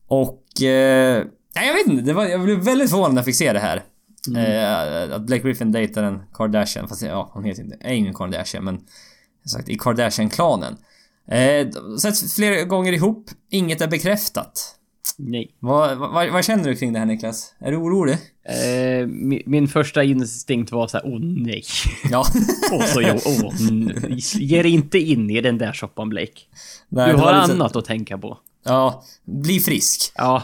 Och... 0.07 0.61
Eh, 0.61 1.23
jag 1.53 1.73
vet 1.73 1.87
inte. 1.87 2.03
Det 2.03 2.13
var, 2.13 2.25
jag 2.25 2.41
blev 2.41 2.57
väldigt 2.57 2.89
förvånad 2.89 3.13
när 3.13 3.19
jag 3.19 3.25
fick 3.25 3.35
se 3.35 3.53
det 3.53 3.59
här. 3.59 3.83
Mm. 4.27 5.09
Eh, 5.09 5.15
att 5.15 5.21
Blake 5.21 5.43
Griffin 5.43 5.71
dejtar 5.71 6.03
en 6.03 6.21
Kardashian. 6.33 6.87
Fast 6.87 7.01
ja, 7.01 7.29
hon 7.33 7.43
heter 7.43 7.63
inte... 7.63 7.77
Är 7.79 7.93
ingen 7.93 8.13
Kardashian 8.13 8.63
men... 8.63 8.79
Sagt, 9.45 9.69
i 9.69 9.77
Kardashian-klanen. 9.77 10.77
Eh, 11.27 11.67
setts 11.99 12.35
flera 12.35 12.63
gånger 12.63 12.93
ihop. 12.93 13.29
Inget 13.49 13.81
är 13.81 13.87
bekräftat. 13.87 14.75
Nej. 15.17 15.55
Vad, 15.59 15.97
vad, 15.97 16.29
vad, 16.29 16.45
känner 16.45 16.63
du 16.63 16.75
kring 16.75 16.93
det 16.93 16.99
här 16.99 17.05
Niklas? 17.05 17.53
Är 17.59 17.71
du 17.71 17.77
orolig? 17.77 18.13
Eh, 18.43 19.07
min, 19.07 19.41
min, 19.45 19.67
första 19.67 20.03
instinkt 20.03 20.71
var 20.71 20.87
så 20.87 20.97
här, 20.97 21.05
åh 21.05 21.19
nej. 21.19 21.63
Ja. 22.11 22.19
och 22.73 22.83
så 22.83 23.01
jag, 23.01 23.21
åh, 23.25 23.53
ge 24.35 24.61
dig 24.61 24.71
inte 24.71 24.99
in 24.99 25.29
i 25.29 25.41
den 25.41 25.57
där 25.57 25.73
soppan 25.73 26.09
Blake. 26.09 26.41
Nej, 26.89 27.11
du 27.11 27.17
har 27.17 27.33
annat 27.33 27.75
att 27.75 27.85
tänka 27.85 28.17
på. 28.17 28.37
Ja, 28.65 29.03
bli 29.25 29.59
frisk. 29.59 30.11
Ja, 30.15 30.43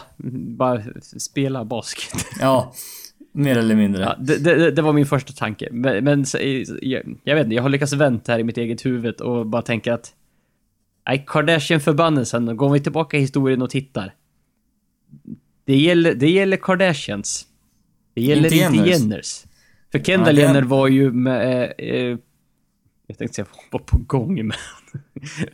bara 0.56 0.82
spela 1.18 1.64
basket. 1.64 2.26
ja, 2.40 2.72
mer 3.32 3.58
eller 3.58 3.74
mindre. 3.74 4.02
Ja, 4.02 4.16
det, 4.18 4.36
det, 4.36 4.70
det, 4.70 4.82
var 4.82 4.92
min 4.92 5.06
första 5.06 5.32
tanke. 5.32 5.68
Men, 5.72 6.04
men 6.04 6.24
jag, 6.82 7.18
jag 7.24 7.34
vet 7.34 7.44
inte, 7.44 7.54
jag 7.54 7.62
har 7.62 7.68
lyckats 7.68 7.92
vänta 7.92 8.32
här 8.32 8.38
i 8.38 8.44
mitt 8.44 8.58
eget 8.58 8.86
huvud 8.86 9.20
och 9.20 9.46
bara 9.46 9.62
tänka 9.62 9.94
att 9.94 10.12
Nej, 11.06 11.24
Kardashian-förbannelsen, 11.26 12.56
går 12.56 12.70
vi 12.70 12.80
tillbaka 12.80 13.16
i 13.16 13.20
historien 13.20 13.62
och 13.62 13.70
tittar. 13.70 14.14
Det 15.64 15.76
gäller, 15.76 16.14
det 16.14 16.30
gäller 16.30 16.56
Kardashians. 16.56 17.46
Det 18.14 18.22
gäller 18.22 18.44
inte, 18.44 18.56
inte 18.56 18.76
Jenners. 18.76 19.00
Jenners. 19.00 19.44
För 19.92 19.98
Kendall 19.98 20.38
ja, 20.38 20.42
Jenner 20.42 20.62
var 20.62 20.88
ju 20.88 21.12
med... 21.12 21.62
Eh, 21.78 21.88
eh, 21.88 22.18
jag 23.06 23.18
tänkte 23.18 23.34
säga 23.34 23.46
var 23.70 23.80
på 23.80 23.98
gång 23.98 24.46
med... 24.46 24.56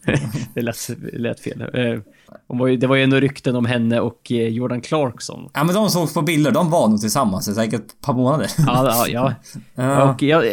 det 0.54 0.62
lät, 0.62 0.90
lät 1.12 1.40
fel. 1.40 1.60
Eh, 1.60 2.00
var 2.46 2.66
ju, 2.66 2.76
det 2.76 2.86
var 2.86 2.96
ju 2.96 3.02
ändå 3.02 3.20
rykten 3.20 3.56
om 3.56 3.64
henne 3.64 4.00
och 4.00 4.32
eh, 4.32 4.48
Jordan 4.48 4.80
Clarkson. 4.80 5.50
Ja 5.54 5.64
men 5.64 5.74
de 5.74 5.90
sågs 5.90 6.14
på 6.14 6.22
bilder, 6.22 6.50
de 6.50 6.70
var 6.70 6.88
nog 6.88 7.00
tillsammans 7.00 7.48
i 7.48 7.54
säkert 7.54 7.80
ett 7.80 8.00
par 8.00 8.14
månader. 8.14 8.50
ja, 8.58 9.06
ja, 9.08 9.34
ja. 9.74 10.10
Och 10.14 10.22
jag 10.22 10.44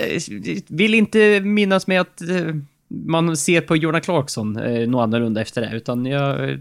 vill 0.68 0.94
inte 0.94 1.42
minnas 1.42 1.88
med 1.88 2.02
att 2.02 2.22
eh, 2.22 2.56
man 2.88 3.38
ser 3.38 3.62
på 3.62 3.76
Jordan 3.76 4.02
Clarkson 4.02 4.58
eh, 4.58 4.88
något 4.88 5.04
annorlunda 5.04 5.42
efter 5.42 5.62
det. 5.62 5.76
Utan 5.76 6.06
jag... 6.06 6.60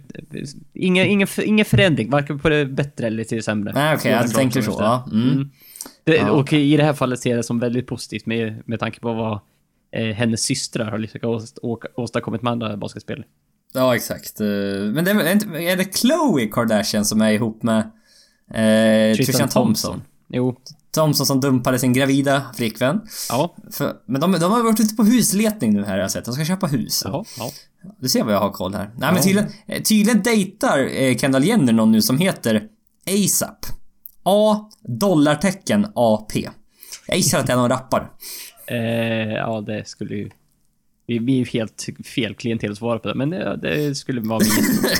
Ingen, 0.72 1.06
ingen, 1.06 1.28
ingen 1.44 1.64
förändring, 1.64 2.10
varken 2.10 2.38
på 2.38 2.48
det 2.48 2.66
bättre 2.66 3.06
eller 3.06 3.24
till 3.24 3.36
det 3.36 3.42
sämre. 3.42 3.72
Nej 3.72 3.94
okej, 3.94 4.10
okay, 4.10 4.22
jag 4.22 4.34
tänker 4.34 4.62
så. 4.62 4.76
Ja. 4.78 5.08
Mm. 5.12 5.32
Mm. 5.32 5.50
Det, 6.04 6.16
ja. 6.16 6.30
Och 6.30 6.52
i 6.52 6.76
det 6.76 6.84
här 6.84 6.92
fallet 6.92 7.20
ser 7.20 7.30
jag 7.30 7.38
det 7.38 7.42
som 7.42 7.58
väldigt 7.58 7.86
positivt 7.86 8.26
med, 8.26 8.62
med 8.64 8.80
tanke 8.80 9.00
på 9.00 9.12
vad 9.12 9.40
eh, 9.92 10.14
hennes 10.14 10.42
systrar 10.42 10.90
har 10.90 10.98
lyckats 10.98 11.54
åstadkommit 11.94 12.42
med 12.42 12.50
andra 12.50 12.76
basketspel. 12.76 13.24
Ja, 13.74 13.96
exakt. 13.96 14.40
Eh, 14.40 14.46
men 14.46 15.04
det 15.04 15.10
är, 15.10 15.56
är 15.56 15.76
det 15.76 15.96
Chloe 15.96 16.46
Kardashian 16.46 17.04
som 17.04 17.20
är 17.20 17.32
ihop 17.32 17.62
med 17.62 17.78
eh, 18.50 19.16
Tristan 19.16 19.48
Thompson? 19.48 19.92
Thompson? 19.92 20.02
Jo. 20.28 20.56
Thompson 20.96 21.26
som 21.26 21.40
dumpade 21.40 21.78
sin 21.78 21.92
gravida 21.92 22.42
flickvän. 22.56 23.00
Ja. 23.28 23.56
För, 23.72 23.94
men 24.06 24.20
de, 24.20 24.32
de 24.32 24.52
har 24.52 24.62
varit 24.62 24.80
ute 24.80 24.94
på 24.94 25.04
husletning 25.04 25.72
nu 25.72 25.84
här 25.84 25.92
har 25.92 25.98
jag 25.98 26.10
sett. 26.10 26.24
De 26.24 26.34
ska 26.34 26.44
köpa 26.44 26.66
hus. 26.66 27.02
Ja, 27.04 27.24
ja. 27.38 27.50
Du 28.00 28.08
ser 28.08 28.24
vad 28.24 28.34
jag 28.34 28.40
har 28.40 28.50
koll 28.50 28.74
här. 28.74 28.84
Nej 28.84 28.94
ja. 29.00 29.12
men 29.12 29.22
tydligen, 29.22 29.50
eh, 29.66 29.82
tydligen 29.82 30.22
dejtar 30.22 30.78
eh, 30.78 31.16
Kendall 31.16 31.44
Jenner 31.44 31.72
någon 31.72 31.92
nu 31.92 32.02
som 32.02 32.18
heter 32.18 32.62
ASAP. 33.06 33.66
A 34.22 34.70
dollartecken 34.82 35.86
AP. 35.94 36.48
Jag 37.06 37.16
gissar 37.16 37.38
att 37.38 37.46
det 37.46 37.52
är 37.52 37.56
någon 37.56 37.70
rappare. 37.70 38.06
Eh, 38.68 39.32
ja, 39.32 39.60
det 39.60 39.88
skulle 39.88 40.14
ju... 40.14 40.30
Vi 41.06 41.16
är 41.16 41.36
ju 41.36 41.44
helt 41.44 41.86
fel 42.14 42.34
klientel 42.34 42.72
att 42.72 42.78
svara 42.78 42.98
på 42.98 43.08
det, 43.08 43.14
men 43.14 43.30
det, 43.30 43.56
det 43.56 43.94
skulle 43.94 44.20
vara 44.20 44.38
vi. 44.38 44.50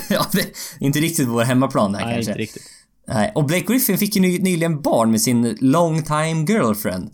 ja, 0.15 0.27
det 0.33 0.41
är 0.41 0.47
inte 0.79 0.99
riktigt 0.99 1.29
vår 1.29 1.43
hemmaplan 1.43 1.93
det 1.93 1.99
här 1.99 2.07
Nej, 2.07 2.15
kanske. 2.15 2.31
inte 2.31 2.43
riktigt. 2.43 2.63
Nej, 3.09 3.33
och 3.35 3.45
Blake 3.45 3.65
Griffin 3.67 3.99
fick 3.99 4.17
ju 4.17 4.23
ny, 4.23 4.39
nyligen 4.39 4.83
barn 4.83 5.11
med 5.11 5.21
sin 5.21 5.57
long 5.61 6.03
time 6.03 6.45
girlfriend. 6.49 7.11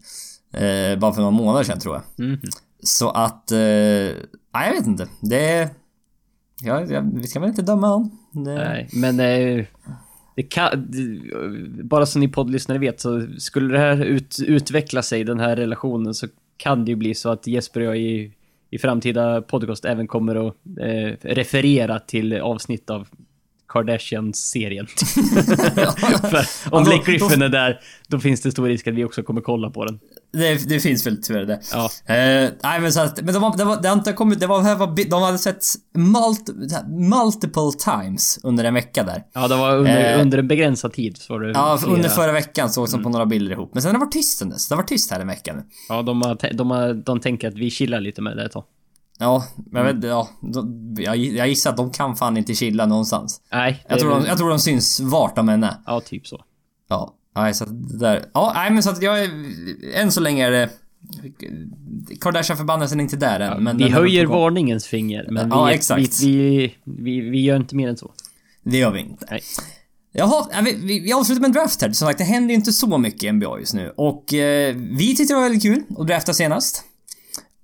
Eh, 0.53 0.99
bara 0.99 1.13
för 1.13 1.21
några 1.21 1.31
månader 1.31 1.65
sedan 1.65 1.81
tror 1.81 1.95
jag. 1.95 2.27
Mm. 2.27 2.41
Så 2.83 3.11
att... 3.11 3.53
Eh, 3.53 3.59
jag 4.53 4.73
vet 4.75 4.87
inte. 4.87 5.09
Det... 5.21 5.71
Ja, 6.63 6.85
jag, 6.85 7.11
vi 7.15 7.27
ska 7.27 7.41
väl 7.41 7.49
inte 7.49 7.63
döma 7.63 7.89
honom. 7.89 8.19
Det... 8.33 8.55
Nej, 8.55 8.89
men... 8.93 9.21
Eh, 9.21 9.65
det 10.37 10.43
kan, 10.43 10.91
bara 11.85 12.07
så 12.07 12.19
ni 12.19 12.29
poddlyssnare 12.29 12.79
vet 12.79 13.01
så 13.01 13.27
skulle 13.39 13.73
det 13.73 13.79
här 13.79 14.05
ut, 14.05 14.37
utveckla 14.47 15.03
sig, 15.03 15.25
den 15.25 15.41
här 15.41 15.57
relationen, 15.57 16.15
så 16.15 16.27
kan 16.57 16.85
det 16.85 16.91
ju 16.91 16.97
bli 16.97 17.15
så 17.15 17.31
att 17.31 17.47
Jesper 17.47 17.81
och 17.81 17.87
jag 17.87 17.99
i, 17.99 18.33
i 18.71 18.79
framtida 18.79 19.43
podcast 19.43 19.85
även 19.85 20.07
kommer 20.07 20.49
att 20.49 20.55
eh, 20.81 21.17
referera 21.21 21.99
till 21.99 22.41
avsnitt 22.41 22.91
av 22.91 23.09
Kardashian-serien. 23.73 24.87
om 26.71 26.85
Blake 26.85 27.13
Griffin 27.13 27.43
är 27.43 27.49
där, 27.49 27.81
då 28.09 28.21
finns 28.21 28.41
det 28.41 28.51
stor 28.51 28.69
risk 28.69 28.87
att 28.87 28.95
vi 28.95 29.05
också 29.05 29.23
kommer 29.23 29.41
kolla 29.41 29.71
på 29.71 29.85
den. 29.85 30.01
Det, 30.33 30.69
det 30.69 30.81
finns 30.81 31.07
väl 31.07 31.23
tyvärr 31.23 31.45
det. 31.45 31.61
Ja. 31.73 31.83
Uh, 31.83 32.51
nej 32.63 32.81
men 32.81 32.93
så 32.93 33.01
att, 33.01 33.23
men 33.23 33.35
de, 33.35 33.43
har, 33.43 33.57
det, 33.57 33.65
var, 33.65 33.83
det 33.83 33.89
har 33.89 33.97
inte 33.97 34.13
kommit, 34.13 34.41
det 34.41 34.47
var, 34.47 35.11
de 35.11 35.23
hade 35.23 35.39
sett 35.39 35.65
multi, 35.95 36.53
multiple 36.89 37.73
times 37.79 38.41
under 38.43 38.65
en 38.65 38.75
vecka 38.75 39.03
där. 39.03 39.25
Ja, 39.33 39.49
det 39.49 39.57
var 39.57 39.77
under, 39.77 40.15
uh, 40.15 40.23
under 40.23 40.39
en 40.39 40.49
begränsad 40.49 40.93
tid. 40.93 41.17
Så 41.17 41.33
var 41.33 41.41
det 41.41 41.51
ja, 41.51 41.79
flera. 41.79 41.95
under 41.95 42.09
förra 42.09 42.33
veckan 42.33 42.71
såg 42.71 42.89
som 42.89 43.01
mm. 43.01 43.05
på 43.05 43.11
några 43.11 43.27
bilder 43.27 43.53
ihop. 43.53 43.71
Men 43.75 43.83
sen 43.83 43.89
har 43.89 43.93
det 43.93 44.05
varit 44.05 44.13
tyst 44.13 44.39
sen 44.39 44.51
dess. 44.51 44.69
Det 44.69 44.75
har 44.75 44.83
varit 44.83 44.89
tyst 44.89 45.11
här 45.11 45.21
en 45.21 45.27
vecka 45.27 45.55
nu. 45.55 45.63
Ja, 45.89 46.03
de, 46.03 46.23
har, 46.23 46.55
de, 46.55 46.71
har, 46.71 46.95
de 46.95 47.21
tänker 47.21 47.49
att 47.49 47.55
vi 47.55 47.71
chillar 47.71 48.01
lite 48.01 48.23
med 48.23 48.37
det 48.37 48.45
ett 48.45 48.53
tag. 48.53 48.65
Ja, 49.23 49.45
jag 49.73 49.85
vet 49.85 50.05
ja, 50.05 50.29
jag, 50.97 51.17
jag 51.17 51.49
gissar 51.49 51.71
att 51.71 51.77
de 51.77 51.91
kan 51.91 52.17
fan 52.17 52.37
inte 52.37 52.55
chilla 52.55 52.87
någonstans. 52.87 53.41
Nej. 53.53 53.85
Jag 53.89 53.99
tror, 53.99 54.11
de, 54.11 54.25
jag 54.27 54.39
tror 54.39 54.49
de 54.49 54.59
syns 54.59 55.01
vart 55.01 55.37
de 55.37 55.49
än 55.49 55.65
är. 55.65 55.75
Ja, 55.87 56.01
typ 56.01 56.27
så. 56.27 56.45
Ja, 56.89 57.15
nej 57.37 57.55
så 57.55 57.65
att 57.65 57.91
det 57.91 57.99
där. 57.99 58.25
Ja, 58.35 58.53
nej 58.55 58.71
men 58.71 58.83
så 58.83 58.91
att 58.91 59.03
jag 59.03 59.25
är... 59.25 59.31
Än 59.95 60.13
så 60.13 60.21
länge 60.21 60.47
är 60.47 60.51
det 60.51 60.71
Kardashian-förbannelsen 62.21 63.01
är 63.01 63.03
inte 63.03 63.17
där 63.17 63.41
än. 63.41 63.53
Ja, 63.53 63.59
men 63.59 63.77
vi 63.77 63.89
höjer 63.89 64.27
varningens 64.27 64.87
finger, 64.87 65.27
men 65.31 65.51
Ja, 65.51 65.65
vi, 65.65 65.75
exakt. 65.75 66.23
Vi, 66.23 66.75
vi, 66.85 66.93
vi, 67.03 67.21
vi 67.21 67.41
gör 67.41 67.57
inte 67.57 67.77
mer 67.77 67.89
än 67.89 67.97
så. 67.97 68.13
Det 68.63 68.79
gör 68.79 68.91
vi 68.91 69.01
inte. 69.01 69.27
Nej. 69.31 69.43
Jaha, 70.13 70.47
ja, 70.53 70.61
vi, 70.65 70.73
vi, 70.73 71.01
vi 71.01 71.13
avslutar 71.13 71.41
med 71.41 71.49
en 71.49 71.53
draft 71.53 71.83
här. 71.83 71.93
Som 71.93 72.09
sagt, 72.09 72.19
det 72.19 72.25
händer 72.25 72.49
ju 72.49 72.55
inte 72.55 72.73
så 72.73 72.99
mycket 72.99 73.23
i 73.23 73.33
NBA 73.33 73.59
just 73.59 73.75
nu. 73.75 73.93
Och 73.97 74.35
eh, 74.35 74.77
vi 74.77 75.17
tyckte 75.17 75.35
det 75.35 75.35
var 75.35 75.43
väldigt 75.43 75.63
kul 75.63 75.83
att 75.99 76.07
drafta 76.07 76.35
senast. 76.35 76.85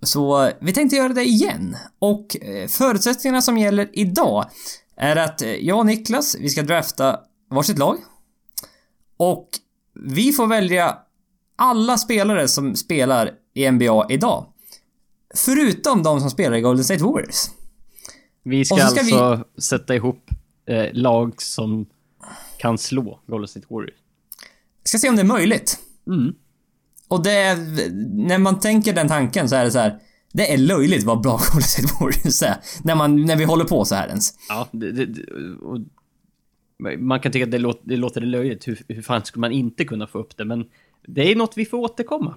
Så 0.02 0.50
vi 0.60 0.72
tänkte 0.72 0.96
göra 0.96 1.12
det 1.12 1.24
igen. 1.24 1.76
Och 1.98 2.36
eh, 2.42 2.68
förutsättningarna 2.68 3.42
som 3.42 3.58
gäller 3.58 3.90
idag 3.92 4.50
är 4.96 5.16
att 5.16 5.42
eh, 5.42 5.48
jag 5.48 5.78
och 5.78 5.86
Niklas, 5.86 6.36
vi 6.40 6.48
ska 6.48 6.62
drafta 6.62 7.20
varsitt 7.50 7.78
lag. 7.78 7.98
Och 9.16 9.48
vi 9.94 10.32
får 10.32 10.46
välja 10.46 10.98
alla 11.56 11.98
spelare 11.98 12.48
som 12.48 12.74
spelar 12.76 13.30
i 13.54 13.70
NBA 13.70 14.06
idag. 14.10 14.46
Förutom 15.34 16.02
de 16.02 16.20
som 16.20 16.30
spelar 16.30 16.56
i 16.56 16.60
Golden 16.60 16.84
State 16.84 17.04
Warriors. 17.04 17.46
Vi 18.42 18.64
ska, 18.64 18.76
ska 18.76 19.00
alltså 19.00 19.44
sätta 19.60 19.94
ihop 19.94 20.30
eh, 20.66 20.86
lag 20.92 21.42
som 21.42 21.86
kan 22.58 22.78
slå 22.78 23.20
Golden 23.26 23.48
State 23.48 23.66
Warriors. 23.70 23.98
Ska 24.84 24.98
se 24.98 25.08
om 25.08 25.16
det 25.16 25.22
är 25.22 25.26
möjligt. 25.26 25.78
Mm. 26.06 26.34
Och 27.08 27.22
det 27.22 27.32
är, 27.32 27.56
när 28.26 28.38
man 28.38 28.60
tänker 28.60 28.92
den 28.92 29.08
tanken 29.08 29.48
så 29.48 29.56
är 29.56 29.64
det 29.64 29.70
så 29.70 29.78
här. 29.78 29.98
Det 30.32 30.52
är 30.52 30.58
löjligt 30.58 31.04
vad 31.04 31.20
bra 31.20 31.30
Golden 31.52 31.62
State 31.62 31.94
Warriors 32.00 32.42
är. 32.42 32.56
När, 32.84 32.94
man, 32.94 33.24
när 33.24 33.36
vi 33.36 33.44
håller 33.44 33.64
på 33.64 33.84
så 33.84 33.94
här 33.94 34.08
ens. 34.08 34.34
Ja, 34.48 34.68
det, 34.72 34.92
det, 34.92 35.22
och 35.62 35.78
man 36.98 37.20
kan 37.20 37.32
tycka 37.32 37.44
att 37.44 37.50
det 37.50 37.58
låter, 37.58 37.88
det 37.88 37.96
låter 37.96 38.20
löjligt. 38.20 38.68
Hur, 38.68 38.82
hur 38.88 39.02
fan 39.02 39.24
skulle 39.24 39.40
man 39.40 39.52
inte 39.52 39.84
kunna 39.84 40.06
få 40.06 40.18
upp 40.18 40.36
det? 40.36 40.44
Men 40.44 40.64
det 41.06 41.32
är 41.32 41.36
något 41.36 41.52
vi 41.56 41.64
får 41.64 41.78
återkomma 41.78 42.34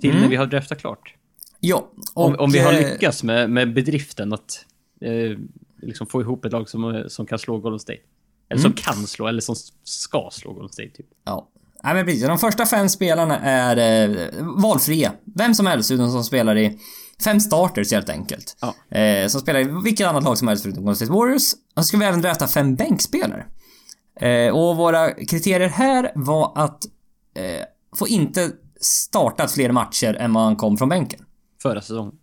till 0.00 0.10
Mm. 0.10 0.22
när 0.22 0.28
vi 0.28 0.36
har 0.36 0.46
draftat 0.46 0.78
klart. 0.80 1.14
Ja. 1.60 1.90
Om, 2.14 2.32
och, 2.34 2.40
om 2.40 2.50
vi 2.50 2.58
har 2.58 2.72
eh, 2.72 2.78
lyckats 2.92 3.22
med, 3.22 3.50
med 3.50 3.74
bedriften 3.74 4.32
att 4.32 4.64
eh, 5.00 5.38
liksom 5.82 6.06
få 6.06 6.20
ihop 6.20 6.44
ett 6.44 6.52
lag 6.52 6.68
som, 6.68 7.04
som 7.08 7.26
kan 7.26 7.38
slå 7.38 7.58
Golden 7.58 7.80
State. 7.80 8.00
Eller 8.48 8.60
Mm. 8.60 8.62
som 8.62 8.82
kan 8.94 9.06
slå, 9.06 9.26
eller 9.26 9.40
som 9.40 9.54
ska 9.84 10.28
slå 10.32 10.52
Golden 10.52 10.72
State, 10.72 10.88
typ. 10.90 11.06
Ja. 11.24 11.48
Nej 11.86 11.94
men 11.94 12.04
precis. 12.04 12.26
De 12.26 12.38
första 12.38 12.66
fem 12.66 12.88
spelarna 12.88 13.38
är 13.38 13.76
eh, 13.76 14.28
valfria. 14.42 15.12
Vem 15.34 15.54
som 15.54 15.66
helst 15.66 15.90
utan 15.90 16.12
som 16.12 16.24
spelar 16.24 16.58
i 16.58 16.78
fem 17.24 17.40
starters 17.40 17.92
helt 17.92 18.08
enkelt. 18.08 18.56
Ja. 18.60 18.98
Eh, 18.98 19.28
som 19.28 19.40
spelar 19.40 19.60
i 19.60 19.64
vilket 19.84 20.06
annat 20.06 20.24
lag 20.24 20.38
som 20.38 20.48
helst 20.48 20.62
förutom 20.62 20.82
Golden 20.84 20.96
State 20.96 21.12
Warriors. 21.12 21.52
Och 21.76 21.82
så 21.82 21.88
ska 21.88 21.96
vi 21.96 22.04
även 22.04 22.22
drafta 22.22 22.48
fem 22.48 22.74
bänkspelare. 22.74 23.46
Eh, 24.20 24.56
och 24.56 24.76
våra 24.76 25.10
kriterier 25.10 25.68
här 25.68 26.12
var 26.14 26.52
att 26.54 26.84
eh, 27.34 27.64
få 27.98 28.08
inte 28.08 28.50
startat 28.80 29.52
fler 29.52 29.72
matcher 29.72 30.14
än 30.14 30.30
man 30.30 30.56
kom 30.56 30.76
från 30.76 30.88
bänken. 30.88 31.20
Förra 31.62 31.80
säsongen. 31.80 32.14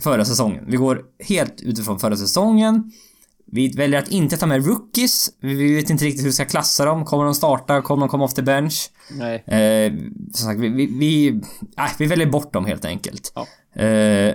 Förra 0.00 0.24
säsongen. 0.24 0.64
Vi 0.68 0.76
går 0.76 1.02
helt 1.18 1.60
utifrån 1.62 1.98
förra 1.98 2.16
säsongen. 2.16 2.92
Vi 3.52 3.68
väljer 3.68 3.98
att 3.98 4.08
inte 4.08 4.36
ta 4.36 4.46
med 4.46 4.66
rookies. 4.66 5.30
Vi 5.40 5.74
vet 5.74 5.90
inte 5.90 6.04
riktigt 6.04 6.20
hur 6.20 6.28
vi 6.28 6.32
ska 6.32 6.44
klassa 6.44 6.84
dem. 6.84 7.04
Kommer 7.04 7.24
de 7.24 7.34
starta? 7.34 7.82
Kommer 7.82 8.00
de 8.00 8.08
komma 8.08 8.24
off 8.24 8.34
the 8.34 8.42
bench? 8.42 8.90
Nej. 9.10 9.44
Eh, 9.46 9.92
som 10.32 10.46
sagt, 10.46 10.60
vi, 10.60 10.68
vi, 10.68 10.86
vi, 10.86 11.28
äh, 11.78 11.90
vi 11.98 12.06
väljer 12.06 12.26
bort 12.26 12.52
dem 12.52 12.64
helt 12.64 12.84
enkelt. 12.84 13.32
Ja. 13.34 13.46
Eh, 13.82 14.34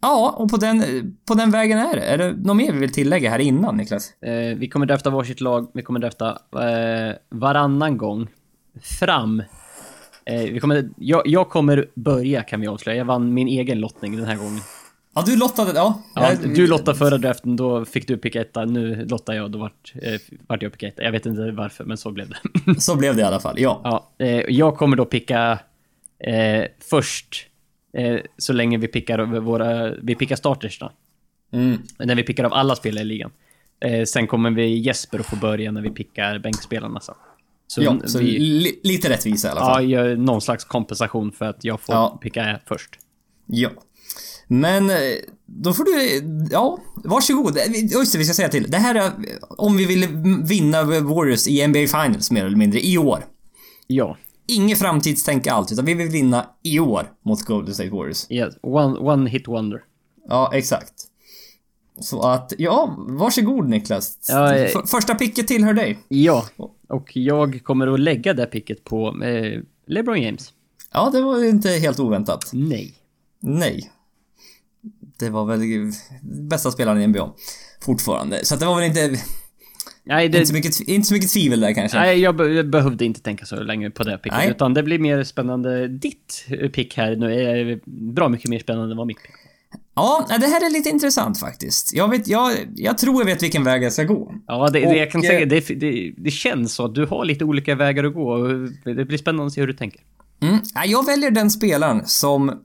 ja, 0.00 0.34
och 0.38 0.50
på 0.50 0.56
den, 0.56 0.84
på 1.28 1.34
den 1.34 1.50
vägen 1.50 1.78
är 1.78 1.96
det. 1.96 2.02
Är 2.02 2.18
det 2.18 2.32
något 2.32 2.56
mer 2.56 2.72
vi 2.72 2.78
vill 2.78 2.92
tillägga 2.92 3.30
här 3.30 3.38
innan, 3.38 3.76
Niklas? 3.76 4.22
Eh, 4.22 4.56
vi 4.56 4.68
kommer 4.68 4.86
drafta 4.86 5.10
varsitt 5.10 5.40
lag. 5.40 5.70
Vi 5.74 5.82
kommer 5.82 6.00
drafta 6.00 6.38
eh, 6.52 7.16
varannan 7.28 7.96
gång 7.98 8.28
fram. 8.82 9.42
Eh, 10.26 10.42
vi 10.42 10.60
kommer, 10.60 10.90
jag, 10.96 11.22
jag 11.26 11.48
kommer 11.48 11.86
börja 11.94 12.42
kan 12.42 12.60
vi 12.60 12.66
avslöja. 12.66 12.98
Jag 12.98 13.04
vann 13.04 13.34
min 13.34 13.48
egen 13.48 13.80
lottning 13.80 14.16
den 14.16 14.26
här 14.26 14.36
gången. 14.36 14.60
Ja, 15.14 15.22
du 15.26 15.36
lottade... 15.36 15.72
Ja. 15.74 16.02
Ja, 16.14 16.34
du 16.54 16.66
lottade 16.66 16.98
förra 16.98 17.18
draften, 17.18 17.56
då 17.56 17.84
fick 17.84 18.08
du 18.08 18.16
picka 18.16 18.40
etta. 18.40 18.64
Nu 18.64 19.04
lottar 19.04 19.32
jag, 19.32 19.50
då 19.50 19.58
vart, 19.58 19.92
eh, 20.02 20.20
vart 20.46 20.62
jag 20.62 20.72
picka 20.72 20.88
etta. 20.88 21.02
Jag 21.02 21.12
vet 21.12 21.26
inte 21.26 21.50
varför, 21.50 21.84
men 21.84 21.96
så 21.96 22.10
blev 22.10 22.28
det. 22.28 22.80
Så 22.80 22.96
blev 22.96 23.16
det 23.16 23.20
i 23.22 23.24
alla 23.24 23.40
fall, 23.40 23.54
ja. 23.58 23.80
ja, 23.84 24.26
eh, 24.26 24.40
jag 24.48 24.76
kommer 24.76 24.96
då 24.96 25.04
picka 25.04 25.58
eh, 26.18 26.64
först, 26.90 27.46
eh, 27.96 28.20
så 28.38 28.52
länge 28.52 28.78
vi 28.78 28.88
pickar 28.88 29.18
våra, 29.40 29.94
vi 30.02 30.14
pickar 30.14 30.36
startersna. 30.36 30.92
Mm. 31.52 31.78
När 31.98 32.14
vi 32.14 32.22
pickar 32.22 32.44
av 32.44 32.52
alla 32.52 32.76
spelare 32.76 33.02
i 33.02 33.06
ligan. 33.06 33.30
Eh, 33.80 34.04
sen 34.04 34.26
kommer 34.26 34.50
vi 34.50 34.78
Jesper 34.78 35.18
att 35.18 35.26
få 35.26 35.36
börja 35.36 35.72
när 35.72 35.80
vi 35.82 35.90
pickar 35.90 36.38
bänkspelarna. 36.38 37.00
Så, 37.00 37.14
så, 37.66 37.82
Ja, 37.82 37.96
så 38.04 38.18
vi 38.18 38.24
li, 38.38 38.80
lite 38.82 39.10
rättvisa 39.10 39.48
i 39.48 39.50
alla 39.50 39.60
ja, 39.60 39.74
fall. 39.74 39.90
gör 39.90 40.16
någon 40.16 40.40
slags 40.40 40.64
kompensation 40.64 41.32
för 41.32 41.44
att 41.44 41.64
jag 41.64 41.80
får 41.80 41.94
Ja. 41.94 42.18
picka 42.22 42.58
först. 42.66 42.98
Ja. 43.46 43.70
Men 44.48 44.90
eh, 44.90 44.96
då 45.46 45.72
får 45.72 45.84
du, 45.84 46.22
ja, 46.50 46.78
varsågod. 47.04 47.56
Eh, 47.56 47.84
Just 47.92 48.12
det, 48.12 48.18
vi 48.18 48.24
ska 48.24 48.34
säga 48.34 48.48
till. 48.48 48.70
Det 48.70 48.78
här 48.78 48.94
är 48.94 49.12
om 49.48 49.76
vi 49.76 49.86
vill 49.86 50.06
vinna 50.48 50.82
Warriors 50.84 51.46
i 51.46 51.66
NBA 51.66 51.78
Finals 51.78 52.30
mer 52.30 52.44
eller 52.46 52.56
mindre 52.56 52.80
i 52.80 52.98
år. 52.98 53.24
Ja, 53.86 54.16
Inget 54.46 54.78
framtidstänk 54.78 55.46
allt, 55.46 55.72
utan 55.72 55.84
vi 55.84 55.94
vill 55.94 56.08
vinna 56.08 56.46
i 56.62 56.80
år 56.80 57.12
mot 57.24 57.42
Golden 57.42 57.74
State 57.74 57.90
Warriors. 57.90 58.30
yes. 58.30 58.54
one, 58.62 58.98
one 58.98 59.30
hit 59.30 59.48
wonder. 59.48 59.82
Ja, 60.28 60.50
exakt. 60.54 60.92
Så 62.00 62.20
att, 62.20 62.52
ja, 62.58 62.96
varsågod 62.98 63.68
Niklas. 63.68 64.18
Ja, 64.28 64.54
eh, 64.54 64.84
första 64.86 65.14
picket 65.14 65.48
tillhör 65.48 65.72
dig. 65.74 65.98
Ja, 66.08 66.44
och 66.88 67.16
jag 67.16 67.60
kommer 67.64 67.86
att 67.86 68.00
lägga 68.00 68.34
det 68.34 68.46
picket 68.46 68.84
på 68.84 69.22
eh, 69.24 69.60
LeBron 69.86 70.22
James. 70.22 70.52
Ja, 70.92 71.10
det 71.12 71.22
var 71.22 71.38
ju 71.38 71.48
inte 71.48 71.68
helt 71.68 72.00
oväntat. 72.00 72.50
Nej. 72.52 72.94
Nej. 73.40 73.90
Det 75.22 75.30
var 75.30 75.44
väl 75.44 75.92
bästa 76.22 76.70
spelaren 76.70 77.02
i 77.02 77.06
NBA. 77.06 77.32
Fortfarande. 77.80 78.44
Så 78.44 78.54
att 78.54 78.60
det 78.60 78.66
var 78.66 78.76
väl 78.76 78.84
inte, 78.84 79.20
Nej, 80.04 80.28
det, 80.28 80.38
inte, 80.38 80.48
så 80.48 80.54
mycket, 80.54 80.80
inte 80.80 81.08
så 81.08 81.14
mycket 81.14 81.30
tvivel 81.30 81.60
där 81.60 81.72
kanske. 81.74 81.98
nej 81.98 82.18
jag, 82.18 82.36
be, 82.36 82.64
behövde 82.64 83.04
inte 83.04 83.20
tänka 83.20 83.46
så 83.46 83.56
länge 83.56 83.90
på 83.90 84.02
det 84.02 84.18
picket. 84.18 84.38
Nej. 84.38 84.50
Utan 84.50 84.74
det 84.74 84.82
blir 84.82 84.98
mer 84.98 85.24
spännande. 85.24 85.88
Ditt 85.88 86.46
eh, 86.48 86.68
pick 86.68 86.96
här 86.96 87.16
nu 87.16 87.42
är 87.42 87.80
bra 88.12 88.28
mycket 88.28 88.50
mer 88.50 88.58
spännande 88.58 88.92
än 88.92 88.96
vad 88.96 89.06
mitt 89.06 89.22
pick 89.22 89.30
Ja, 89.94 90.26
det 90.28 90.46
här 90.46 90.66
är 90.66 90.70
lite 90.70 90.88
intressant 90.88 91.40
faktiskt. 91.40 91.94
Jag 91.94 92.08
vet, 92.10 92.28
jag, 92.28 92.52
jag 92.76 92.98
tror 92.98 93.20
jag 93.20 93.26
vet 93.26 93.42
vilken 93.42 93.64
väg 93.64 93.82
jag 93.82 93.92
ska 93.92 94.04
gå. 94.04 94.34
Ja, 94.46 94.70
det, 94.70 94.80
det 94.80 94.96
jag 94.96 95.10
kan 95.10 95.18
Och, 95.18 95.24
säga, 95.24 95.40
eh, 95.40 95.48
det, 95.48 95.80
det, 95.80 96.14
det 96.16 96.30
känns 96.30 96.74
så 96.74 96.84
att 96.84 96.94
du 96.94 97.06
har 97.06 97.24
lite 97.24 97.44
olika 97.44 97.74
vägar 97.74 98.04
att 98.04 98.14
gå. 98.14 98.32
och 98.32 98.68
Det 98.84 99.04
blir 99.04 99.18
spännande 99.18 99.46
att 99.46 99.52
se 99.52 99.60
hur 99.60 99.68
du 99.68 99.72
tänker. 99.72 100.00
Mm. 100.42 100.58
ja, 100.74 100.84
Jag 100.84 101.06
väljer 101.06 101.30
den 101.30 101.50
spelaren 101.50 102.02
som 102.06 102.60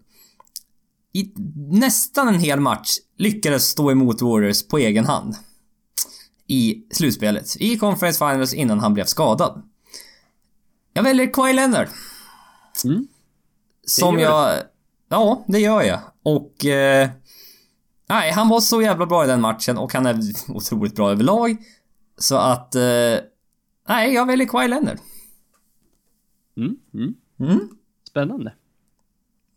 i 1.13 1.33
nästan 1.71 2.27
en 2.27 2.39
hel 2.39 2.59
match 2.59 2.97
lyckades 3.17 3.63
stå 3.63 3.91
emot 3.91 4.21
Warriors 4.21 4.67
på 4.67 4.77
egen 4.77 5.05
hand. 5.05 5.35
I 6.47 6.83
slutspelet. 6.91 7.55
I 7.59 7.77
Conference 7.77 8.17
Finals 8.17 8.53
innan 8.53 8.79
han 8.79 8.93
blev 8.93 9.05
skadad. 9.05 9.63
Jag 10.93 11.03
väljer 11.03 11.33
Kawhi 11.33 11.53
Leonard. 11.53 11.87
Mm. 12.85 13.07
Som 13.85 14.19
jag... 14.19 14.63
Ja, 15.09 15.45
det 15.47 15.59
gör 15.59 15.81
jag. 15.81 15.99
Och... 16.23 16.65
Eh, 16.65 17.09
nej, 18.09 18.31
han 18.31 18.49
var 18.49 18.59
så 18.59 18.81
jävla 18.81 19.05
bra 19.05 19.23
i 19.23 19.27
den 19.27 19.41
matchen 19.41 19.77
och 19.77 19.93
han 19.93 20.05
är 20.05 20.19
otroligt 20.47 20.95
bra 20.95 21.11
överlag. 21.11 21.57
Så 22.17 22.35
att... 22.37 22.75
Eh, 22.75 23.15
nej, 23.87 24.13
jag 24.13 24.25
väljer 24.25 24.47
Kawhi 24.47 24.67
Leonard. 24.67 24.99
Mm, 26.57 26.75
mm. 26.93 27.15
Mm. 27.39 27.69
Spännande. 28.09 28.53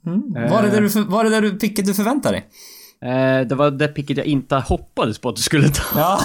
Mm. 0.06 0.50
Var, 0.50 0.62
det 0.62 0.70
där 0.70 0.80
du, 0.80 0.90
för- 0.90 1.00
var 1.00 1.24
det 1.24 1.30
där 1.30 1.40
du 1.42 1.50
picket 1.50 1.86
du 1.86 1.94
förväntade 1.94 2.34
dig? 2.36 2.46
Eh, 3.10 3.46
det 3.46 3.54
var 3.54 3.70
det 3.70 3.88
picket 3.88 4.16
jag 4.16 4.26
inte 4.26 4.56
hoppades 4.56 5.18
på 5.18 5.28
att 5.28 5.36
du 5.36 5.42
skulle 5.42 5.68
ta. 5.68 5.82
Ja. 5.96 6.20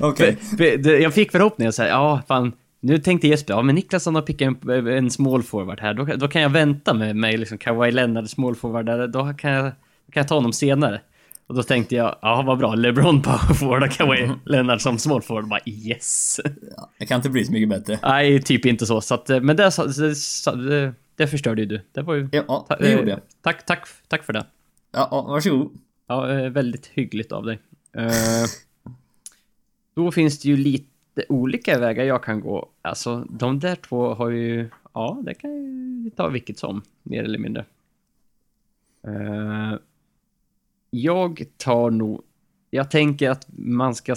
Okej. 0.00 0.38
Det- 0.58 0.98
Jag 1.00 1.14
fick 1.14 1.32
förhoppningar 1.32 1.70
så 1.70 1.82
här, 1.82 1.88
ja 1.88 2.22
fan. 2.28 2.52
Nu 2.80 2.98
tänkte 2.98 3.28
Jesper, 3.28 3.54
ja 3.54 3.62
men 3.62 3.74
Niklas 3.74 4.04
han 4.04 4.14
har 4.14 4.22
pickat 4.22 4.64
en, 4.68 4.86
en 4.86 5.10
small 5.10 5.42
forward 5.42 5.80
här. 5.80 5.94
Då, 5.94 6.04
då 6.04 6.28
kan 6.28 6.42
jag 6.42 6.48
vänta 6.50 6.94
med 6.94 7.16
mig 7.16 7.36
liksom 7.36 7.58
Kawhi 7.58 7.90
Leonard 7.92 8.28
small 8.30 8.54
forward 8.54 8.86
där. 8.86 9.06
Då 9.08 9.32
kan 9.38 9.50
jag, 9.50 9.64
kan 10.12 10.20
jag 10.20 10.28
ta 10.28 10.34
honom 10.34 10.52
senare. 10.52 11.00
Och 11.46 11.54
då 11.54 11.62
tänkte 11.62 11.94
jag, 11.94 12.16
ja 12.22 12.42
vad 12.46 12.58
bra, 12.58 12.74
LeBron 12.74 13.22
power 13.22 13.54
forward 13.54 13.82
och 13.82 13.90
Kawhi 13.90 14.30
Leonard 14.44 14.80
som 14.80 14.98
small 14.98 15.22
forward. 15.22 15.48
Bara 15.48 15.60
yes. 15.66 16.40
Det 16.98 17.06
kan 17.06 17.16
inte 17.16 17.30
bli 17.30 17.44
så 17.44 17.52
mycket 17.52 17.68
bättre. 17.68 17.98
Nej, 18.02 18.42
typ 18.42 18.66
inte 18.66 18.86
så. 18.86 19.00
så 19.00 19.14
att, 19.14 19.30
eh, 19.30 19.40
men 19.40 19.56
det, 19.56 19.70
det, 19.76 20.68
det, 20.68 20.94
det 21.16 21.26
förstörde 21.26 21.62
ju 21.62 21.66
du. 21.66 21.80
Det 21.92 22.02
var 22.02 22.14
ju... 22.14 22.28
Ja, 22.32 22.66
det 22.78 22.92
gjorde 22.92 23.02
eh, 23.02 23.08
jag. 23.08 23.20
Tack, 23.40 23.66
tack, 23.66 23.88
tack 24.08 24.24
för 24.24 24.32
det. 24.32 24.46
Ja, 24.90 25.08
ja, 25.10 25.22
varsågod. 25.22 25.78
Ja, 26.06 26.32
eh, 26.32 26.50
väldigt 26.50 26.86
hyggligt 26.86 27.32
av 27.32 27.44
dig. 27.44 27.58
Eh, 27.92 28.44
då 29.94 30.12
finns 30.12 30.40
det 30.40 30.48
ju 30.48 30.56
lite 30.56 31.24
olika 31.28 31.78
vägar 31.78 32.04
jag 32.04 32.22
kan 32.24 32.40
gå. 32.40 32.70
Alltså, 32.82 33.26
de 33.30 33.58
där 33.58 33.76
två 33.76 34.14
har 34.14 34.30
ju... 34.30 34.70
Ja, 34.92 35.22
det 35.24 35.34
kan 35.34 35.50
ju 36.04 36.10
ta 36.10 36.28
vilket 36.28 36.58
som, 36.58 36.82
mer 37.02 37.24
eller 37.24 37.38
mindre. 37.38 37.64
Eh, 39.06 39.78
jag 40.90 41.44
tar 41.56 41.90
nog... 41.90 42.22
Jag 42.70 42.90
tänker 42.90 43.30
att 43.30 43.46
man 43.56 43.94
ska 43.94 44.16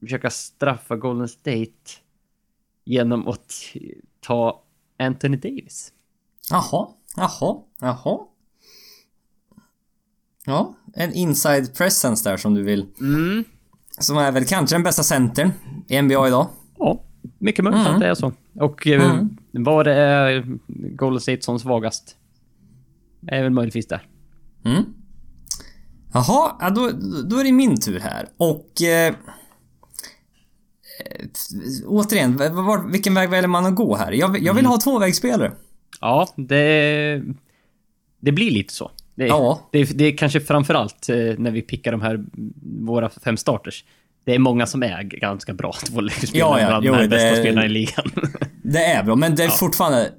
försöka 0.00 0.30
straffa 0.30 0.96
Golden 0.96 1.28
State 1.28 1.90
genom 2.84 3.28
att 3.28 3.54
ta 4.20 4.62
Anthony 4.98 5.36
Davis. 5.36 5.92
Jaha. 6.50 6.88
Jaha, 7.16 7.56
jaha. 7.80 8.18
Ja, 10.44 10.74
en 10.94 11.12
inside 11.12 11.74
presence 11.74 12.30
där 12.30 12.36
som 12.36 12.54
du 12.54 12.62
vill. 12.62 12.86
Mm. 13.00 13.44
Som 13.98 14.18
är 14.18 14.32
väl 14.32 14.44
kanske 14.44 14.76
den 14.76 14.82
bästa 14.82 15.02
centern 15.02 15.50
i 15.88 16.02
NBA 16.02 16.28
idag. 16.28 16.46
Ja, 16.78 17.02
mycket 17.38 17.64
möjligt 17.64 17.80
Mm. 17.80 17.94
att 17.94 18.00
det 18.00 18.06
är 18.08 18.14
så. 18.14 18.32
Och 18.54 18.86
eh, 18.86 19.22
var 19.52 19.84
det 19.84 19.94
är 19.94 20.58
Golden 20.96 21.20
State 21.20 21.42
som 21.42 21.58
svagast? 21.58 22.16
Är 23.26 23.42
väl 23.42 23.52
möjligtvis 23.52 23.86
där. 23.86 24.06
Mm. 24.64 24.84
Jaha, 26.12 26.56
ja, 26.60 26.70
då, 26.70 26.90
då 27.28 27.36
är 27.36 27.44
det 27.44 27.52
min 27.52 27.80
tur 27.80 28.00
här. 28.00 28.28
Och... 28.36 28.82
Eh, 28.82 29.14
återigen, 31.86 32.36
v- 32.36 32.48
var, 32.48 32.90
vilken 32.92 33.14
väg 33.14 33.30
väljer 33.30 33.48
man 33.48 33.66
att 33.66 33.74
gå 33.74 33.96
här? 33.96 34.12
Jag, 34.12 34.32
vill- 34.32 34.44
jag 34.46 34.54
vill 34.54 34.66
ha 34.66 34.80
tvåvägsspelare. 34.80 35.52
Ja, 36.00 36.28
det... 36.36 37.22
Det 38.20 38.32
blir 38.32 38.50
lite 38.50 38.74
så. 38.74 38.90
Det, 39.14 39.26
Ja. 39.26 39.68
det, 39.72 39.84
det 39.98 40.04
är 40.04 40.16
kanske 40.16 40.40
framförallt 40.40 41.08
eh, 41.08 41.16
när 41.16 41.50
vi 41.50 41.62
pickar 41.62 41.92
de 41.92 42.00
här, 42.00 42.24
våra 42.86 43.10
fem 43.10 43.36
starters. 43.36 43.84
Det 44.24 44.34
är 44.34 44.38
många 44.38 44.66
som 44.66 44.82
är 44.82 45.02
ganska 45.02 45.54
bra 45.54 45.72
tvåläggsspelare 45.86 46.60
Ja, 46.60 46.60
ja, 46.60 46.66
bland 46.68 46.84
jo, 46.84 46.92
de 46.92 46.98
här 46.98 47.08
bästa 47.08 47.36
spelarna 47.40 47.66
i 47.66 47.68
ligan. 47.68 48.04
Det 48.62 48.84
är 48.84 49.04
bra, 49.04 49.16
men 49.16 49.34
det 49.34 49.44
är 49.44 49.48
fortfarande... 49.48 50.12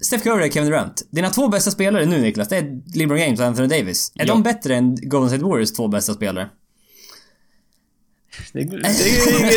Steph 0.00 0.22
Curry 0.24 0.48
och 0.48 0.52
Kevin 0.52 0.70
Durant. 0.70 1.02
Dina 1.10 1.30
två 1.30 1.48
bästa 1.48 1.70
spelare 1.70 2.06
nu 2.06 2.20
Niklas, 2.20 2.48
det 2.48 2.56
är 2.56 2.80
LeBron 2.98 3.18
James 3.20 3.40
och 3.40 3.46
Anthony 3.46 3.68
Davis. 3.68 4.12
Är 4.14 4.26
Ja. 4.26 4.32
de 4.34 4.42
bättre 4.42 4.74
än 4.76 4.96
Golden 5.02 5.28
State 5.30 5.44
Warriors 5.44 5.72
två 5.72 5.88
bästa 5.88 6.14
spelare? 6.14 6.48
Det, 8.52 8.64
det, 8.64 8.78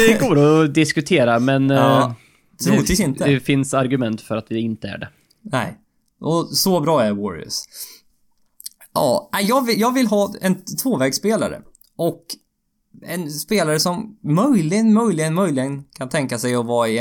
det 0.08 0.20
går 0.20 0.64
att 0.64 0.74
diskutera, 0.74 1.40
men... 1.40 1.70
Ja, 1.70 2.04
eh, 2.04 2.14
troligtvis 2.66 2.98
det, 2.98 3.04
inte. 3.04 3.26
Det 3.26 3.40
finns 3.40 3.74
argument 3.74 4.22
för 4.22 4.38
att 4.38 4.46
vi 4.50 4.60
inte 4.60 4.88
är 4.88 4.98
det. 4.98 5.10
Nej. 5.42 5.78
Och 6.20 6.50
så 6.58 6.80
bra 6.80 7.04
är 7.04 7.14
Warriors. 7.14 7.64
Ja, 8.94 9.30
jag 9.42 9.66
vill, 9.66 9.80
jag 9.80 9.94
vill 9.94 10.08
ha 10.08 10.34
en 10.42 10.66
tvåvägsspelare. 10.84 11.62
Och 11.96 12.26
en 13.02 13.32
spelare 13.32 13.80
som 13.80 14.20
möjligen, 14.24 14.94
möjligen, 14.94 15.34
möjligen 15.34 15.84
kan 15.84 16.10
tänka 16.10 16.40
sig 16.40 16.56
att 16.56 16.66
vara 16.66 16.88
i 16.88 16.98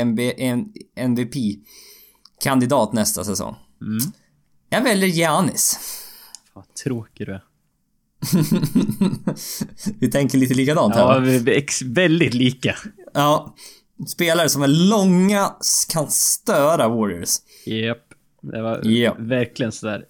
MVP-kandidat 0.95 2.93
nästa 2.93 3.23
säsong. 3.23 3.55
Mm. 3.81 3.99
Jag 4.69 4.83
väljer 4.83 5.09
Giannis. 5.09 5.79
Vad 6.53 6.73
tråkig 6.73 7.27
du 7.27 7.33
är. 7.33 7.43
Vi 9.99 10.11
tänker 10.11 10.37
lite 10.37 10.53
likadant 10.53 10.95
här 10.95 11.01
Ja, 11.01 11.19
vi 11.19 11.35
är 11.35 11.93
väldigt 11.93 12.33
lika. 12.33 12.75
Ja. 13.13 13.55
Spelare 14.07 14.49
som 14.49 14.61
är 14.63 14.67
långa 14.89 15.51
kan 15.93 16.07
störa 16.09 16.87
Warriors. 16.87 17.37
Japp. 17.65 18.13
Det 18.41 18.61
var 18.61 18.85
Ja. 18.87 19.15
verkligen 19.19 19.71
sådär. 19.71 20.05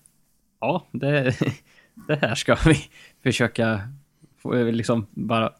Ja, 0.59 0.87
det, 0.91 1.35
det 2.07 2.15
här 2.21 2.35
ska 2.35 2.57
vi 2.65 2.77
försöka 3.23 3.81
få, 4.41 4.53
liksom 4.63 5.07
bara... 5.11 5.53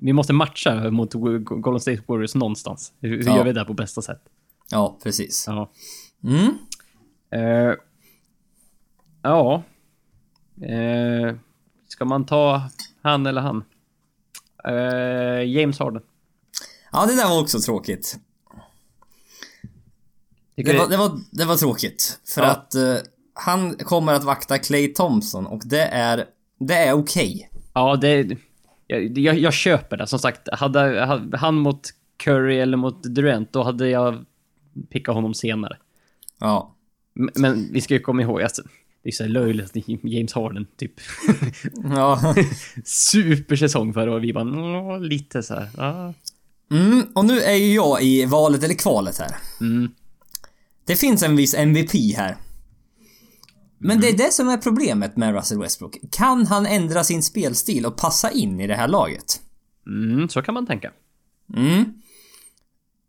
Vi 0.00 0.12
måste 0.12 0.32
matcha 0.32 0.90
mot 0.90 1.14
Golden 1.44 1.80
State 1.80 2.02
Warriors 2.06 2.34
någonstans. 2.34 2.92
Hur, 3.00 3.08
hur 3.16 3.24
Ja. 3.26 3.36
gör 3.36 3.44
vi 3.44 3.52
det 3.52 3.64
på 3.64 3.74
bästa 3.74 4.02
sätt? 4.02 4.20
Ja, 4.70 4.98
precis. 5.02 5.44
Ja. 5.46 5.70
Mm. 6.24 6.48
Eh, 7.30 7.74
ja. 9.22 9.62
Eh, 10.62 11.34
ska 11.98 12.04
man 12.04 12.26
ta 12.26 12.62
han 13.02 13.26
eller 13.26 13.40
han? 13.40 13.64
Eh, 14.64 15.44
James 15.50 15.78
Harden. 15.78 16.02
Ja, 16.92 17.06
det 17.06 17.16
där 17.16 17.28
var 17.28 17.40
också 17.40 17.60
tråkigt. 17.60 18.18
Det 20.54 20.78
var, 20.78 20.88
det, 20.88 20.96
var, 20.96 21.20
det 21.30 21.44
var 21.44 21.56
tråkigt. 21.56 22.20
För 22.34 22.42
Ja. 22.42 22.48
att 22.50 22.74
eh, 22.74 22.94
han 23.34 23.74
kommer 23.74 24.12
att 24.12 24.24
vakta 24.24 24.58
Clay 24.58 24.88
Thompson 24.94 25.46
och 25.46 25.62
det 25.64 25.82
är... 25.82 26.24
Det 26.58 26.74
är 26.74 26.92
okej. 26.92 27.50
Ja, 27.74 27.96
det... 27.96 28.36
Jag, 28.86 29.18
jag, 29.18 29.38
jag 29.38 29.52
köper 29.52 29.96
det. 29.96 30.06
Som 30.06 30.18
sagt, 30.18 30.48
hade, 30.52 31.04
hade 31.06 31.36
han 31.38 31.54
mot 31.54 31.88
Curry 32.16 32.58
eller 32.58 32.76
mot 32.76 33.02
Durant, 33.02 33.52
då 33.52 33.62
hade 33.62 33.88
jag 33.88 34.24
pickat 34.90 35.14
honom 35.14 35.34
senare. 35.34 35.76
Ja. 36.38 36.74
M- 37.18 37.30
Men 37.34 37.72
vi 37.72 37.80
ska 37.80 37.94
ju 37.94 38.00
komma 38.00 38.22
ihåg, 38.22 38.42
alltså, 38.42 38.62
det 39.08 39.10
är 39.10 39.14
så 39.14 39.26
löjligt 39.26 39.64
att 39.76 39.88
James 40.04 40.32
Harden, 40.32 40.66
typ, 40.76 40.92
Ja. 41.84 42.34
supersäsong 42.84 43.92
förra 43.94 44.12
året. 44.12 44.22
Vi 44.24 44.32
bara, 44.32 44.44
"Nå, 44.44 44.98
lite 44.98 45.42
så 45.42 45.54
här. 45.54 45.70
Ja. 45.76 46.14
Mm, 46.70 47.02
och 47.14 47.24
nu 47.24 47.40
är 47.40 47.54
ju 47.54 47.74
jag 47.74 48.02
i 48.02 48.24
valet 48.24 48.62
eller 48.62 48.74
kvalet 48.74 49.18
här. 49.18 49.36
Mm. 49.60 49.90
Det 50.84 50.96
finns 50.96 51.22
en 51.22 51.36
viss 51.36 51.54
MVP 51.54 52.14
här. 52.16 52.36
Men 53.78 54.00
det 54.00 54.08
är 54.08 54.16
det 54.16 54.32
som 54.32 54.48
är 54.48 54.56
problemet 54.56 55.16
med 55.16 55.34
Russell 55.34 55.58
Westbrook. 55.60 55.96
Kan 56.10 56.46
han 56.46 56.66
ändra 56.66 57.04
sin 57.04 57.22
spelstil 57.22 57.86
och 57.86 57.96
passa 57.96 58.30
in 58.30 58.60
i 58.60 58.66
det 58.66 58.74
här 58.74 58.88
laget? 58.88 59.40
Mm, 59.86 60.28
så 60.28 60.42
kan 60.42 60.54
man 60.54 60.66
tänka. 60.66 60.92
Mm. 61.56 61.80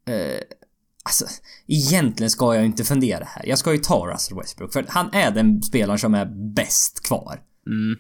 Eh, 0.07 0.39
alltså, 1.03 1.25
egentligen 1.67 2.29
ska 2.29 2.55
jag 2.55 2.65
inte 2.65 2.83
fundera 2.83 3.25
här. 3.25 3.45
Jag 3.45 3.57
ska 3.59 3.71
ju 3.71 3.77
ta 3.77 4.07
Russell 4.07 4.37
Westbrook 4.37 4.73
för 4.73 4.85
han 4.89 5.13
är 5.13 5.31
den 5.31 5.61
spelaren 5.61 5.99
som 5.99 6.13
är 6.13 6.25
bäst 6.55 7.03
kvar. 7.07 7.39
Mm. 7.67 7.99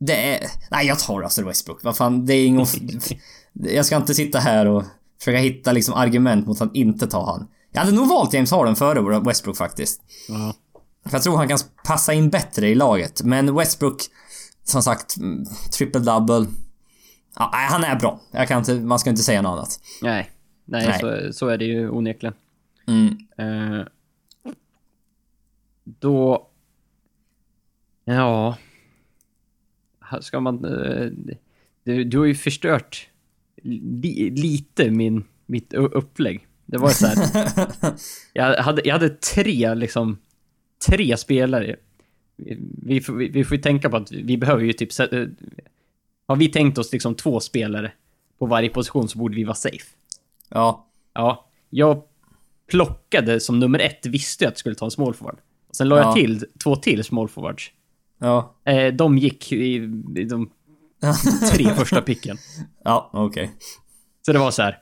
Det 0.00 0.34
är... 0.34 0.50
Nej, 0.70 0.86
jag 0.86 0.98
tar 0.98 1.22
Russell 1.22 1.44
Westbrook. 1.44 1.84
Vad 1.84 1.96
fan, 1.96 2.26
det 2.26 2.34
är 2.34 2.46
ingen... 2.46 2.66
jag 3.52 3.86
ska 3.86 3.96
inte 3.96 4.14
sitta 4.14 4.38
här 4.38 4.66
och 4.66 4.84
försöka 5.18 5.38
hitta 5.38 5.72
liksom 5.72 5.94
argument 5.94 6.46
mot 6.46 6.60
att 6.60 6.74
inte 6.74 7.06
ta 7.06 7.26
han. 7.26 7.48
Jag 7.72 7.80
hade 7.80 7.92
nog 7.92 8.08
valt 8.08 8.32
James 8.32 8.50
Harden 8.50 8.76
före 8.76 9.20
Westbrook 9.20 9.56
faktiskt. 9.56 10.00
Ja. 10.28 10.54
För 11.04 11.12
jag 11.12 11.22
tror 11.22 11.36
han 11.36 11.48
kan 11.48 11.58
passa 11.84 12.12
in 12.12 12.30
bättre 12.30 12.68
i 12.68 12.74
laget. 12.74 13.22
Men 13.22 13.54
Westbrook, 13.54 14.02
som 14.64 14.82
sagt, 14.82 15.16
mm, 15.16 15.44
triple 15.72 16.00
double. 16.00 16.46
Ja, 17.36 17.50
han 17.52 17.84
är 17.84 17.96
bra. 17.96 18.20
Jag 18.30 18.48
kan 18.48 18.58
inte, 18.58 18.74
man 18.74 18.98
ska 18.98 19.10
inte 19.10 19.22
säga 19.22 19.42
något 19.42 19.52
annat. 19.52 19.80
Nej. 20.02 20.30
Nej, 20.68 20.86
Nej. 20.86 21.00
Så, 21.00 21.32
så 21.32 21.48
är 21.48 21.58
det 21.58 21.64
ju 21.64 21.90
onekligen. 21.90 22.34
Mm. 22.86 23.16
Eh, 23.38 23.86
då... 25.84 26.48
Ja... 28.04 28.58
Ska 30.20 30.40
man... 30.40 30.64
eh, 30.64 31.10
du, 31.84 32.04
du 32.04 32.18
har 32.18 32.24
ju 32.26 32.34
förstört 32.34 33.08
li, 33.62 34.30
lite 34.30 34.90
min, 34.90 35.24
mitt 35.46 35.72
upplägg. 35.74 36.46
Det 36.66 36.78
var 36.78 36.88
så 36.90 37.06
här... 37.06 37.16
jag, 38.32 38.56
hade, 38.62 38.82
jag 38.84 38.92
hade 38.94 39.08
tre, 39.08 39.74
liksom... 39.74 40.18
Tre 40.88 41.16
spelare. 41.16 41.76
Vi, 42.36 42.58
vi, 42.82 43.00
får- 43.00 43.14
vi, 43.14 43.44
får 43.44 43.56
ju 43.56 43.62
tänka 43.62 43.90
på 43.90 43.96
att 43.96 44.12
vi 44.12 44.36
behöver 44.36 44.64
ju 44.64 44.72
typ... 44.72 44.90
eh, 45.12 45.24
Har 46.26 46.36
vi 46.36 46.48
tänkt 46.48 46.78
oss 46.78 46.92
liksom 46.92 47.14
två 47.14 47.40
spelare 47.40 47.92
på 48.38 48.46
varje 48.46 48.68
position 48.68 49.08
så 49.08 49.18
borde 49.18 49.36
vi 49.36 49.44
vara 49.44 49.54
safe. 49.54 49.95
Ja. 50.48 50.86
Ja, 51.14 51.48
jag 51.70 52.02
plockade 52.70 53.40
som 53.40 53.58
nummer 53.58 53.78
ett, 53.78 54.06
visste 54.06 54.44
jag 54.44 54.48
att 54.48 54.52
jag 54.54 54.58
skulle 54.58 54.74
ta 54.74 54.84
en 54.84 54.90
small 54.90 55.14
forward. 55.14 55.38
Sen 55.72 55.88
la 55.88 55.96
Ja. 55.98 56.02
jag 56.02 56.14
till 56.14 56.44
två 56.62 56.76
till 56.76 57.04
small 57.04 57.28
forwards. 57.28 57.70
Ja. 58.18 58.54
Eh, 58.64 58.94
de 58.94 59.18
gick 59.18 59.52
i, 59.52 59.74
i 60.16 60.24
de 60.24 60.50
tre 61.52 61.74
första 61.74 62.02
picken. 62.02 62.36
Ja, 62.84 63.10
okej. 63.12 63.52
Så 64.26 64.32
det 64.32 64.38
var 64.38 64.50
så 64.50 64.62
här. 64.62 64.78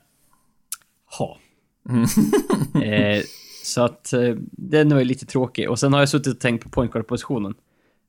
Ha. 1.19 1.39
eh, 2.83 3.23
så 3.65 3.83
att 3.83 4.13
eh, 4.13 4.35
den 4.53 4.89
var 4.89 4.99
ju 4.99 5.05
lite 5.05 5.27
tråkig. 5.27 5.71
Och 5.71 5.79
sen 5.79 5.93
har 5.93 6.01
jag 6.01 6.09
suttit 6.09 6.35
och 6.35 6.41
tänkt 6.41 6.63
på 6.63 6.69
point 6.71 6.93
guard-positionen. 6.93 7.55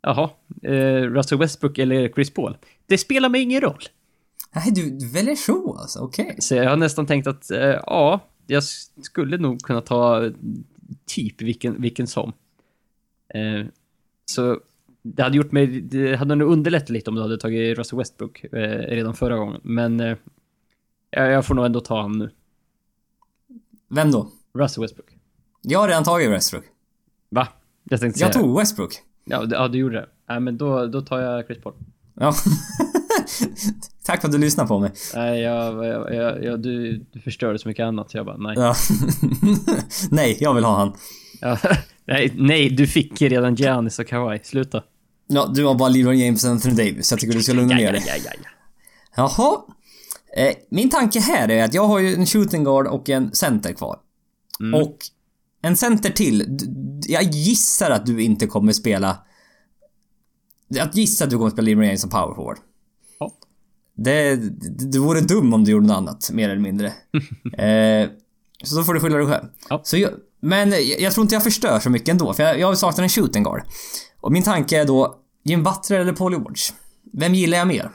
Jaha, 0.01 0.29
eh, 0.63 1.01
Russell 1.01 1.37
Westbrook 1.37 1.77
eller 1.77 2.09
Chris 2.09 2.33
Paul? 2.33 2.57
Det 2.87 2.97
spelar 2.97 3.29
mig 3.29 3.41
ingen 3.41 3.61
roll. 3.61 3.83
Nej, 4.55 4.71
du, 4.71 5.07
väljer 5.07 5.35
så 5.35 5.77
alltså? 5.77 5.99
Okej. 5.99 6.35
Så 6.39 6.55
jag 6.55 6.69
har 6.69 6.77
nästan 6.77 7.05
tänkt 7.05 7.27
att, 7.27 7.51
eh, 7.51 7.59
ja, 7.59 8.19
jag 8.47 8.63
skulle 9.01 9.37
nog 9.37 9.61
kunna 9.61 9.81
ta 9.81 10.31
typ 11.05 11.41
vilken, 11.41 11.81
vilken 11.81 12.07
som. 12.07 12.33
Eh, 13.33 13.65
så 14.25 14.59
det 15.01 15.23
hade 15.23 15.37
gjort 15.37 15.51
mig, 15.51 15.67
det 15.81 16.15
hade 16.15 16.35
nog 16.35 16.51
underlättat 16.51 16.89
lite 16.89 17.09
om 17.09 17.15
du 17.15 17.21
hade 17.21 17.37
tagit 17.37 17.77
Russell 17.77 17.97
Westbrook 17.97 18.43
eh, 18.43 18.49
redan 18.95 19.13
förra 19.13 19.37
gången. 19.37 19.61
Men 19.63 19.99
eh, 19.99 20.17
jag 21.09 21.31
jag 21.31 21.45
får 21.45 21.55
nog 21.55 21.65
ändå 21.65 21.79
ta 21.79 22.01
han 22.01 22.17
nu. 22.17 22.31
Vem 23.89 24.11
då? 24.11 24.31
Russell 24.53 24.81
Westbrook. 24.81 25.17
Jag 25.61 25.79
har 25.79 25.87
redan 25.87 26.03
tagit 26.03 26.29
Westbrook. 26.29 26.63
Va? 27.29 27.47
Jag 27.83 27.99
tänkte 27.99 28.19
Jag 28.19 28.33
säga 28.33 28.43
tog 28.43 28.57
Westbrook. 28.59 28.93
Ja, 29.25 29.45
du, 29.45 29.55
ja, 29.55 29.67
du 29.67 29.77
gjorde 29.77 29.95
det. 29.95 30.09
Nej, 30.25 30.39
men 30.39 30.57
då, 30.57 30.85
då 30.85 31.01
tar 31.01 31.19
jag 31.19 31.45
Chris 31.45 31.63
Paul. 31.63 31.73
Ja. 32.13 32.33
Tack 34.05 34.21
för 34.21 34.27
att 34.27 34.31
du 34.31 34.37
lyssnade 34.37 34.67
på 34.67 34.79
mig. 34.79 34.91
Nej, 35.15 35.41
jag, 35.41 35.85
jag, 35.85 36.15
jag, 36.15 36.43
jag, 36.43 36.59
du, 36.59 36.97
du 37.11 37.19
förstörde 37.19 37.59
så 37.59 37.67
mycket 37.67 37.83
annat. 37.83 38.11
Så 38.11 38.17
jag 38.17 38.25
bara, 38.25 38.37
nej. 38.37 38.53
Ja. 38.57 38.75
Nej, 40.11 40.37
jag 40.39 40.53
vill 40.53 40.63
ha 40.63 40.77
han. 40.77 40.93
Ja, 41.41 41.57
nej, 42.07 42.33
nej, 42.35 42.69
du 42.69 42.87
fick 42.87 43.21
redan 43.21 43.55
Giannis 43.55 43.99
och 43.99 44.07
Kawhi. 44.07 44.39
Sluta. 44.43 44.83
Ja, 45.27 45.51
du 45.55 45.65
har 45.65 45.75
bara 45.75 45.89
LeBron 45.89 46.17
James 46.19 46.43
och 46.43 46.49
Anthony 46.49 46.75
Davis. 46.75 47.11
Jag 47.11 47.19
tycker 47.19 47.33
du 47.33 47.43
ska 47.43 47.53
lugna 47.53 47.75
ner 47.75 47.91
dig. 47.91 48.03
ja, 48.07 48.13
ja, 48.25 48.31
ja. 48.43 48.49
Jaha. 49.15 49.57
Eh, 50.37 50.55
min 50.69 50.89
tanke 50.89 51.19
här 51.19 51.51
är 51.51 51.63
att 51.63 51.73
jag 51.73 51.87
har 51.87 51.99
ju 51.99 52.13
en 52.13 52.25
shooting 52.25 52.63
guard 52.63 52.87
och 52.87 53.09
en 53.09 53.31
center 53.35 53.73
kvar. 53.73 53.97
Mm. 54.59 54.81
Och 54.81 54.97
En 55.61 55.77
center 55.77 56.09
till. 56.09 56.59
Jag 57.07 57.23
gissar 57.23 57.91
att 57.91 58.05
du 58.05 58.21
inte 58.23 58.47
kommer 58.47 58.73
spela... 58.73 59.17
Jag 60.67 60.89
gissar 60.93 61.25
att 61.25 61.31
du 61.31 61.37
kommer 61.37 61.49
spela 61.49 61.65
Liam 61.65 61.79
Ryan 61.79 61.97
som 61.97 62.09
power 62.09 62.35
forward. 62.35 62.57
Det, 63.95 64.35
det 64.91 64.99
vore 64.99 65.21
dum 65.21 65.53
om 65.53 65.63
du 65.63 65.71
gjorde 65.71 65.87
något 65.87 65.97
annat, 65.97 66.29
mer 66.33 66.49
eller 66.49 66.61
mindre. 66.61 66.87
eh, 67.57 68.09
så 68.63 68.75
då 68.75 68.83
får 68.83 68.93
du 68.93 68.99
skylla 68.99 69.17
dig 69.17 69.27
själv. 69.27 69.45
Ja. 69.69 69.81
Så 69.83 69.97
jag, 69.97 70.11
men 70.39 70.73
jag 70.99 71.13
tror 71.13 71.23
inte 71.23 71.35
jag 71.35 71.43
förstör 71.43 71.79
så 71.79 71.89
mycket 71.89 72.09
ändå, 72.09 72.33
för 72.33 72.43
jag, 72.43 72.59
jag 72.59 72.77
saknar 72.77 73.03
en 73.03 73.09
shooting 73.09 73.43
guard. 73.43 73.63
Och 74.21 74.31
min 74.31 74.43
tanke 74.43 74.81
är 74.81 74.85
då, 74.85 75.19
Jim 75.43 75.63
Butler 75.63 75.99
eller 75.99 76.13
Paul 76.13 76.31
George? 76.31 76.63
Vem 77.13 77.35
gillar 77.35 77.57
jag 77.57 77.67
mer? 77.67 77.91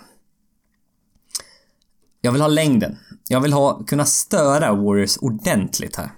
Jag 2.21 2.33
vill 2.33 2.41
ha 2.41 2.49
längden. 2.49 2.97
Jag 3.29 3.41
vill 3.41 3.53
ha, 3.53 3.85
kunna 3.85 4.05
störa 4.05 4.75
Warriors 4.75 5.19
ordentligt 5.21 5.97
här. 5.97 6.11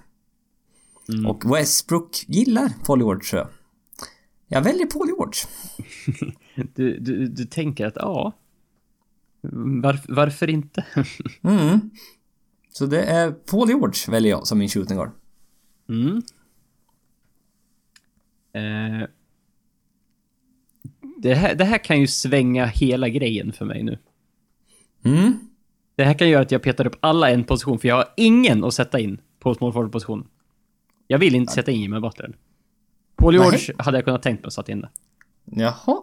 Mm. 1.09 1.25
Och 1.25 1.55
Westbrook 1.55 2.25
gillar 2.27 2.73
Paul 2.85 2.99
George 2.99 3.29
tror 3.29 3.41
jag. 3.41 3.49
Jag 4.47 4.61
väljer 4.61 4.85
Paul 4.85 5.07
George. 5.17 5.39
Du, 6.75 6.99
du, 6.99 7.27
du 7.27 7.45
tänker 7.45 7.85
att 7.85 7.95
ja... 7.95 8.33
Varför, 9.51 10.13
varför 10.13 10.49
inte? 10.49 10.85
Mm. 11.43 11.89
Så 12.69 12.85
det 12.85 13.03
är 13.03 13.31
Paul 13.31 13.69
George 13.69 14.11
väljer 14.11 14.31
jag 14.31 14.47
som 14.47 14.57
min 14.57 14.69
shooting 14.69 14.97
guard. 14.97 15.11
Mm. 15.89 16.21
Eh, 18.53 19.07
det, 21.17 21.33
här, 21.33 21.55
det 21.55 21.63
här 21.63 21.77
kan 21.77 21.99
ju 21.99 22.07
svänga 22.07 22.65
hela 22.65 23.09
grejen 23.09 23.53
för 23.53 23.65
mig 23.65 23.83
nu. 23.83 23.97
Mm. 25.05 25.39
Det 25.95 26.03
här 26.03 26.13
kan 26.13 26.29
göra 26.29 26.41
att 26.41 26.51
jag 26.51 26.61
petar 26.63 26.87
upp 26.87 26.95
alla 26.99 27.29
en 27.29 27.43
position, 27.43 27.79
för 27.79 27.87
jag 27.87 27.95
har 27.95 28.13
ingen 28.17 28.63
att 28.63 28.73
sätta 28.73 28.99
in 28.99 29.21
på 29.39 29.55
small 29.55 29.89
position. 29.89 30.27
Jag 31.07 31.19
vill 31.19 31.35
inte 31.35 31.53
sätta 31.53 31.71
in 31.71 31.81
Jimmy 31.81 31.99
Butler. 31.99 32.37
Paul 33.15 33.33
George 33.33 33.59
Nej. 33.67 33.75
hade 33.77 33.97
jag 33.97 34.05
kunnat 34.05 34.23
tänkt 34.23 34.41
mig 34.41 34.47
att 34.47 34.53
sätta 34.53 34.71
in 34.71 34.81
det. 34.81 34.89
Jaha. 35.45 36.01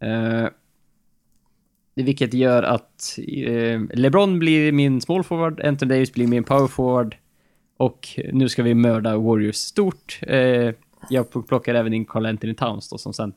Eh, 0.00 0.48
vilket 1.94 2.34
gör 2.34 2.62
att 2.62 3.18
eh, 3.18 3.80
LeBron 3.92 4.38
blir 4.38 4.72
min 4.72 5.00
small 5.00 5.24
forward, 5.24 5.60
Anthony 5.60 5.94
Davis 5.94 6.12
blir 6.12 6.26
min 6.26 6.44
power 6.44 6.66
forward. 6.66 7.16
Och 7.76 8.08
nu 8.32 8.48
ska 8.48 8.62
vi 8.62 8.74
mörda 8.74 9.16
Warriors 9.16 9.56
stort. 9.56 10.18
Eh, 10.22 10.74
jag 11.10 11.46
plockar 11.48 11.74
även 11.74 11.94
in 11.94 12.04
Carl 12.04 12.26
Anthony 12.26 12.54
Towns 12.54 12.88
då 12.88 12.98
som 12.98 13.12
sen... 13.12 13.32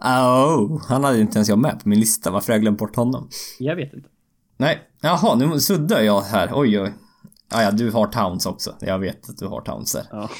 Oh, 0.00 0.82
han 0.88 1.04
hade 1.04 1.20
inte 1.20 1.38
ens 1.38 1.48
jag 1.48 1.58
med 1.58 1.80
på 1.82 1.88
min 1.88 2.00
lista. 2.00 2.30
Varför 2.30 2.48
har 2.52 2.54
jag 2.54 2.62
glömt 2.62 2.78
bort 2.78 2.96
honom? 2.96 3.28
Jag 3.58 3.76
vet 3.76 3.94
inte. 3.94 4.08
Nej. 4.56 4.78
Jaha, 5.00 5.34
nu 5.34 5.60
suddar 5.60 6.00
jag 6.00 6.20
här. 6.20 6.50
Oj, 6.54 6.80
oj. 6.80 6.92
Ah, 7.50 7.62
ja, 7.62 7.70
du 7.70 7.90
har 7.90 8.06
Towns 8.06 8.46
också. 8.46 8.74
Jag 8.80 8.98
vet 8.98 9.30
att 9.30 9.38
du 9.38 9.46
har 9.46 9.60
Towns 9.60 9.92
där. 9.92 10.06
Ja. 10.10 10.30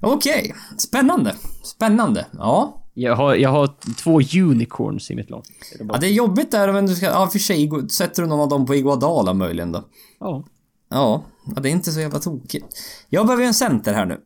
Okej. 0.00 0.54
Spännande. 0.78 1.34
Spännande. 1.64 2.26
Ja. 2.32 2.85
Jag 2.98 3.16
har, 3.16 3.34
jag 3.34 3.50
har 3.50 3.70
två 3.96 4.20
unicorns 4.42 5.10
i 5.10 5.14
mitt 5.14 5.30
lag. 5.30 5.44
Det 5.78 5.84
Ja, 5.88 5.98
det 5.98 6.06
är 6.06 6.12
jobbigt 6.12 6.50
där 6.50 6.72
men 6.72 6.86
du 6.86 6.94
ska... 6.94 7.06
Ja, 7.06 7.28
för 7.28 7.38
sig. 7.38 7.70
Sätter 7.90 8.22
du 8.22 8.28
någon 8.28 8.40
av 8.40 8.48
dem 8.48 8.66
på 8.66 8.74
Iguodala 8.74 9.34
möjligen 9.34 9.72
då? 9.72 9.84
Ja. 10.20 10.44
Ja. 10.90 11.24
det 11.56 11.68
är 11.68 11.72
inte 11.72 11.92
så 11.92 12.00
jävla 12.00 12.18
tokigt. 12.18 12.66
Jag 13.08 13.26
behöver 13.26 13.44
en 13.44 13.54
center 13.54 13.94
här 13.94 14.06
nu. 14.06 14.20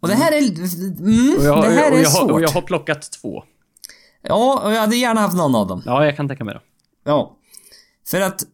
Och 0.00 0.08
det 0.08 0.14
här 0.14 0.32
är... 0.32 0.38
Mm, 0.38 1.44
jag, 1.44 1.62
det 1.62 1.68
här 1.68 1.92
är 1.92 1.98
jag, 1.98 2.12
svårt. 2.12 2.30
och 2.30 2.42
jag 2.42 2.48
har 2.48 2.62
plockat 2.62 3.12
två. 3.12 3.44
Ja, 4.22 4.62
och 4.64 4.72
jag 4.72 4.80
hade 4.80 4.96
gärna 4.96 5.20
haft 5.20 5.36
någon 5.36 5.54
av 5.54 5.66
dem. 5.66 5.82
Ja, 5.86 6.04
jag 6.04 6.16
kan 6.16 6.28
tänka 6.28 6.44
mig 6.44 6.54
det. 6.54 6.60
Ja. 7.04 7.36
För 8.06 8.20
att... 8.20 8.46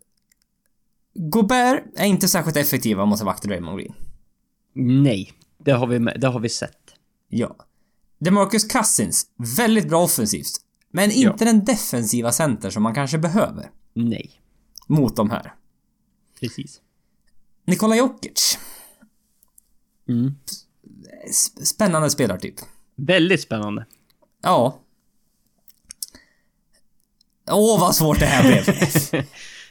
Gobert 1.14 1.84
är 1.96 2.06
inte 2.06 2.28
särskilt 2.28 2.56
effektiva 2.56 3.04
mot 3.04 3.20
att 3.20 3.26
vakta 3.26 3.48
Draymond 3.48 3.78
Green. 3.78 3.94
Nej, 4.74 5.32
det 5.58 5.72
har 5.72 5.86
vi, 5.86 5.98
det 5.98 6.26
har 6.26 6.40
vi 6.40 6.48
sett. 6.48 6.94
Ja. 7.28 7.56
DeMarcus 8.20 8.64
Cousins, 8.64 9.26
väldigt 9.56 9.88
bra 9.88 10.02
offensivt. 10.04 10.50
Men 10.92 11.10
inte 11.10 11.44
den 11.44 11.64
defensiva 11.64 12.32
center 12.32 12.70
som 12.70 12.82
man 12.82 12.94
kanske 12.94 13.18
behöver. 13.18 13.70
Nej, 13.94 14.30
Mot 14.86 15.16
de 15.16 15.30
här. 15.30 15.54
precis. 16.40 16.80
Nikola 17.66 17.96
Jokic. 17.96 18.58
Mm. 20.08 20.34
Spännande 21.64 22.10
spelartyp. 22.10 22.54
Väldigt 22.96 23.40
spännande. 23.40 23.86
Ja. 24.42 24.80
Åh, 27.50 27.80
vad 27.80 27.96
svårt 27.96 28.18
det 28.20 28.26
här 28.26 28.42
blev. 28.42 29.24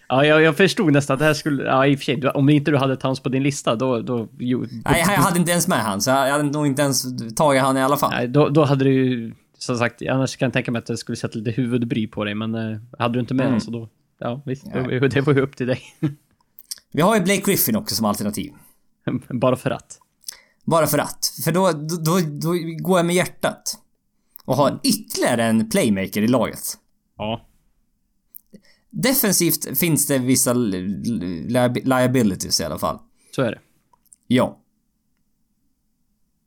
Ja, 0.10 0.26
jag, 0.26 0.41
jag 0.41 0.57
förstod 0.57 0.93
nästan 0.93 1.14
att 1.14 1.20
det 1.20 1.26
här 1.26 1.34
skulle... 1.34 1.64
Ja, 1.64 1.88
i 1.88 1.95
och 1.95 1.99
för 1.99 2.05
sig, 2.05 2.30
om 2.30 2.49
inte 2.49 2.72
du 2.72 2.78
hade 2.78 2.97
Towns 2.97 3.20
på 3.20 3.30
din 3.30 3.43
lista, 3.43 3.76
då... 3.76 4.01
då 4.01 4.28
jo, 4.39 4.66
Nej, 4.86 5.03
jag 5.07 5.14
hade 5.14 5.39
inte 5.39 5.51
ens 5.51 5.68
med 5.68 5.80
han, 5.80 6.01
så 6.01 6.10
jag 6.10 6.32
hade 6.32 6.43
nog 6.43 6.68
inte 6.68 6.82
ens 6.82 7.03
tagit 7.36 7.62
han 7.62 7.78
i 7.78 7.82
alla 7.82 7.97
fall. 7.97 8.12
nej, 8.12 8.28
då, 8.28 8.49
då 8.49 8.66
hade 8.66 8.84
du 8.84 8.93
ju... 8.93 9.34
Som 9.57 9.78
sagt, 9.78 10.01
annars 10.10 10.38
kan 10.38 10.45
jag 10.45 10.53
tänka 10.53 10.72
mig 10.72 10.80
att 10.80 10.86
det 10.86 10.97
skulle 10.97 11.16
sätta 11.16 11.38
lite 11.39 11.51
huvudbry 11.51 12.07
på 12.07 12.24
dig, 12.24 12.36
men 12.36 12.55
eh, 12.55 12.78
hade 12.99 13.14
du 13.14 13.20
inte 13.20 13.34
med 13.34 13.43
Mm. 13.43 13.53
den 13.53 13.62
så 13.62 13.72
då... 13.72 13.89
Ja, 14.20 14.41
visst. 14.45 14.66
Nej. 14.66 14.99
Det, 14.99 15.07
det 15.07 15.22
var 15.22 15.34
ju 15.34 15.41
upp 15.41 15.55
till 15.55 15.68
dig. 15.68 15.82
Vi 16.91 17.01
har 17.01 17.16
ju 17.16 17.22
Blake 17.22 17.41
Griffin 17.41 17.76
också 17.76 17.95
som 17.95 18.05
alternativ. 18.05 18.51
Bara 19.30 19.55
för 19.55 19.72
att. 19.72 19.99
Bara 20.66 20.88
för 20.88 20.97
att. 20.97 21.34
För 21.45 21.51
då, 21.51 21.72
då, 21.72 21.95
då, 22.05 22.20
då 22.41 22.49
går 22.84 22.99
jag 22.99 23.05
med 23.05 23.16
hjärtat. 23.16 23.78
Och 24.45 24.55
har 24.55 24.80
ytterligare 24.84 25.43
en 25.43 25.70
playmaker 25.70 26.22
i 26.22 26.28
laget. 26.28 26.60
Ja. 27.18 27.45
Defensivt 28.90 29.78
finns 29.80 30.08
det 30.08 30.18
vissa 30.18 30.54
li- 30.54 30.82
li- 31.48 31.82
liabilities 31.84 32.60
i 32.62 32.64
alla 32.64 32.80
fall. 32.80 33.00
Så 33.36 33.42
är 33.42 33.52
det. 33.52 33.60
Ja. 34.28 34.60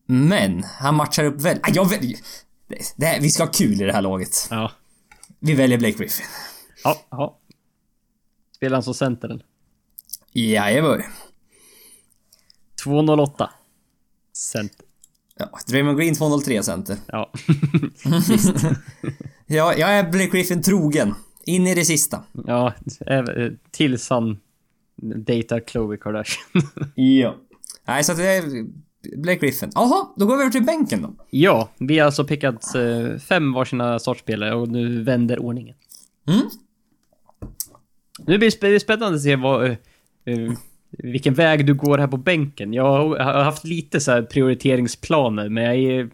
Men, 0.07 0.63
han 0.65 0.95
matchar 0.95 1.25
upp 1.25 1.41
väl... 1.41 1.59
Ah, 1.63 1.71
jag 1.75 1.89
väljer... 1.91 2.19
Det, 2.97 3.07
här, 3.07 3.21
vi 3.21 3.31
ska 3.31 3.43
ha 3.45 3.51
kul 3.51 3.83
i 3.83 3.85
det 3.85 3.93
här 3.93 4.03
laget. 4.03 4.47
Ja. 4.51 4.73
Vi 5.39 5.55
väljer 5.55 5.79
Blake 5.79 5.99
Griffin. 5.99 6.27
Ja. 6.85 6.97
ja. 7.11 7.39
Spelar 8.57 8.77
han 8.77 8.83
som 8.83 8.95
center 8.95 9.29
eller? 9.29 9.47
Jajamän. 10.33 11.03
208. 12.85 13.51
Center. 14.33 14.87
Ja, 15.37 15.59
Draymond 15.69 15.99
Green 15.99 16.15
203 16.15 16.63
center. 16.63 16.97
Ja. 17.09 17.33
Ja, 19.47 19.75
jag 19.75 19.91
är 19.91 20.11
Blake 20.11 20.27
Griffin 20.31 20.63
trogen. 20.63 21.15
In 21.45 21.67
i 21.67 21.75
det 21.75 21.85
sista. 21.85 22.23
ja, 22.47 22.73
även- 23.07 23.59
tills 23.71 24.11
han 24.11 24.41
dejtar 25.17 25.61
Khloe 25.61 25.97
Kardashian. 25.97 26.63
Ja. 26.95 27.37
Nej, 27.85 28.05
så 28.05 28.13
att 28.13 28.19
det 28.19 28.25
är 28.27 28.67
Blake 29.17 29.39
Griffin. 29.47 29.71
Jaha, 29.75 30.07
då 30.17 30.27
går 30.27 30.37
vi 30.37 30.43
över 30.43 30.53
till 30.53 30.65
bänken 30.65 31.03
då. 31.03 31.15
ja, 31.31 31.69
vi 31.79 31.99
har 31.99 32.07
alltså 32.07 32.25
pickat 32.25 32.75
eh, 32.75 33.19
fem 33.19 33.53
varsina 33.53 33.99
startspelare 33.99 34.55
och 34.55 34.69
nu 34.69 35.03
vänder 35.03 35.39
ordningen. 35.43 35.77
Mm. 36.29 36.43
Nu 38.27 38.39
blir 38.39 38.51
det 38.51 38.57
sp- 38.57 38.79
spännande 38.79 39.17
att 39.17 39.23
se 39.23 39.37
vad, 39.37 39.65
eh, 39.65 39.77
eh, 40.25 40.53
vilken 40.91 41.35
väg 41.35 41.67
du 41.67 41.75
går 41.75 41.99
här 41.99 42.07
på 42.09 42.17
bänken. 42.17 42.73
Jag 42.73 42.85
har 43.19 43.43
haft 43.45 43.65
lite 43.65 44.01
så 44.01 44.11
här 44.11 44.23
prioriteringsplaner, 44.23 45.49
men 45.49 45.65
jag 45.65 45.77
är 45.77 46.11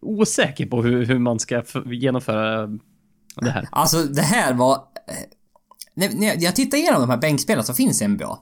osäker 0.00 0.66
på 0.66 0.82
hur, 0.82 1.04
hur 1.06 1.18
man 1.18 1.38
ska 1.38 1.62
genomföra 1.86 2.78
det 3.40 3.50
här. 3.50 3.68
Alltså, 3.72 4.04
det 4.04 4.22
här 4.22 4.54
var... 4.54 4.74
eh, 5.08 5.14
När, 5.94 6.42
jag- 6.42 6.56
tittar 6.56 6.78
igenom 6.78 7.00
de 7.00 7.10
här 7.10 7.16
bänkspelarna 7.16 7.62
som 7.62 7.74
finns 7.74 8.02
i 8.02 8.08
NBA. 8.08 8.38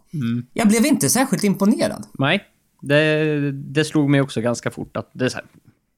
Jag 0.52 0.68
blev 0.68 0.86
inte 0.86 1.08
särskilt 1.10 1.44
imponerad. 1.44 2.06
Nej, 2.18 2.44
det, 2.82 3.52
det 3.52 3.84
slog 3.84 4.10
mig 4.10 4.20
också 4.20 4.40
ganska 4.40 4.70
fort 4.70 4.96
att 4.96 5.10
det 5.14 5.24
är 5.24 5.28
så 5.28 5.36
här, 5.36 5.46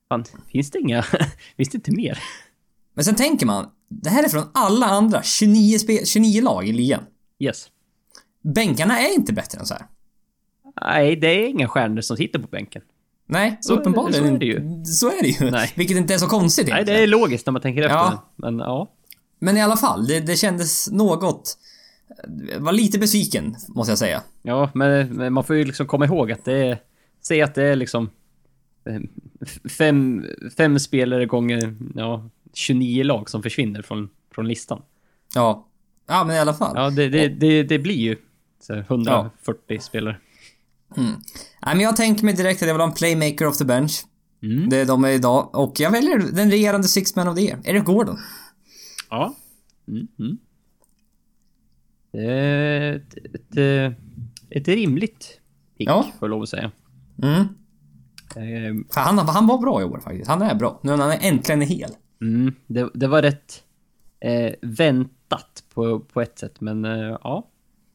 fan, 0.09 0.25
finns 0.53 0.71
det 0.71 0.79
inga, 0.79 1.03
finns 1.57 1.69
det 1.69 1.75
inte 1.75 1.93
mer? 1.93 2.19
Men 2.95 3.05
sen 3.05 3.15
tänker 3.15 3.47
man, 3.47 3.67
det 3.89 4.11
här 4.11 4.25
är 4.25 4.29
från 4.29 4.45
alla 4.55 4.87
andra 4.87 5.23
29, 5.23 5.79
spe, 5.79 6.07
29 6.07 6.43
lag 6.43 6.69
i 6.69 6.73
ligan. 6.73 7.03
Yes. 7.39 7.67
Bänkarna 8.55 9.01
är 9.01 9.15
inte 9.15 9.33
bättre 9.33 9.59
än 9.61 9.67
så 9.67 9.75
här. 9.75 9.87
Nej, 10.81 11.17
det 11.17 11.27
är 11.27 11.49
inga 11.49 11.69
stjärnor 11.69 12.01
som 12.01 12.17
sitter 12.17 12.39
på 12.39 12.47
bänken. 12.49 12.83
Nej, 13.27 13.59
Så 13.61 13.73
är 13.73 13.77
det- 13.77 13.81
uppenbarligen. 13.81 14.25
så 14.29 14.35
är 14.35 14.39
det 14.39 14.47
ju. 14.47 14.85
Så 14.85 15.09
är 15.09 15.23
det 15.23 15.29
ju. 15.29 15.51
Nej. 15.51 15.73
Vilket 15.77 15.97
inte 15.97 16.15
är 16.15 16.19
så 16.19 16.27
konstigt 16.27 16.67
Nej, 16.67 16.75
egentligen. 16.75 16.99
det 17.01 17.05
är 17.05 17.07
logiskt 17.07 17.47
när 17.47 17.53
man 17.53 17.63
tänker 17.63 17.83
efter. 17.83 17.95
Ja. 17.97 18.31
Men 18.37 18.59
ja. 18.59 18.91
Men 19.39 19.57
i 19.57 19.63
alla 19.63 19.77
fall, 19.77 20.07
det, 20.07 20.21
det 20.21 20.37
kändes 20.37 20.91
något... 20.91 21.59
Var 22.59 22.73
lite 22.73 22.99
besviken, 22.99 23.57
måste 23.69 23.91
jag 23.91 23.99
säga. 23.99 24.23
Ja, 24.43 24.71
men, 24.75 25.09
men 25.17 25.33
man 25.33 25.45
får 25.45 25.57
ju 25.57 25.65
liksom 25.65 25.87
komma 25.87 26.05
ihåg 26.05 26.33
att 26.33 26.45
det 26.45 26.53
är... 26.69 26.79
Säg 27.23 27.43
att 27.43 27.55
det 27.55 27.63
är 27.65 27.77
liksom... 27.77 28.11
eh, 28.85 29.01
Fem, 29.79 30.27
fem 30.57 30.79
spelare 30.79 31.27
gånger 31.27 31.77
ja, 31.95 32.29
29 32.55 33.03
lag 33.05 33.31
som 33.31 33.43
försvinner 33.43 33.83
från, 33.83 34.09
från 34.35 34.49
listan. 34.49 34.83
Ja. 35.35 35.67
Ja, 36.09 36.25
men 36.25 36.37
i 36.37 36.39
alla 36.39 36.55
fall. 36.55 36.73
Ja, 36.77 36.91
det, 36.91 37.09
det, 37.09 37.29
det, 37.29 37.63
det 37.63 37.79
blir 37.79 37.95
ju 37.97 38.17
så 38.61 38.75
här 38.75 38.81
140 38.81 39.79
spelare. 39.81 40.17
Nej, 40.97 41.75
men 41.75 41.81
jag 41.81 41.97
tänker 41.97 42.25
mig 42.25 42.35
direkt 42.35 42.63
att 42.63 42.69
jag 42.69 42.75
vill 42.75 42.81
ha 42.81 42.89
en 42.89 42.95
playmaker 42.95 43.47
off 43.47 43.59
the 43.59 43.65
bench. 43.65 44.05
Mm. 44.43 44.69
Det 44.69 44.77
är 44.77 44.87
de 44.87 45.05
är 45.05 45.09
idag. 45.09 45.55
Och 45.55 45.81
jag 45.81 45.91
väljer 45.91 46.19
den 46.19 46.51
regerande 46.51 46.89
six 46.89 47.17
man 47.17 47.29
of 47.29 47.37
the 47.37 47.43
year, 47.43 47.59
Eric 47.65 47.85
Gordon. 47.85 48.19
Ja. 49.11 49.35
Mm, 49.89 50.09
mm. 50.19 50.39
Det 52.13 52.33
är 52.33 52.97
ett, 52.97 53.15
ett, 53.15 53.97
ett 54.51 54.69
rimligt 54.69 55.41
pick, 55.79 55.89
ja. 55.89 56.03
får 56.03 56.13
jag 56.21 56.31
lov 56.31 56.43
att 56.43 56.49
säga. 56.49 56.71
Mm. 57.23 57.41
Eh, 58.37 58.85
För 58.95 59.01
han, 59.01 59.19
han 59.19 59.47
var 59.47 59.59
bra 59.59 59.81
i 59.81 59.85
år 59.85 60.01
faktiskt. 60.01 60.31
Han 60.31 60.43
är 60.43 60.55
bra. 60.55 60.81
Nu 60.83 60.97
när 60.97 61.05
han 61.05 61.13
är 61.13 61.29
äntligen 61.29 61.63
är 61.63 61.67
hel. 61.67 61.91
Mm, 62.21 62.55
det, 62.67 62.91
det 62.95 63.07
var 63.07 63.23
rätt 63.23 63.63
eh, 64.21 64.53
väntat 64.63 65.65
på, 65.75 66.01
på 66.01 66.21
ett 66.21 66.39
sätt, 66.39 66.61
men 66.61 66.85
eh, 66.85 67.19
ja. 67.23 67.49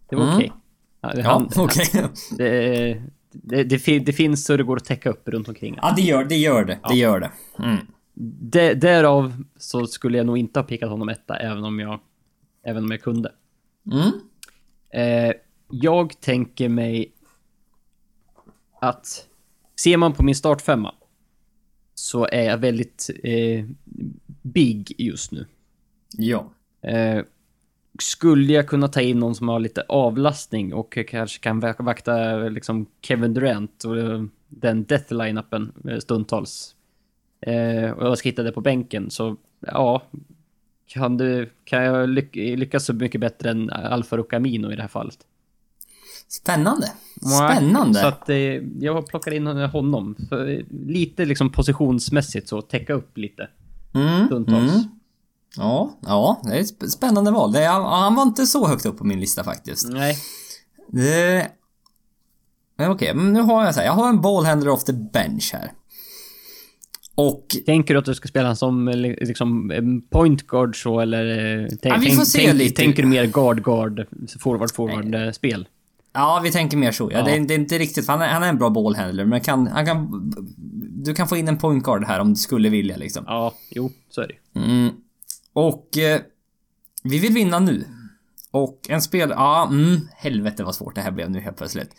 Det 0.10 0.16
var 0.16 0.24
mm. 0.24 0.36
okej. 0.36 0.47
Okay. 0.47 0.60
Ja, 1.02 1.47
okej. 1.56 1.86
Okay. 1.93 2.08
Det, 2.38 3.02
det, 3.32 3.64
det, 3.64 4.00
det, 4.00 4.14
finns 4.14 4.45
så 4.45 4.58
det 4.58 4.64
går 4.64 4.78
att 4.78 4.86
täcka 4.86 5.10
upp 5.10 5.28
runt 5.28 5.47
omkring. 5.47 5.80
Ja, 5.82 5.93
det 5.95 6.02
gör 6.02 6.24
det. 6.24 6.36
Gör 6.36 6.66
det. 6.66 6.80
Ja. 6.84 6.89
det, 6.89 6.95
gör 6.95 7.20
det. 7.20 7.32
Mm. 7.60 7.78
det. 8.41 8.74
Därav 8.74 9.43
så 9.58 9.88
skulle 9.88 10.18
jag 10.18 10.26
nog 10.26 10.38
inte 10.38 10.60
ha 10.60 10.64
pickat 10.64 10.89
honom 10.89 11.10
etta, 11.10 11.36
även 11.36 11.64
om 11.64 11.80
jag, 11.80 12.00
även 12.64 12.84
om 12.84 12.91
jag 12.91 13.02
kunde. 13.02 13.32
Mm. 13.91 14.12
Eh, 14.93 15.34
jag 15.72 16.22
tänker 16.22 16.70
mig 16.70 17.14
att 18.82 19.28
ser 19.80 19.97
man 19.97 20.14
på 20.14 20.24
min 20.24 20.36
startfemma 20.36 20.93
så 21.93 22.28
är 22.32 22.43
jag 22.43 22.58
väldigt 22.58 23.10
eh, 23.24 23.66
big 24.41 24.95
just 24.97 25.32
nu. 25.32 25.45
Ja. 26.18 26.52
Eh, 26.82 27.24
skulle 28.02 28.54
jag 28.54 28.68
kunna 28.68 28.88
ta 28.88 29.02
in 29.02 29.20
någon 29.20 29.36
som 29.36 29.50
har 29.50 29.60
lite 29.60 29.82
avlastning 29.89 30.74
och 30.74 30.97
kanske 31.08 31.39
kan 31.39 31.60
vakta 31.60 32.36
liksom 32.36 32.86
Kevin 33.02 33.34
Durant 33.34 33.84
och 33.84 33.97
eh, 33.97 34.24
den 34.47 34.84
death 34.84 35.14
line-upen 35.14 35.72
eh, 35.89 35.97
stundtals. 35.97 36.76
Eh, 37.41 37.91
och 37.91 38.08
jag 38.08 38.18
ska 38.18 38.30
hitta 38.30 38.43
det 38.43 38.52
på 38.52 38.62
bänken 38.62 39.10
så 39.12 39.36
ja, 39.60 40.04
kan, 40.88 41.18
du, 41.18 41.50
kan 41.64 41.84
jag 41.84 42.10
lyck 42.10 42.36
lyckas 42.36 42.86
så 42.86 42.93
mycket 42.93 43.22
bättre 43.22 43.50
än 43.50 43.70
Alfa 43.70 44.24
Amino 44.32 44.72
i 44.72 44.76
det 44.76 44.82
här 44.82 44.89
fallet. 44.89 45.20
Spännande. 46.28 46.88
Spännande. 47.22 48.00
Så 48.00 48.08
att 48.08 48.30
eh, 48.30 48.36
jag 48.80 49.08
plockar 49.08 49.32
in 49.32 49.47
honom. 49.47 50.16
För, 50.30 50.66
lite 50.88 51.26
liksom 51.26 51.52
positionsmässigt 51.52 52.47
så, 52.47 52.62
täcka 52.62 52.93
upp 52.93 53.18
lite. 53.18 53.47
Mm, 53.93 54.26
stundtals. 54.26 54.74
Mm. 54.74 54.99
Ja, 55.58 56.00
ja, 56.02 56.41
det 56.43 56.58
är 56.58 56.60
ett 56.60 56.91
spännande 56.91 57.32
val. 57.32 57.52
Det, 57.52 57.66
han 57.66 58.16
var 58.16 58.24
inte 58.24 58.45
så 58.45 58.68
högt 58.68 58.86
upp 58.86 58.97
på 58.97 59.04
min 59.04 59.20
lista 59.20 59.43
faktiskt. 59.43 59.89
Nej. 59.89 60.18
Det... 60.88 61.47
Men 62.78 62.91
okej, 62.91 63.14
men 63.14 63.34
nu 63.34 63.41
har 63.41 63.66
jag 63.66 63.74
så 63.74 63.80
här, 63.80 63.88
jag 63.88 63.93
har 63.93 64.10
en 64.10 64.22
ballhandler 64.22 64.72
off 64.72 64.84
the 64.84 64.93
bench 64.93 65.50
här. 65.54 65.72
Och... 67.16 67.45
Tänker 67.66 67.93
du 67.93 68.00
att 68.00 68.06
du 68.06 68.16
ska 68.16 68.28
spela 68.28 68.56
som 68.56 68.88
liksom 69.22 69.72
point 70.10 70.47
guard 70.47 70.84
så 70.84 71.00
eller? 71.00 71.26
ja, 71.82 71.97
vi 72.02 72.12
får 72.12 72.26
se 72.26 72.39
tänk, 72.39 72.54
lite. 72.54 72.82
Tänker 72.82 73.04
du 73.04 73.10
mer 73.10 73.26
guard 73.26 73.64
guard, 73.64 74.06
forward 74.39 74.76
forward 74.76 75.06
Nej. 75.06 75.34
spel? 75.34 75.68
Ja, 76.14 76.41
vi 76.43 76.52
tänker 76.52 76.78
mer 76.78 76.91
så. 76.91 77.12
Ja, 77.12 77.18
ja. 77.18 77.26
Det, 77.26 77.32
är, 77.32 77.39
det, 77.39 77.54
är, 77.54 77.60
inte 77.60 77.78
riktigt, 77.78 78.08
han 78.08 78.22
är, 78.22 78.28
han 78.28 78.43
är 78.43 78.50
en 78.50 78.58
bra 78.58 78.70
ballhandler, 78.70 79.26
men 79.26 79.41
kan, 79.41 79.68
han 79.68 79.86
kan... 79.86 80.32
Du 81.04 81.14
kan 81.14 81.28
få 81.28 81.38
in 81.38 81.47
en 81.47 81.58
point 81.58 81.84
guard 81.84 82.06
här 82.06 82.20
om 82.20 82.30
du 82.30 82.36
skulle 82.36 82.70
vilja 82.70 82.97
liksom. 82.97 83.24
Ja, 83.28 83.54
jo, 83.70 83.91
så 84.10 84.22
är 84.22 84.28
det 84.28 84.60
mm. 84.60 84.89
Och... 85.60 85.97
Eh, 85.97 86.22
vi 87.03 87.20
vill 87.20 87.34
vinna 87.34 87.60
nu. 87.60 87.86
Och 88.51 88.80
en 88.89 89.01
spel... 89.01 89.30
Ja, 89.30 89.68
mm, 89.72 90.07
helvete 90.16 90.64
vad 90.64 90.76
svårt 90.76 90.95
det 90.95 91.01
här 91.01 91.12
blev 91.12 91.32
nu 91.32 91.39
helt 91.39 91.57
plötsligt. 91.57 91.95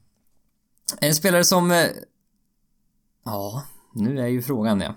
en 1.00 1.14
spelare 1.14 1.44
som... 1.44 1.70
Eh, 1.70 1.86
ja, 3.24 3.64
nu 3.94 4.20
är 4.20 4.26
ju 4.26 4.42
frågan 4.42 4.80
ja. 4.80 4.94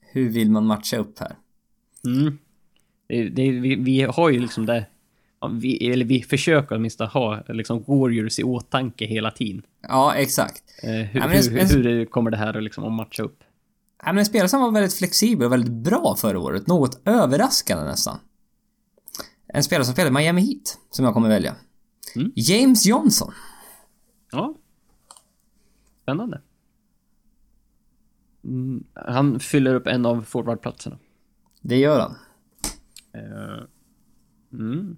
Hur 0.00 0.28
vill 0.28 0.50
man 0.50 0.66
matcha 0.66 0.96
upp 0.96 1.18
här? 1.18 1.36
Mm. 2.04 2.38
Det, 3.08 3.28
det, 3.28 3.50
vi, 3.50 3.76
vi 3.76 4.02
har 4.02 4.30
ju 4.30 4.40
liksom 4.40 4.66
det 4.66 4.86
vi, 5.46 5.92
eller 5.92 6.04
vi 6.04 6.22
försöker 6.22 6.76
åtminstone 6.76 7.10
ha 7.10 7.42
liksom 7.48 7.84
Warriors 7.86 8.38
i 8.38 8.42
åtanke 8.42 9.06
hela 9.06 9.30
tiden. 9.30 9.62
Ja, 9.82 10.14
exakt. 10.14 10.62
Eh, 10.82 10.90
hur, 10.90 11.20
ja, 11.20 11.26
hur, 11.26 11.84
hur, 11.84 12.04
kommer 12.04 12.30
det 12.30 12.36
här 12.36 12.60
liksom 12.60 12.84
att 12.84 12.92
matcha 12.92 13.22
upp? 13.22 13.44
Ja, 13.98 14.12
men 14.12 14.18
en 14.18 14.26
spelare 14.26 14.48
som 14.48 14.60
var 14.60 14.70
väldigt 14.70 14.94
flexibel 14.94 15.46
och 15.46 15.52
väldigt 15.52 15.72
bra 15.72 16.16
förra 16.18 16.38
året. 16.38 16.66
Något 16.66 17.00
överraskande 17.04 17.84
nästan. 17.84 18.18
En 19.46 19.62
spelare 19.62 19.84
som 19.84 19.92
spelade 19.92 20.14
Miami 20.14 20.40
Heat, 20.40 20.78
som 20.90 21.04
jag 21.04 21.14
kommer 21.14 21.28
välja. 21.28 21.56
Mm. 22.16 22.32
James 22.34 22.86
Johnson. 22.86 23.32
Ja. 24.32 24.54
Spännande. 26.02 26.42
Mm, 28.44 28.84
han 28.94 29.40
fyller 29.40 29.74
upp 29.74 29.86
en 29.86 30.06
av 30.06 30.22
forwardplatserna. 30.22 30.98
Det 31.60 31.76
gör 31.76 32.00
han. 32.00 32.16
Uh, 33.22 33.64
mm. 34.52 34.96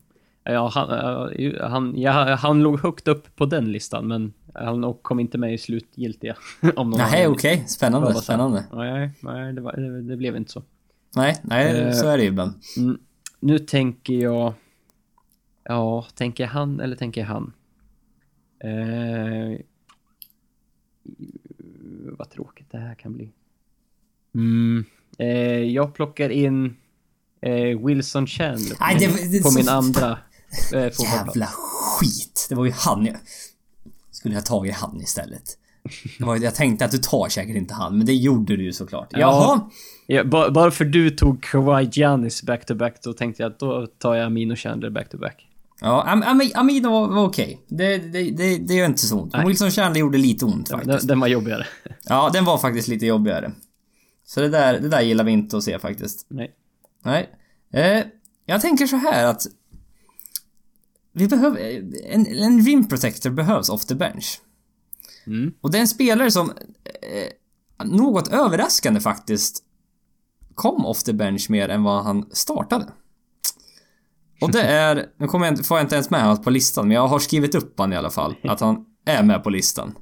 Ja, 0.53 0.71
han, 0.75 0.91
eh, 0.91 1.71
han, 1.71 1.95
ja, 1.97 2.35
han 2.35 2.63
låg 2.63 2.81
högt 2.81 3.09
upp 3.09 3.37
på 3.37 3.47
den 3.47 3.73
listan, 3.73 4.09
men 4.09 4.33
han 4.55 4.95
kom 5.03 5.21
inte 5.21 5.39
med 5.39 5.55
i 5.55 5.59
slutgiltiga. 5.59 6.37
om 6.77 6.91
någon 6.91 6.99
nej, 6.99 7.27
okej. 7.27 7.55
Okay. 7.55 7.67
Spännande, 7.67 8.15
spännande. 8.15 8.65
Nej, 8.73 9.11
nej 9.21 9.53
det, 9.53 9.61
var, 9.61 9.73
det, 9.73 10.03
det, 10.03 10.17
blev 10.17 10.37
inte 10.37 10.53
så. 10.53 10.63
Nej, 11.17 11.37
nej, 11.43 11.87
uh, 11.87 11.93
så 11.93 12.07
är 12.07 12.17
det 12.17 12.23
ju 12.23 12.29
ibland. 12.29 12.53
Mm, 12.77 12.99
nu 13.41 13.59
tänker 13.59 14.15
jag... 14.15 14.53
Ja, 15.65 16.07
tänker 16.15 16.45
jag 16.45 16.51
han 16.51 16.81
eller 16.81 16.97
tänker 16.97 17.21
jag 17.21 17.29
han? 17.29 17.53
Uh, 18.65 19.59
vad 22.19 22.31
tråkigt 22.31 22.71
det 22.71 22.79
här 22.79 22.95
kan 22.95 23.13
bli. 23.13 23.33
Mm, 24.35 24.85
uh, 25.21 25.27
jag 25.65 25.95
plockar 25.95 26.31
in 26.31 26.77
Wilson 27.87 28.27
Chandler 28.27 28.77
på, 28.77 28.85
Nej, 28.85 28.97
det, 28.99 29.33
det, 29.33 29.43
på 29.43 29.51
min 29.57 29.69
andra 29.69 30.19
Jävla 30.73 31.47
skit! 31.47 32.47
Det 32.49 32.55
var 32.55 32.65
ju 32.65 32.73
han 32.73 33.07
jag... 33.07 33.17
Skulle 34.11 34.35
jag 34.35 34.47
tagit 34.47 34.75
han 34.75 35.01
istället. 35.01 35.57
Var, 36.21 36.37
jag 36.37 36.55
tänkte 36.55 36.85
att 36.85 36.91
du 36.91 36.99
tar 36.99 37.29
säkert 37.29 37.57
inte 37.57 37.75
han, 37.75 37.97
men 37.97 38.07
det 38.07 38.15
gjorde 38.15 38.57
du 38.57 38.65
ju 38.65 38.73
såklart. 38.73 39.09
Jaha! 39.11 39.71
Ja, 40.07 40.25
bara 40.25 40.71
för 40.71 40.85
du 40.85 41.11
tog 41.11 41.43
Kawhi 41.43 41.89
Giannis 41.93 42.43
back-to-back, 42.43 43.03
då 43.03 43.13
tänkte 43.13 43.43
jag 43.43 43.53
att 43.53 43.59
då 43.59 43.87
tar 43.87 44.15
jag 44.15 44.27
Amino 44.27 44.57
Chandler 44.57 44.91
back-to-back. 44.91 45.47
Ja, 45.81 46.03
Am 46.07 46.23
Am 46.23 46.41
Amino 46.55 46.91
var, 46.91 47.09
var 47.09 47.25
okej. 47.25 47.61
Det, 47.69 47.99
det, 47.99 48.31
det, 48.31 48.59
det 48.59 48.75
gör 48.75 48.87
inte 48.87 49.07
så 49.07 49.21
ont. 49.21 49.33
Nej. 49.33 49.47
Wilson 49.47 49.71
Chandler 49.71 50.01
gjorde 50.01 50.19
lite 50.19 50.45
ont 50.45 50.69
faktiskt. 50.69 50.99
Den, 50.99 51.07
den, 51.07 51.21
var 51.21 51.29
jobbigare. 51.29 51.67
Ja, 52.03 52.31
den 52.33 52.45
var 52.45 52.59
faktiskt 52.59 52.89
lite 52.89 53.07
jobbigare. 53.07 53.53
Så 54.27 54.41
det 54.41 54.49
där, 54.49 54.81
det 54.81 54.89
där 54.89 55.01
gillar 55.01 55.25
vi 55.25 55.33
inte 55.33 55.57
att 55.57 55.65
se 55.65 55.79
faktiskt. 55.79 56.27
Nej. 56.31 56.51
Nej. 57.05 57.31
Eh, 57.73 58.05
jag 58.47 58.61
tänker 58.61 58.87
så 58.87 58.97
här 58.97 59.27
att 59.27 59.47
vi 61.13 61.29
behöver... 61.29 61.61
En, 62.07 62.27
en 62.27 62.65
rim 62.65 62.89
protector 62.89 63.31
behövs 63.31 63.69
off 63.69 63.85
the 63.85 63.95
bench. 63.95 64.41
Mm. 65.27 65.53
Och 65.61 65.71
det 65.71 65.79
är 65.79 65.81
en 65.81 65.89
spelare 65.89 66.31
som... 66.31 66.51
Eh, 66.51 67.87
något 67.87 68.29
överraskande 68.29 69.01
faktiskt 69.01 69.65
kom 70.55 70.87
off 70.87 71.03
the 71.03 71.13
bench 71.13 71.51
mer 71.51 71.69
än 71.69 71.83
vad 71.83 72.05
han 72.05 72.31
startade. 72.31 72.87
Och 74.41 74.53
det 74.53 74.63
är... 74.63 75.07
Nu 75.17 75.27
kommer 75.27 75.47
jag, 75.47 75.67
får 75.67 75.79
jag 75.79 75.85
inte 75.85 75.95
ens 75.95 76.11
med 76.11 76.23
honom 76.23 76.43
på 76.43 76.51
listan, 76.51 76.89
men 76.89 76.95
jag 76.95 77.09
har 77.09 77.19
skrivit 77.19 77.55
upp 77.55 77.79
han 77.79 77.93
i 77.93 77.97
alla 77.97 78.11
fall. 78.11 78.37
Att 78.43 78.61
han 78.61 78.85
är 79.05 79.23
med 79.23 79.43
på 79.43 79.51
listan. 79.51 79.95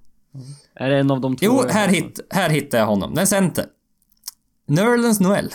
Är 0.74 0.90
det 0.90 0.98
en 0.98 1.10
av 1.10 1.20
de 1.20 1.36
två? 1.36 1.46
Jo, 1.46 1.62
här, 1.68 1.88
hit, 1.88 2.20
här 2.30 2.50
hittar 2.50 2.78
jag 2.78 2.86
honom. 2.86 3.14
Den 3.14 3.26
center. 3.26 3.66
Nerlens 4.66 5.20
Noel. 5.20 5.54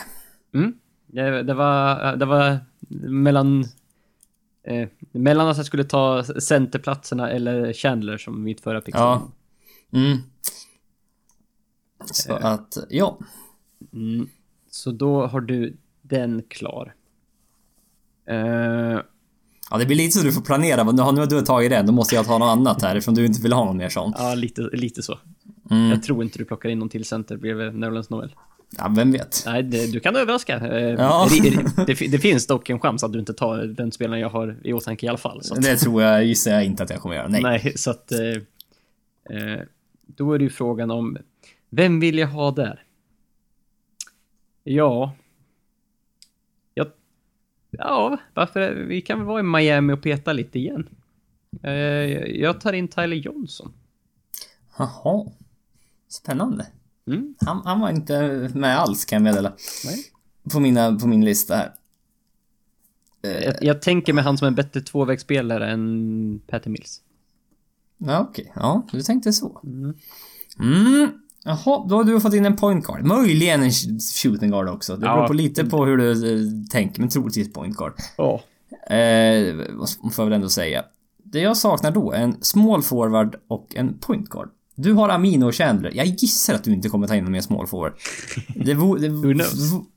Mm. 0.54 0.74
Det, 1.08 1.44
det, 1.44 1.54
var... 1.54 2.16
Det 2.16 2.26
var 2.26 2.60
mellan 3.10 3.66
Eh, 4.68 4.88
mellan 5.12 5.48
att 5.48 5.58
jag 5.58 5.66
skulle 5.66 5.84
ta 5.84 6.24
centerplatserna 6.24 7.30
eller 7.30 7.74
Chandler 7.74 8.18
som 8.18 8.44
mitt 8.44 8.62
förra 8.62 8.82
pick. 8.82 8.96
Ja. 8.96 9.32
Mm. 9.92 10.18
Så 12.06 12.38
eh. 12.38 12.46
att, 12.46 12.78
ja. 12.90 13.18
Mm. 13.94 14.30
Så 14.70 14.92
då 14.92 15.26
har 15.26 15.42
du 15.42 15.78
den 16.02 16.44
klar. 16.48 16.94
Eh. 18.28 19.00
Ja, 19.70 19.78
det 19.78 19.86
blir 19.86 19.98
lite 19.98 20.18
så 20.18 20.26
du 20.26 20.32
får 20.32 20.42
planera. 20.42 20.84
Har, 20.84 21.12
nu 21.12 21.20
har 21.20 21.28
du 21.28 21.42
tagit 21.42 21.70
den, 21.70 21.86
då 21.86 21.92
måste 21.92 22.16
jag 22.16 22.26
ta 22.26 22.38
något 22.38 22.58
annat 22.58 22.82
här 22.82 22.96
eftersom 22.96 23.16
du 23.16 23.26
inte 23.26 23.42
vill 23.42 23.54
ha 23.54 23.66
någon 23.66 23.78
mer 23.78 23.90
sån. 23.90 24.14
Ja, 24.18 24.36
lite, 24.36 24.62
lite 24.62 25.04
så. 25.04 25.20
Mm. 25.72 25.90
Jag 25.90 26.04
tror 26.04 26.24
inte 26.24 26.38
du 26.38 26.46
plockar 26.46 26.70
in 26.70 26.80
någon 26.80 26.90
till 26.90 27.06
center 27.06 27.38
bredvid 27.38 27.76
Nerlens 27.76 28.10
Noel. 28.10 28.36
Ja, 28.78 28.94
vem 28.96 29.12
vet? 29.12 29.44
Nej, 29.46 29.64
det, 29.64 29.92
du 29.92 30.00
kan 30.00 30.16
överraska. 30.16 30.58
Eh, 30.58 30.90
ja. 30.90 31.28
Det, 31.44 31.86
det, 31.86 32.08
det, 32.08 32.20
finns 32.20 32.48
dock 32.48 32.70
en 32.70 32.80
chans 32.80 33.04
att 33.04 33.14
du 33.14 33.20
inte 33.20 33.34
tar 33.34 33.58
den 33.58 33.92
spelaren 33.92 34.20
jag 34.20 34.30
har 34.30 34.58
i 34.64 34.74
åtanke 34.74 35.06
i 35.06 35.10
alla 35.10 35.18
fall. 35.18 35.42
Att, 35.52 35.62
det 35.62 35.78
tror 35.78 36.02
jag, 36.02 36.26
gissar 36.26 36.52
jag 36.52 36.66
inte 36.66 36.84
att 36.84 36.90
jag 36.90 37.00
kommer 37.00 37.16
göra. 37.16 37.28
Nej. 37.28 37.42
Nej, 37.42 37.74
så 37.76 37.92
att... 37.92 38.12
Eh, 38.12 38.20
eh, 39.38 39.62
då 40.06 40.34
är 40.34 40.38
det 40.38 40.44
ju 40.44 40.50
frågan 40.50 40.92
om... 40.92 41.18
Vem 41.70 42.00
vill 42.00 42.18
jag 42.18 42.28
ha 42.28 42.52
där? 42.52 42.84
Ja... 44.64 45.16
Ja, 46.74 46.86
ja 47.72 48.18
varför... 48.34 48.74
Vi 48.74 49.02
kan 49.02 49.20
väl 49.20 49.28
vara 49.28 49.40
i 49.40 49.44
Miami 49.44 49.94
och 49.94 50.02
peta 50.02 50.34
lite 50.34 50.60
igen. 50.60 50.90
Eh, 51.64 51.74
jag 52.42 52.62
tar 52.62 52.74
in 52.74 52.88
Tyler 52.88 53.18
Johnson. 53.18 53.74
Jaha. 54.78 55.26
Spännande. 56.08 56.68
Mm. 57.08 57.36
Han, 57.40 57.62
han, 57.66 57.80
var 57.80 57.90
inte 57.90 58.50
med 58.54 58.80
alls 58.80 59.06
kan 59.06 59.16
jag 59.16 59.24
meddela. 59.24 59.54
Nej. 59.86 60.06
På, 60.52 60.60
mina, 60.60 61.00
på 61.00 61.08
min 61.08 61.26
lista 61.26 61.56
här. 61.56 61.74
Jag, 63.22 63.56
jag 63.62 63.82
tänker 63.82 64.14
mig 64.14 64.24
han 64.24 64.38
som 64.38 64.48
en 64.48 64.56
bättre 64.56 64.82
tvåvägsspelare 64.82 65.72
än 65.72 66.42
Patty 66.48 66.70
Mills. 66.70 67.02
Ja, 67.98 68.20
okej. 68.20 68.46
Okay. 68.50 68.64
Ja, 68.64 68.88
du 68.92 69.02
tänkte 69.02 69.34
så. 69.34 69.62
Mm. 69.64 69.94
mm. 70.60 71.10
Jaha, 71.46 71.86
då 71.90 71.96
har 71.96 72.04
du 72.04 72.22
fått 72.22 72.34
in 72.34 72.46
en 72.46 72.56
point 72.56 72.86
guard. 72.86 73.04
Möjligen 73.04 73.64
en 73.64 73.72
shooting 74.24 74.52
guard 74.52 74.70
också. 74.70 74.94
Det 74.94 75.00
beror 75.00 75.20
ja. 75.20 75.28
på 75.28 75.34
lite 75.34 75.66
på 75.66 75.86
hur 75.86 75.98
du 75.98 76.04
uh, 76.04 76.66
tänker, 76.72 77.00
men 77.00 77.10
troligtvis 77.10 77.54
point 77.54 77.78
guard. 77.78 77.94
Ja. 78.18 78.42
Eh, 78.96 79.56
får 80.12 80.24
jag 80.24 80.26
väl 80.26 80.34
ändå 80.34 80.50
säga. 80.50 80.86
Det 81.24 81.40
jag 81.40 81.58
saknar 81.58 81.92
då 81.92 82.12
är 82.12 82.22
en 82.22 82.38
small 82.42 82.84
forward 82.84 83.36
och 83.48 83.76
en 83.76 84.00
point 84.00 84.30
guard. 84.30 84.50
Du 84.76 84.94
har 84.94 85.10
Amino 85.10 85.46
och 85.46 85.56
Chandler. 85.56 85.92
Jag 85.96 86.06
gissar 86.06 86.54
att 86.54 86.64
du 86.64 86.74
inte 86.74 86.90
kommer 86.90 87.08
ta 87.08 87.16
in 87.16 87.24
någon 87.24 87.32
mer 87.32 87.42
small 87.42 87.68
forward. 87.68 87.94
Det 88.56 88.74
vore... 88.74 89.08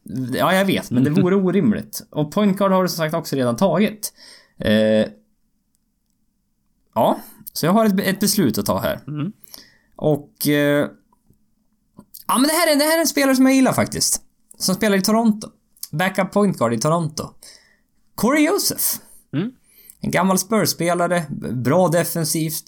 Det, 0.03 0.39
ja, 0.39 0.55
jag 0.55 0.65
vet, 0.65 0.91
men 0.91 1.05
det 1.05 1.11
vore 1.23 1.37
orimligt. 1.37 2.03
Och 2.11 2.33
point 2.33 2.59
guard 2.59 2.73
har 2.73 2.83
du 2.83 2.89
som 2.89 2.97
sagt 2.97 3.15
också 3.15 3.37
redan 3.37 3.57
tagit. 3.57 4.13
Eh, 4.59 5.07
ja, 6.95 7.21
så 7.53 7.67
jag 7.67 7.73
har 7.73 7.87
ett, 7.87 8.01
ett 8.01 8.21
beslut 8.21 8.59
att 8.59 8.67
ta 8.67 8.79
här. 8.79 9.01
Mm. 9.07 9.33
Och... 9.97 10.49
Eh, 10.49 10.89
ja, 12.27 12.39
men 12.39 12.43
det 12.43 12.53
här, 12.53 12.73
är, 12.73 12.77
det 12.77 12.85
här 12.85 12.97
är 12.97 13.01
en 13.01 13.07
spelare 13.07 13.37
som 13.37 13.47
jag 13.47 13.55
gillar 13.55 13.73
faktiskt. 13.73 14.23
Som 14.59 14.75
spelar 14.75 14.97
i 14.97 15.03
Toronto. 15.03 15.49
Backup 15.93 16.33
point 16.33 16.59
guard 16.59 16.73
i 16.73 16.79
Toronto. 16.79 17.31
Corey 18.15 18.45
Joseph. 18.45 18.85
Mm. 19.33 19.51
En 20.01 20.11
gammal 20.11 20.39
Spurs-spelare, 20.39 21.25
bra 21.53 21.89
defensivt, 21.89 22.65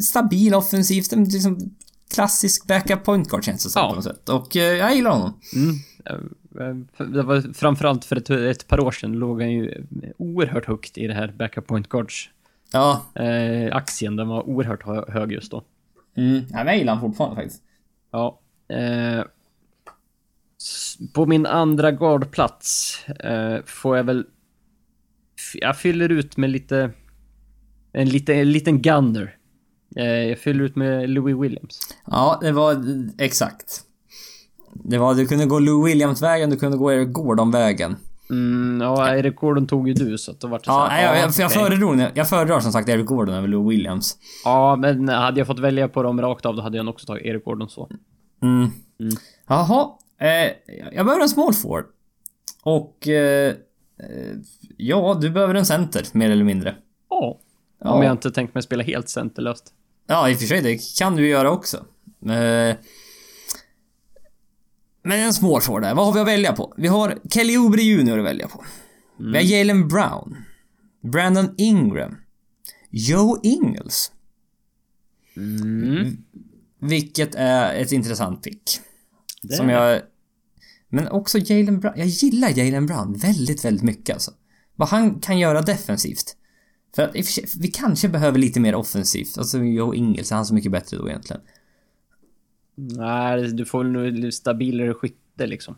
stabil 0.00 0.54
offensivt, 0.54 1.12
en 1.12 1.24
liksom 1.24 1.76
klassisk 2.14 2.66
backup 2.66 3.04
point 3.04 3.28
guard 3.28 3.44
känns 3.44 3.64
det 3.64 3.70
som 3.70 3.80
ja. 3.80 3.88
på 3.88 3.94
något 3.94 4.04
sätt. 4.04 4.28
Och 4.28 4.56
eh, 4.56 4.62
jag 4.62 4.94
gillar 4.94 5.10
honom. 5.10 5.40
Mm. 5.54 6.86
Det 7.12 7.22
var 7.22 7.54
framförallt 7.54 8.04
för 8.04 8.16
ett, 8.16 8.30
ett 8.30 8.68
par 8.68 8.80
år 8.80 8.90
sedan 8.90 9.12
låg 9.12 9.40
han 9.40 9.52
ju 9.52 9.86
oerhört 10.18 10.66
högt 10.66 10.98
i 10.98 11.06
det 11.06 11.14
här 11.14 11.34
backup 11.38 11.66
point 11.66 11.88
guards. 11.88 12.28
Ja. 12.72 13.06
Eh, 13.14 13.76
aktien, 13.76 14.16
den 14.16 14.28
var 14.28 14.48
oerhört 14.48 15.08
hög 15.08 15.32
just 15.32 15.50
då. 15.50 15.64
Mm. 16.16 16.44
Ja, 16.50 16.56
men 16.56 16.66
jag 16.66 16.78
gillar 16.78 16.94
honom 16.94 17.10
fortfarande 17.10 17.36
faktiskt. 17.36 17.62
Ja. 18.10 18.40
Eh, 18.68 19.24
på 21.12 21.26
min 21.26 21.46
andra 21.46 21.90
guardplats 21.90 22.98
eh, 23.08 23.62
får 23.64 23.96
jag 23.96 24.04
väl... 24.04 24.26
Jag 25.54 25.78
fyller 25.78 26.08
ut 26.08 26.36
med 26.36 26.50
lite... 26.50 26.90
En, 27.92 28.08
lite, 28.08 28.34
en 28.34 28.52
liten 28.52 28.82
gunner. 28.82 29.36
Eh, 29.96 30.04
jag 30.04 30.38
fyller 30.38 30.64
ut 30.64 30.76
med 30.76 31.10
Louis 31.10 31.36
Williams. 31.36 31.80
Ja, 32.06 32.38
det 32.42 32.52
var 32.52 32.84
exakt. 33.18 33.80
Det 34.74 34.98
var, 34.98 35.14
du 35.14 35.26
kunde 35.26 35.46
gå 35.46 35.58
Louis 35.58 35.92
Williams-vägen, 35.92 36.50
du 36.50 36.56
kunde 36.56 36.76
gå 36.76 36.92
Eric 36.92 37.12
Gordon-vägen. 37.12 37.96
Mm, 38.30 38.80
ja, 38.80 39.16
Eric 39.16 39.36
Gordon 39.36 39.66
tog 39.66 39.88
ju 39.88 39.94
du 39.94 40.18
så 40.18 40.30
att 40.30 40.40
då 40.40 40.48
vart 40.48 40.64
det 40.64 40.70
ja, 40.70 40.86
så 40.86 40.90
här, 40.90 41.02
jag, 41.02 41.22
jag, 41.22 41.28
okay. 41.28 41.42
jag, 41.42 41.52
föredrar, 41.52 42.10
jag 42.14 42.28
föredrar 42.28 42.60
som 42.60 42.72
sagt 42.72 42.88
Eric 42.88 43.06
Gordon 43.06 43.34
över 43.34 43.48
Louis 43.48 43.78
Williams. 43.78 44.16
Ja, 44.44 44.76
men 44.76 45.08
hade 45.08 45.40
jag 45.40 45.46
fått 45.46 45.58
välja 45.58 45.88
på 45.88 46.02
dem 46.02 46.20
rakt 46.20 46.46
av 46.46 46.56
då 46.56 46.62
hade 46.62 46.76
jag 46.76 46.86
nog 46.86 46.94
också 46.94 47.06
tagit 47.06 47.26
Eric 47.26 47.44
Gordon 47.44 47.68
så. 47.68 47.90
Mm. 48.42 48.70
mm. 49.00 49.12
Jaha, 49.48 49.88
Eh, 50.22 50.52
jag 50.92 51.06
behöver 51.06 51.22
en 51.22 51.28
small 51.28 51.54
forward. 51.54 51.84
Och... 52.62 53.08
Eh, 53.08 53.54
eh, 53.98 54.36
ja, 54.76 55.18
du 55.20 55.30
behöver 55.30 55.54
en 55.54 55.66
center, 55.66 56.06
mer 56.12 56.30
eller 56.30 56.44
mindre. 56.44 56.74
Ja. 57.10 57.38
Ja. 57.84 57.90
Om 57.90 58.02
jag 58.02 58.12
inte 58.12 58.30
tänkt 58.30 58.54
mig 58.54 58.62
spela 58.62 58.82
helt 58.82 59.08
centerlöst. 59.08 59.72
Ja, 60.06 60.30
i 60.30 60.34
och 60.34 60.38
för 60.38 60.46
sig, 60.46 60.62
det 60.62 60.98
kan 60.98 61.16
du 61.16 61.28
göra 61.28 61.50
också. 61.50 61.76
Eh, 62.22 62.76
men 65.04 65.20
en 65.20 65.32
forward 65.32 65.82
där. 65.82 65.94
Vad 65.94 66.06
har 66.06 66.12
vi 66.12 66.20
att 66.20 66.26
välja 66.26 66.52
på? 66.52 66.74
Vi 66.76 66.88
har 66.88 67.18
Kelly 67.30 67.56
Oubre 67.56 67.82
Jr 67.82 68.18
att 68.18 68.24
välja 68.24 68.48
på. 68.48 68.64
Mm. 69.20 69.32
Vi 69.32 69.38
har 69.38 69.44
Jalen 69.44 69.88
Brown. 69.88 70.36
Brandon 71.12 71.54
Ingram. 71.58 72.16
Joe 72.90 73.40
Ingles. 73.42 74.12
Mm. 75.36 76.16
Vilket 76.80 77.34
är 77.34 77.74
ett 77.74 77.92
intressant 77.92 78.42
pick. 78.42 78.62
Det. 79.42 79.54
Som 79.54 79.68
jag 79.68 80.02
men 80.88 81.08
också 81.08 81.38
Jalen 81.38 81.80
Brown. 81.80 81.94
Jag 81.96 82.06
gillar 82.06 82.48
Jalen 82.48 82.86
Brown 82.86 83.18
väldigt, 83.18 83.64
väldigt 83.64 83.82
mycket 83.82 84.14
alltså. 84.14 84.30
Vad 84.76 84.88
han 84.88 85.20
kan 85.20 85.38
göra 85.38 85.62
defensivt. 85.62 86.36
För 86.94 87.02
att 87.02 87.14
vi 87.60 87.68
kanske 87.68 88.08
behöver 88.08 88.38
lite 88.38 88.60
mer 88.60 88.74
offensivt. 88.74 89.38
Alltså 89.38 89.58
Joe 89.58 89.94
Ingels, 89.94 90.32
är 90.32 90.36
han 90.36 90.46
så 90.46 90.54
mycket 90.54 90.72
bättre 90.72 90.96
då 90.96 91.08
egentligen? 91.08 91.42
Nej, 92.74 93.52
du 93.52 93.64
får 93.64 93.84
nog 93.84 94.32
stabilare 94.32 94.94
skytte 94.94 95.46
liksom. 95.46 95.76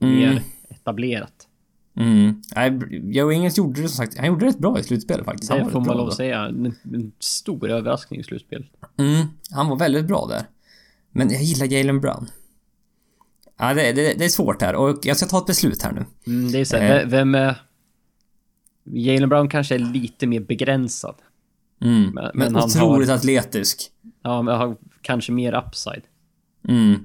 Mm. 0.00 0.14
Mer 0.14 0.42
etablerat. 0.68 1.48
Mm. 1.96 2.42
Nej, 2.56 2.80
Joe 2.90 3.32
Ingels 3.32 3.58
gjorde 3.58 3.82
det 3.82 3.88
som 3.88 4.06
sagt, 4.06 4.18
han 4.18 4.26
gjorde 4.26 4.46
rätt 4.46 4.58
bra 4.58 4.78
i 4.78 4.82
slutspelet 4.82 5.24
faktiskt. 5.24 5.52
Det 5.52 5.70
får 5.70 5.80
man 5.80 5.96
lov 5.96 6.08
att 6.08 6.14
säga. 6.14 6.44
En, 6.44 6.66
en, 6.66 7.12
stor 7.18 7.70
överraskning 7.70 8.20
i 8.20 8.22
slutspelet. 8.22 8.66
Mm, 8.98 9.26
han 9.50 9.68
var 9.68 9.76
väldigt 9.76 10.06
bra 10.06 10.26
där. 10.26 10.42
Men 11.10 11.30
jag 11.30 11.42
gillar 11.42 11.66
Jalen 11.66 12.00
Brown. 12.00 12.26
Ja, 13.58 13.74
det, 13.74 13.92
det, 13.92 14.14
det, 14.14 14.24
är 14.24 14.28
svårt 14.28 14.62
här 14.62 14.74
och 14.74 14.98
jag 15.02 15.16
ska 15.16 15.26
ta 15.26 15.38
ett 15.38 15.46
beslut 15.46 15.82
här 15.82 15.92
nu. 15.92 16.04
Mm, 16.26 16.52
det 16.52 16.60
är 16.60 16.64
så 16.64 16.76
här, 16.76 17.02
eh. 17.02 17.08
vem 17.08 17.34
är... 17.34 17.56
Jalen 18.84 19.28
Brown 19.28 19.48
kanske 19.48 19.74
är 19.74 19.78
lite 19.78 20.26
mer 20.26 20.40
begränsad. 20.40 21.14
Mm, 21.80 22.10
men, 22.14 22.30
men, 22.34 22.54
han 22.54 22.64
otroligt 22.64 23.08
har, 23.08 23.16
atletisk. 23.16 23.90
Ja, 24.22 24.42
men 24.42 24.56
har 24.56 24.76
kanske 25.02 25.32
mer 25.32 25.64
upside. 25.66 26.02
Mm. 26.68 27.04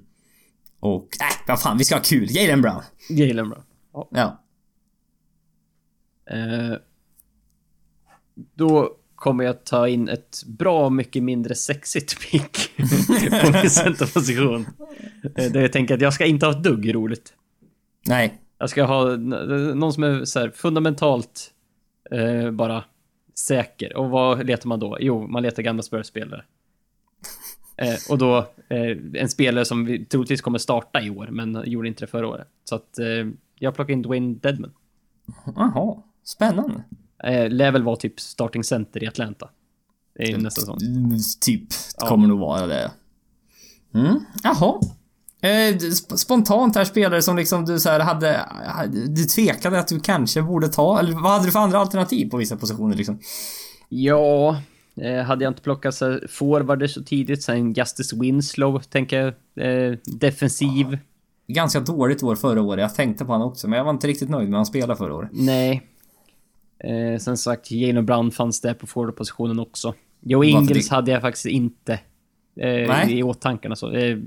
Och, 0.79 1.07
äh, 1.21 1.47
vad 1.47 1.61
fan, 1.61 1.77
vi 1.77 1.83
ska 1.83 1.95
ha 1.95 2.01
kul. 2.01 2.27
Jalen 2.29 2.61
Brown. 2.61 2.81
Jalen 3.09 3.49
Brown. 3.49 3.63
Ja. 3.93 4.07
ja. 4.11 4.43
Eh, 6.35 6.77
då 8.55 8.95
kommer 9.15 9.43
jag 9.43 9.65
ta 9.65 9.87
in 9.87 10.09
ett 10.09 10.43
bra 10.45 10.89
mycket 10.89 11.23
mindre 11.23 11.55
sexigt 11.55 12.19
pick 12.19 12.77
på 13.43 13.51
min 13.51 13.69
centerposition. 13.69 14.67
Eh, 15.35 15.51
där 15.51 15.61
jag 15.61 15.73
tänker 15.73 15.95
att 15.95 16.01
jag 16.01 16.13
ska 16.13 16.25
inte 16.25 16.45
ha 16.45 16.53
ett 16.53 16.63
dugg 16.63 16.95
roligt. 16.95 17.33
Nej. 18.05 18.41
Jag 18.57 18.69
ska 18.69 18.83
ha 18.83 19.15
någon 19.15 19.93
som 19.93 20.03
är 20.03 20.25
så 20.25 20.49
fundamentalt 20.51 21.51
eh, 22.11 22.51
bara 22.51 22.83
säker. 23.35 23.95
Och 23.97 24.09
vad 24.09 24.45
letar 24.45 24.67
man 24.67 24.79
då? 24.79 24.97
Jo, 24.99 25.27
man 25.27 25.43
letar 25.43 25.63
gamla 25.63 25.83
Spurs-spelare. 25.83 26.43
Eh, 27.81 27.95
och 28.09 28.17
då 28.17 28.37
eh, 28.69 28.97
en 29.13 29.29
spelare 29.29 29.65
som 29.65 29.85
vi 29.85 30.05
troligtvis 30.05 30.41
kommer 30.41 30.57
starta 30.57 31.01
i 31.01 31.09
år, 31.09 31.27
men 31.31 31.63
gjorde 31.65 31.87
inte 31.87 32.03
det 32.03 32.07
förra 32.07 32.27
året. 32.27 32.47
Så 32.63 32.75
att 32.75 32.99
eh, 32.99 33.27
jag 33.59 33.75
plockar 33.75 33.93
in 33.93 34.01
Dwayne 34.01 34.35
Deadman. 34.41 34.71
Jaha, 35.55 35.97
spännande. 36.23 36.83
Eh, 37.23 37.49
lär 37.49 37.71
väl 37.71 37.83
vara 37.83 37.95
typ 37.95 38.19
starting 38.19 38.63
center 38.63 39.03
i 39.03 39.07
Atlanta. 39.07 39.49
Det 40.15 40.31
är 40.31 40.37
nästan 40.37 40.65
så. 40.65 40.77
Typ. 41.41 41.63
Ja. 41.97 42.07
Kommer 42.07 42.27
nog 42.27 42.39
vara 42.39 42.67
det. 42.67 42.91
Mm, 43.93 44.19
jaha. 44.43 44.81
Eh, 45.41 45.79
spontant 46.15 46.75
här 46.75 46.83
spelare 46.83 47.21
som 47.21 47.37
liksom 47.37 47.65
du 47.65 47.79
så 47.79 47.89
här 47.89 47.99
hade... 47.99 48.45
Du 49.07 49.23
tvekade 49.23 49.79
att 49.79 49.87
du 49.87 49.99
kanske 49.99 50.41
borde 50.41 50.67
ta, 50.67 50.99
eller 50.99 51.13
vad 51.13 51.31
hade 51.31 51.45
du 51.45 51.51
för 51.51 51.59
andra 51.59 51.79
alternativ 51.79 52.29
på 52.29 52.37
vissa 52.37 52.57
positioner 52.57 52.95
liksom? 52.95 53.19
Ja, 53.89 54.61
eh, 55.01 55.23
hade 55.23 55.43
jag 55.43 55.51
inte 55.51 55.61
plockat 55.61 55.95
så 55.95 56.19
forwarder 56.29 56.87
så 56.87 57.03
tidigt, 57.03 57.43
sen 57.43 57.73
Justice 57.73 58.15
Winslow, 58.15 58.79
tänker 58.79 59.19
jag. 59.19 59.33
Eh, 59.89 59.97
defensiv. 60.05 60.97
Ganska 61.47 61.79
dåligt 61.79 62.23
år 62.23 62.35
förra 62.35 62.61
året. 62.61 62.81
Jag 62.81 62.95
tänkte 62.95 63.25
på 63.25 63.31
honom 63.31 63.47
också, 63.47 63.67
men 63.67 63.77
jag 63.77 63.83
var 63.83 63.91
inte 63.91 64.07
riktigt 64.07 64.29
nöjd 64.29 64.49
med 64.49 64.57
han 64.57 64.65
spelade 64.65 64.95
förra 64.95 65.15
året. 65.15 65.29
Nej, 65.33 65.81
sen 67.19 67.37
sagt, 67.37 67.71
Jalen 67.71 68.05
Brown 68.05 68.31
fanns 68.31 68.61
där 68.61 68.73
på 68.73 68.87
forwardpositionen 68.87 69.59
också. 69.59 69.93
Joe 70.21 70.43
Ingles 70.43 70.89
hade 70.89 71.11
jag 71.11 71.21
faktiskt 71.21 71.45
inte 71.45 71.99
eh, 72.59 73.09
i 73.09 73.23
åtanke. 73.23 73.69
Alltså. 73.69 73.93
Eh, 73.93 74.17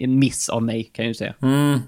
en 0.00 0.18
miss 0.18 0.48
av 0.48 0.62
mig, 0.62 0.84
kan 0.84 1.04
jag 1.04 1.10
ju 1.10 1.14
säga. 1.14 1.34
Mm. 1.42 1.78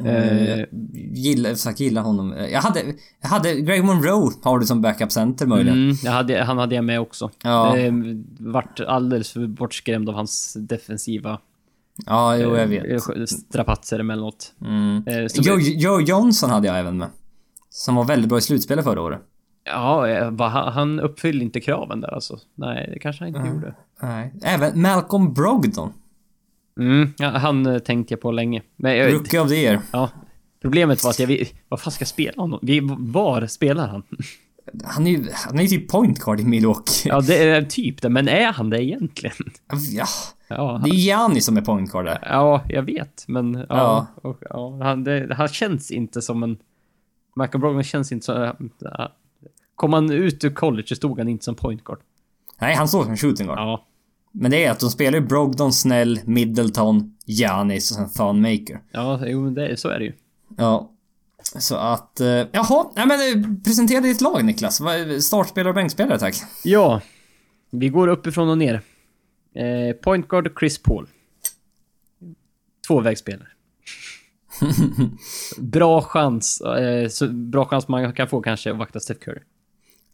Uh, 0.00 0.64
gillar, 1.12 1.54
sagt, 1.54 1.80
gillar 1.80 2.02
honom. 2.02 2.34
Jag 2.50 2.60
hade, 2.60 2.80
jag 3.20 3.28
hade 3.28 3.60
Greg 3.60 3.84
Monroe 3.84 4.32
har 4.42 4.58
du 4.58 4.66
som 4.66 4.82
backup 4.82 5.12
center 5.12 5.46
möjligen. 5.46 5.78
Mm, 5.78 5.96
hade, 6.06 6.42
han 6.42 6.58
hade 6.58 6.74
jag 6.74 6.84
med 6.84 7.00
också. 7.00 7.30
Ja. 7.42 7.76
Eh, 7.76 7.92
vart 8.38 8.80
alldeles 8.80 9.32
för 9.32 9.46
bortskrämd 9.46 10.08
av 10.08 10.14
hans 10.14 10.56
defensiva 10.58 11.38
Ja, 12.06 12.36
jo, 12.36 12.56
jag 12.56 12.66
vet. 12.66 13.02
Strapatser 13.28 13.98
emellanåt. 13.98 14.52
Mm. 14.60 15.04
Eh, 15.06 15.26
Joe, 15.34 15.58
Joe 15.58 16.00
Johnson 16.00 16.50
hade 16.50 16.66
jag 16.66 16.78
även 16.78 16.98
med. 16.98 17.08
Som 17.70 17.94
var 17.94 18.04
väldigt 18.04 18.28
bra 18.28 18.38
i 18.38 18.42
slutspelet 18.42 18.84
förra 18.84 19.00
året. 19.00 19.20
Ja, 19.64 20.08
eh, 20.08 20.48
han 20.48 21.00
uppfyllde 21.00 21.44
inte 21.44 21.60
kraven 21.60 22.00
där 22.00 22.14
alltså. 22.14 22.38
Nej, 22.54 22.90
det 22.92 22.98
kanske 22.98 23.22
han 23.24 23.28
inte 23.28 23.40
mm. 23.40 23.54
gjorde. 23.54 23.74
Nej. 24.02 24.34
Även 24.42 24.82
Malcolm 24.82 25.34
Brogdon. 25.34 25.92
Mm, 26.80 27.12
ja, 27.18 27.28
han 27.28 27.66
eh, 27.66 27.78
tänkte 27.78 28.14
jag 28.14 28.20
på 28.20 28.32
länge. 28.32 28.62
Men 28.76 28.96
jag, 28.96 29.12
Rookie 29.14 29.40
of 29.40 29.48
the 29.48 29.54
year. 29.54 29.80
Ja. 29.92 30.10
Problemet 30.62 31.04
var 31.04 31.10
att 31.10 31.18
jag... 31.18 31.52
Vad 31.68 31.80
fan 31.80 31.92
ska 31.92 32.02
jag 32.02 32.08
spela 32.08 32.42
honom? 32.42 32.60
Var 32.98 33.46
spelar 33.46 33.88
han? 33.88 34.02
Han 34.84 35.06
är 35.06 35.10
ju 35.10 35.28
han 35.32 35.58
är 35.58 35.66
typ 35.66 35.90
point 35.90 36.18
guard 36.18 36.40
i 36.40 36.44
Milwaukee. 36.44 37.08
Ja, 37.08 37.20
det 37.20 37.44
är 37.44 37.62
typ 37.62 38.02
det. 38.02 38.08
Men 38.08 38.28
är 38.28 38.52
han 38.52 38.70
det 38.70 38.84
egentligen? 38.84 39.36
Ja. 39.92 40.06
ja 40.48 40.72
han... 40.72 40.82
Det 40.82 40.90
är 40.90 40.94
Gianni 40.94 41.40
som 41.40 41.56
är 41.56 41.60
point 41.60 41.92
guard 41.92 42.04
där. 42.04 42.18
Ja, 42.22 42.64
jag 42.68 42.82
vet. 42.82 43.24
Men 43.28 43.54
ja. 43.54 43.66
ja. 43.68 44.06
Och, 44.22 44.42
ja 44.50 44.78
han, 44.82 45.04
det, 45.04 45.34
han 45.34 45.48
känns 45.48 45.90
inte 45.90 46.22
som 46.22 46.42
en... 46.42 46.58
Michael 47.36 47.60
Brogdon 47.60 47.82
känns 47.82 48.12
inte 48.12 48.26
så... 48.26 48.52
Kom 49.76 49.92
han 49.92 50.10
ut 50.10 50.44
ur 50.44 50.50
college 50.50 50.86
så 50.88 50.94
stod 50.94 51.18
han 51.18 51.28
inte 51.28 51.44
som 51.44 51.54
point 51.54 51.84
guard. 51.84 51.98
Nej, 52.60 52.74
han 52.74 52.88
står 52.88 53.04
som 53.04 53.16
shooting 53.16 53.46
guard. 53.46 53.58
Ja. 53.58 53.86
Men 54.32 54.50
det 54.50 54.64
är 54.64 54.70
att 54.70 54.80
de 54.80 54.90
spelar 54.90 55.18
ju 55.18 55.26
Brogdon, 55.26 55.72
Snell, 55.72 56.20
Middleton, 56.24 57.14
Giannis 57.24 57.90
och 57.90 57.96
sen 57.96 58.10
Thonmaker. 58.10 58.80
Ja, 58.92 59.20
jo, 59.26 59.40
men 59.44 59.54
det, 59.54 59.76
så 59.76 59.88
är 59.88 59.98
det 59.98 60.04
ju. 60.04 60.12
Ja. 60.56 60.90
Så 61.42 61.76
att... 61.76 62.20
eh, 62.20 62.26
Jaha, 62.28 62.86
nej 62.96 63.06
men 63.06 63.20
eh, 63.44 63.62
presentera 63.64 64.00
ditt 64.00 64.20
lag 64.20 64.44
Niklas. 64.44 64.80
Startspelare 65.20 65.68
och 65.68 65.74
bänkspelare 65.74 66.18
tack. 66.18 66.34
Ja. 66.64 67.00
Vi 67.70 67.88
går 67.88 68.08
uppifrån 68.08 68.48
och 68.48 68.58
ner. 68.58 68.74
Eh, 69.54 69.96
point 69.96 70.28
guard 70.28 70.52
Chris 70.58 70.82
Paul. 70.82 71.08
Tvåvägsspelare. 72.86 73.48
bra 75.58 76.02
chans. 76.02 76.60
Eh, 76.60 77.28
bra 77.30 77.66
chans 77.66 77.88
man 77.88 78.12
kan 78.12 78.28
få 78.28 78.42
kanske 78.42 78.70
att 78.72 78.78
vakta 78.78 79.00
Steph 79.00 79.20
Curry. 79.20 79.40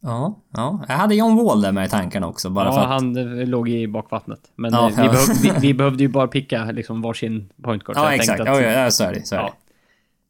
Ja, 0.01 0.41
ja. 0.53 0.85
Jag 0.89 0.95
hade 0.97 1.15
John 1.15 1.37
Wall 1.37 1.61
där 1.61 1.73
med 1.73 1.87
i 1.87 1.89
tankarna 1.89 2.27
också 2.27 2.51
bara 2.51 2.73
för 2.73 2.79
Ja, 2.81 2.83
att... 2.85 2.89
han 3.03 3.17
eh, 3.41 3.47
låg 3.47 3.69
i 3.69 3.89
bakvattnet. 3.89 4.53
Men 4.57 4.73
Ja, 4.73 4.91
eh, 4.91 4.97
vi, 4.97 5.03
ja. 5.03 5.11
behöv, 5.13 5.27
vi, 5.43 5.53
vi 5.69 5.75
behövde 5.79 6.03
ju 6.03 6.09
bara 6.09 6.29
picka 6.29 6.65
liksom 6.65 7.03
varsin 7.03 7.53
point 7.63 7.85
guard. 7.85 7.97
Ja, 7.99 8.05
jag 8.05 8.15
exakt. 8.15 8.43
Ja, 8.47 8.53
att- 8.57 8.63
ja, 8.63 8.71
ja, 8.71 8.91
så 8.91 9.05
är 9.05 9.15
det. 9.15 9.27
Så 9.27 9.35
är 9.35 9.39
Ja. 9.41 9.55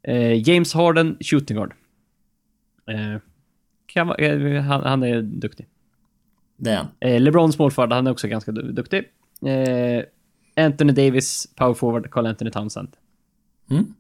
det. 0.03 0.13
Eh, 0.13 0.49
James 0.49 0.75
Harden, 0.75 1.17
shooting 1.21 1.57
guard. 1.57 1.75
Eh, 2.91 3.21
kan, 3.87 4.11
eh, 4.11 4.63
han, 4.63 4.83
han 4.83 5.03
är 5.03 5.23
duktig. 5.23 5.67
Det 6.57 6.71
är 6.71 6.77
han. 6.77 6.87
Eh, 7.01 7.21
LeBron 7.21 7.53
small 7.53 7.71
forward, 7.71 7.93
han 7.93 8.07
är 8.07 8.11
också 8.11 8.29
ganska 8.29 8.53
du- 8.53 8.73
duktig. 8.73 9.05
Anthony 10.57 10.93
Davis, 10.93 11.49
power 11.57 11.75
forward, 11.75 12.11
Carl 12.11 12.27
Anthony 12.27 12.51
Townsend. 12.51 12.89
Mm. 13.71 13.95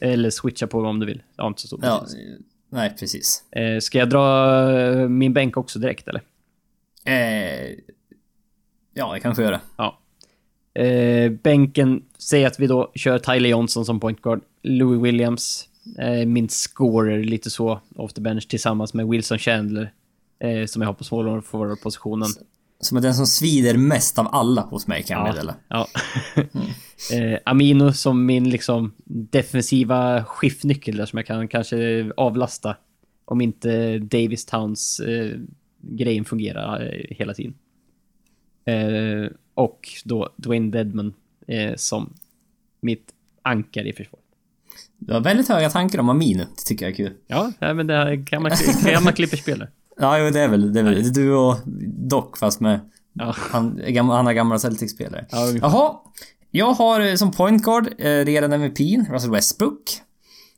Eller 0.00 0.30
switcha 0.30 0.66
på 0.66 0.78
om 0.80 1.00
du 1.00 1.06
vill. 1.06 1.22
Det 1.36 1.42
har 1.42 1.48
inte 1.48 1.60
så 1.60 1.66
stor 1.66 1.80
Ja, 1.82 2.00
betydelse. 2.04 2.42
Nej 2.72 2.94
precis. 2.98 3.44
Eh, 3.50 3.78
ska 3.80 3.98
jag 3.98 4.10
dra 4.10 4.70
eh, 4.80 5.08
min 5.08 5.32
bänk 5.32 5.56
också 5.56 5.78
direkt 5.78 6.08
eller? 6.08 6.22
Eh, 7.04 7.70
ja, 8.94 9.14
jag 9.14 9.22
kanske 9.22 9.42
gör 9.42 9.52
det. 9.52 9.60
Ja. 9.76 9.98
Eh, 10.82 11.32
bänken, 11.32 12.02
säg 12.18 12.44
att 12.44 12.60
vi 12.60 12.66
då 12.66 12.92
kör 12.94 13.18
Tyler 13.18 13.48
Johnson 13.48 13.84
som 13.84 14.00
point 14.00 14.22
guard. 14.22 14.40
Louis 14.62 15.02
Williams, 15.02 15.68
eh, 15.98 16.26
min 16.26 16.48
scorer 16.48 17.24
lite 17.24 17.50
så, 17.50 17.80
off 17.96 18.12
the 18.12 18.20
bench 18.20 18.48
tillsammans 18.48 18.94
med 18.94 19.08
Wilson 19.08 19.38
Chandler. 19.38 19.92
Eh, 20.38 20.66
som 20.66 20.82
jag 20.82 20.88
har 20.88 20.94
på 20.94 21.04
forward-positionen. 21.42 22.28
Som 22.82 22.96
är 22.96 23.00
den 23.00 23.14
som 23.14 23.26
svider 23.26 23.76
mest 23.76 24.18
av 24.18 24.28
alla 24.32 24.62
hos 24.62 24.86
mig 24.86 25.02
kan 25.02 25.18
jag 25.18 25.28
meddela. 25.28 25.54
Ja. 25.68 25.88
eh, 27.12 27.38
Amino 27.44 27.92
som 27.92 28.26
min 28.26 28.50
liksom 28.50 28.92
defensiva 29.04 30.24
skiftnyckel 30.24 30.96
där 30.96 31.06
som 31.06 31.16
jag 31.16 31.26
kan 31.26 31.48
kanske 31.48 32.10
avlasta. 32.16 32.76
Om 33.24 33.40
inte 33.40 33.98
Davis 33.98 34.46
Towns 34.46 35.00
eh, 35.00 35.38
grejen 35.82 36.24
fungerar 36.24 36.80
eh, 36.82 37.16
hela 37.16 37.34
tiden. 37.34 37.54
Eh, 38.64 39.30
och 39.54 39.88
då 40.04 40.28
Dwayne 40.36 40.70
Dedman 40.70 41.14
eh, 41.46 41.74
som 41.76 42.14
mitt 42.80 43.12
ankar 43.42 43.86
i 43.86 43.92
försvaret. 43.92 44.24
Du 44.98 45.12
har 45.12 45.20
väldigt 45.20 45.48
höga 45.48 45.70
tankar 45.70 45.98
om 45.98 46.08
Amino. 46.08 46.44
Det 46.56 46.62
tycker 46.66 46.84
jag 46.84 46.92
är 46.92 46.96
kul. 46.96 47.12
Ja, 47.26 47.52
men 47.58 47.86
det 47.86 47.94
här 47.94 48.26
kan 48.26 48.42
man, 48.42 48.50
kan 48.84 49.04
man 49.04 49.12
klipper 49.12 49.36
spelare. 49.36 49.68
Ja, 50.02 50.18
jo, 50.18 50.30
det 50.30 50.40
är 50.40 50.48
väl 50.48 50.72
det. 50.72 50.80
Är 50.80 50.84
väl. 50.84 51.06
är 51.06 51.10
du 51.10 51.34
och 51.34 51.56
Doc 52.08 52.24
fast 52.38 52.60
med 52.60 52.80
Ja. 53.12 53.34
han, 53.36 53.80
gamla, 53.88 54.14
andra 54.18 54.32
gamla 54.34 54.58
Celtics-spelare. 54.58 55.26
Ja, 55.30 55.46
ungefär. 55.46 55.68
Jaha. 55.68 55.92
Jag 56.50 56.72
har 56.72 57.00
eh, 57.00 57.14
som 57.14 57.30
point 57.30 57.62
guard 57.64 57.88
eh, 57.98 58.06
redan 58.24 58.52
MVP, 58.52 58.80
Russell 59.10 59.30
Westbrook. 59.30 59.82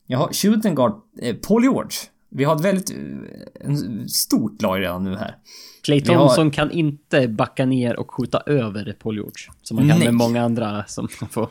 Jag 0.07 0.18
har 0.18 0.32
shooting 0.32 0.74
guard, 0.74 0.92
eh, 1.22 1.36
Paul 1.36 1.62
George. 1.62 1.90
Vi 2.30 2.45
har 2.45 2.55
ett 2.57 2.61
väldigt 2.64 2.90
eh, 2.90 3.74
stort 4.09 4.62
lag 4.62 4.80
redan 4.80 5.05
nu 5.05 5.16
här. 5.16 5.36
Clay 5.84 6.01
Vi 6.01 6.12
har- 6.14 6.18
Thompson 6.26 6.51
kan 6.51 6.70
inte 6.70 7.28
backa 7.28 7.66
ner 7.66 8.01
och 8.01 8.14
skjuta 8.14 8.38
över 8.47 8.97
Paul 9.03 9.14
George. 9.14 9.32
Som 9.62 9.76
man 9.76 9.88
kan 9.88 9.99
Nej. 9.99 10.07
med 10.09 10.14
många 10.14 10.45
andra 10.45 10.84
som 10.86 11.09
man 11.20 11.28
får, 11.30 11.49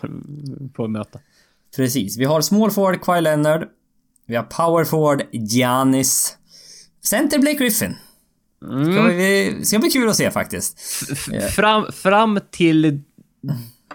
får 0.75 0.87
möta. 0.87 1.19
Precis. 1.75 2.17
Vi 2.17 2.25
har 2.25 2.41
small 2.41 2.71
forward 2.71 3.01
Kawhi 3.01 3.21
Leonard. 3.21 3.67
Vi 4.27 4.35
har 4.35 4.43
power 4.43 4.83
forward 4.83 5.23
Giannis. 5.31 6.37
Center 7.05 7.39
Blake 7.39 7.57
Griffin. 7.57 7.95
Ska, 8.61 9.01
vi, 9.01 9.59
ska 9.65 9.79
bli 9.79 9.89
kul 9.89 10.09
att 10.09 10.15
se 10.15 10.31
faktiskt. 10.31 10.79
Fram, 11.55 11.91
fram 11.91 12.39
till 12.51 13.01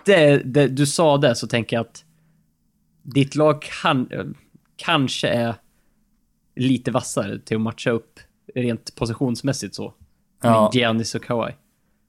det, 0.04 0.42
det 0.44 0.68
du 0.68 0.86
sa 0.86 1.18
det 1.18 1.34
så 1.36 1.46
tänker 1.46 1.76
jag 1.76 1.80
att 1.86 2.04
ditt 3.02 3.34
lag 3.34 3.62
kan, 3.82 4.08
kanske 4.76 5.28
är 5.28 5.54
lite 6.56 6.90
vassare 6.90 7.38
till 7.38 7.56
att 7.56 7.60
matcha 7.62 7.90
upp 7.90 8.20
rent 8.54 8.94
positionsmässigt 8.94 9.74
så. 9.74 9.94
Ja. 10.42 10.70
Giannis 10.74 11.14
och 11.14 11.24
Kawhi. 11.24 11.52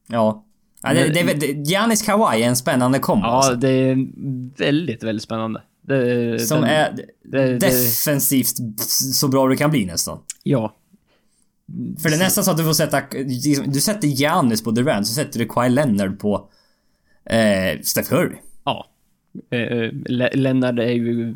Ja. 0.07 0.45
ja 0.81 0.93
det, 0.93 1.07
det, 1.09 1.33
det, 1.33 1.47
Giannis 1.47 2.01
Kawhi 2.01 2.43
är 2.43 2.47
en 2.47 2.55
spännande 2.55 2.99
kombo 2.99 3.25
Ja, 3.25 3.31
alltså. 3.31 3.55
det 3.55 3.69
är 3.69 4.07
väldigt, 4.57 5.03
väldigt 5.03 5.23
spännande. 5.23 5.61
Det, 5.81 6.39
Som 6.47 6.61
den- 6.61 6.69
är 6.69 7.59
defensivt 7.59 8.81
så 9.13 9.27
bra 9.27 9.47
du 9.47 9.55
kan 9.55 9.71
bli 9.71 9.85
nästan. 9.85 10.19
Ja. 10.43 10.75
För 11.99 12.09
det 12.09 12.15
är 12.15 12.19
nästan 12.19 12.43
så 12.43 12.51
att 12.51 12.57
du 12.57 12.63
får 12.63 12.73
sätta... 12.73 13.01
Du 13.65 13.81
sätter 13.81 14.07
Giannis 14.07 14.63
på 14.63 14.71
Durant, 14.71 15.07
så 15.07 15.13
sätter 15.13 15.39
du 15.39 15.45
Kawhi 15.45 15.69
Leonard 15.69 16.19
på... 16.19 16.49
Eh, 17.25 17.81
Steph 17.83 18.09
Curry. 18.09 18.35
Ja. 18.63 18.85
Eh, 19.49 19.91
Le- 20.05 20.33
Lennart 20.33 20.79
är 20.79 20.83
ju 20.91 21.35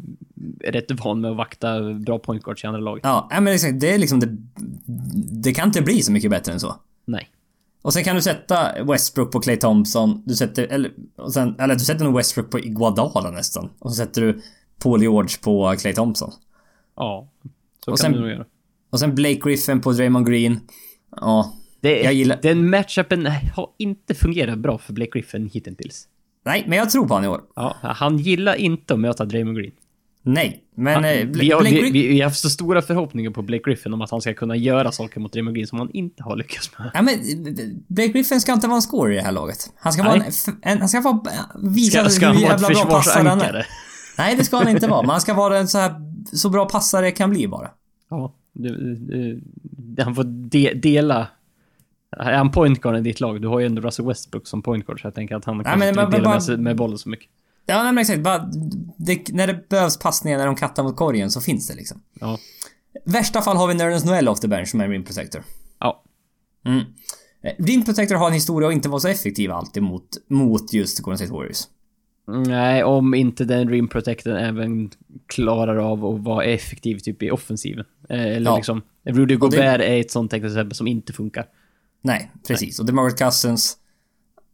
rätt 0.64 0.92
van 1.04 1.22
med 1.22 1.32
att 1.32 1.38
vakta 1.38 1.94
bra 1.94 2.20
point 2.20 2.44
guards 2.44 2.64
i 2.64 2.68
andra 2.68 2.80
laget. 2.82 3.02
Ja, 3.04 3.28
men 3.32 3.48
exakt. 3.48 3.80
Det 3.80 3.94
är 3.94 3.98
liksom 3.98 4.20
det... 4.20 4.38
Det 5.44 5.54
kan 5.54 5.68
inte 5.68 5.82
bli 5.82 6.02
så 6.02 6.12
mycket 6.12 6.32
bättre 6.32 6.52
än 6.54 6.60
så. 6.60 6.76
Nej. 7.06 7.30
Och 7.82 7.94
sen 7.94 8.04
kan 8.04 8.16
du 8.16 8.22
sätta 8.22 8.84
Westbrook 8.84 9.32
på 9.32 9.40
Clay 9.40 9.58
Thompson. 9.58 10.22
Du 10.26 10.36
sätter... 10.36 10.64
Eller, 10.68 10.92
och 11.16 11.34
sen, 11.34 11.56
eller 11.60 11.74
du 11.74 11.80
sätter 11.80 12.06
nog 12.06 12.16
Westbrook 12.18 12.50
på 12.52 12.60
Iguodala 12.60 13.32
nästan. 13.32 13.70
Och 13.80 13.90
så 13.92 13.96
sätter 13.96 14.22
du 14.22 14.42
Paul 14.80 15.02
George 15.02 15.38
på 15.44 15.76
Clay 15.80 15.94
Thompson. 15.94 16.32
Ja. 16.96 17.28
Så 17.86 17.92
Och 17.92 17.98
kan 17.98 18.04
sen- 18.04 18.12
du 18.14 18.20
nog 18.20 18.30
göra. 18.30 18.46
Och 18.94 19.00
sen 19.00 19.16
Blake 19.16 19.36
Griffin 19.44 19.82
på 19.82 19.92
Draymond 19.92 20.28
Green. 20.28 20.60
Ja. 21.16 21.54
Det, 21.82 22.02
Jag 22.02 22.14
gillar- 22.14 22.40
Den 22.42 22.70
matchupen 22.70 23.26
har 23.56 23.70
inte 23.80 24.14
fungerat 24.16 24.60
bra 24.60 24.78
för 24.78 24.94
Blake 24.94 25.12
Griffin 25.14 25.50
hittills. 25.54 26.08
Nej, 26.46 26.64
men 26.68 26.78
jag 26.78 26.90
tror 26.90 27.08
på 27.08 27.14
han 27.14 27.24
i 27.24 27.28
år. 27.28 27.42
Ja, 27.56 27.76
han 27.82 28.18
gillar 28.18 28.56
inte 28.56 28.94
att 28.94 29.00
möta 29.00 29.26
Draymond 29.26 29.58
Green. 29.58 29.72
Nej, 30.26 30.64
men... 30.76 31.06
eh, 31.06 31.10
Bla- 31.10 31.40
vi, 31.40 31.52
har, 31.52 31.60
Blake 31.62 31.76
vi, 31.82 31.92
vi, 31.92 32.08
vi 32.08 32.20
har 32.22 32.30
haft 32.30 32.40
så 32.40 32.50
stora 32.50 32.82
förhoppningar 32.82 33.32
på 33.32 33.42
Blake 33.42 33.64
Griffin 33.66 33.94
om 33.94 34.02
att 34.02 34.12
han 34.12 34.22
ska 34.22 34.34
kunna 34.34 34.56
göra 34.56 34.92
saker 34.92 35.20
mot 35.20 35.34
Draymond 35.34 35.56
Green 35.56 35.68
som 35.68 35.80
han 35.80 35.90
inte 35.94 36.24
har 36.24 36.36
lyckats 36.36 36.72
med. 36.78 36.92
Ja, 36.94 37.02
men 37.02 37.14
Blake 37.88 38.10
Griffin 38.12 38.42
ska 38.42 38.54
inte 38.54 38.68
vara 38.68 38.76
en 38.76 38.82
scorer 38.82 39.12
i 39.14 39.16
det 39.16 39.22
här 39.22 39.32
laget. 39.32 39.58
Han 39.76 39.94
ska 39.94 40.04
vara 40.04 40.16
Nej. 40.16 40.28
en, 40.28 40.34
f- 40.48 40.56
en... 40.62 40.80
Han 40.80 40.90
ska 40.90 41.02
vara... 41.02 41.22
Visa 41.64 42.10
Ska, 42.10 42.26
hur 42.28 42.34
han 42.34 42.42
vara 42.42 42.52
jävla 42.52 42.70
bra 42.70 42.86
passare 42.86 43.30
han 43.30 43.42
är. 43.42 43.68
Nej, 44.18 44.36
det 44.36 44.44
ska 44.44 44.58
han 44.58 44.68
inte 44.70 44.88
vara. 44.88 45.02
Men 45.02 45.10
han 45.10 45.22
ska 45.22 45.34
vara 45.34 45.58
en 45.60 45.68
så 45.68 45.78
här... 45.78 45.94
Så 46.34 46.50
bra 46.50 46.66
passare 46.70 47.12
kan 47.12 47.30
bli 47.30 47.48
bara. 47.48 47.70
Ja, 48.10 48.34
han 50.00 50.16
får 50.16 50.24
de, 50.24 50.74
dela... 50.74 51.28
Är 52.18 52.34
han 52.34 52.52
point 52.52 52.82
guard 52.82 52.98
i 52.98 53.02
ditt 53.02 53.20
lag? 53.20 53.42
Du 53.42 53.48
har 53.48 53.60
ju 53.60 53.66
ändå 53.66 53.82
Russell 53.82 54.06
Westbrook 54.06 54.48
som 54.48 54.62
point 54.62 54.86
guard, 54.86 55.02
så 55.02 55.08
jag 55.08 55.16
tänker 55.16 55.36
att 55.36 55.46
han 55.46 55.58
men- 55.58 55.66
inte 55.66 55.78
men- 55.78 56.06
vill 56.06 56.12
dela 56.12 56.24
bara- 56.24 56.34
med, 56.34 56.44
sig, 56.44 56.58
med 56.58 56.76
bollen 56.78 56.98
så 56.98 57.10
mycket. 57.10 57.30
Ja, 57.66 57.84
nej, 57.84 57.94
men 57.94 57.98
exakt. 58.02 58.22
Bara, 58.22 58.50
det, 58.98 59.34
när 59.34 59.48
det 59.48 59.70
behövs 59.70 59.98
passningar 60.00 60.38
när 60.38 60.46
de 60.46 60.56
kattar 60.56 60.84
mot 60.84 60.96
korgen 60.96 61.32
så 61.32 61.42
finns 61.42 61.68
det 61.68 61.76
liksom. 61.76 62.02
Ja. 62.20 62.38
Värsta 63.06 63.42
fall 63.42 63.58
har 63.58 63.68
vi 63.68 63.74
Nerlens 63.74 64.06
Noel 64.06 64.28
off 64.28 64.40
the 64.40 64.48
bench 64.48 64.68
som 64.68 64.82
är 64.82 64.88
Rim 64.90 65.04
Protector. 65.04 65.44
Ja. 65.80 66.04
Mm. 66.66 66.80
Eh, 67.44 67.54
Rim 67.66 67.86
Protector 67.86 68.16
har 68.16 68.28
en 68.28 68.34
historia 68.34 68.68
att 68.70 68.74
inte 68.76 68.90
vara 68.90 69.00
så 69.00 69.08
effektiv 69.08 69.52
alltid 69.52 69.84
mot, 69.84 70.08
mot 70.28 70.74
just 70.74 71.00
Golden 71.00 71.18
State 71.18 71.34
Warriors. 71.34 71.64
Nej, 72.28 72.84
om 72.84 73.14
inte 73.14 73.46
den 73.46 73.70
rim 73.70 73.88
protecten 73.88 74.36
även 74.36 74.92
klarar 75.28 75.76
av 75.78 76.06
att 76.06 76.22
vara 76.24 76.44
effektiv 76.46 76.98
typ 77.00 77.24
i 77.24 77.32
offensiven. 77.32 77.86
Eh, 78.10 78.22
Eller 78.26 78.52
Ja. 78.52 78.56
liksom... 78.56 78.82
Rudy 79.06 79.34
det- 79.34 79.40
Gobert 79.40 79.82
är 79.82 80.00
ett 80.00 80.12
sånt 80.12 80.34
exempel 80.34 80.76
som 80.76 80.88
inte 80.88 81.14
funkar. 81.14 81.46
Nej, 82.02 82.32
precis. 82.48 82.80
Och 82.80 82.86
DeMarcus 82.86 83.20
Cousins... 83.20 83.78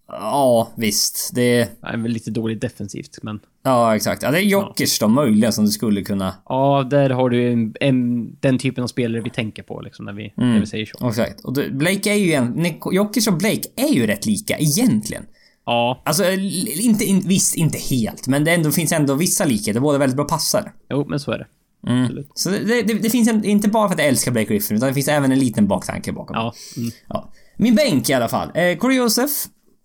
Ja, 0.07 0.69
visst. 0.77 1.31
Det... 1.35 1.69
Är 1.81 1.97
väl 1.97 2.11
lite 2.11 2.31
dåligt 2.31 2.61
defensivt, 2.61 3.17
men... 3.23 3.39
Ja, 3.63 3.95
exakt. 3.95 4.23
Ja, 4.23 4.31
det 4.31 4.37
är 4.39 4.43
Jokic 4.43 4.99
då 4.99 5.07
möjligen 5.07 5.53
som 5.53 5.65
du 5.65 5.71
skulle 5.71 6.01
kunna... 6.01 6.33
Ja, 6.49 6.87
där 6.89 7.09
har 7.09 7.29
du 7.29 7.51
en, 7.51 7.75
en, 7.79 8.31
den 8.39 8.57
typen 8.57 8.83
av 8.83 8.87
spelare 8.87 9.21
vi 9.21 9.29
tänker 9.29 9.63
på 9.63 9.81
liksom 9.81 10.05
när 10.05 10.13
vi, 10.13 10.33
Mm. 10.37 10.53
när 10.53 10.59
vi 10.59 10.65
säger 10.65 10.85
så. 10.85 11.07
Exakt. 11.09 11.39
Och 11.45 11.53
du, 11.53 11.71
Blake 11.71 12.11
är 12.11 12.15
ju 12.15 12.33
en... 12.33 12.65
Jokic 12.91 13.27
och 13.27 13.37
Blake 13.37 13.61
är 13.75 13.93
ju 13.93 14.07
rätt 14.07 14.25
lika 14.25 14.57
egentligen. 14.57 15.25
Ja, 15.69 16.01
Alltså, 16.05 16.23
l- 16.25 16.67
inte... 16.79 17.03
In, 17.05 17.21
visst, 17.27 17.55
inte 17.55 17.77
helt. 17.77 18.27
Men 18.27 18.43
det 18.43 18.51
ändå, 18.51 18.71
finns 18.71 18.91
ändå 18.91 19.13
vissa 19.13 19.45
likheter. 19.45 19.79
Båda 19.79 19.95
är 19.95 19.99
väldigt 19.99 20.15
bra 20.15 20.25
passare. 20.25 20.71
jo, 20.89 21.05
men 21.09 21.19
så 21.19 21.31
är 21.31 21.37
det. 21.37 21.47
Mm. 21.91 22.23
Så 22.33 22.49
det, 22.49 22.81
det, 22.81 22.93
det 22.93 23.09
finns 23.09 23.29
en, 23.29 23.45
inte 23.45 23.67
bara 23.69 23.87
för 23.87 23.93
att 23.95 23.99
jag 23.99 24.07
älskar 24.07 24.31
Blake 24.31 24.53
Griffin, 24.53 24.77
utan 24.77 24.87
det 24.87 24.93
finns 24.93 25.07
även 25.07 25.31
en 25.31 25.39
liten 25.39 25.67
baktanke 25.67 26.11
bakom. 26.11 26.35
Ja. 26.35 26.53
Mm. 26.77 26.91
Ja. 27.09 27.31
Min 27.57 27.75
bänk 27.75 28.09
i 28.09 28.13
alla 28.13 28.27
fall. 28.27 28.51
Eh, 28.53 28.77
Corey 28.77 28.97
Joseph, 28.97 29.33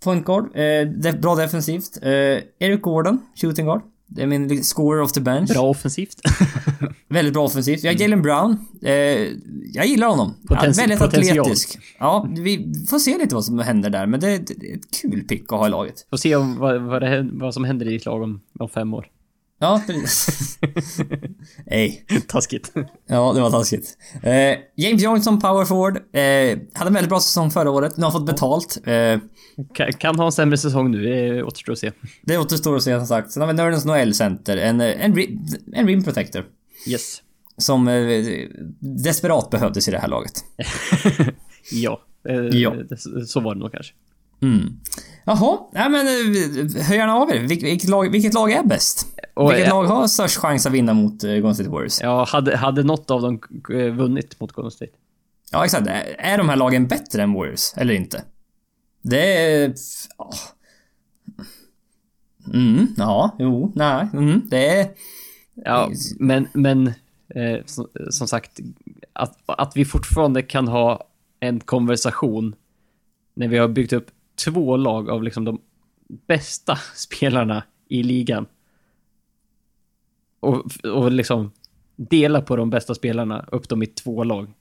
point 0.05 0.24
guard. 0.27 0.44
Eh, 0.56 0.89
de, 1.02 1.12
bra 1.12 1.35
defensivt. 1.35 1.98
Eh, 2.02 2.11
Eric 2.59 2.82
Gordon, 2.82 3.19
shooting 3.40 3.65
guard. 3.66 3.82
Det 4.15 4.23
är 4.23 4.27
min 4.27 4.65
scorer 4.65 5.03
of 5.03 5.12
the 5.12 5.20
bench. 5.20 5.51
Bra 5.51 5.62
offensivt. 5.62 6.20
väldigt 7.09 7.35
bra 7.35 7.45
offensivt. 7.45 7.85
Jag 7.85 7.93
har 7.93 8.01
Jalen 8.01 8.23
Brown. 8.23 8.59
Eh, 8.82 8.93
jag 9.73 9.86
gillar 9.86 10.09
honom. 10.09 10.35
Potens 10.49 10.78
väldigt 10.78 10.99
potential. 10.99 11.41
atletisk. 11.41 11.78
Ja, 11.99 12.28
vi 12.31 12.74
får 12.91 12.99
se 12.99 13.19
lite 13.19 13.35
vad 13.35 13.45
som 13.45 13.59
händer 13.59 13.91
där, 13.91 14.07
men 14.07 14.20
det 14.20 14.31
är, 14.31 14.39
det 14.39 14.70
är 14.70 14.77
ett 14.77 15.01
kul 15.03 15.24
pick 15.28 15.53
att 15.53 15.59
ha 15.59 15.66
i 15.66 15.70
laget. 15.70 16.07
Får 16.11 16.16
se 16.16 16.36
om, 16.36 16.59
vad, 16.59 16.82
vad, 16.82 17.03
det, 17.03 17.28
vad 17.32 17.55
som 17.55 17.65
händer 17.65 17.86
i 17.86 17.91
ditt 17.91 18.05
lag 18.05 18.23
om, 18.23 18.41
om 18.59 18.69
fem 18.69 18.95
år. 18.95 19.07
Ja, 19.65 19.82
precis. 19.86 20.59
Nej. 21.66 22.05
Taskigt. 22.28 22.73
Ja, 23.07 23.32
det 23.32 23.41
var 23.41 23.51
taskigt. 23.51 23.99
Eh, 24.23 24.59
James 24.77 25.03
Johnson, 25.03 25.41
power 25.41 25.65
forward. 25.65 25.97
Eh, 25.97 26.59
hade 26.74 26.89
en 26.89 26.95
väldigt 26.95 27.09
bra 27.09 27.20
säsong 27.20 27.51
förra 27.51 27.70
året. 27.70 27.97
Nu 27.97 28.03
har 28.05 28.11
han 28.11 28.20
fått 28.20 28.27
betalt. 28.27 28.81
Eh, 28.86 29.19
Kan, 29.74 29.93
kan 29.93 30.16
ha 30.19 30.27
en 30.27 30.32
sämre 30.32 30.59
säsong 30.59 30.91
nu, 30.91 31.03
det 31.03 31.43
återstår 31.43 31.73
att 31.73 31.78
se. 31.78 31.93
det 32.23 32.39
återstår 32.39 32.77
att 32.77 32.82
se 32.82 32.99
som 32.99 33.07
sagt. 33.07 33.32
Sen 33.32 33.41
har 33.41 33.47
vi 33.49 33.55
Nerdens 33.55 33.85
Noel 33.85 34.15
Center. 34.15 34.57
En, 34.57 34.81
en, 34.81 35.15
ri- 35.15 35.39
en 35.73 35.86
rim 35.86 36.05
protector. 36.05 36.45
Yes. 36.86 37.23
Som 37.59 37.89
eh, 37.89 38.24
desperat 38.81 39.51
behövdes 39.51 39.89
i 39.89 39.91
det 39.91 39.99
här 39.99 40.09
laget. 40.09 40.45
Ja. 41.73 42.01
Eh, 42.28 42.35
Ja. 42.36 42.74
Så 43.27 43.41
var 43.41 43.55
det 43.55 43.61
nog 43.61 43.73
kanske. 43.73 43.95
Mm. 44.44 44.80
Jaha, 45.24 45.58
nej 45.72 45.90
men 45.90 46.06
eh, 46.06 46.82
hör 46.82 46.94
gärna 46.94 47.14
av 47.14 47.30
er. 47.30 47.40
Vil- 47.40 47.62
Vilket 47.64 47.90
lag, 47.90 48.10
vilket 48.10 48.34
lag 48.34 48.52
är 48.52 48.62
bäst? 48.62 49.06
Och, 49.34 49.50
vilket 49.50 49.66
eh, 49.68 49.74
lag 49.74 49.84
har 49.84 50.06
störst 50.06 50.36
chans 50.36 50.66
att 50.66 50.72
vinna 50.72 50.94
mot 50.94 51.24
uh, 51.24 51.30
Golden 51.32 51.54
State 51.54 51.70
Warriors? 51.70 52.00
Ja. 52.00 52.06
Ja, 52.06 52.24
hade, 52.24 52.56
hade 52.56 52.82
något 52.82 53.10
av 53.10 53.22
dem 53.22 53.40
vunnit 53.96 54.40
mot 54.40 54.52
Golden 54.52 54.70
State? 54.70 54.92
exakt. 55.64 55.86
Är, 56.18 56.38
de 56.38 56.48
här 56.48 56.56
lagen 56.56 56.86
bättre 56.86 57.22
än 57.22 57.32
Warriors, 57.32 57.72
eller 57.76 57.94
inte? 57.94 58.22
Det 59.02 59.36
är... 59.36 59.74
ja. 60.18 60.30
Mm, 62.52 62.86
ja, 62.96 63.36
jo, 63.38 63.72
nej, 63.74 64.08
mm, 64.12 64.40
det 64.50 64.68
är... 64.68 64.88
Ja, 65.54 65.90
men, 66.18 66.48
men 66.52 66.86
eh, 67.34 67.64
som, 67.66 67.86
som 68.10 68.28
sagt, 68.28 68.60
att, 69.12 69.38
att 69.46 69.76
vi 69.76 69.84
fortfarande 69.84 70.42
kan 70.42 70.68
ha 70.68 71.08
en 71.40 71.60
konversation 71.60 72.54
när 73.34 73.48
vi 73.48 73.58
har 73.58 73.68
byggt 73.68 73.92
upp 73.92 74.10
två 74.44 74.77
lag 74.77 75.11
av 75.11 75.23
liksom 75.23 75.44
de 75.44 75.61
bästa 76.27 76.77
spelarna 76.94 77.62
i 77.89 78.02
ligan. 78.02 78.47
Och, 80.40 80.65
och 80.85 81.12
liksom 81.12 81.52
dela 81.97 82.40
på 82.40 82.56
de 82.56 82.70
bästa 82.70 82.94
spelarna, 82.94 83.44
upp 83.52 83.69
dem 83.69 83.82
i 83.82 83.86
två 83.86 84.24
lag. 84.24 84.52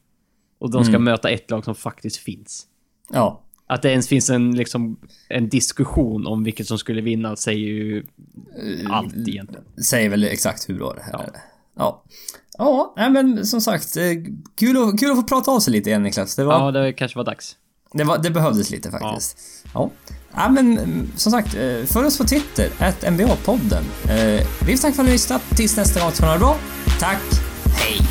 Och 0.58 0.72
de 0.72 0.84
ska 0.84 0.90
Mm. 0.92 1.04
möta 1.04 1.30
ett 1.30 1.52
lag 1.52 1.66
som 1.66 1.76
faktiskt 1.76 2.18
finns. 2.18 2.68
Ja, 3.14 3.42
Att 3.68 3.82
det 3.82 3.92
ens 3.92 4.08
finns 4.08 4.30
en, 4.30 4.56
liksom, 4.56 4.98
en 5.30 5.50
diskussion 5.50 6.28
om 6.28 6.44
vilket 6.44 6.68
som 6.68 6.78
skulle 6.78 7.02
vinna 7.02 7.36
säger 7.36 7.68
ju 7.68 8.06
allt 8.90 9.16
egentligen. 9.28 9.64
säger 9.84 10.10
väl 10.10 10.24
exakt 10.24 10.70
hur 10.70 10.76
bra 10.78 10.94
det 10.94 11.02
här 11.04 11.12
Ja. 11.14 11.20
är. 11.24 11.32
Ja. 12.58 12.94
Ja, 12.98 13.10
men 13.10 13.46
som 13.46 13.62
sagt, 13.62 13.98
eh, 13.98 14.04
kul 14.56 14.78
att, 14.78 15.00
kul 15.00 15.12
att 15.12 15.18
få 15.18 15.24
prata 15.24 15.52
av 15.52 15.60
sig 15.60 15.74
lite 15.74 15.90
igen 15.90 16.04
Niklas. 16.04 16.36
Det 16.36 16.44
var... 16.44 16.54
Ja, 16.54 16.72
det 16.72 16.94
kanske 16.94 17.18
var 17.20 17.24
dags. 17.26 17.58
Det, 17.94 18.04
var, 18.04 18.18
det 18.18 18.30
behövdes 18.30 18.70
lite 18.70 18.92
faktiskt. 18.92 19.38
Ja. 19.74 19.90
ja. 20.36 20.50
men 20.50 20.78
mm, 20.78 21.12
som 21.16 21.32
sagt, 21.32 21.56
eh, 21.56 21.86
följ 21.86 22.08
oss 22.08 22.18
på 22.18 22.24
Twitter, 22.24 22.70
at 22.80 23.04
NBA-podden. 23.04 23.84
Eh, 24.10 24.48
vi 24.68 24.78
tackar 24.78 24.94
för 24.96 25.04
att 25.04 25.06
ni 25.06 25.12
lyssnat. 25.12 25.42
Tills 25.56 25.78
nästa 25.78 26.00
gång, 26.00 26.12
så 26.12 26.26
ha 26.26 26.34
det 26.34 26.40
bra. 26.40 26.58
Tack, 27.00 27.22
hej! 27.78 28.02